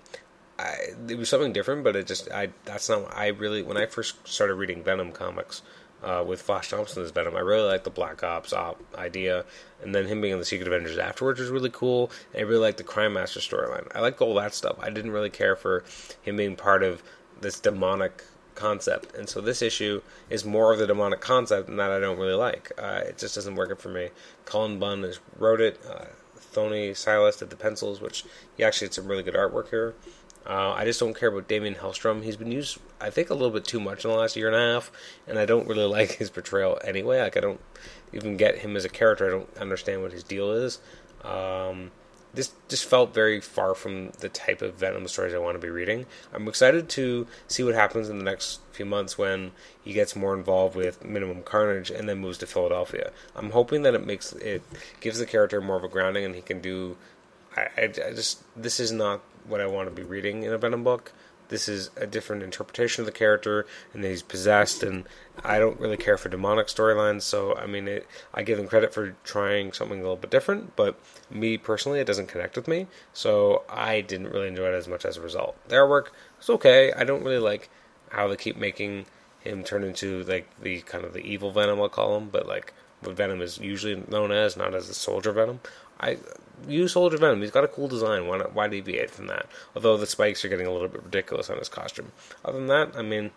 I, 0.58 0.76
it 1.08 1.18
was 1.18 1.30
something 1.30 1.54
different, 1.54 1.84
but 1.84 1.96
it 1.96 2.08
just 2.08 2.32
I 2.32 2.50
that's 2.66 2.90
not 2.90 3.16
I 3.16 3.28
really 3.28 3.62
when 3.62 3.78
I 3.78 3.86
first 3.86 4.28
started 4.28 4.56
reading 4.56 4.84
Venom 4.84 5.12
comics 5.12 5.62
uh, 6.04 6.24
with 6.26 6.42
Flash 6.42 6.70
Thompson 6.70 7.04
as 7.04 7.12
Venom, 7.12 7.36
I 7.36 7.40
really 7.40 7.68
liked 7.68 7.84
the 7.84 7.90
Black 7.90 8.24
Ops 8.24 8.54
op 8.54 8.82
idea, 8.96 9.46
and 9.84 9.94
then 9.94 10.08
him 10.08 10.22
being 10.22 10.34
in 10.34 10.40
the 10.40 10.46
Secret 10.46 10.68
Avengers 10.68 10.98
afterwards 10.98 11.40
was 11.40 11.50
really 11.50 11.70
cool. 11.70 12.12
And 12.34 12.42
I 12.42 12.46
really 12.46 12.62
liked 12.62 12.78
the 12.78 12.84
Crime 12.84 13.14
Master 13.14 13.40
storyline. 13.40 13.88
I 13.94 14.00
liked 14.00 14.22
all 14.22 14.36
that 14.36 14.54
stuff. 14.54 14.78
I 14.80 14.90
didn't 14.90 15.12
really 15.12 15.30
care 15.30 15.56
for 15.56 15.84
him 16.22 16.38
being 16.38 16.56
part 16.56 16.84
of 16.84 17.04
this 17.42 17.60
demonic 17.60 18.24
concept. 18.56 19.16
And 19.16 19.28
so 19.28 19.42
this 19.42 19.62
issue 19.62 20.02
is 20.30 20.46
more 20.46 20.74
of 20.74 20.80
the 20.80 20.88
demonic 20.88 21.22
concept, 21.22 21.70
and 21.70 21.80
that 21.80 21.92
I 21.92 22.00
don't 22.00 22.20
really 22.20 22.34
like. 22.34 22.72
Uh, 22.78 23.02
it 23.06 23.18
just 23.18 23.36
doesn't 23.36 23.56
work 23.56 23.80
for 23.80 23.90
me. 23.90 24.10
Cullen 24.46 24.80
Bunn 24.80 25.04
has 25.04 25.20
wrote 25.38 25.62
it. 25.62 25.80
Uh, 25.90 26.06
Thony 26.54 26.96
Silas 26.96 27.38
did 27.38 27.50
the 27.50 27.56
pencils, 27.56 28.02
which 28.02 28.26
he 28.58 28.64
actually 28.64 28.88
did 28.88 28.96
some 28.96 29.08
really 29.08 29.24
good 29.24 29.36
artwork 29.36 29.70
here. 29.70 29.96
Uh, 30.46 30.72
I 30.72 30.86
just 30.86 31.00
don't 31.00 31.18
care 31.18 31.30
about 31.30 31.48
Damien 31.48 31.76
Hellstrom. 31.76 32.24
He's 32.24 32.38
been 32.38 32.52
used, 32.52 32.80
I 33.00 33.10
think, 33.10 33.30
a 33.30 33.34
little 33.34 33.52
bit 33.52 33.66
too 33.66 33.80
much 33.80 34.04
in 34.04 34.12
the 34.12 34.18
last 34.18 34.36
year 34.36 34.48
and 34.48 34.56
a 34.56 34.74
half, 34.74 34.92
and 35.28 35.38
I 35.38 35.46
don't 35.46 35.68
really 35.68 35.86
like 35.98 36.14
his 36.14 36.30
portrayal 36.30 36.80
anyway. 36.84 37.22
Like, 37.22 37.38
I 37.38 37.40
don't 37.40 37.62
even 38.14 38.38
get 38.38 38.60
him 38.60 38.76
as 38.76 38.86
a 38.86 38.90
character. 38.90 39.28
I 39.28 39.32
don't 39.32 39.58
understand 39.58 40.02
what 40.02 40.12
his 40.12 40.24
deal 40.24 40.52
is. 40.52 40.80
Um, 41.24 41.92
this 42.34 42.52
just 42.68 42.86
felt 42.86 43.14
very 43.14 43.42
far 43.42 43.74
from 43.74 44.10
the 44.20 44.30
type 44.30 44.62
of 44.62 44.76
Venom 44.76 45.08
stories 45.08 45.34
I 45.34 45.40
want 45.40 45.56
to 45.56 45.66
be 45.66 45.72
reading. 45.72 46.06
I'm 46.34 46.48
excited 46.48 46.88
to 46.90 47.28
see 47.48 47.64
what 47.64 47.74
happens 47.74 48.10
in 48.10 48.18
the 48.18 48.24
next 48.24 48.60
few 48.72 48.86
months 48.86 49.18
when 49.18 49.52
he 49.84 49.94
gets 49.94 50.16
more 50.16 50.36
involved 50.36 50.76
with 50.76 51.04
Minimum 51.04 51.44
Carnage 51.44 51.90
and 51.90 52.08
then 52.08 52.20
moves 52.20 52.38
to 52.40 52.48
Philadelphia. 52.48 53.12
I'm 53.36 53.52
hoping 53.52 53.82
that 53.82 53.96
it 53.96 54.06
makes 54.06 54.34
it 54.34 54.62
gives 55.00 55.20
the 55.20 55.26
character 55.26 55.60
more 55.60 55.78
of 55.78 55.84
a 55.84 55.88
grounding 55.88 56.24
and 56.24 56.36
he 56.36 56.42
can 56.42 56.62
do. 56.62 56.98
I, 57.56 57.68
I, 57.78 57.88
just 57.88 58.44
this 58.56 58.80
is 58.80 58.92
not 58.92 59.22
what 59.48 59.60
I 59.60 59.66
want 59.66 59.90
to 59.90 59.96
be 59.96 60.04
reading 60.04 60.44
in 60.44 60.54
a 60.54 60.58
Venom 60.58 60.84
book 60.84 61.12
this 61.50 61.68
is 61.68 61.90
a 61.98 62.08
different 62.08 62.44
interpretation 62.44 63.02
of 63.02 63.06
the 63.06 63.12
character, 63.12 63.66
and 63.94 64.04
he's 64.04 64.22
possessed. 64.22 64.82
And 64.82 65.06
I 65.44 65.60
don't 65.60 65.80
really 65.80 65.98
care 65.98 66.18
for 66.18 66.30
demonic 66.30 66.68
storylines, 66.68 67.24
so 67.24 67.56
I 67.56 67.66
mean, 67.66 67.88
it, 67.88 68.08
I 68.34 68.44
give 68.44 68.58
them 68.58 68.68
credit 68.68 68.94
for 68.94 69.16
trying 69.24 69.74
something 69.74 70.00
a 70.00 70.02
little 70.02 70.16
bit 70.16 70.32
different. 70.32 70.76
But 70.76 71.00
me 71.30 71.58
personally, 71.58 72.00
it 72.00 72.08
doesn't 72.08 72.28
connect 72.28 72.56
with 72.56 72.68
me, 72.68 72.88
so 73.14 73.64
I 73.70 74.02
didn't 74.02 74.30
really 74.30 74.48
enjoy 74.48 74.68
it 74.68 74.76
as 74.76 74.88
much 74.88 75.06
as 75.06 75.18
a 75.18 75.22
result. 75.22 75.58
Their 75.68 75.88
work 75.88 76.14
was 76.38 76.50
okay. 76.50 76.94
I 76.94 77.04
don't 77.04 77.24
really 77.24 77.40
like 77.40 77.70
how 78.12 78.28
they 78.28 78.36
keep 78.36 78.58
making 78.58 79.06
him 79.42 79.64
turn 79.64 79.84
into 79.84 80.24
like 80.24 80.48
the 80.62 80.82
kind 80.82 81.06
of 81.06 81.14
the 81.14 81.22
evil 81.22 81.52
Venom, 81.52 81.82
I'll 81.82 81.90
call 81.90 82.18
him, 82.18 82.30
but 82.30 82.48
like 82.48 82.74
what 83.02 83.16
Venom 83.16 83.42
is 83.42 83.58
usually 83.58 84.04
known 84.08 84.32
as, 84.32 84.58
not 84.58 84.76
as 84.76 84.88
the 84.88 84.94
Soldier 84.94 85.32
Venom. 85.32 85.62
I 86.00 86.18
use 86.68 86.94
Soldier 86.94 87.18
Venom. 87.18 87.42
He's 87.42 87.52
got 87.52 87.64
a 87.64 87.68
cool 87.68 87.88
design. 87.88 88.28
Why 88.28 88.38
not, 88.38 88.54
why 88.54 88.68
deviate 88.68 89.12
from 89.12 89.28
that? 89.28 89.48
Although 89.76 89.98
the 89.98 90.08
spikes 90.08 90.44
are 90.44 90.50
getting 90.50 90.68
a 90.68 90.72
little 90.72 90.88
bit 90.88 91.04
ridiculous 91.04 91.50
on 91.50 91.58
his 91.58 91.70
costume. 91.70 92.12
Other 92.44 92.58
than 92.58 92.68
that, 92.68 92.92
I 92.96 93.02
mean, 93.02 93.32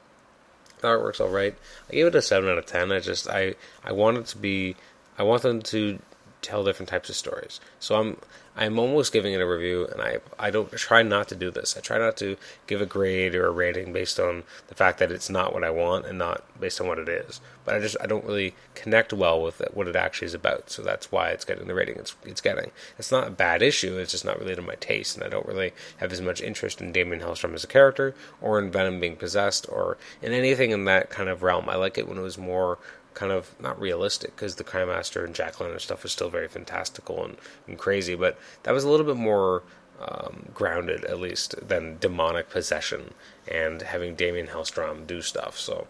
the 0.80 0.88
artwork's 0.88 1.20
all 1.20 1.28
right. 1.28 1.56
I 1.88 1.92
gave 1.92 2.06
it 2.06 2.14
a 2.14 2.22
seven 2.22 2.50
out 2.50 2.58
of 2.58 2.66
ten. 2.66 2.92
I 2.92 3.00
just 3.00 3.28
I 3.28 3.54
I 3.84 3.92
wanted 3.92 4.20
it 4.20 4.26
to 4.26 4.38
be 4.38 4.76
I 5.18 5.22
want 5.22 5.42
them 5.42 5.62
to 5.62 5.98
tell 6.42 6.64
different 6.64 6.88
types 6.88 7.08
of 7.08 7.16
stories. 7.16 7.60
So 7.78 7.94
I'm 7.94 8.16
I'm 8.54 8.78
almost 8.78 9.14
giving 9.14 9.32
it 9.32 9.40
a 9.40 9.46
review, 9.46 9.86
and 9.86 10.02
I 10.02 10.18
I 10.38 10.50
don't 10.50 10.70
try 10.72 11.02
not 11.02 11.28
to 11.28 11.34
do 11.34 11.50
this. 11.50 11.74
I 11.76 11.80
try 11.80 11.96
not 11.98 12.18
to 12.18 12.36
give 12.66 12.82
a 12.82 12.86
grade 12.86 13.34
or 13.34 13.46
a 13.46 13.50
rating 13.50 13.92
based 13.92 14.20
on 14.20 14.44
the 14.68 14.74
fact 14.74 14.98
that 14.98 15.10
it's 15.10 15.30
not 15.30 15.54
what 15.54 15.64
I 15.64 15.70
want 15.70 16.04
and 16.04 16.18
not 16.18 16.44
based 16.60 16.78
on 16.80 16.86
what 16.86 16.98
it 16.98 17.08
is. 17.08 17.40
But 17.64 17.76
I 17.76 17.80
just 17.80 17.96
I 18.00 18.06
don't 18.06 18.26
really 18.26 18.54
connect 18.74 19.12
well 19.12 19.42
with 19.42 19.60
it, 19.62 19.74
what 19.74 19.88
it 19.88 19.96
actually 19.96 20.26
is 20.26 20.34
about. 20.34 20.70
So 20.70 20.82
that's 20.82 21.10
why 21.10 21.30
it's 21.30 21.46
getting 21.46 21.66
the 21.66 21.74
rating 21.74 21.96
it's 21.96 22.14
it's 22.24 22.42
getting. 22.42 22.72
It's 22.98 23.10
not 23.10 23.26
a 23.26 23.30
bad 23.30 23.62
issue. 23.62 23.96
It's 23.96 24.12
just 24.12 24.24
not 24.24 24.38
really 24.38 24.54
to 24.54 24.62
my 24.62 24.74
taste, 24.74 25.16
and 25.16 25.24
I 25.24 25.30
don't 25.30 25.46
really 25.46 25.72
have 25.98 26.12
as 26.12 26.20
much 26.20 26.42
interest 26.42 26.82
in 26.82 26.92
Damien 26.92 27.22
Hellstrom 27.22 27.54
as 27.54 27.64
a 27.64 27.68
character, 27.68 28.14
or 28.42 28.58
in 28.58 28.70
Venom 28.70 29.00
being 29.00 29.16
possessed, 29.16 29.66
or 29.70 29.96
in 30.20 30.32
anything 30.32 30.72
in 30.72 30.84
that 30.84 31.08
kind 31.08 31.30
of 31.30 31.42
realm. 31.42 31.70
I 31.70 31.76
like 31.76 31.96
it 31.96 32.06
when 32.06 32.18
it 32.18 32.22
was 32.22 32.36
more 32.36 32.78
kind 33.14 33.32
of 33.32 33.54
not 33.60 33.80
realistic 33.80 34.34
because 34.34 34.56
the 34.56 34.64
Crime 34.64 34.88
Master 34.88 35.24
and 35.24 35.34
Jack 35.34 35.60
and 35.60 35.80
stuff 35.80 36.02
was 36.02 36.12
still 36.12 36.30
very 36.30 36.48
fantastical 36.48 37.24
and, 37.24 37.36
and 37.66 37.78
crazy, 37.78 38.14
but 38.14 38.38
that 38.62 38.72
was 38.72 38.84
a 38.84 38.88
little 38.88 39.06
bit 39.06 39.16
more 39.16 39.62
um, 40.00 40.46
grounded, 40.54 41.04
at 41.04 41.20
least, 41.20 41.54
than 41.66 41.98
demonic 41.98 42.50
possession 42.50 43.14
and 43.48 43.82
having 43.82 44.14
Damien 44.14 44.48
Hellstrom 44.48 45.06
do 45.06 45.22
stuff. 45.22 45.58
So 45.58 45.86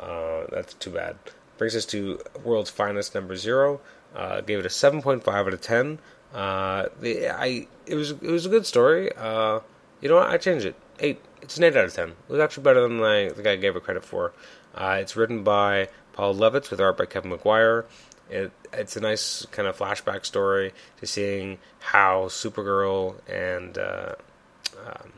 uh, 0.00 0.44
that's 0.50 0.74
too 0.74 0.90
bad. 0.90 1.16
Brings 1.58 1.76
us 1.76 1.86
to 1.86 2.20
World's 2.42 2.70
Finest 2.70 3.14
number 3.14 3.36
zero. 3.36 3.80
Uh, 4.14 4.40
gave 4.40 4.58
it 4.58 4.66
a 4.66 4.68
7.5 4.68 5.26
out 5.28 5.52
of 5.52 5.60
10. 5.60 5.98
Uh, 6.34 6.86
the, 7.00 7.28
I 7.28 7.66
it 7.86 7.94
was 7.94 8.12
it 8.12 8.22
was 8.22 8.46
a 8.46 8.48
good 8.48 8.64
story. 8.64 9.10
Uh, 9.16 9.60
you 10.00 10.08
know 10.08 10.16
what? 10.16 10.30
I 10.30 10.38
changed 10.38 10.64
it. 10.64 10.74
Eight. 10.98 11.20
It's 11.42 11.58
an 11.58 11.64
eight 11.64 11.76
out 11.76 11.84
of 11.84 11.92
ten. 11.92 12.10
It 12.10 12.28
was 12.28 12.40
actually 12.40 12.62
better 12.62 12.80
than 12.80 13.02
I 13.02 13.28
think 13.30 13.46
I 13.46 13.56
gave 13.56 13.76
it 13.76 13.82
credit 13.82 14.04
for. 14.04 14.32
Uh, 14.74 14.98
it's 15.00 15.16
written 15.16 15.42
by 15.42 15.88
Paul 16.12 16.34
Levitz 16.34 16.70
with 16.70 16.80
art 16.80 16.96
by 16.96 17.06
Kevin 17.06 17.30
Maguire. 17.30 17.86
It, 18.30 18.52
it's 18.72 18.96
a 18.96 19.00
nice 19.00 19.44
kind 19.46 19.68
of 19.68 19.76
flashback 19.76 20.24
story 20.24 20.72
to 20.98 21.06
seeing 21.06 21.58
how 21.80 22.26
Supergirl 22.26 23.16
and 23.28 23.76
uh, 23.76 24.14
um, 24.86 25.12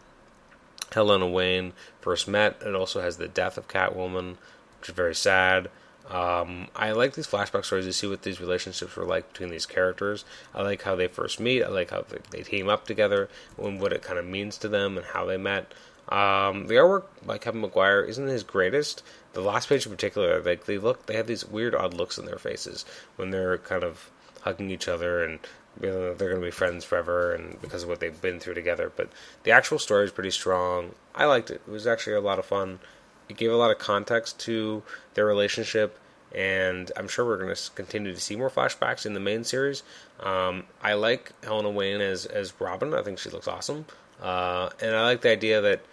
Helena 0.92 1.28
Wayne 1.28 1.72
first 2.00 2.26
met. 2.26 2.60
It 2.64 2.74
also 2.74 3.00
has 3.00 3.16
the 3.16 3.28
death 3.28 3.56
of 3.56 3.68
Catwoman, 3.68 4.36
which 4.80 4.88
is 4.88 4.94
very 4.94 5.14
sad. 5.14 5.68
Um, 6.10 6.68
I 6.76 6.92
like 6.92 7.14
these 7.14 7.26
flashback 7.26 7.64
stories 7.64 7.86
to 7.86 7.92
see 7.92 8.06
what 8.06 8.22
these 8.22 8.40
relationships 8.40 8.94
were 8.94 9.06
like 9.06 9.32
between 9.32 9.48
these 9.48 9.64
characters. 9.64 10.24
I 10.54 10.62
like 10.62 10.82
how 10.82 10.96
they 10.96 11.08
first 11.08 11.40
meet. 11.40 11.62
I 11.62 11.68
like 11.68 11.90
how 11.90 12.02
they, 12.02 12.18
they 12.30 12.42
team 12.42 12.68
up 12.68 12.86
together 12.86 13.28
and 13.56 13.80
what 13.80 13.92
it 13.92 14.02
kind 14.02 14.18
of 14.18 14.26
means 14.26 14.58
to 14.58 14.68
them 14.68 14.98
and 14.98 15.06
how 15.06 15.24
they 15.24 15.38
met. 15.38 15.72
Um, 16.08 16.66
the 16.66 16.74
artwork 16.74 17.04
by 17.24 17.38
Kevin 17.38 17.62
Maguire 17.62 18.02
isn't 18.02 18.26
his 18.26 18.42
greatest. 18.42 19.02
The 19.32 19.40
last 19.40 19.68
page 19.68 19.86
in 19.86 19.92
particular, 19.92 20.40
like 20.42 20.66
they 20.66 20.78
look, 20.78 21.06
they 21.06 21.16
have 21.16 21.26
these 21.26 21.44
weird, 21.44 21.74
odd 21.74 21.94
looks 21.94 22.18
in 22.18 22.26
their 22.26 22.38
faces 22.38 22.84
when 23.16 23.30
they're 23.30 23.58
kind 23.58 23.82
of 23.82 24.10
hugging 24.42 24.70
each 24.70 24.88
other 24.88 25.24
and 25.24 25.40
you 25.80 25.88
know, 25.88 26.14
they're 26.14 26.28
going 26.28 26.40
to 26.40 26.46
be 26.46 26.50
friends 26.50 26.84
forever 26.84 27.32
and 27.32 27.60
because 27.60 27.82
of 27.82 27.88
what 27.88 28.00
they've 28.00 28.20
been 28.20 28.38
through 28.38 28.54
together. 28.54 28.92
But 28.94 29.10
the 29.42 29.50
actual 29.50 29.78
story 29.78 30.04
is 30.04 30.12
pretty 30.12 30.30
strong. 30.30 30.94
I 31.14 31.24
liked 31.24 31.50
it. 31.50 31.62
It 31.66 31.70
was 31.70 31.86
actually 31.86 32.16
a 32.16 32.20
lot 32.20 32.38
of 32.38 32.46
fun. 32.46 32.78
It 33.28 33.36
gave 33.36 33.50
a 33.50 33.56
lot 33.56 33.70
of 33.70 33.78
context 33.78 34.38
to 34.40 34.82
their 35.14 35.24
relationship, 35.24 35.98
and 36.34 36.92
I'm 36.96 37.08
sure 37.08 37.24
we're 37.24 37.38
going 37.38 37.54
to 37.54 37.70
continue 37.74 38.14
to 38.14 38.20
see 38.20 38.36
more 38.36 38.50
flashbacks 38.50 39.06
in 39.06 39.14
the 39.14 39.20
main 39.20 39.44
series. 39.44 39.82
Um, 40.20 40.64
I 40.82 40.94
like 40.94 41.32
Helena 41.42 41.70
Wayne 41.70 42.00
as 42.00 42.26
as 42.26 42.52
Robin. 42.60 42.92
I 42.92 43.02
think 43.02 43.18
she 43.18 43.30
looks 43.30 43.48
awesome, 43.48 43.86
uh, 44.22 44.70
and 44.80 44.94
I 44.94 45.04
like 45.04 45.22
the 45.22 45.30
idea 45.30 45.62
that 45.62 45.84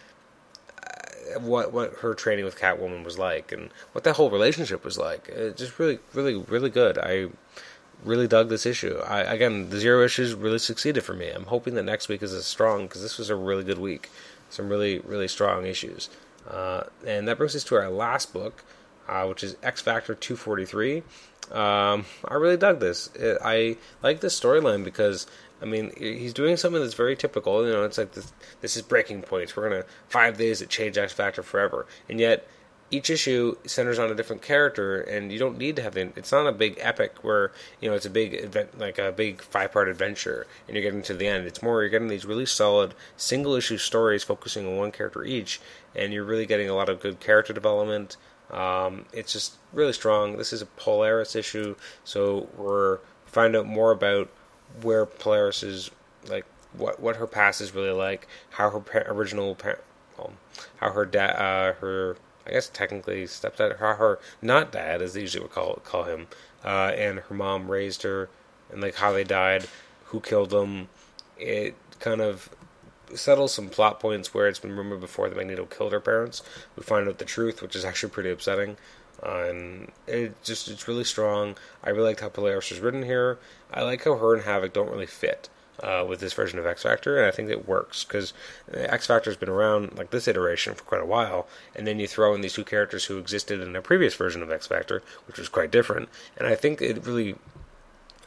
what 1.40 1.72
what 1.74 1.94
her 1.96 2.14
training 2.14 2.46
with 2.46 2.58
Catwoman 2.58 3.04
was 3.04 3.18
like 3.18 3.52
and 3.52 3.70
what 3.92 4.04
that 4.04 4.16
whole 4.16 4.30
relationship 4.30 4.84
was 4.84 4.98
like. 4.98 5.30
It's 5.30 5.60
just 5.60 5.78
really, 5.80 6.00
really, 6.14 6.36
really 6.36 6.70
good. 6.70 6.98
I 6.98 7.28
really 8.04 8.28
dug 8.28 8.50
this 8.50 8.66
issue. 8.66 8.98
I, 9.06 9.22
again, 9.22 9.70
the 9.70 9.80
zero 9.80 10.04
issues 10.04 10.34
really 10.34 10.60
succeeded 10.60 11.04
for 11.04 11.14
me. 11.14 11.30
I'm 11.30 11.46
hoping 11.46 11.76
that 11.76 11.84
next 11.84 12.10
week 12.10 12.24
is 12.24 12.34
as 12.34 12.46
strong 12.46 12.88
because 12.88 13.02
this 13.02 13.18
was 13.18 13.30
a 13.30 13.36
really 13.36 13.64
good 13.64 13.80
week. 13.80 14.10
Some 14.50 14.70
really, 14.70 15.00
really 15.00 15.28
strong 15.28 15.66
issues. 15.66 16.10
Uh, 16.50 16.84
and 17.06 17.28
that 17.28 17.38
brings 17.38 17.56
us 17.56 17.64
to 17.66 17.76
our 17.76 17.90
last 17.90 18.34
book, 18.34 18.64
uh, 19.08 19.26
which 19.28 19.44
is 19.44 19.56
X 19.62 19.82
Factor 19.82 20.16
243. 20.16 21.04
Um, 21.52 22.06
I 22.28 22.36
really 22.36 22.58
dug 22.58 22.80
this. 22.80 23.10
It, 23.16 23.38
I 23.44 23.78
like 24.02 24.22
this 24.22 24.40
storyline 24.40 24.84
because 24.84 25.28
I 25.62 25.66
mean, 25.66 25.92
he's 25.98 26.34
doing 26.34 26.58
something 26.58 26.82
that's 26.82 26.96
very 26.96 27.16
typical. 27.16 27.66
You 27.66 27.74
know, 27.74 27.84
it's 27.84 27.98
like 27.98 28.14
this, 28.14 28.34
this 28.62 28.76
is 28.76 28.82
breaking 28.82 29.22
points. 29.22 29.56
We're 29.56 29.70
gonna 29.70 29.86
five 30.08 30.38
days 30.38 30.60
that 30.60 30.70
change 30.70 30.98
X 30.98 31.14
Factor 31.14 31.44
forever, 31.44 31.86
and 32.10 32.20
yet 32.20 32.48
each 32.92 33.10
issue 33.10 33.56
centers 33.66 33.98
on 33.98 34.12
a 34.12 34.16
different 34.16 34.42
character, 34.42 35.00
and 35.02 35.32
you 35.32 35.40
don't 35.40 35.58
need 35.58 35.78
to 35.78 35.82
have 35.82 35.96
it. 35.96 36.12
It's 36.18 36.32
not 36.32 36.46
a 36.46 36.52
big 36.52 36.78
epic 36.80 37.24
where 37.24 37.52
you 37.80 37.90
know 37.90 37.96
it's 37.96 38.06
a 38.06 38.10
big 38.10 38.34
event, 38.34 38.78
like 38.78 39.00
a 39.00 39.12
big 39.12 39.42
five 39.42 39.72
part 39.72 39.88
adventure, 39.88 40.46
and 40.68 40.76
you're 40.76 40.84
getting 40.84 41.02
to 41.04 41.14
the 41.14 41.28
end. 41.28 41.48
It's 41.48 41.64
more 41.64 41.82
you're 41.82 41.90
getting 41.90 42.10
these 42.10 42.26
really 42.26 42.46
solid 42.46 42.94
single 43.16 43.56
issue 43.56 43.78
stories 43.78 44.24
focusing 44.24 44.68
on 44.68 44.78
one 44.78 44.92
character 44.92 45.24
each, 45.24 45.62
and 45.96 46.12
you're 46.12 46.26
really 46.26 46.46
getting 46.46 46.70
a 46.70 46.76
lot 46.76 46.90
of 46.90 47.00
good 47.00 47.20
character 47.20 47.54
development. 47.54 48.18
Um, 48.52 49.06
it's 49.14 49.32
just 49.32 49.54
really 49.72 49.94
strong. 49.94 50.38
This 50.38 50.52
is 50.52 50.62
a 50.62 50.66
Polaris 50.66 51.36
issue, 51.36 51.76
so 52.04 52.50
we're 52.58 53.00
find 53.26 53.56
out 53.56 53.66
more 53.66 53.92
about 53.92 54.30
where 54.82 55.06
Polaris 55.06 55.64
is 55.64 55.92
like 56.28 56.46
what 56.74 57.00
what 57.00 57.18
her 57.18 57.28
past 57.28 57.62
is 57.62 57.74
really 57.74 57.92
like, 57.92 58.28
how 58.52 58.70
her 58.70 58.84
original 59.08 59.56
pa- 59.56 59.76
well, 60.18 60.34
how 60.78 60.92
her 60.92 61.06
dad 61.06 61.36
uh, 61.36 61.74
her 61.74 62.18
I 62.46 62.52
guess 62.52 62.70
technically 62.70 63.26
stepdad 63.26 63.80
how 63.80 63.96
her 63.96 64.20
not 64.42 64.72
dad 64.72 65.02
as 65.02 65.14
they 65.14 65.22
usually 65.22 65.44
would 65.44 65.52
call 65.52 65.76
call 65.84 66.04
him 66.04 66.28
uh, 66.64 66.92
and 66.96 67.20
her 67.20 67.36
mom 67.36 67.70
raised 67.70 68.04
her 68.04 68.30
and 68.72 68.82
like 68.82 68.96
how 68.96 69.12
they 69.12 69.24
died, 69.24 69.68
who 70.06 70.20
killed 70.20 70.50
them. 70.50 70.90
It 71.38 71.76
kind 72.00 72.22
of 72.22 72.50
settles 73.14 73.54
some 73.54 73.70
plot 73.70 74.00
points 74.00 74.34
where 74.34 74.48
it's 74.48 74.60
been 74.60 74.76
rumored 74.76 75.02
before 75.02 75.28
that 75.28 75.38
Magneto 75.38 75.66
killed 75.66 75.92
her 75.92 76.00
parents. 76.00 76.42
We 76.76 76.84
find 76.84 77.08
out 77.08 77.18
the 77.18 77.26
truth, 77.26 77.62
which 77.62 77.76
is 77.76 77.84
actually 77.84 78.12
pretty 78.12 78.30
upsetting. 78.30 78.78
And 79.24 79.92
it 80.08 80.42
just 80.44 80.68
it's 80.68 80.88
really 80.88 81.04
strong. 81.04 81.56
I 81.84 81.90
really 81.90 82.10
liked 82.10 82.22
how 82.22 82.30
Polaris 82.30 82.72
was 82.72 82.80
written 82.80 83.04
here. 83.04 83.38
I 83.72 83.84
like 83.84 84.04
how 84.04 84.18
her 84.18 84.34
and 84.34 84.44
Havoc 84.44 84.74
don't 84.74 84.90
really 84.90 85.06
fit 85.06 85.50
uh, 85.82 86.06
with 86.08 86.20
this 86.20 86.34
version 86.34 86.60
of 86.60 86.66
X 86.66 86.84
Factor, 86.84 87.18
and 87.18 87.26
I 87.26 87.32
think 87.32 87.50
it 87.50 87.68
works 87.68 88.04
because 88.04 88.34
X 88.74 89.08
Factor's 89.08 89.38
been 89.38 89.50
around 89.50 89.98
like 89.98 90.12
this 90.12 90.28
iteration 90.28 90.76
for 90.76 90.84
quite 90.84 91.02
a 91.02 91.06
while, 91.06 91.48
and 91.76 91.88
then 91.88 92.00
you 92.00 92.08
throw 92.08 92.34
in 92.36 92.42
these 92.42 92.54
two 92.54 92.64
characters 92.64 93.06
who 93.06 93.18
existed 93.18 93.62
in 93.62 93.76
a 93.76 93.82
previous 93.82 94.16
version 94.16 94.44
of 94.44 94.52
X 94.52 94.68
Factor, 94.68 95.02
which 95.28 95.38
was 95.38 95.50
quite 95.50 95.72
different, 95.72 96.10
and 96.38 96.48
I 96.48 96.56
think 96.56 96.82
it 96.82 97.06
really. 97.06 97.36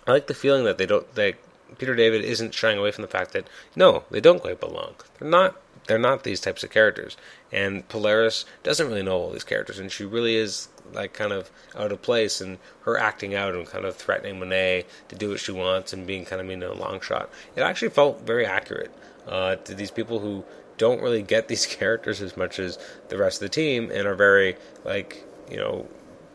I 0.07 0.13
like 0.13 0.27
the 0.27 0.35
feeling 0.35 0.65
that 0.65 0.77
they 0.79 0.87
don't 0.87 1.13
that 1.15 1.37
Peter 1.79 1.95
David 1.95 2.25
isn't 2.25 2.55
shying 2.55 2.79
away 2.79 2.91
from 2.91 3.03
the 3.03 3.09
fact 3.09 3.33
that 3.33 3.49
no, 3.75 4.05
they 4.11 4.21
don't 4.21 4.41
quite 4.41 4.61
belong. 4.61 4.95
They're 5.19 5.29
not. 5.29 5.57
They're 5.87 5.99
not 5.99 6.23
these 6.23 6.41
types 6.41 6.65
of 6.65 6.71
characters. 6.71 7.15
And 7.53 7.87
Polaris 7.91 8.47
doesn't 8.63 8.87
really 8.87 9.03
know 9.03 9.19
all 9.19 9.31
these 9.31 9.45
characters, 9.45 9.79
and 9.79 9.93
she 9.93 10.05
really 10.07 10.37
is 10.37 10.69
like 10.93 11.13
kind 11.13 11.33
of 11.33 11.51
out 11.77 11.93
of 11.93 12.03
place 12.03 12.41
and 12.41 12.59
her 12.83 12.99
acting 12.99 13.35
out 13.35 13.55
and 13.55 13.67
kind 13.67 13.85
of 13.85 13.97
threatening 13.97 14.39
Monet 14.39 14.85
to 15.09 15.17
do 15.17 15.31
what 15.31 15.41
she 15.41 15.53
wants 15.53 15.93
and 15.93 16.07
being 16.07 16.25
kind 16.25 16.41
of 16.41 16.47
mean 16.47 16.63
in 16.63 16.71
a 16.71 16.75
Longshot. 16.75 17.29
It 17.57 17.63
actually 17.63 17.91
felt 17.91 18.23
very 18.23 18.47
accurate 18.47 18.93
uh, 19.27 19.57
to 19.57 19.75
these 19.75 19.91
people 19.91 20.21
who 20.21 20.45
don't 20.77 21.01
really 21.03 21.23
get 21.23 21.49
these 21.49 21.67
characters 21.67 22.21
as 22.21 22.37
much 22.37 22.59
as 22.59 22.79
the 23.09 23.19
rest 23.19 23.43
of 23.43 23.47
the 23.47 23.55
team 23.55 23.91
and 23.93 24.07
are 24.07 24.15
very 24.15 24.57
like 24.85 25.25
you 25.51 25.57
know 25.57 25.87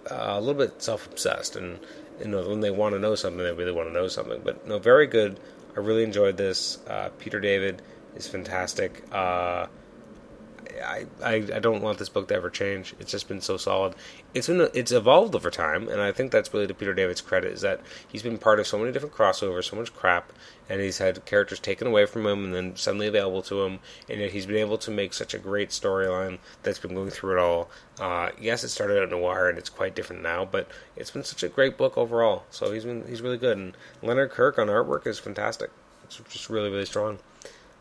uh, 0.09 0.33
a 0.37 0.39
little 0.39 0.55
bit 0.55 0.81
self-obsessed 0.81 1.55
and 1.55 1.79
you 2.19 2.27
know 2.27 2.47
when 2.47 2.61
they 2.61 2.71
want 2.71 2.95
to 2.95 2.99
know 2.99 3.15
something 3.15 3.43
they 3.43 3.51
really 3.51 3.71
want 3.71 3.87
to 3.87 3.93
know 3.93 4.07
something. 4.07 4.41
But 4.43 4.67
no 4.67 4.79
very 4.79 5.07
good. 5.07 5.39
I 5.75 5.81
really 5.81 6.03
enjoyed 6.03 6.35
this. 6.35 6.79
Uh, 6.87 7.09
Peter 7.19 7.39
David 7.39 7.81
is 8.15 8.27
fantastic. 8.27 9.03
Uh, 9.11 9.67
I, 10.83 11.05
I, 11.23 11.33
I 11.35 11.59
don't 11.59 11.81
want 11.81 11.97
this 11.97 12.09
book 12.09 12.27
to 12.27 12.35
ever 12.35 12.49
change. 12.49 12.93
It's 12.99 13.11
just 13.11 13.27
been 13.27 13.41
so 13.41 13.57
solid. 13.57 13.95
It's 14.33 14.47
been 14.47 14.69
it's 14.73 14.91
evolved 14.91 15.35
over 15.35 15.49
time, 15.49 15.87
and 15.87 16.01
I 16.01 16.11
think 16.11 16.31
that's 16.31 16.53
really 16.53 16.67
to 16.67 16.73
Peter 16.73 16.93
David's 16.93 17.21
credit 17.21 17.51
is 17.53 17.61
that 17.61 17.81
he's 18.07 18.23
been 18.23 18.37
part 18.37 18.59
of 18.59 18.67
so 18.67 18.77
many 18.77 18.91
different 18.91 19.15
crossovers, 19.15 19.65
so 19.65 19.75
much 19.75 19.93
crap, 19.93 20.31
and 20.69 20.81
he's 20.81 20.99
had 20.99 21.25
characters 21.25 21.59
taken 21.59 21.87
away 21.87 22.05
from 22.05 22.25
him 22.25 22.45
and 22.45 22.53
then 22.53 22.75
suddenly 22.75 23.07
available 23.07 23.41
to 23.43 23.63
him, 23.63 23.79
and 24.09 24.19
yet 24.19 24.31
he's 24.31 24.45
been 24.45 24.57
able 24.57 24.77
to 24.77 24.91
make 24.91 25.13
such 25.13 25.33
a 25.33 25.39
great 25.39 25.69
storyline 25.69 26.39
that's 26.63 26.79
been 26.79 26.93
going 26.93 27.09
through 27.09 27.37
it 27.37 27.41
all. 27.41 27.69
Uh, 27.99 28.29
yes, 28.39 28.63
it 28.63 28.69
started 28.69 29.01
out 29.01 29.09
noir 29.09 29.49
and 29.49 29.57
it's 29.57 29.69
quite 29.69 29.95
different 29.95 30.21
now, 30.21 30.45
but 30.45 30.67
it's 30.95 31.11
been 31.11 31.23
such 31.23 31.43
a 31.43 31.49
great 31.49 31.77
book 31.77 31.97
overall. 31.97 32.43
So 32.49 32.71
he's 32.71 32.85
been 32.85 33.05
he's 33.07 33.21
really 33.21 33.37
good, 33.37 33.57
and 33.57 33.75
Leonard 34.01 34.31
Kirk 34.31 34.57
on 34.57 34.67
artwork 34.67 35.07
is 35.07 35.19
fantastic. 35.19 35.71
It's 36.03 36.17
just 36.29 36.49
really 36.49 36.69
really 36.69 36.85
strong. 36.85 37.19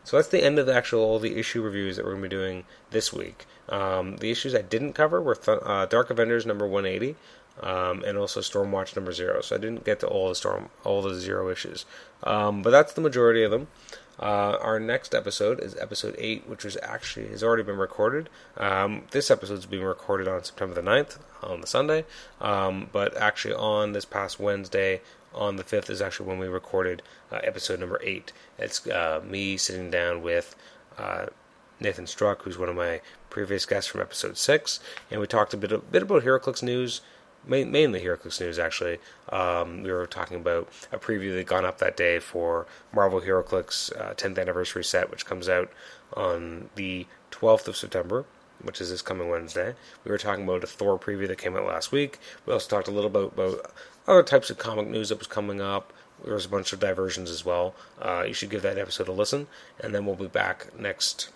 So 0.03 0.17
that's 0.17 0.29
the 0.29 0.43
end 0.43 0.57
of 0.59 0.65
the 0.65 0.73
actual 0.73 1.01
all 1.01 1.19
the 1.19 1.37
issue 1.37 1.61
reviews 1.61 1.95
that 1.95 2.05
we're 2.05 2.11
going 2.11 2.23
to 2.23 2.29
be 2.29 2.35
doing 2.35 2.63
this 2.91 3.13
week. 3.13 3.45
Um, 3.67 4.17
the 4.17 4.31
issues 4.31 4.55
I 4.55 4.61
didn't 4.61 4.93
cover 4.93 5.21
were 5.21 5.35
th- 5.35 5.59
uh, 5.63 5.85
Dark 5.85 6.09
Avengers 6.09 6.45
number 6.45 6.65
180 6.65 7.15
um, 7.61 8.03
and 8.03 8.17
also 8.17 8.39
Stormwatch 8.39 8.95
number 8.95 9.11
zero. 9.11 9.41
So 9.41 9.55
I 9.55 9.59
didn't 9.59 9.85
get 9.85 9.99
to 10.01 10.07
all 10.07 10.29
the 10.29 10.35
Storm 10.35 10.69
all 10.83 11.01
the 11.01 11.15
zero 11.15 11.49
issues, 11.49 11.85
um, 12.23 12.61
but 12.61 12.71
that's 12.71 12.93
the 12.93 13.01
majority 13.01 13.43
of 13.43 13.51
them. 13.51 13.67
Uh, 14.21 14.57
our 14.59 14.81
next 14.81 15.15
episode 15.15 15.61
is 15.61 15.77
episode 15.77 16.13
8, 16.17 16.43
which 16.45 16.65
was 16.65 16.77
actually 16.83 17.29
has 17.29 17.41
already 17.41 17.63
been 17.63 17.77
recorded. 17.77 18.29
Um, 18.57 19.03
this 19.11 19.31
is 19.31 19.65
being 19.65 19.83
recorded 19.83 20.27
on 20.27 20.43
September 20.43 20.75
the 20.75 20.81
9th, 20.81 21.19
on 21.41 21.61
the 21.61 21.67
Sunday, 21.67 22.03
um, 22.41 22.89
but 22.91 23.15
actually 23.15 23.53
on 23.53 23.93
this 23.93 24.03
past 24.03 24.37
Wednesday, 24.37 24.99
on 25.39 25.55
the 25.55 25.63
5th, 25.63 25.89
is 25.89 26.01
actually 26.01 26.27
when 26.27 26.37
we 26.37 26.47
recorded 26.47 27.01
uh, 27.31 27.39
episode 27.43 27.79
number 27.79 27.99
8. 28.03 28.31
It's 28.59 28.85
uh, 28.87 29.21
me 29.25 29.57
sitting 29.57 29.89
down 29.89 30.21
with 30.21 30.55
uh, 30.97 31.27
Nathan 31.79 32.05
Struck, 32.05 32.43
who's 32.43 32.57
one 32.57 32.69
of 32.69 32.75
my 32.75 33.01
previous 33.29 33.65
guests 33.65 33.89
from 33.89 34.01
episode 34.01 34.37
6, 34.37 34.79
and 35.09 35.21
we 35.21 35.27
talked 35.27 35.53
a 35.53 35.57
bit, 35.57 35.71
a 35.71 35.77
bit 35.77 36.03
about 36.03 36.23
HeroClix 36.23 36.61
news, 36.61 37.01
mainly 37.47 38.01
HeroClix 38.01 38.41
news, 38.41 38.59
actually. 38.59 38.99
Um, 39.29 39.81
we 39.81 39.91
were 39.91 40.05
talking 40.05 40.37
about 40.37 40.67
a 40.91 40.99
preview 40.99 41.31
that 41.31 41.37
had 41.37 41.47
gone 41.47 41.65
up 41.65 41.77
that 41.79 41.95
day 41.95 42.19
for 42.19 42.67
Marvel 42.93 43.21
HeroClix 43.21 43.95
uh, 43.99 44.13
10th 44.13 44.37
anniversary 44.37 44.83
set, 44.83 45.09
which 45.09 45.25
comes 45.25 45.47
out 45.47 45.71
on 46.15 46.69
the 46.75 47.07
12th 47.31 47.67
of 47.67 47.77
September 47.77 48.25
which 48.61 48.81
is 48.81 48.89
this 48.89 49.01
coming 49.01 49.29
Wednesday. 49.29 49.75
We 50.03 50.11
were 50.11 50.17
talking 50.17 50.43
about 50.43 50.63
a 50.63 50.67
Thor 50.67 50.99
preview 50.99 51.27
that 51.27 51.37
came 51.37 51.55
out 51.55 51.65
last 51.65 51.91
week. 51.91 52.19
We 52.45 52.53
also 52.53 52.67
talked 52.69 52.87
a 52.87 52.91
little 52.91 53.09
bit 53.09 53.23
about 53.23 53.71
other 54.09 54.23
types 54.23 54.49
of 54.49 54.57
comic 54.57 54.87
news 54.87 55.09
that 55.09 55.19
was 55.19 55.27
coming 55.27 55.61
up. 55.61 55.93
There 56.23 56.33
was 56.33 56.45
a 56.45 56.49
bunch 56.49 56.73
of 56.73 56.79
diversions 56.79 57.29
as 57.29 57.45
well. 57.45 57.75
Uh, 58.01 58.23
you 58.27 58.33
should 58.33 58.49
give 58.49 58.63
that 58.63 58.77
episode 58.77 59.07
a 59.07 59.11
listen, 59.11 59.47
and 59.79 59.93
then 59.93 60.05
we'll 60.05 60.15
be 60.15 60.27
back 60.27 60.77
next, 60.77 61.29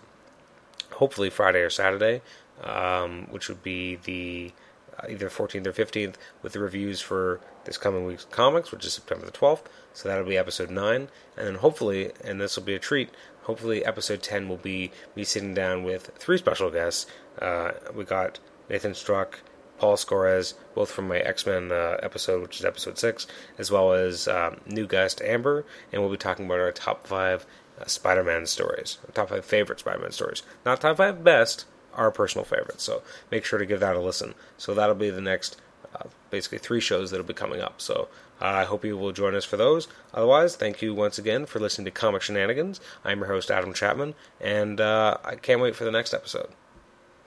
hopefully 0.94 1.30
Friday 1.30 1.60
or 1.60 1.70
Saturday, 1.70 2.20
um, 2.62 3.28
which 3.30 3.48
would 3.48 3.62
be 3.62 3.96
the 3.96 4.52
uh, 4.98 5.06
either 5.08 5.30
14th 5.30 5.66
or 5.66 5.72
15th 5.72 6.16
with 6.42 6.52
the 6.52 6.58
reviews 6.58 7.00
for 7.00 7.40
this 7.64 7.78
coming 7.78 8.04
week's 8.04 8.26
comics, 8.26 8.70
which 8.70 8.84
is 8.84 8.92
September 8.92 9.24
the 9.24 9.32
12th. 9.32 9.62
So 9.94 10.08
that'll 10.08 10.26
be 10.26 10.36
episode 10.36 10.70
9. 10.70 11.08
And 11.36 11.46
then 11.46 11.54
hopefully, 11.56 12.12
and 12.22 12.40
this 12.40 12.56
will 12.56 12.64
be 12.64 12.74
a 12.74 12.78
treat, 12.78 13.10
hopefully 13.44 13.84
episode 13.84 14.22
10 14.22 14.48
will 14.48 14.56
be 14.56 14.90
me 15.16 15.24
sitting 15.24 15.54
down 15.54 15.84
with 15.84 16.10
three 16.18 16.38
special 16.38 16.70
guests. 16.70 17.06
Uh, 17.40 17.72
we 17.94 18.04
got 18.04 18.38
Nathan 18.68 18.94
Struck, 18.94 19.40
Paul 19.84 19.98
Scores, 19.98 20.54
both 20.74 20.90
from 20.90 21.08
my 21.08 21.18
X 21.18 21.44
Men 21.44 21.70
uh, 21.70 21.98
episode, 22.02 22.40
which 22.40 22.58
is 22.58 22.64
episode 22.64 22.96
six, 22.96 23.26
as 23.58 23.70
well 23.70 23.92
as 23.92 24.26
um, 24.26 24.56
new 24.64 24.86
guest 24.86 25.20
Amber, 25.20 25.66
and 25.92 26.00
we'll 26.00 26.10
be 26.10 26.16
talking 26.16 26.46
about 26.46 26.58
our 26.58 26.72
top 26.72 27.06
five 27.06 27.44
uh, 27.78 27.84
Spider 27.84 28.24
Man 28.24 28.46
stories, 28.46 28.96
top 29.12 29.28
five 29.28 29.44
favorite 29.44 29.80
Spider 29.80 29.98
Man 29.98 30.12
stories. 30.12 30.42
Not 30.64 30.80
top 30.80 30.96
five 30.96 31.22
best, 31.22 31.66
our 31.92 32.10
personal 32.10 32.46
favorites. 32.46 32.82
So 32.82 33.02
make 33.30 33.44
sure 33.44 33.58
to 33.58 33.66
give 33.66 33.80
that 33.80 33.94
a 33.94 34.00
listen. 34.00 34.32
So 34.56 34.72
that'll 34.72 34.94
be 34.94 35.10
the 35.10 35.20
next, 35.20 35.60
uh, 35.94 36.08
basically, 36.30 36.60
three 36.60 36.80
shows 36.80 37.10
that'll 37.10 37.26
be 37.26 37.34
coming 37.34 37.60
up. 37.60 37.82
So 37.82 38.08
uh, 38.40 38.46
I 38.46 38.64
hope 38.64 38.86
you 38.86 38.96
will 38.96 39.12
join 39.12 39.34
us 39.34 39.44
for 39.44 39.58
those. 39.58 39.86
Otherwise, 40.14 40.56
thank 40.56 40.80
you 40.80 40.94
once 40.94 41.18
again 41.18 41.44
for 41.44 41.60
listening 41.60 41.84
to 41.84 41.90
Comic 41.90 42.22
Shenanigans. 42.22 42.80
I'm 43.04 43.18
your 43.18 43.28
host, 43.28 43.50
Adam 43.50 43.74
Chapman, 43.74 44.14
and 44.40 44.80
uh, 44.80 45.18
I 45.22 45.34
can't 45.34 45.60
wait 45.60 45.76
for 45.76 45.84
the 45.84 45.92
next 45.92 46.14
episode. 46.14 46.48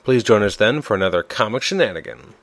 Please 0.03 0.24
join 0.24 0.41
us 0.41 0.55
then 0.55 0.82
for 0.82 0.95
another 0.95 1.22
Comic 1.22 1.62
Shenanigan. 1.62 2.34